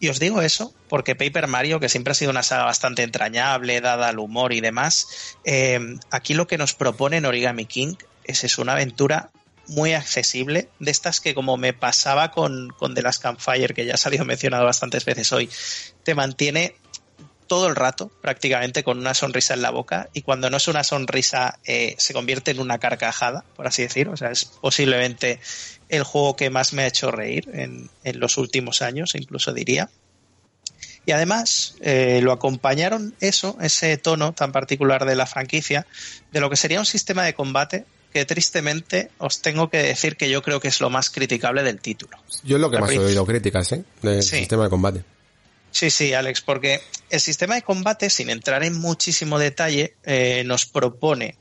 [0.00, 3.80] Y os digo eso porque Paper Mario, que siempre ha sido una saga bastante entrañable,
[3.80, 7.94] dada al humor y demás, eh, aquí lo que nos propone en Origami King
[8.24, 9.30] es, es una aventura
[9.68, 13.94] muy accesible, de estas que como me pasaba con, con The Last Campfire, que ya
[13.94, 15.50] ha salido mencionado bastantes veces hoy,
[16.04, 16.74] te mantiene
[17.48, 20.84] todo el rato prácticamente con una sonrisa en la boca y cuando no es una
[20.84, 24.08] sonrisa eh, se convierte en una carcajada, por así decir.
[24.08, 25.40] O sea, es posiblemente
[25.88, 29.90] el juego que más me ha hecho reír en, en los últimos años, incluso diría.
[31.06, 35.86] Y además eh, lo acompañaron eso, ese tono tan particular de la franquicia,
[36.32, 40.30] de lo que sería un sistema de combate que tristemente os tengo que decir que
[40.30, 42.18] yo creo que es lo más criticable del título.
[42.44, 43.84] Yo es lo que más he oído críticas, ¿eh?
[44.02, 45.04] Del sistema de combate.
[45.70, 46.80] Sí, sí, Alex, porque
[47.10, 51.36] el sistema de combate, sin entrar en muchísimo detalle, eh, nos propone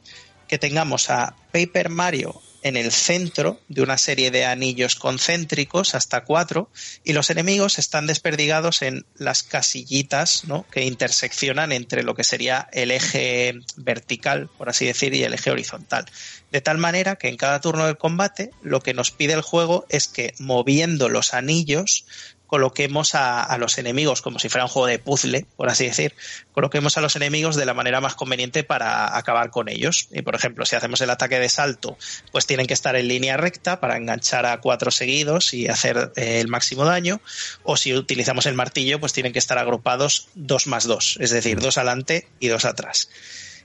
[0.47, 6.23] que tengamos a Paper Mario en el centro de una serie de anillos concéntricos, hasta
[6.23, 6.69] cuatro,
[7.03, 10.65] y los enemigos están desperdigados en las casillitas ¿no?
[10.71, 15.51] que interseccionan entre lo que sería el eje vertical, por así decir, y el eje
[15.51, 16.05] horizontal.
[16.51, 19.85] De tal manera que en cada turno del combate lo que nos pide el juego
[19.89, 22.05] es que moviendo los anillos
[22.47, 26.15] coloquemos a, los enemigos como si fuera un juego de puzzle, por así decir,
[26.53, 30.07] coloquemos a los enemigos de la manera más conveniente para acabar con ellos.
[30.11, 31.97] Y por ejemplo, si hacemos el ataque de salto,
[32.31, 36.39] pues tienen que estar en línea recta para enganchar a cuatro seguidos y hacer eh,
[36.39, 37.21] el máximo daño.
[37.63, 41.59] O si utilizamos el martillo, pues tienen que estar agrupados dos más dos, es decir,
[41.59, 43.09] dos adelante y dos atrás.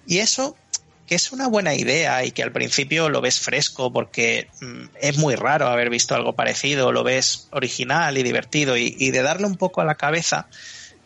[0.06, 0.56] Y eso
[1.12, 5.18] que es una buena idea y que al principio lo ves fresco porque mm, es
[5.18, 9.56] muy raro haber visto algo parecido, lo ves original y divertido y, de darle un
[9.56, 10.48] poco a la cabeza,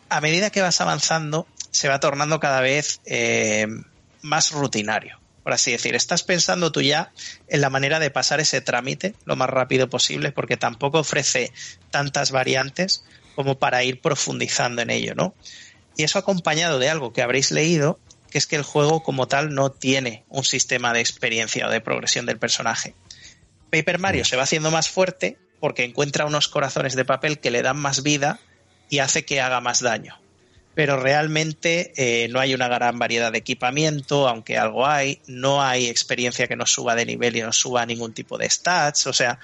[0.09, 3.67] a medida que vas avanzando se va tornando cada vez eh,
[4.23, 5.97] más rutinario, por así decir.
[5.97, 7.10] Estás pensando tú ya
[7.49, 11.51] en la manera de pasar ese trámite lo más rápido posible porque tampoco ofrece
[11.91, 13.05] tantas variantes
[13.35, 15.35] como para ir profundizando en ello, ¿no?
[15.97, 17.99] Y eso acompañado de algo que habréis leído
[18.31, 21.81] que es que el juego como tal no tiene un sistema de experiencia o de
[21.81, 22.95] progresión del personaje.
[23.71, 27.63] Paper Mario se va haciendo más fuerte porque encuentra unos corazones de papel que le
[27.63, 28.39] dan más vida
[28.89, 30.19] y hace que haga más daño.
[30.75, 35.87] Pero realmente eh, no hay una gran variedad de equipamiento, aunque algo hay, no hay
[35.87, 39.39] experiencia que nos suba de nivel y nos suba ningún tipo de stats, o sea,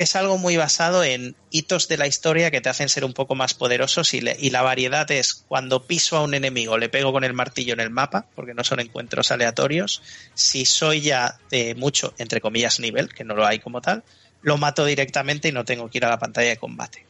[0.00, 3.34] es algo muy basado en hitos de la historia que te hacen ser un poco
[3.34, 7.34] más poderosos y, la variedad es cuando piso a un enemigo le pego con el
[7.34, 10.00] martillo en el mapa, porque no son encuentros aleatorios,
[10.32, 14.02] si soy ya de mucho, entre comillas, nivel, que no lo hay como tal,
[14.40, 17.04] lo mato directamente y no tengo que ir a la pantalla de combate.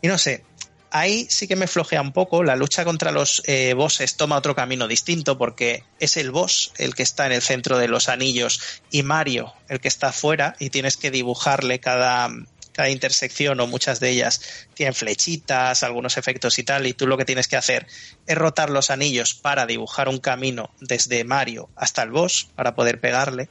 [0.00, 0.44] Y no sé,
[0.90, 2.42] ahí sí que me flojea un poco.
[2.42, 6.94] La lucha contra los eh, bosses toma otro camino distinto porque es el boss el
[6.94, 8.60] que está en el centro de los anillos
[8.90, 12.30] y Mario el que está afuera y tienes que dibujarle cada,
[12.72, 14.40] cada intersección o muchas de ellas
[14.74, 17.86] tienen flechitas, algunos efectos y tal, y tú lo que tienes que hacer
[18.26, 23.00] es rotar los anillos para dibujar un camino desde Mario hasta el boss para poder
[23.00, 23.48] pegarle,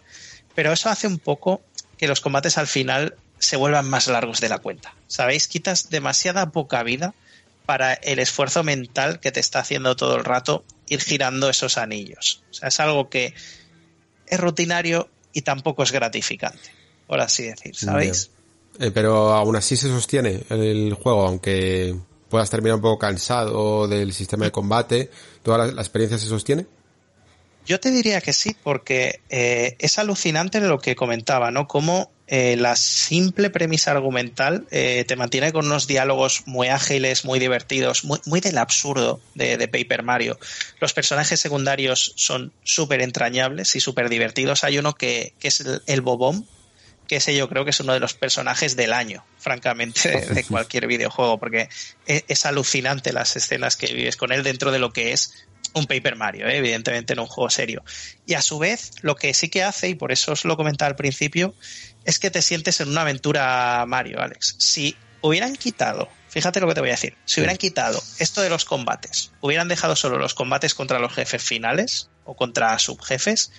[0.56, 1.61] pero eso hace un poco
[1.98, 4.95] que los combates al final se vuelvan más largos de la cuenta.
[5.07, 5.48] ¿Sabéis?
[5.48, 7.14] Quitas demasiada poca vida
[7.68, 12.42] para el esfuerzo mental que te está haciendo todo el rato ir girando esos anillos.
[12.50, 13.34] O sea, es algo que
[14.26, 16.72] es rutinario y tampoco es gratificante,
[17.08, 18.32] por así decir, ¿sabéis?
[18.80, 21.94] Eh, pero aún así se sostiene el juego, aunque
[22.30, 25.12] puedas terminar un poco cansado del sistema de combate,
[25.44, 26.68] ¿toda la, experiencia se sostiene?
[27.66, 31.68] Yo te diría que sí, porque eh, es alucinante lo que comentaba, ¿no?
[31.68, 37.40] Cómo eh, la simple premisa argumental eh, te mantiene con unos diálogos muy ágiles, muy
[37.40, 40.38] divertidos, muy, muy del absurdo de, Paper Mario.
[40.82, 44.66] Los personajes secundarios son súper entrañables y súper divertidos.
[44.66, 46.46] Hay uno que, es el, bobón,
[47.08, 50.88] que ese yo creo que es uno de los personajes del año, francamente, de, cualquier
[50.88, 51.70] videojuego, porque
[52.08, 55.86] es, es, alucinante las escenas que vives con él dentro de lo que es un
[55.86, 56.58] Paper Mario, ¿eh?
[56.58, 57.84] evidentemente en un juego serio.
[58.26, 60.90] Y a su vez, lo que sí que hace, y por eso os lo comentaba
[60.90, 61.54] al principio,
[62.08, 64.56] es que te sientes en una aventura Mario, Alex.
[64.58, 68.50] Si hubieran quitado, fíjate lo que te voy a decir, si hubieran quitado esto de
[68.50, 73.52] los combates, hubieran dejado solo los combates contra los jefes finales o contra subjefes,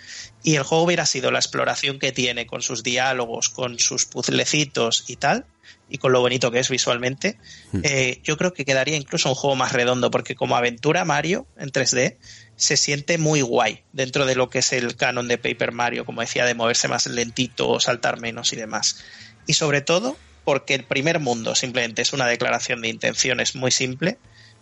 [0.42, 5.04] y el juego hubiera sido la exploración que tiene con sus diálogos, con sus puzzlecitos
[5.08, 5.44] y tal,
[5.90, 7.38] y con lo bonito que es visualmente,
[7.72, 7.80] hmm.
[7.82, 11.70] eh, yo creo que quedaría incluso un juego más redondo, porque como aventura Mario en
[11.70, 12.16] 3D
[12.58, 16.20] se siente muy guay dentro de lo que es el canon de Paper Mario, como
[16.20, 19.04] decía, de moverse más lentito, saltar menos y demás.
[19.46, 24.18] Y sobre todo porque el primer mundo simplemente es una declaración de intenciones muy simple,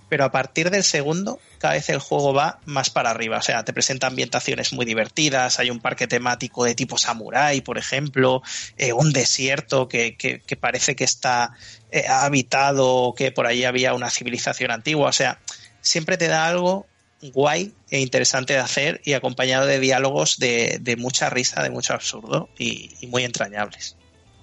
[0.08, 3.64] pero a partir del segundo cada vez el juego va más para arriba, o sea,
[3.64, 8.42] te presenta ambientaciones muy divertidas, hay un parque temático de tipo samurai, por ejemplo,
[8.76, 11.52] eh, un desierto que, que, parece que está
[11.90, 15.40] eh, habitado, que por ahí había una civilización antigua, o sea,
[15.80, 16.86] siempre te da algo
[17.32, 21.94] guay e interesante de hacer y acompañado de diálogos de, de mucha risa, de mucho
[21.94, 23.96] absurdo y, muy entrañables.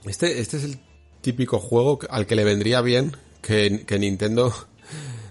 [0.05, 0.79] Este, este es el
[1.21, 4.53] típico juego al que le vendría bien que, que Nintendo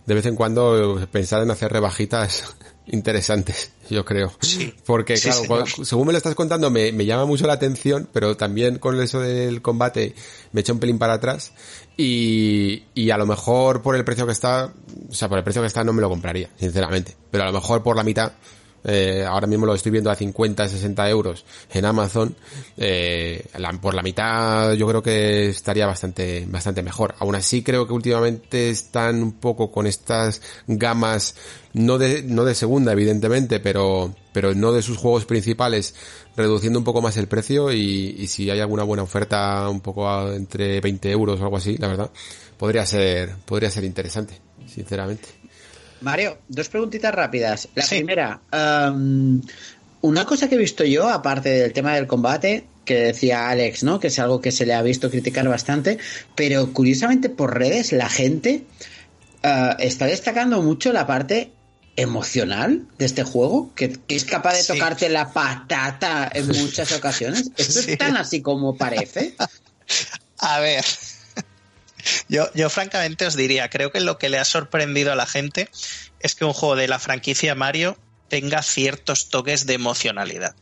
[0.07, 2.57] de vez en cuando pensar en hacer rebajitas
[2.87, 4.33] interesantes, yo creo.
[4.41, 4.75] Sí.
[4.85, 9.01] Porque, claro, según me lo estás contando, me, llama mucho la atención, pero también con
[9.01, 10.15] eso del combate
[10.53, 11.53] me echa un pelín para atrás.
[11.97, 14.73] Y, y a lo mejor por el precio que está,
[15.09, 17.17] o sea, por el precio que está no me lo compraría, sinceramente.
[17.31, 18.33] Pero a lo mejor por la mitad
[18.85, 22.35] eh, ahora mismo lo estoy viendo a 50, 60 euros en Amazon,
[22.77, 23.47] eh,
[23.81, 27.15] por la mitad yo creo que estaría bastante, bastante mejor.
[27.19, 31.37] Aún así creo que últimamente están un poco con estas gamas,
[31.73, 35.95] no de, no de segunda evidentemente, pero, pero no de sus juegos principales,
[36.37, 40.33] reduciendo un poco más el precio y, y si hay alguna buena oferta un poco
[40.33, 42.11] entre 20 euros o algo así, la verdad,
[42.57, 45.42] podría ser, podría ser interesante, sinceramente.
[46.03, 47.69] Mario, dos preguntitas rápidas.
[47.75, 49.41] La primera, um,
[50.03, 54.01] una cosa que he visto yo, aparte del tema del combate, que decía Alex, ¿no?
[54.01, 55.99] Que es algo que se le ha visto criticar bastante,
[56.35, 58.65] pero curiosamente por redes la gente
[59.45, 61.53] uh, está destacando mucho la parte
[61.97, 67.51] emocional de este juego, que, es capaz de tocarte la patata en muchas ocasiones.
[67.57, 69.35] ¿Esto es tan así como parece?
[70.39, 70.85] A ver,
[72.29, 75.69] yo, yo francamente os diría, creo que lo que le ha sorprendido a la gente
[76.21, 77.99] es que un juego de la franquicia Mario
[78.29, 80.55] tenga ciertos toques de emocionalidad.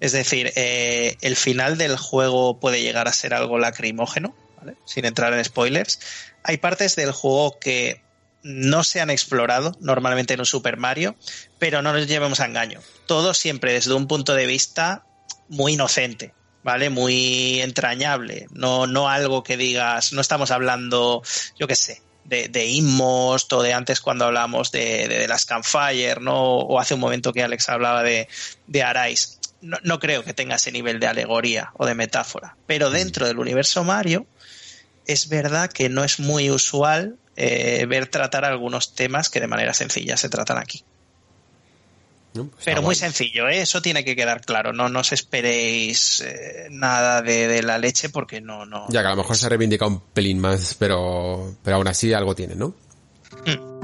[0.00, 4.76] Es decir, eh, el final del juego puede llegar a ser algo lacrimógeno, ¿vale?
[4.84, 6.00] sin entrar en spoilers.
[6.42, 8.02] Hay partes del juego que
[8.42, 11.16] no se han explorado normalmente en un Super Mario,
[11.58, 12.80] pero no nos llevemos a engaño.
[13.06, 15.06] Todo siempre desde un punto de vista
[15.48, 16.34] muy inocente.
[16.64, 16.90] ¿Vale?
[16.90, 21.22] Muy entrañable, no, no algo que digas, no estamos hablando,
[21.56, 26.20] yo qué sé, de, de Inmost o de antes cuando hablamos de, de, las Campfire,
[26.20, 26.56] ¿no?
[26.56, 28.28] O hace un momento que Alex hablaba de,
[28.66, 29.38] de Arais.
[29.60, 32.56] No, no, creo que tenga ese nivel de alegoría o de metáfora.
[32.66, 34.26] Pero dentro del universo Mario,
[35.06, 39.74] es verdad que no es muy usual eh, ver tratar algunos temas que de manera
[39.74, 40.84] sencilla se tratan aquí.
[42.34, 43.60] Pues Pero muy sencillo, ¿eh?
[43.60, 44.72] eso tiene que quedar claro.
[44.72, 48.86] No, no os esperéis eh, nada de, la leche porque no, no.
[48.88, 52.34] Ya que a lo mejor se reivindica un pelín más, pero, pero aún así algo
[52.34, 52.74] tiene, ¿no?
[53.46, 53.74] Mm.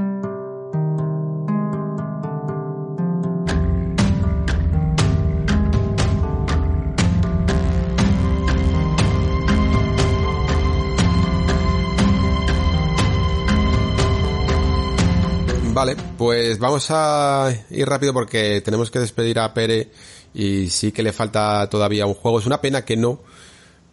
[15.73, 19.89] Vale, pues vamos a ir rápido porque tenemos que despedir a Pere
[20.35, 22.39] y sí que le falta todavía un juego.
[22.39, 23.23] Es una pena que no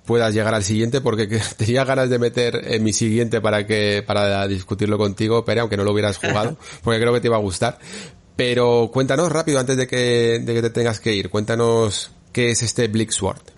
[0.05, 1.25] puedas llegar al siguiente porque
[1.57, 5.85] tenía ganas de meter en mi siguiente para que para discutirlo contigo, Pere, aunque no
[5.85, 7.79] lo hubieras jugado, porque creo que te iba a gustar.
[8.35, 12.61] Pero cuéntanos rápido antes de que, de que te tengas que ir, cuéntanos qué es
[12.61, 13.56] este Sword.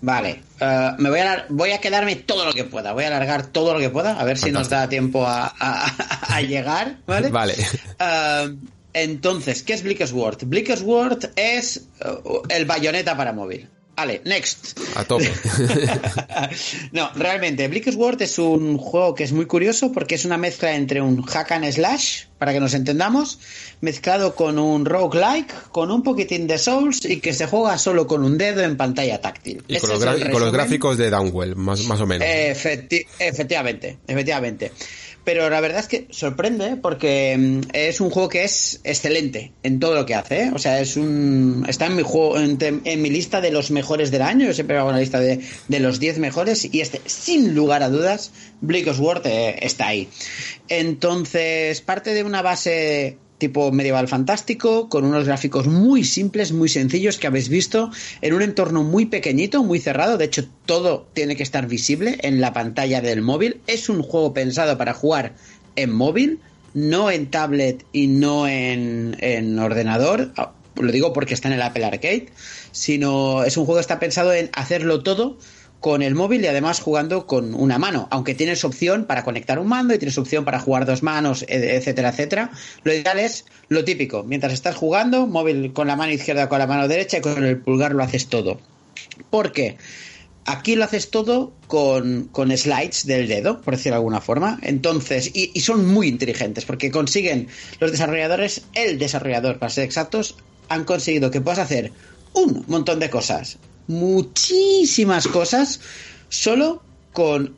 [0.00, 3.46] Vale, eh, me voy a, voy a quedarme todo lo que pueda, voy a alargar
[3.46, 7.28] todo lo que pueda, a ver si nos da tiempo a, llegar, ¿vale?
[7.30, 7.54] Vale.
[7.98, 8.56] Eh,
[8.92, 10.44] entonces, ¿qué es Blickesword?
[10.44, 12.08] Blickesword es eh,
[12.50, 14.78] el bayoneta para móvil, vale, next.
[14.94, 15.32] A tope.
[16.92, 20.74] no, realmente, Bleak Sword es un juego que es muy curioso porque es una mezcla
[20.74, 23.38] entre un hack and slash, para que nos entendamos,
[23.80, 28.24] mezclado con un roguelike, con un poquitín de Souls y que se juega solo con
[28.24, 29.64] un dedo en pantalla táctil.
[29.66, 32.26] Y con, los, gráficos de Downwell, más, más o menos.
[32.28, 34.72] efectivamente, efectivamente.
[35.26, 39.80] Pero la verdad es que sorprende porque mm, es un juego que es excelente en
[39.80, 40.44] todo lo que hace.
[40.44, 40.50] ¿eh?
[40.54, 44.22] O sea, es un está en mi juego en, mi lista de los mejores del
[44.22, 44.46] año.
[44.46, 47.88] Yo siempre hago una lista de, de los 10 mejores y este, sin lugar a
[47.88, 48.30] dudas,
[48.60, 50.08] Bleak Sword eh, está ahí.
[50.68, 57.18] Entonces, parte de una base tipo medieval fantástico, con unos gráficos muy simples, muy sencillos
[57.18, 57.90] que habéis visto,
[58.22, 62.40] en un entorno muy pequeñito, muy cerrado, de hecho todo tiene que estar visible en
[62.40, 63.60] la pantalla del móvil.
[63.66, 65.34] Es un juego pensado para jugar
[65.76, 66.40] en móvil,
[66.74, 71.62] no en tablet y no en, en ordenador, ah, lo digo porque está en el
[71.62, 72.28] Apple Arcade,
[72.72, 75.38] sino es un juego que está pensado en hacerlo todo
[75.80, 79.68] con el móvil y además jugando con una mano, aunque tienes opción para conectar un
[79.68, 82.50] mando y tienes opción para jugar dos manos, etcétera, etcétera.
[82.82, 86.66] Lo ideal es lo típico, mientras estás jugando, móvil con la mano izquierda con la
[86.66, 88.60] mano derecha y con el pulgar lo haces todo.
[89.30, 89.76] ¿Por qué?
[90.44, 94.60] Aquí lo haces todo con, con, slides del dedo, por decirlo de alguna forma.
[94.62, 97.48] Entonces, y, y, son muy inteligentes porque consiguen
[97.80, 100.36] los desarrolladores, el desarrollador para ser exactos,
[100.68, 101.90] han conseguido que puedas hacer
[102.32, 105.80] un montón de cosas muchísimas cosas
[106.28, 106.82] solo
[107.12, 107.54] con,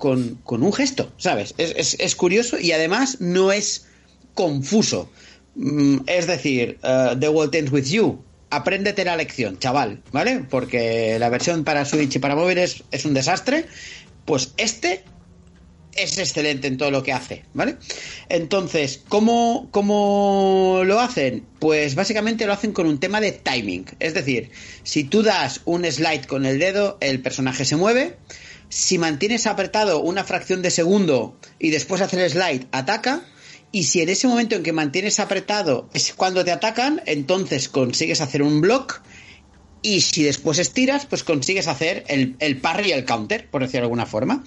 [0.47, 1.55] un gesto, ¿sabes?
[1.59, 3.87] Es, curioso y además no es
[4.35, 5.11] confuso.
[5.57, 8.23] Mm, es decir, uh, The World Ends With You.
[8.51, 10.47] Apréndete la lección, chaval, ¿vale?
[10.49, 13.67] Porque la versión para Switch y para móviles es un desastre.
[14.25, 15.03] Pues este
[16.03, 17.77] es excelente en todo lo que hace, ¿vale?
[18.29, 21.45] Entonces, ¿cómo, ¿cómo, lo hacen?
[21.59, 23.87] Pues básicamente lo hacen con un tema de timing.
[23.99, 24.51] Es decir,
[24.83, 28.17] si tú das un slide con el dedo, el personaje se mueve.
[28.69, 33.23] Si mantienes apretado una fracción de segundo y después hacer el slide, ataca.
[33.71, 38.21] Y si en ese momento en que mantienes apretado es cuando te atacan, entonces consigues
[38.21, 39.03] hacer un block
[39.83, 43.81] y si después estiras, pues consigues hacer el, el parry y el counter, por decirlo
[43.81, 44.45] de alguna forma.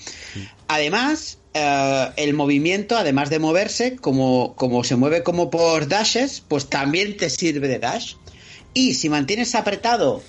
[0.68, 6.68] Además, eh, el movimiento, además de moverse, como, como se mueve como por dashes, pues
[6.68, 8.16] también te sirve de dash.
[8.74, 10.24] Y si mantienes apretado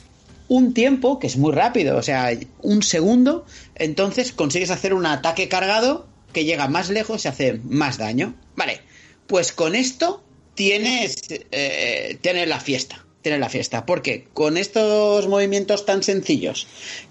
[0.48, 5.48] un tiempo, que es muy rápido, o sea, un segundo, entonces consigues hacer un ataque
[5.48, 8.34] cargado que llega más lejos y hace más daño.
[8.56, 8.80] Vale,
[9.26, 10.24] pues con esto
[10.54, 13.04] tienes, eh, tienes la fiesta.
[13.22, 13.86] Tienes la fiesta.
[13.86, 16.66] Porque con estos movimientos tan sencillos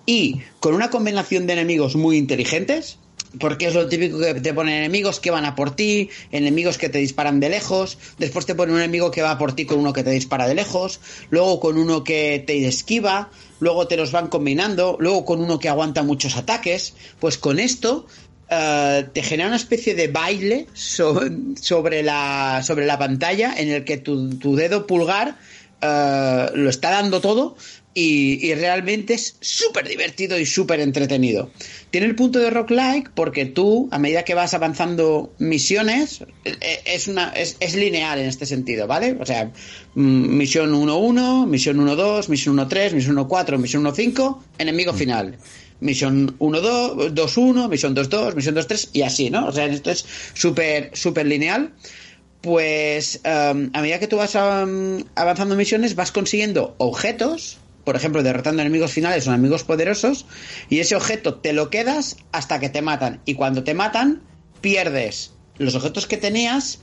[0.06, 2.98] y con una combinación de enemigos muy inteligentes,
[3.40, 6.90] porque es lo típico que te ponen enemigos que van a por ti, enemigos que
[6.90, 9.80] te disparan de lejos, después te ponen un enemigo que va a por ti con
[9.80, 11.00] uno que te dispara de lejos,
[11.30, 15.70] luego con uno que te esquiva, luego te los van combinando, luego con uno que
[15.70, 18.06] aguanta muchos ataques, pues con esto
[18.50, 23.98] eh, te genera una especie de baile sobre, la, sobre la pantalla en el que
[23.98, 25.38] tu, tu dedo pulgar
[25.82, 27.56] eh, lo está dando todo
[27.94, 31.52] y, realmente es súper divertido y súper entretenido.
[31.90, 36.82] Tiene el punto de rock like porque tú, a medida que vas avanzando misiones, eh,
[36.86, 39.18] es, una, es, es lineal en este sentido, ¿vale?
[39.20, 39.52] O sea,
[39.96, 45.38] mm, misión 1-1, misión 1-2, misión 1-3, misión 1-4, misión 1-5, enemigo final.
[45.82, 49.48] Misión 1-2, 2-1, misión 2-2, misión 2-3 y así, ¿no?
[49.48, 51.74] O sea, esto es súper, súper lineal
[52.42, 58.24] pues um, a medida que tú vas um, avanzando misiones vas consiguiendo objetos por ejemplo,
[58.24, 60.26] derrotando enemigos finales o enemigos poderosos,
[60.70, 63.22] y ese objeto te lo quedas hasta que te matan.
[63.26, 64.22] Y cuando te matan,
[64.62, 66.80] pierdes los objetos que tenías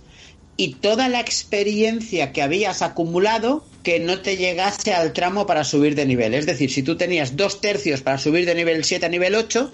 [0.56, 5.94] y toda la experiencia que habías acumulado que no te llegase al tramo para subir
[5.94, 6.34] de nivel.
[6.34, 9.72] Es decir, si tú tenías dos tercios para subir de nivel 7 a nivel 8,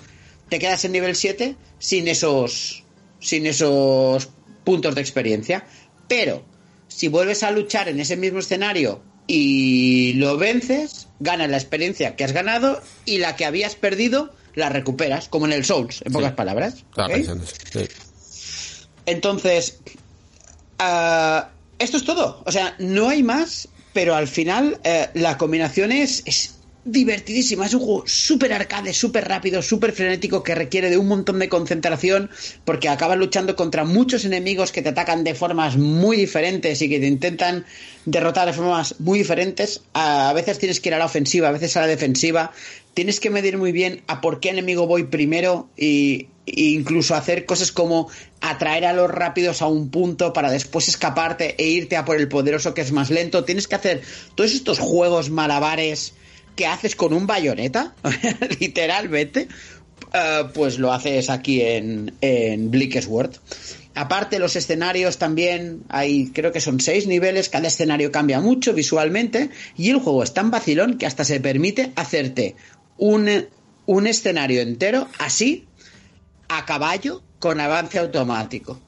[0.51, 2.85] te quedas en nivel 7 sin esos,
[3.19, 4.29] sin esos
[4.65, 5.67] puntos de experiencia.
[6.09, 6.45] Pero
[6.89, 12.25] si vuelves a luchar en ese mismo escenario y lo vences, ganas la experiencia que
[12.25, 16.33] has ganado y la que habías perdido la recuperas, como en el Souls, en pocas
[16.33, 16.85] palabras.
[19.07, 19.81] Entonces,
[20.79, 22.43] ah, esto es todo.
[22.47, 26.55] O sea, no hay más, pero al final eh, la combinación es, es
[26.85, 27.67] divertidísima.
[27.67, 31.49] Es un juego súper arcade, súper rápido, súper frenético que requiere de un montón de
[31.49, 32.31] concentración
[32.65, 37.01] porque acabas luchando contra muchos enemigos que te atacan de formas muy diferentes y que
[37.01, 37.65] te intentan
[38.05, 39.83] derrotar de formas muy diferentes.
[39.95, 42.53] A veces tienes que ir a la ofensiva, a veces a la defensiva.
[42.93, 47.47] Tienes que medir muy bien a por qué enemigo voy primero y, e incluso hacer
[47.47, 48.09] cosas como
[48.41, 52.29] atraer a los rápidos a un punto para después escaparte e irte a por el
[52.29, 53.45] poderoso que es más lento.
[53.45, 54.03] Tienes que hacer
[54.35, 56.13] todos estos juegos malabares
[56.55, 57.95] que haces con un bayoneta,
[58.61, 59.49] literalmente,
[60.13, 62.71] eh, pues lo haces aquí en, en.
[63.97, 69.51] Aparte, los escenarios también hay, creo que son seis niveles, cada escenario cambia mucho visualmente
[69.77, 72.57] y el juego es tan vacilón que hasta se permite hacerte
[72.97, 73.47] un,
[73.87, 75.67] un escenario entero así,
[76.49, 78.81] a caballo, con avance automático.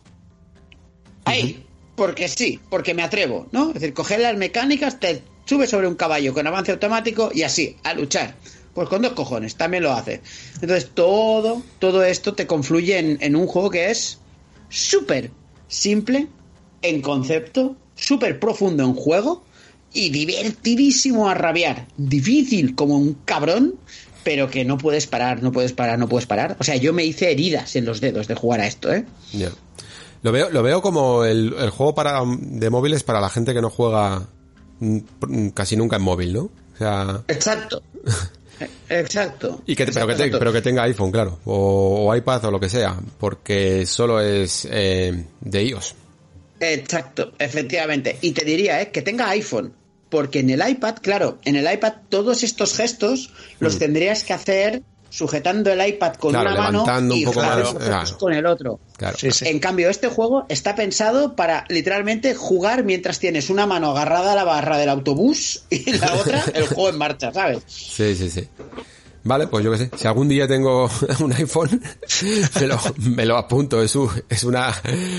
[1.25, 1.65] Ahí,
[1.95, 3.69] porque sí, porque me atrevo, ¿no?
[3.69, 7.77] Es decir, coger las mecánicas, te subes sobre un caballo con avance automático y así,
[7.85, 8.35] a luchar.
[8.75, 10.21] Pues con dos cojones, también lo hace.
[10.61, 14.19] Entonces todo, todo esto te confluye en, un juego que es
[14.69, 15.31] súper
[15.67, 16.29] simple
[16.83, 19.45] en concepto, súper profundo en juego
[19.95, 21.87] y divertidísimo a rabiar.
[21.97, 23.77] Difícil como un cabrón,
[24.25, 26.57] pero que no puedes parar, no puedes parar, no puedes parar.
[26.61, 29.07] O sea, yo me hice heridas en los dedos de jugar a esto, ¿eh?
[30.23, 33.71] Lo veo, lo veo como el, juego para de móviles para la gente que no
[33.71, 34.29] juega
[35.55, 36.43] casi nunca en móvil, ¿no?
[36.43, 37.23] O sea...
[37.29, 37.83] Exacto.
[38.89, 39.63] Exacto.
[39.67, 42.99] Y que, pero, que pero que tenga iPhone, claro, o, iPad o lo que sea,
[43.19, 45.95] porque solo es eh, de iOS.
[46.61, 48.19] Exacto, efectivamente.
[48.23, 48.91] Y te diría, ¿eh?
[48.91, 49.75] que tenga iPhone,
[50.09, 53.79] porque en el iPad, claro, en el iPad todos estos gestos los mm.
[53.79, 58.81] tendrías que hacer sujetando el iPad con una mano y con el otro.
[59.43, 64.35] En cambio, este juego está pensado para literalmente jugar mientras tienes una mano agarrada a
[64.35, 67.63] la barra del autobús y la otra el juego en marcha, ¿sabes?
[67.67, 68.49] Sí, sí, sí.
[69.27, 69.91] Vale, pues yo qué sé.
[69.97, 70.89] Si algún día tengo
[71.21, 71.83] un iPhone,
[73.01, 73.83] me lo, apunto.
[73.83, 73.99] Es,
[74.29, 74.73] es una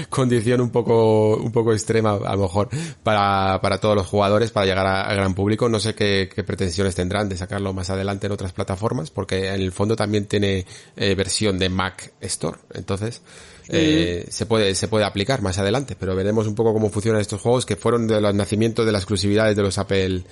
[0.09, 2.69] condición un poco, un poco extrema, a lo mejor,
[3.03, 5.67] para, para todos los jugadores, para llegar a, gran público.
[5.67, 9.73] No sé qué, pretensiones tendrán de sacarlo más adelante en otras plataformas, porque en el
[9.73, 12.59] fondo también tiene eh, versión de Mac Store.
[12.73, 13.21] Entonces,
[13.67, 17.41] eh, se puede, se puede aplicar más adelante, pero veremos un poco cómo funcionan estos
[17.41, 20.23] juegos que fueron de los nacimientos de las exclusividades de los Apple,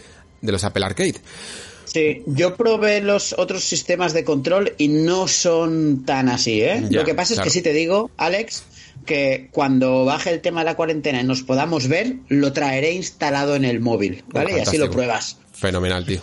[0.41, 1.21] de los Apple Arcade.
[1.95, 6.85] Sí, yo probé los otros sistemas de control y no son tan así, ¿eh?
[6.90, 8.64] Lo que pasa es que sí te digo, Alex,
[9.06, 13.56] que cuando baje el tema de la cuarentena y nos podamos ver, lo traeré instalado
[13.56, 14.57] en el móvil, ¿vale?
[14.57, 15.38] y así lo pruebas.
[15.53, 16.19] Fenomenal, tío.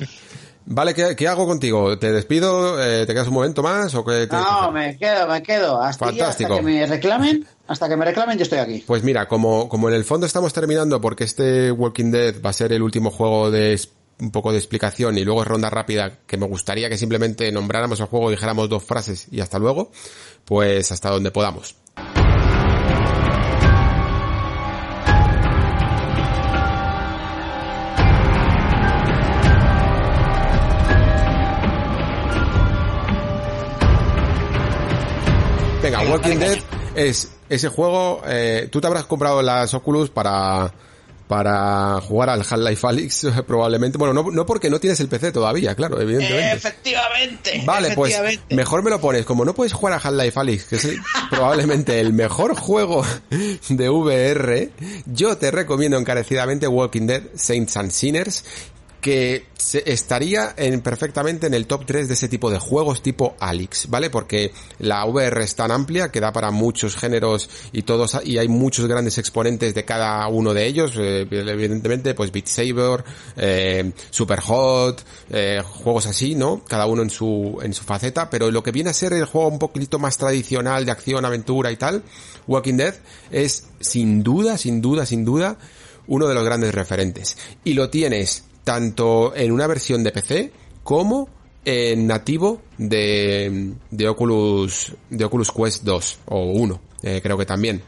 [0.67, 1.99] Vale, ¿qué, hago contigo?
[1.99, 2.79] ¿Te despido?
[2.85, 3.95] Eh, ¿Te quedas un momento más?
[3.95, 5.81] ¿o qué no, me quedo, me quedo.
[5.81, 8.85] Hasta, hasta que me reclamen, hasta que me reclamen yo estoy aquí.
[8.87, 12.53] Pues mira, como, como en el fondo estamos terminando porque este Walking Dead va a
[12.53, 13.73] ser el último juego de
[14.23, 18.07] un poco de explicación y luego ronda rápida, que me gustaría que simplemente nombráramos el
[18.07, 19.91] juego, dijéramos dos frases y hasta luego,
[20.45, 21.75] pues hasta donde podamos.
[35.83, 36.59] Venga, Walking Dead
[36.95, 40.73] es ese juego, eh, tú te habrás comprado las Oculus para
[41.33, 43.97] para jugar al Half-Life Alyx probablemente.
[43.97, 46.53] Bueno, no, no, porque no tienes el PC todavía, claro, evidentemente.
[46.53, 47.63] Efectivamente.
[47.65, 48.21] Vale, pues
[48.51, 49.25] mejor me lo pones.
[49.25, 50.89] Como no puedes jugar a Half-Life Alyx, que es
[51.31, 53.03] probablemente el mejor juego
[53.71, 54.73] de VR,
[55.07, 58.45] yo te recomiendo encarecidamente Walking Dead Saints and Sinners
[59.03, 59.47] que
[59.85, 64.11] estaría en, perfectamente en el top 3 de ese tipo de juegos tipo Alix, ¿vale?
[64.11, 68.47] Porque la VR es tan amplia que da para muchos géneros y todos, y hay
[68.47, 73.05] muchos grandes exponentes de cada uno de ellos, eh, evidentemente, pues Beat Saber,
[73.37, 76.63] eh, Super Hot, eh, juegos así, ¿no?
[76.65, 79.49] Cada uno en su, en su faceta, pero lo que viene a ser el juego
[79.49, 82.05] un poquito más tradicional de acción, aventura y tal,
[82.47, 82.95] Walking Dead,
[83.33, 85.59] es sin duda, sin duda, sin duda,
[86.07, 87.37] uno de los grandes referentes.
[87.65, 91.29] Y lo tienes tanto en una versión de PC como
[91.65, 97.83] en nativo de, de Oculus, de Oculus Quest 2 o 1, eh, creo que también.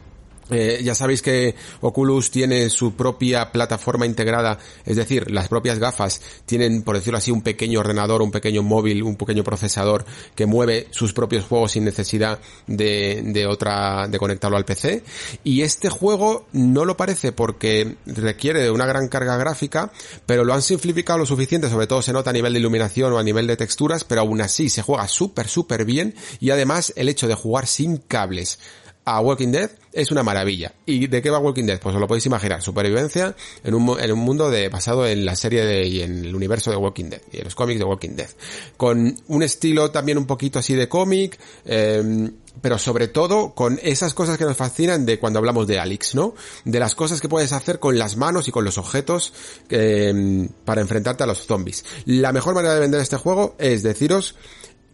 [0.49, 6.21] Eh, ya sabéis que Oculus tiene su propia plataforma integrada, es decir, las propias gafas
[6.45, 10.87] tienen, por decirlo así, un pequeño ordenador, un pequeño móvil, un pequeño procesador que mueve
[10.91, 15.03] sus propios juegos sin necesidad de, de otra, de conectarlo al PC.
[15.43, 19.91] Y este juego no lo parece porque requiere de una gran carga gráfica,
[20.25, 23.17] pero lo han simplificado lo suficiente, sobre todo se nota a nivel de iluminación o
[23.17, 27.09] a nivel de texturas, pero aún así se juega súper, súper bien y además el
[27.09, 28.59] hecho de jugar sin cables
[29.05, 30.73] a Walking Dead es una maravilla.
[30.85, 31.79] ¿Y de qué va Walking Dead?
[31.79, 35.35] Pues os lo podéis imaginar, supervivencia en un, en un mundo de, basado en la
[35.35, 38.15] serie de, y en el universo de Walking Dead, y en los cómics de Walking
[38.15, 38.29] Dead.
[38.75, 44.13] Con un estilo también un poquito así de cómic, eh, pero sobre todo con esas
[44.13, 46.33] cosas que nos fascinan de cuando hablamos de Alex, ¿no?
[46.63, 49.33] De las cosas que puedes hacer con las manos y con los objetos
[49.69, 51.85] eh, para enfrentarte a los zombies.
[52.05, 54.35] La mejor manera de vender este juego es deciros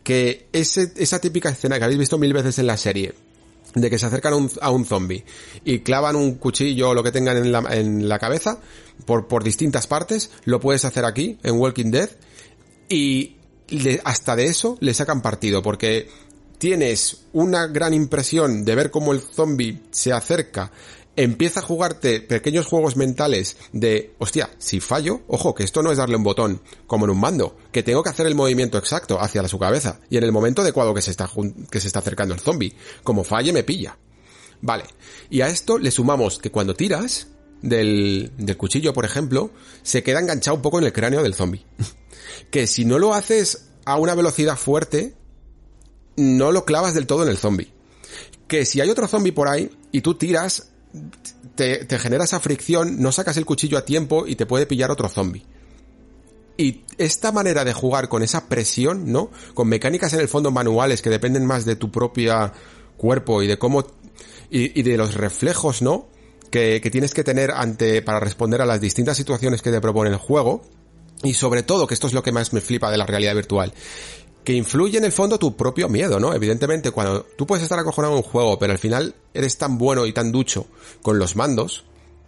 [0.04, 3.14] que ese, esa típica escena que habéis visto mil veces en la serie,
[3.74, 5.24] de que se acercan a un, a zombie
[5.64, 8.59] y clavan un cuchillo o lo que tengan en la, en la cabeza
[9.06, 12.09] por, por distintas partes, lo puedes hacer aquí, en Walking Dead,
[12.90, 13.38] Y
[14.03, 16.09] hasta de eso le sacan partido, porque
[16.58, 20.72] tienes una gran impresión de ver cómo el zombie se acerca,
[21.16, 25.98] empieza a jugarte pequeños juegos mentales de, hostia, si fallo, ojo, que esto no es
[25.98, 29.48] darle un botón como en un mando, que tengo que hacer el movimiento exacto hacia
[29.48, 31.30] su cabeza y en el momento adecuado que se está,
[31.70, 32.76] que se está acercando el zombie.
[33.04, 33.98] Como falle, me pilla.
[34.62, 34.86] Vale.
[35.30, 37.28] Y a esto le sumamos que cuando tiras
[37.62, 39.52] del, del cuchillo, por ejemplo,
[39.84, 41.66] se queda enganchado un poco en el cráneo del zombie.
[42.52, 45.16] que si no lo haces a una velocidad fuerte,
[46.16, 47.74] no lo clavas del todo en el zombie.
[48.48, 50.70] Que si hay otro zombie por ahí y tú tiras,
[51.56, 54.92] te, te genera esa fricción, no sacas el cuchillo a tiempo y te puede pillar
[54.92, 55.45] otro zombie.
[56.58, 59.32] Y esta manera de jugar con esa presión, ¿no?
[59.53, 62.52] Con mecánicas en el fondo manuales que dependen más de tu propio
[62.98, 63.86] cuerpo y de cómo...
[64.50, 66.10] Y, y de los reflejos, ¿no?
[66.52, 70.10] Que, que, tienes que tener ante para responder a las distintas situaciones que te propone
[70.10, 70.61] el juego.
[71.24, 73.74] Y sobre todo, que esto es lo que más me flipa de la realidad virtual,
[74.44, 76.34] que influye en el fondo tu propio miedo, ¿no?
[76.34, 80.06] Evidentemente, cuando tú puedes estar acojonado en un juego, pero al final eres tan bueno
[80.06, 80.68] y tan ducho
[81.02, 81.86] con los mandos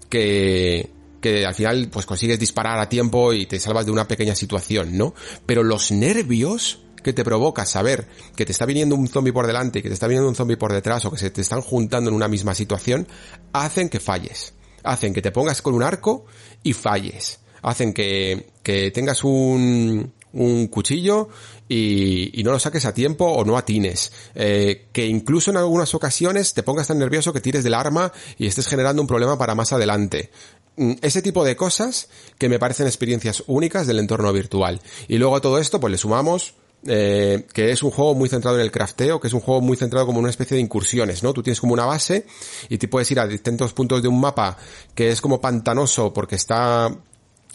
[0.09, 4.35] que, que al final pues consigues disparar a tiempo y te salvas de una pequeña
[4.35, 5.15] situación, ¿no?
[5.45, 9.81] Pero los nervios que te provoca saber que te está viniendo un zombie por delante,
[9.81, 12.15] que te está viniendo un zombie por detrás o que se te están juntando en
[12.15, 13.07] una misma situación,
[13.51, 14.53] hacen que falles.
[14.83, 16.25] Hacen que te pongas con un arco
[16.61, 17.39] y falles.
[17.61, 21.29] Hacen que, que tengas un, un cuchillo
[21.73, 24.11] y, y, no lo saques a tiempo o no atines.
[24.35, 28.45] Eh, que incluso en algunas ocasiones te pongas tan nervioso que tires del arma y
[28.45, 30.29] estés generando un problema para más adelante.
[30.77, 34.81] Mm, ese tipo de cosas que me parecen experiencias únicas del entorno virtual.
[35.07, 36.53] Y luego a todo esto pues le sumamos
[36.85, 39.77] eh, que es un juego muy centrado en el crafteo, que es un juego muy
[39.77, 41.33] centrado como una especie de incursiones, ¿no?
[41.33, 42.25] Tú tienes como una base
[42.69, 44.57] y te puedes ir a distintos puntos de un mapa
[44.93, 46.93] que es como pantanoso porque está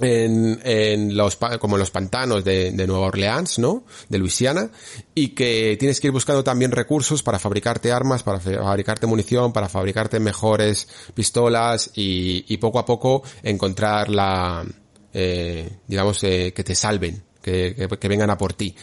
[0.01, 3.85] en, en los, como en los pantanos de, de, Nueva Orleans, ¿no?
[4.09, 4.71] De Luisiana,
[5.15, 9.69] y que tienes que ir buscando también recursos para fabricarte armas, para fabricarte munición, para
[9.69, 14.65] fabricarte mejores pistolas y, y poco a poco encontrar la,
[15.13, 18.75] eh, digamos, eh, que te salven, que, que, que vengan a por ti.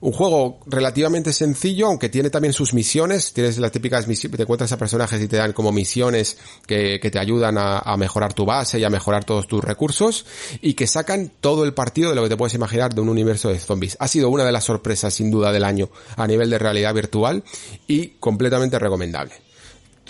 [0.00, 3.32] Un juego relativamente sencillo, aunque tiene también sus misiones.
[3.32, 7.10] Tienes las típicas misiones, te encuentras a personajes y te dan como misiones que, que
[7.10, 10.26] te ayudan a, a, mejorar tu base y a mejorar todos tus recursos
[10.62, 13.48] y que sacan todo el partido de lo que te puedes imaginar de un universo
[13.48, 13.96] de zombies.
[13.98, 17.42] Ha sido una de las sorpresas sin duda del año a nivel de realidad virtual
[17.86, 19.34] y completamente recomendable.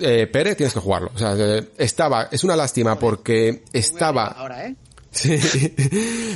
[0.01, 1.11] Eh, Pérez, tienes que jugarlo.
[1.15, 1.35] O sea,
[1.77, 4.27] estaba, es una lástima porque estaba...
[4.27, 4.77] Ahora, ¿eh?
[5.19, 5.37] Sí.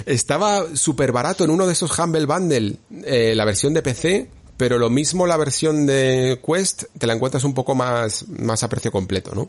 [0.07, 4.79] Estaba súper barato en uno de esos Humble Bundle, eh, la versión de PC, pero
[4.79, 8.91] lo mismo la versión de Quest te la encuentras un poco más, más a precio
[8.91, 9.49] completo, ¿no?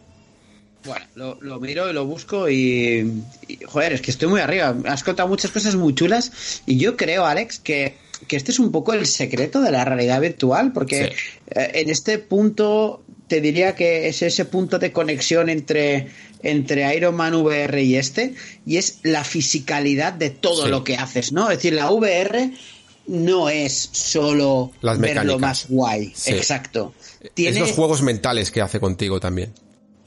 [0.85, 4.75] Bueno, lo, lo miro y lo busco y, y, Joder, es que estoy muy arriba.
[4.85, 7.95] Has contado muchas cosas muy chulas y yo creo, Alex, que,
[8.27, 11.39] que este es un poco el secreto de la realidad virtual, porque sí.
[11.55, 16.09] eh, en este punto te diría que es ese punto de conexión entre
[16.43, 20.69] entre Iron Man VR y este, y es la fisicalidad de todo sí.
[20.69, 21.49] lo que haces, ¿no?
[21.49, 22.51] Es decir, la VR
[23.07, 26.11] no es solo Las ver lo más guay.
[26.15, 26.31] Sí.
[26.31, 26.93] Exacto.
[27.33, 27.51] Tiene...
[27.51, 29.53] Es los juegos mentales que hace contigo también.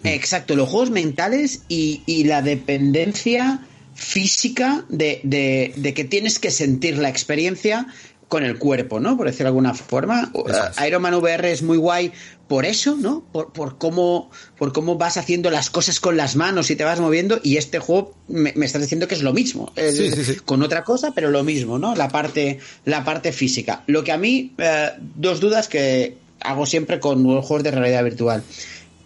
[0.05, 6.51] Exacto, los juegos mentales y, y la dependencia física de, de, de, que tienes que
[6.51, 7.87] sentir la experiencia
[8.29, 9.17] con el cuerpo, ¿no?
[9.17, 10.33] Por decirlo de alguna forma.
[10.47, 10.87] Es.
[10.87, 12.13] Iron Man VR es muy guay
[12.49, 13.25] por eso, ¿no?
[13.33, 16.99] Por, por, cómo, por cómo vas haciendo las cosas con las manos y te vas
[16.99, 17.39] moviendo.
[17.43, 19.73] Y este juego me, me estás diciendo que es lo mismo.
[19.77, 20.37] Sí, sí, sí.
[20.37, 21.95] Con otra cosa, pero lo mismo, ¿no?
[21.95, 23.85] La parte, la parte física.
[23.87, 28.43] Lo que a mí, eh, dos dudas que hago siempre con juegos de realidad virtual.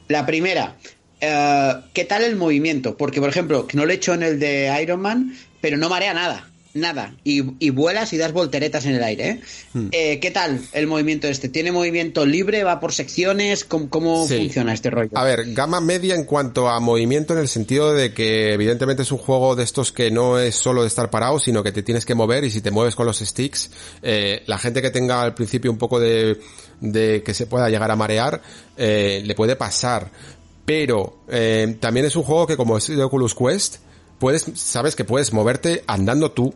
[0.08, 0.76] La primera,
[1.20, 2.96] eh, ¿qué tal el movimiento?
[2.96, 6.14] Porque, por ejemplo, no lo he hecho en el de Iron Man, pero no marea
[6.14, 9.28] nada nada y, y, vuelas y das volteretas en el aire.
[9.28, 9.40] ¿eh?
[9.72, 9.88] Hmm.
[9.92, 11.48] Eh, ¿Qué tal el movimiento este?
[11.48, 12.64] ¿Tiene movimiento libre?
[12.64, 13.64] ¿Va por secciones?
[13.64, 14.36] ¿Cómo, cómo sí.
[14.36, 15.10] funciona este rollo?
[15.14, 19.12] A ver, gama media en cuanto a movimiento en el sentido de que evidentemente es
[19.12, 22.06] un juego de estos que no es solo de estar parado, sino que te tienes
[22.06, 23.70] que mover y si te mueves con los sticks,
[24.02, 26.40] eh, la gente que tenga al principio un poco de,
[26.80, 28.40] de que se pueda llegar a marear,
[28.76, 30.10] eh, le puede pasar.
[30.64, 33.78] Pero eh, también es un juego que como es de Oculus Quest,
[34.20, 36.54] puedes, sabes que puedes moverte andando tú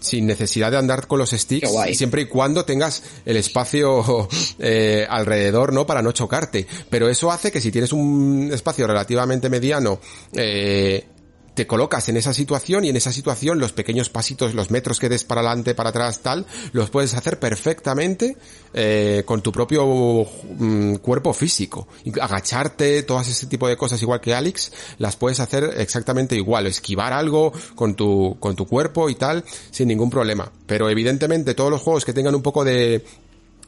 [0.00, 5.72] sin necesidad de andar con los sticks siempre y cuando tengas el espacio eh, alrededor
[5.72, 6.66] no para no chocarte.
[6.90, 10.00] Pero eso hace que si tienes un espacio relativamente mediano
[10.34, 11.06] eh,
[11.54, 15.08] te colocas en esa situación y en esa situación los pequeños pasitos, los metros que
[15.08, 18.36] des para adelante, para atrás, tal, los puedes hacer perfectamente
[18.72, 20.26] eh, con tu propio
[20.58, 21.88] mm, cuerpo físico.
[22.20, 26.66] Agacharte, todas ese tipo de cosas, igual que Alex, las puedes hacer exactamente igual.
[26.66, 30.50] Esquivar algo con tu, con tu cuerpo y tal, sin ningún problema.
[30.66, 33.04] Pero evidentemente todos los juegos que tengan un poco de,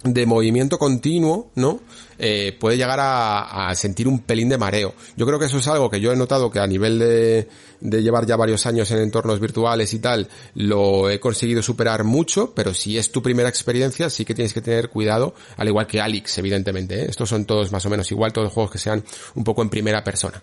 [0.04, 1.80] de movimiento continuo, ¿no?
[2.18, 4.94] Eh, puede llegar a, sentir un pelín de mareo.
[5.16, 7.48] Yo creo que eso es algo que yo he notado que a nivel de,
[7.80, 12.52] de, llevar ya varios años en entornos virtuales y tal, lo he conseguido superar mucho,
[12.54, 16.00] pero si es tu primera experiencia, sí que tienes que tener cuidado, al igual que
[16.00, 17.00] Alex, evidentemente.
[17.00, 17.06] ¿eh?
[17.08, 19.02] Estos son todos más o menos igual, todos juegos que sean
[19.34, 20.42] un poco en primera persona.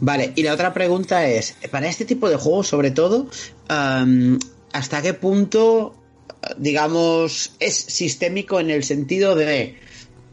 [0.00, 3.28] Vale, y la otra pregunta es, para este tipo de juegos, sobre todo,
[3.68, 5.94] ¿hasta qué punto
[6.58, 9.76] digamos, es sistémico en el sentido de,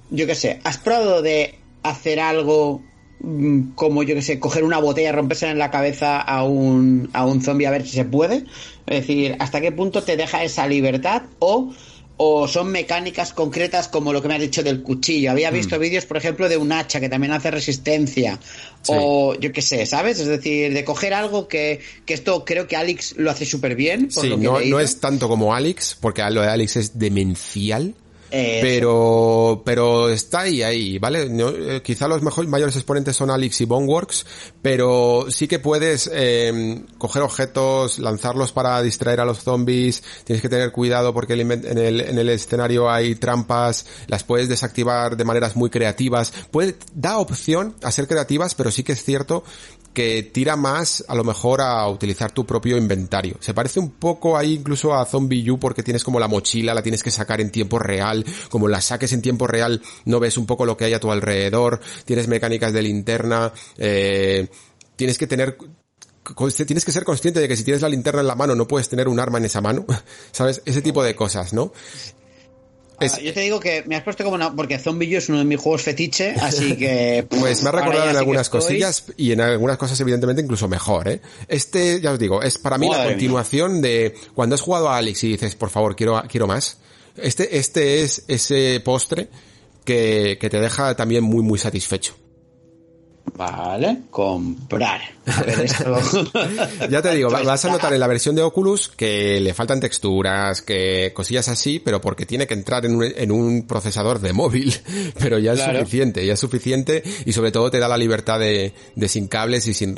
[0.09, 2.81] yo qué sé, has probado de hacer algo
[3.19, 7.25] mm, como, yo qué sé, coger una botella, romperse en la cabeza a un, a
[7.25, 8.45] un zombie a ver si se puede.
[8.85, 11.73] Es decir, hasta qué punto te deja esa libertad o
[12.17, 15.31] o son mecánicas concretas como lo que me has dicho del cuchillo.
[15.31, 15.53] Había Mm.
[15.55, 18.39] visto vídeos, por ejemplo, de un hacha que también hace resistencia.
[18.83, 18.93] Sí.
[18.95, 20.19] O yo qué sé, ¿sabes?
[20.19, 24.09] Es decir, de coger algo que, que esto creo que Alex lo hace súper bien.
[24.13, 26.75] Por Sí, lo que he no, no es tanto como Alex, porque lo de Alex
[26.77, 27.95] es demencial.
[28.33, 31.27] Pero, pero está ahí, ahí, ¿vale?
[31.29, 34.25] Eh, quizá los mejores, mayores exponentes son Alex y Boneworks,
[34.59, 40.49] pero sí que puedes eh, coger objetos, lanzarlos para distraer a los zombies, tienes que
[40.49, 45.55] tener cuidado porque en el, en el escenario hay trampas, las puedes desactivar de maneras
[45.55, 49.43] muy creativas, puede, da opción a ser creativas, pero sí que es cierto
[49.93, 53.37] que tira más a lo mejor a utilizar tu propio inventario.
[53.39, 56.81] Se parece un poco ahí incluso a Zombie U porque tienes como la mochila, la
[56.81, 60.45] tienes que sacar en tiempo real, como la saques en tiempo real no ves un
[60.45, 64.47] poco lo que hay a tu alrededor, tienes mecánicas de linterna, eh,
[64.95, 65.57] tienes que tener
[66.65, 68.87] tienes que ser consciente de que si tienes la linterna en la mano no puedes
[68.87, 69.85] tener un arma en esa mano,
[70.31, 70.61] ¿sabes?
[70.65, 71.73] Ese tipo de cosas, ¿no?
[72.99, 74.55] Es- Ah, yo te digo que me has puesto como una.
[74.55, 77.25] Porque Zombie es uno de mis juegos fetiche, así que.
[77.29, 81.21] Pues me ha recordado en algunas cosillas y en algunas cosas evidentemente incluso mejor, ¿eh?
[81.47, 85.23] Este, ya os digo, es para mí la continuación de cuando has jugado a Alex
[85.23, 86.77] y dices, por favor, quiero, quiero más.
[87.17, 89.27] Este, este es ese postre
[89.85, 92.15] que, que te deja también muy, muy satisfecho.
[93.35, 95.01] Vale, comprar.
[95.25, 95.95] A ver, esto.
[96.89, 100.61] Ya te digo, vas a notar en la versión de Oculus que le faltan texturas,
[100.61, 104.73] que cosillas así, pero porque tiene que entrar en un, en un procesador de móvil.
[105.19, 105.79] Pero ya es Claro.
[105.79, 109.67] suficiente, ya es suficiente y sobre todo te da la libertad de, de sin cables
[109.67, 109.95] y sin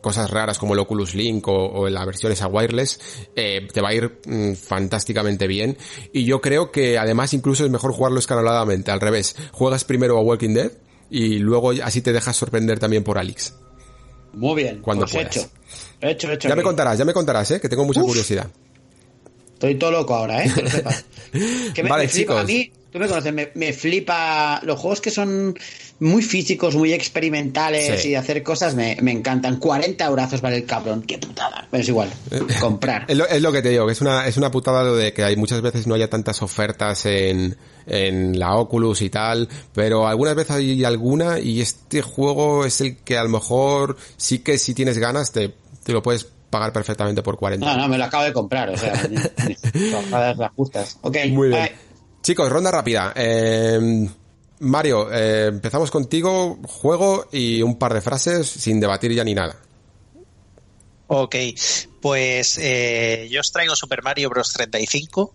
[0.00, 3.00] cosas raras como el Oculus Link o, o la versión esa wireless,
[3.34, 5.76] eh, te va a ir mm, fantásticamente bien.
[6.12, 9.34] Y yo creo que además incluso es mejor jugarlo escaloladamente, al revés.
[9.52, 10.70] Juegas primero a Walking Dead
[11.10, 13.54] y luego así te dejas sorprender también por Alex.
[14.32, 15.36] Muy bien, Cuando pues puedas.
[15.36, 15.50] hecho.
[16.00, 16.48] Hecho, hecho.
[16.48, 18.08] Ya me contarás, ya me contarás, eh, que tengo mucha Uf.
[18.08, 18.46] curiosidad.
[19.54, 20.52] Estoy todo loco ahora, ¿eh?
[20.54, 21.04] Que lo sepas.
[21.74, 22.38] Que me, Vale, me chicos.
[22.40, 24.60] A mí, tú me conoces, me, me flipa.
[24.64, 25.56] Los juegos que son
[26.00, 28.08] muy físicos, muy experimentales Sí.
[28.08, 29.56] y de hacer cosas me, me encantan.
[29.56, 31.02] 40 eurazos vale el cabrón.
[31.02, 31.66] Qué putada.
[31.70, 32.10] Pero es igual.
[32.60, 33.04] Comprar.
[33.08, 35.12] Es lo, es lo que te digo, que es una, es una putada lo de
[35.12, 40.06] que hay muchas veces no haya tantas ofertas en, en la Oculus y tal, pero
[40.06, 44.58] algunas veces hay alguna y este juego es el que a lo mejor sí que
[44.58, 45.52] si tienes ganas te,
[45.84, 47.64] te lo puedes pagar perfectamente por 40.
[47.66, 48.70] No, no, me lo acabo de comprar.
[48.70, 48.94] O sea,
[50.36, 50.98] las justas.
[51.02, 51.16] Ok.
[51.30, 51.70] Muy bien.
[52.22, 53.12] Chicos, ronda rápida.
[53.16, 54.08] Eh,
[54.60, 59.56] Mario, eh, empezamos contigo, juego y un par de frases sin debatir ya ni nada.
[61.06, 61.36] Ok,
[62.02, 64.52] pues eh, yo os traigo Super Mario Bros.
[64.52, 65.34] 35,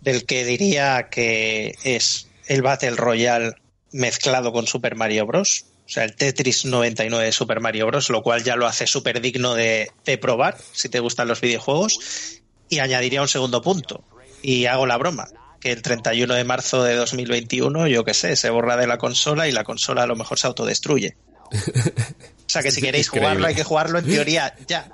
[0.00, 3.54] del que diría que es el Battle Royale
[3.92, 5.66] mezclado con Super Mario Bros.
[5.86, 9.20] O sea, el Tetris 99 de Super Mario Bros., lo cual ya lo hace súper
[9.20, 12.40] digno de probar, si te gustan los videojuegos.
[12.68, 14.02] Y añadiría un segundo punto.
[14.42, 15.26] Y hago la broma,
[15.64, 19.48] que el 31 de marzo de 2021, yo qué sé, se borra de la consola
[19.48, 21.16] y la consola a lo mejor se autodestruye.
[21.50, 23.28] O sea que si queréis Increíble.
[23.28, 24.90] jugarlo, hay que jugarlo en teoría ya.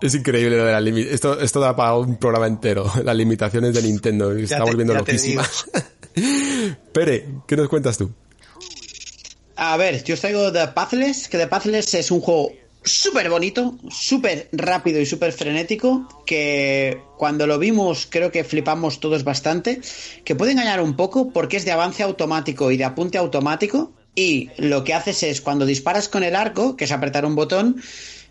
[0.00, 1.14] Es increíble lo de la limitación.
[1.14, 2.90] Esto, esto da para un programa entero.
[3.04, 4.32] Las limitaciones de Nintendo.
[4.32, 5.46] Se está te- volviendo loquísima.
[6.92, 8.10] Pere, ¿qué nos cuentas tú?
[9.56, 13.76] A ver, yo os traigo The Pathless, que The Pathless es un juego súper bonito,
[13.90, 19.80] súper rápido y súper frenético, que cuando lo vimos creo que flipamos todos bastante,
[20.24, 24.50] que puede engañar un poco porque es de avance automático y de apunte automático, y
[24.56, 27.80] lo que haces es cuando disparas con el arco, que es apretar un botón,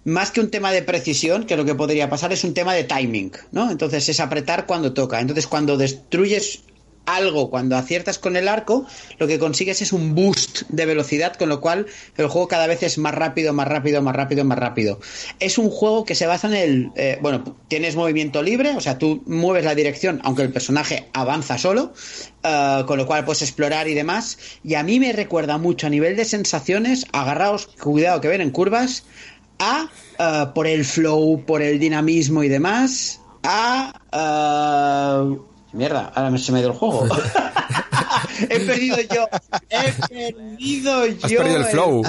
[0.04, 2.84] más que un tema de precisión, que lo que podría pasar es un tema de
[2.84, 3.70] timing, ¿no?
[3.70, 5.20] Entonces es apretar cuando toca.
[5.20, 6.62] Entonces cuando destruyes
[7.16, 8.86] algo cuando aciertas con el arco,
[9.18, 12.84] lo que consigues es un boost de velocidad, con lo cual el juego cada vez
[12.84, 15.00] es más rápido, más rápido, más rápido, más rápido.
[15.40, 18.98] Es un juego que se basa en el, eh, bueno, tienes movimiento libre, o sea,
[18.98, 21.94] tú mueves la dirección, aunque el personaje avanza solo,
[22.44, 24.38] eh, con lo cual puedes explorar y demás.
[24.64, 28.52] Y a mí me recuerda mucho a nivel de sensaciones, agarraos, cuidado que ven en
[28.52, 29.04] curvas,
[29.58, 33.94] a, eh, por el flow, por el dinamismo y demás, a...
[35.72, 37.08] Mierda, ahora se me ido el juego.
[38.50, 39.28] he perdido yo.
[39.70, 41.24] He perdido yo.
[41.24, 42.02] Has perdido el flow.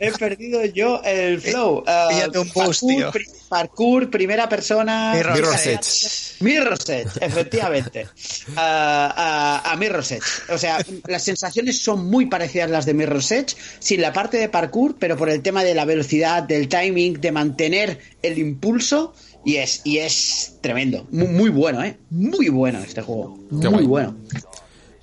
[0.00, 1.84] He perdido yo el flow.
[1.86, 5.12] Uh, un post, pri parkour, primera persona.
[5.14, 6.36] Mirror's Edge.
[6.40, 8.08] Mirror's Edge, efectivamente.
[8.48, 10.24] Uh, uh, a Mirror's Edge.
[10.48, 14.38] O sea, las sensaciones son muy parecidas a las de Mirror's Edge, sin la parte
[14.38, 19.14] de parkour, pero por el tema de la velocidad, del timing, de mantener el impulso.
[19.46, 21.06] Y es, y es tremendo.
[21.10, 21.96] Muy, muy bueno, ¿eh?
[22.10, 23.38] Muy bueno este juego.
[23.60, 23.86] Qué muy guay.
[23.86, 24.16] bueno.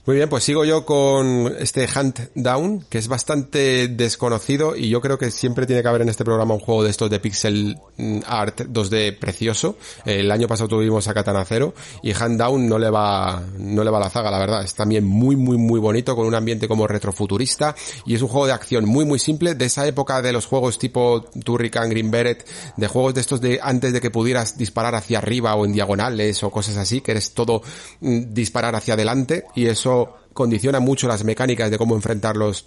[0.03, 4.99] Muy bien, pues sigo yo con este Hunt Down, que es bastante desconocido y yo
[4.99, 7.77] creo que siempre tiene que haber en este programa un juego de estos de pixel
[7.97, 9.77] mm, art 2D precioso.
[10.03, 13.91] El año pasado tuvimos a Katana Zero y Hunt Down no le va, no le
[13.91, 14.63] va la zaga, la verdad.
[14.63, 18.47] Es también muy, muy, muy bonito con un ambiente como retrofuturista y es un juego
[18.47, 22.43] de acción muy, muy simple de esa época de los juegos tipo Turrican, Green Beret,
[22.75, 26.41] de juegos de estos de antes de que pudieras disparar hacia arriba o en diagonales
[26.41, 27.61] o cosas así, que eres todo
[27.99, 29.91] mm, disparar hacia adelante y eso
[30.33, 32.65] condiciona mucho las mecánicas de cómo enfrentar los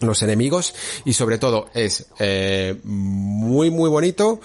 [0.00, 0.74] los enemigos
[1.04, 4.40] y sobre todo es eh, muy muy bonito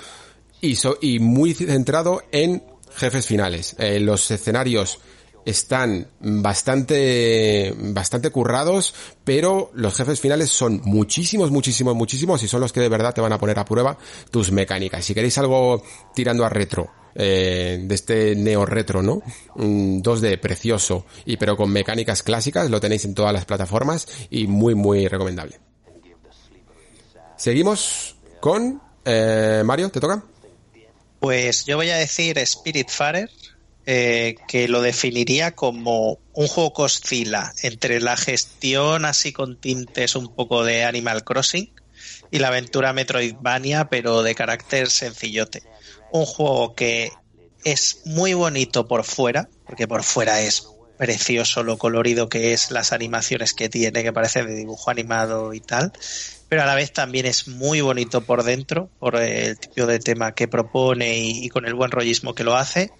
[0.62, 2.64] y, so- y muy centrado en
[2.95, 3.76] jefes finales.
[3.78, 5.00] Eh, los escenarios
[5.45, 12.74] están bastante bastante currados, pero los jefes finales son muchísimos, muchísimos, muchísimos y son los
[12.74, 13.98] que de verdad te van a poner a prueba
[14.32, 15.06] tus mecánicas.
[15.06, 15.84] Si queréis algo
[16.16, 19.22] tirando a retro, eh, de este neo retro, ¿no?
[19.56, 24.48] Mm, 2D precioso y pero con mecánicas clásicas, lo tenéis en todas las plataformas y
[24.48, 25.59] muy muy recomendable.
[27.38, 30.24] Seguimos con eh, Mario, ¿te toca?
[31.19, 33.30] Pues yo voy a decir Spiritfarer,
[33.85, 40.16] eh, que lo definiría como un juego que oscila entre la gestión así con tintes
[40.16, 41.69] un poco de Animal Crossing
[42.32, 45.64] y la aventura Metroidvania, pero de carácter sencillote.
[46.14, 47.11] Un juego que
[47.66, 50.67] es muy bonito por fuera, porque por fuera es
[50.98, 55.59] precioso lo colorido que es, las animaciones que tiene, que parece de dibujo animado y
[55.59, 55.92] tal,
[56.50, 60.33] pero a la vez también es muy bonito por dentro, por el tipo de tema
[60.33, 62.92] que propone y, y, con el buen rollismo que lo hace.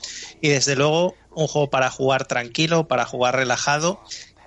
[0.42, 4.02] Y desde luego, un juego para jugar tranquilo, para jugar relajado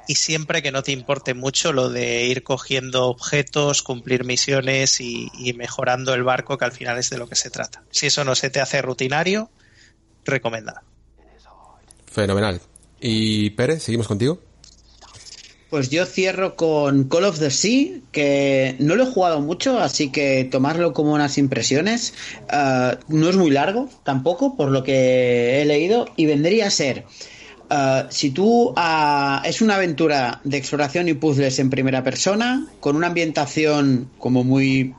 [0.07, 5.31] y siempre que no te importe mucho lo de ir cogiendo objetos, cumplir misiones y,
[5.39, 7.83] y mejorando el barco, que al final es de lo que se trata.
[7.91, 9.51] Si eso no se te hace rutinario,
[10.25, 10.81] recomendado.
[12.07, 12.61] Fenomenal.
[13.01, 14.41] Y Pérez, seguimos contigo.
[15.69, 20.11] Pues yo cierro con Call of the Sea, que no lo he jugado mucho, así
[20.13, 22.15] que tomarlo como unas impresiones.
[22.45, 27.05] Uh, no es muy largo tampoco, por lo que he leído, y vendría a ser.
[27.69, 32.97] Uh, si tú uh, es una aventura de exploración y puzzles en primera persona, con
[32.97, 34.95] una ambientación como muy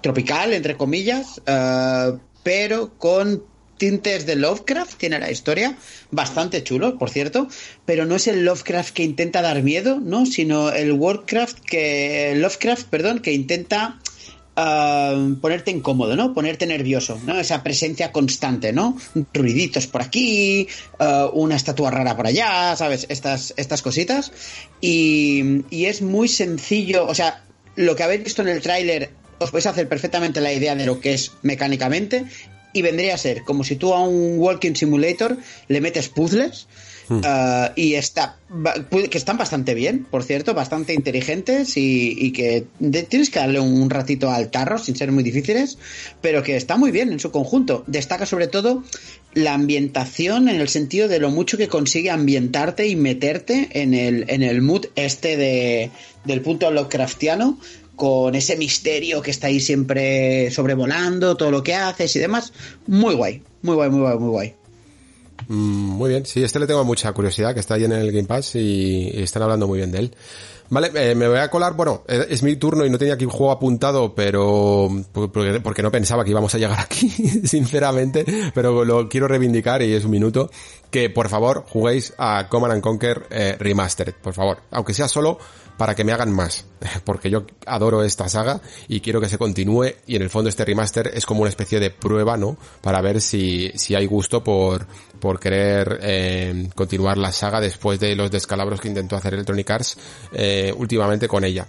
[0.00, 1.42] tropical, entre comillas,
[2.42, 3.42] pero con
[3.80, 5.74] tintes de Lovecraft, tiene la historia,
[6.10, 7.48] bastante chulo, por cierto,
[7.86, 10.26] pero no es el Lovecraft que intenta dar miedo, ¿no?
[10.26, 12.34] Sino el Warcraft que.
[12.36, 13.98] Lovecraft, perdón, que intenta.
[14.60, 16.34] Uh, ponerte incómodo, ¿no?
[16.34, 17.38] Ponerte nervioso, ¿no?
[17.38, 18.98] Esa presencia constante, ¿no?
[19.32, 23.06] Ruiditos por aquí, uh, una estatua rara por allá, ¿sabes?
[23.08, 24.32] Estas, estas cositas.
[24.82, 27.42] Y, y es muy sencillo, o sea,
[27.76, 31.00] lo que habéis visto en el tráiler os podéis hacer perfectamente la idea de lo
[31.00, 32.26] que es mecánicamente
[32.74, 36.68] y vendría a ser como si tú a un walking simulator le metes puzzles
[37.10, 37.18] hmm.
[37.18, 38.36] uh, y está
[38.90, 42.66] que están bastante bien, por cierto, bastante inteligentes y, y que
[43.08, 45.78] tienes que darle un, un, ratito al tarro sin ser muy difíciles,
[46.20, 47.84] pero que está muy bien en su conjunto.
[47.86, 48.82] Destaca sobre todo
[49.34, 54.24] la ambientación en el sentido de lo mucho que consigue ambientarte y meterte en el,
[54.28, 55.90] en el mood este de,
[56.24, 57.58] del punto Lovecraftiano
[57.94, 62.52] con ese misterio que está ahí siempre sobrevolando, todo lo que haces y demás.
[62.86, 64.59] Muy guay, muy guay, muy guay, muy guay.
[65.48, 68.26] Mm, muy bien, sí, este le tengo mucha curiosidad, que está ahí en el Game
[68.26, 70.14] Pass y, están hablando muy bien de él.
[70.68, 73.32] Vale, eh, me voy a colar, bueno, es mi turno y no tenía aquí un
[73.32, 77.08] juego apuntado, pero porque, porque no pensaba que íbamos a llegar aquí,
[77.44, 80.48] sinceramente, pero lo quiero reivindicar y es un minuto,
[80.90, 84.58] que por favor juguéis a Command Conquer eh, Remastered, por favor.
[84.70, 85.38] Aunque sea solo
[85.80, 86.66] para que me hagan más,
[87.04, 90.66] porque yo adoro esta saga y quiero que se continúe y en el fondo este
[90.66, 92.58] remaster es como una especie de prueba, ¿no?
[92.82, 94.86] Para ver si, si hay gusto por,
[95.20, 99.96] por querer eh, continuar la saga después de los descalabros que intentó hacer Electronic Arts
[100.32, 101.66] eh, últimamente con ella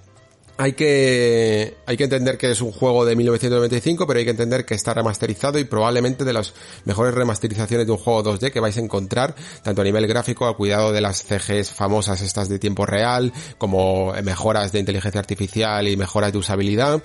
[0.61, 4.63] hay que, hay que entender que es un juego de 1995, pero hay que entender
[4.63, 6.53] que está remasterizado y probablemente de las
[6.85, 9.33] mejores remasterizaciones de un juego 2D que vais a encontrar,
[9.63, 14.13] tanto a nivel gráfico, al cuidado de las CGs famosas estas de tiempo real, como
[14.23, 17.01] mejoras de inteligencia artificial y mejoras de usabilidad,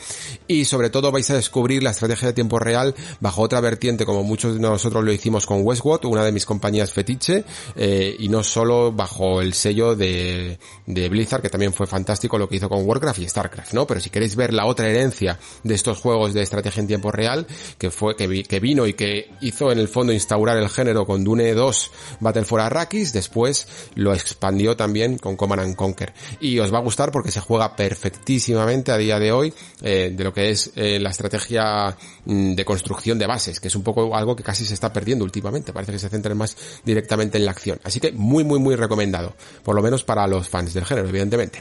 [0.46, 4.22] y sobre todo vais a descubrir la estrategia de tiempo real bajo otra vertiente, como
[4.22, 7.42] muchos de nosotros lo hicimos con Westwood, una de mis compañías fetiche,
[7.74, 12.56] eh, y no solo bajo el sello de, Blizzard, que también fue fantástico lo que
[12.56, 13.86] hizo con Warcraft y Star ¿no?
[13.86, 17.46] Pero si queréis ver la otra herencia de estos juegos de estrategia en tiempo real,
[17.78, 21.24] que fue, que, que vino y que hizo en el fondo instaurar el género con
[21.24, 26.12] Dune 2 Battle for Arrakis, después lo expandió también con Command and Conquer.
[26.40, 29.52] Y os va a gustar porque se juega perfectísimamente a día de hoy
[29.82, 33.76] eh, de lo que es eh, la estrategia mm, de construcción de bases, que es
[33.76, 35.72] un poco algo que casi se está perdiendo últimamente.
[35.72, 37.80] Parece que se centran más directamente en la acción.
[37.84, 39.34] Así que muy, muy, muy recomendado.
[39.62, 41.60] Por lo menos para los fans del género, evidentemente.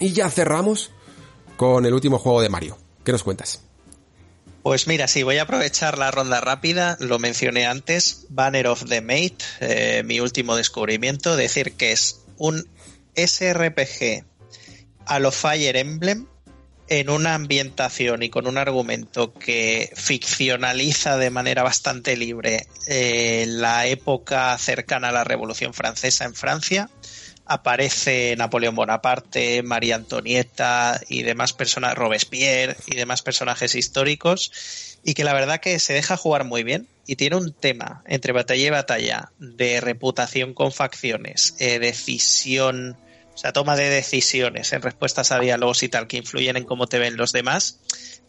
[0.00, 0.90] Y ya cerramos
[1.62, 2.76] con el último juego de Mario.
[3.04, 3.62] ¿Qué nos cuentas?
[4.64, 9.00] Pues mira, sí, voy a aprovechar la ronda rápida, lo mencioné antes, Banner of the
[9.00, 12.68] Mate, eh, mi último descubrimiento, decir que es un
[13.14, 14.24] SRPG
[15.06, 16.26] a lo Fire Emblem
[16.88, 23.86] en una ambientación y con un argumento que ficcionaliza de manera bastante libre eh, la
[23.86, 26.90] época cercana a la Revolución Francesa en Francia
[27.46, 35.24] aparece Napoleón Bonaparte, María Antonieta y demás personas, Robespierre y demás personajes históricos, y que
[35.24, 38.70] la verdad que se deja jugar muy bien y tiene un tema entre batalla y
[38.70, 42.96] batalla de reputación con facciones, eh, decisión,
[43.34, 46.86] o sea, toma de decisiones en respuestas a diálogos y tal que influyen en cómo
[46.86, 47.80] te ven los demás,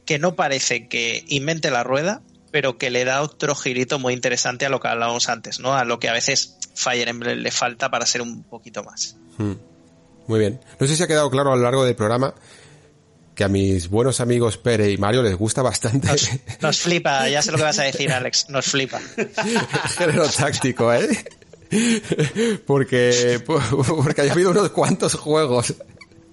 [0.05, 2.21] que no parece que invente la rueda,
[2.53, 5.73] pero que le da otro girito muy interesante a lo que hablábamos antes, ¿no?
[5.73, 9.15] A lo que a veces Fire Emblem le falta para ser un poquito más.
[9.39, 9.53] Hmm.
[10.27, 10.61] Muy bien.
[10.79, 12.35] No sé si ha quedado claro a lo largo del programa
[13.33, 16.07] que a mis buenos amigos Pere y Mario les gusta bastante.
[16.61, 18.47] Nos, flipa, ya sé lo que vas a decir, Alex.
[18.49, 19.01] Nos flipa.
[19.97, 21.09] Género táctico, ¿eh?
[22.67, 23.41] Porque,
[23.87, 25.73] porque haya habido unos cuantos juegos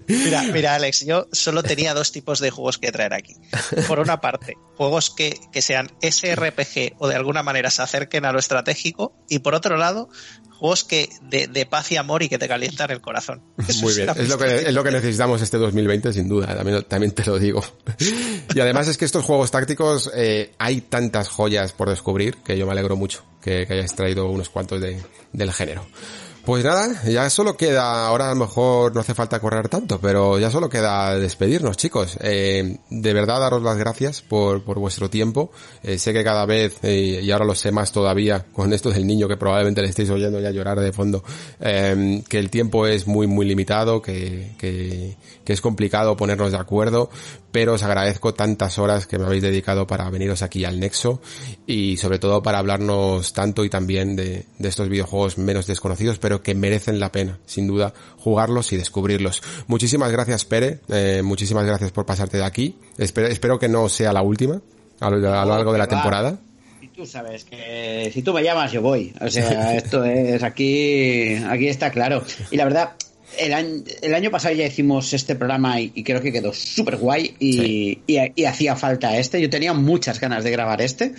[0.07, 3.35] Mira, mira, Alex, yo solo tenía dos tipos de juegos que traer aquí.
[3.87, 8.31] Por una parte, juegos que, que sean SRPG o de alguna manera se acerquen a
[8.31, 9.13] lo estratégico.
[9.29, 10.09] Y por otro lado,
[10.61, 13.41] juegos que de, de, paz y amor y que te calientan el corazón.
[13.81, 17.11] Muy bien, es lo, que, es lo que necesitamos este 2020, sin duda, también, también
[17.13, 17.63] te lo digo.
[18.53, 22.67] Y además es que estos juegos tácticos eh, hay tantas joyas por descubrir que yo
[22.67, 25.01] me alegro mucho que, que hayas traído unos cuantos de,
[25.33, 25.85] del género.
[26.45, 30.39] Pues nada, ya solo queda, ahora a lo mejor no hace falta correr tanto, pero
[30.39, 32.17] ya solo queda despedirnos, chicos.
[32.19, 35.51] Eh, de verdad daros las gracias por, por vuestro tiempo.
[35.83, 39.05] Eh, sé que cada vez, eh, y ahora lo sé más todavía, con esto del
[39.05, 41.23] niño que probablemente le estéis oyendo ya llorar de fondo,
[41.59, 47.11] que el tiempo es muy, muy limitado, que, que es complicado ponernos de acuerdo,
[47.51, 51.21] pero os agradezco tantas horas que me habéis dedicado para veniros aquí al Nexo
[51.67, 56.41] y sobre todo para hablarnos tanto y también de, de estos videojuegos menos desconocidos, pero
[56.41, 59.41] que merecen la pena, sin duda, jugarlos y descubrirlos.
[59.67, 62.75] Muchísimas gracias, Pere, eh, muchísimas gracias por pasarte de aquí.
[62.97, 64.61] Espero, espero que no sea la última
[64.99, 66.37] a lo, a lo largo de la temporada.
[66.81, 69.13] Y tú sabes que si tú me llamas yo voy.
[69.19, 72.23] O sea, esto es aquí, aquí está claro.
[72.49, 72.91] Y la verdad,
[73.39, 76.97] el año, el año, pasado ya hicimos este programa y, y creo que quedó súper
[76.97, 78.03] guay y, sí.
[78.07, 79.41] y, y, hacía falta este.
[79.41, 81.13] Yo tenía muchas ganas de grabar este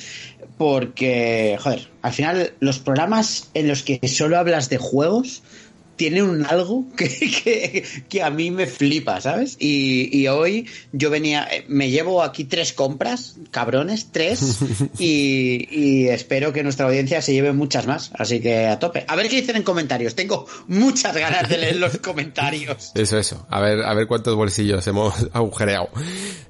[0.58, 5.42] porque, joder, al final los programas en los que solo hablas de juegos
[5.96, 9.56] tiene un algo que, que, que, a mí me flipa, ¿sabes?
[9.58, 14.58] Y, y, hoy yo venía, me llevo aquí tres compras, cabrones, tres,
[14.98, 19.04] y, y, espero que nuestra audiencia se lleve muchas más, así que a tope.
[19.06, 22.92] A ver qué dicen en comentarios, tengo muchas ganas de leer los comentarios.
[23.02, 25.88] Eso, eso, a ver, a ver cuántos bolsillos hemos agujereado.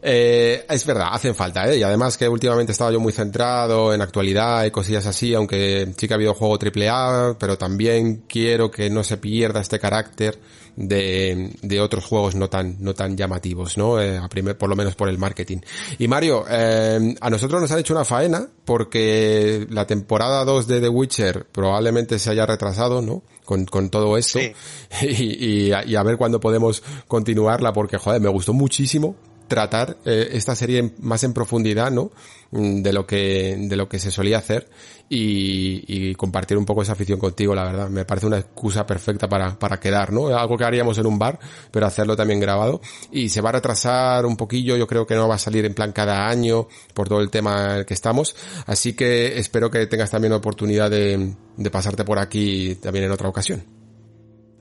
[0.03, 1.79] Eh, es verdad, hacen falta, ¿eh?
[1.79, 6.07] Y además que últimamente estaba yo muy centrado en actualidad y cosillas así, aunque sí
[6.07, 10.39] que ha habido juego AAA, pero también quiero que no se pierda pierda este carácter
[10.77, 14.01] de, de otros juegos no tan, no tan llamativos, ¿no?
[14.01, 15.59] Eh, a primer, por lo menos por el marketing.
[15.99, 20.81] Y Mario, eh, a nosotros nos han hecho una faena porque la temporada 2 de
[20.81, 23.25] The Witcher probablemente se haya retrasado, ¿no?
[23.45, 24.39] Con, con todo esto.
[24.39, 24.53] Sí.
[25.03, 29.17] Y, y, y a ver cuándo podemos continuarla porque, joder, me gustó muchísimo
[29.49, 32.13] tratar eh, esta serie más en profundidad, ¿no?
[32.53, 34.69] Mm, de lo que, de lo que se solía hacer
[35.15, 37.91] y, y, compartir un poco esa afición contigo, la verdad.
[37.91, 40.29] Me parece una excusa perfecta para, para quedar, ¿no?
[40.29, 41.39] Algo que haríamos en un bar,
[41.71, 42.81] pero hacerlo también grabado.
[43.11, 45.75] Y se va a retrasar un poquillo, yo creo que no va a salir en
[45.75, 48.35] plan cada año por todo el tema en el que estamos.
[48.65, 53.11] Así que espero que tengas también la oportunidad de, de pasarte por aquí también en
[53.11, 53.82] otra ocasión.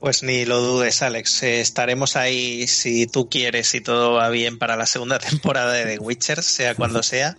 [0.02, 1.44] Pues ni lo dudes, Alex.
[1.44, 5.84] Eh, estaremos ahí si tú quieres, si todo va bien para la segunda temporada de
[5.84, 7.36] The Witcher, sea cuando sea.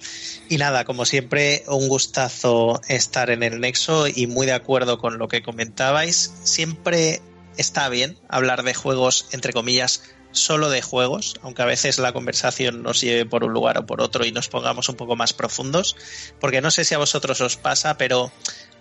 [0.48, 5.17] Y nada, como siempre, un gustazo estar en el Nexo y muy de acuerdo con
[5.17, 6.35] lo que comentabais.
[6.43, 7.22] Siempre
[7.58, 10.01] está bien hablar de juegos, entre comillas,
[10.32, 14.00] solo de juegos, aunque a veces la conversación nos lleve por un lugar o por
[14.00, 15.98] otro y nos pongamos un poco más profundos,
[16.40, 18.32] porque no sé si a vosotros os pasa, pero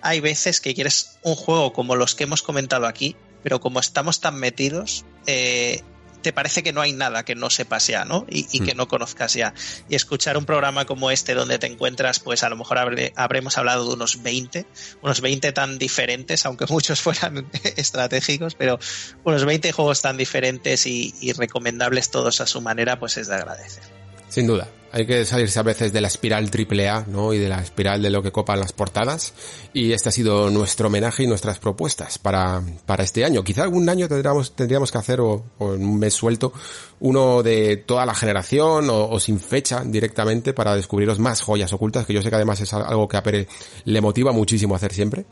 [0.02, 4.20] hay veces que quieres un juego como los que hemos comentado aquí, pero como estamos
[4.20, 5.82] tan metidos, eh,
[6.22, 8.24] te parece que no hay nada que no sepas ya, ¿no?
[8.28, 8.76] Y, y que mm.
[8.76, 9.52] no conozcas ya.
[9.88, 12.78] Y escuchar un programa como este donde te encuentras, pues a lo mejor
[13.16, 14.64] habremos hablado de unos 20,
[15.02, 18.78] unos 20 tan diferentes, aunque muchos fueran estratégicos, pero
[19.24, 23.34] unos 20 juegos tan diferentes y, y recomendables todos a su manera, pues es de
[23.34, 23.82] agradecer.
[24.28, 24.68] Sin duda.
[24.92, 27.32] Hay que salirse a veces de la espiral triple A, ¿no?
[27.32, 29.32] Y de la espiral de lo que copan las portadas.
[29.72, 33.42] Y este ha sido nuestro homenaje y nuestras propuestas para, para este año.
[33.42, 36.52] Quizá algún año tendríamos, tendríamos que hacer, o, en un mes suelto,
[37.00, 42.04] uno de toda la generación o, o, sin fecha directamente para descubriros más joyas ocultas,
[42.04, 43.48] que yo sé que además es algo que a Pere
[43.84, 45.24] le motiva muchísimo hacer siempre.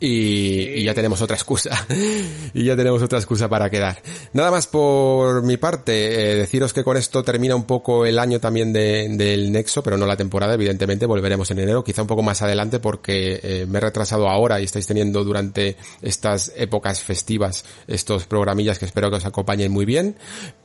[0.00, 1.86] Y, y, ya tenemos otra excusa.
[2.54, 4.00] y ya tenemos otra excusa para quedar.
[4.32, 6.32] Nada más por mi parte.
[6.32, 9.98] Eh, deciros que con esto termina un poco el año también de, del Nexo, pero
[9.98, 11.04] no la temporada, evidentemente.
[11.04, 14.64] Volveremos en enero, quizá un poco más adelante porque eh, me he retrasado ahora y
[14.64, 20.16] estáis teniendo durante estas épocas festivas estos programillas que espero que os acompañen muy bien.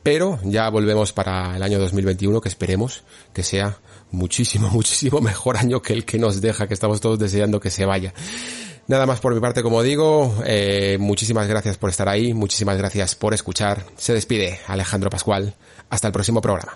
[0.02, 3.80] Pero ya volvemos para el año 2021 que esperemos que sea
[4.12, 7.86] muchísimo, muchísimo mejor año que el que nos deja, que estamos todos deseando que se
[7.86, 8.14] vaya.
[8.90, 13.14] Nada más por mi parte, como digo, eh, muchísimas gracias por estar ahí, muchísimas gracias
[13.14, 13.84] por escuchar.
[13.98, 15.54] Se despide Alejandro Pascual.
[15.92, 16.76] Hasta el próximo programa.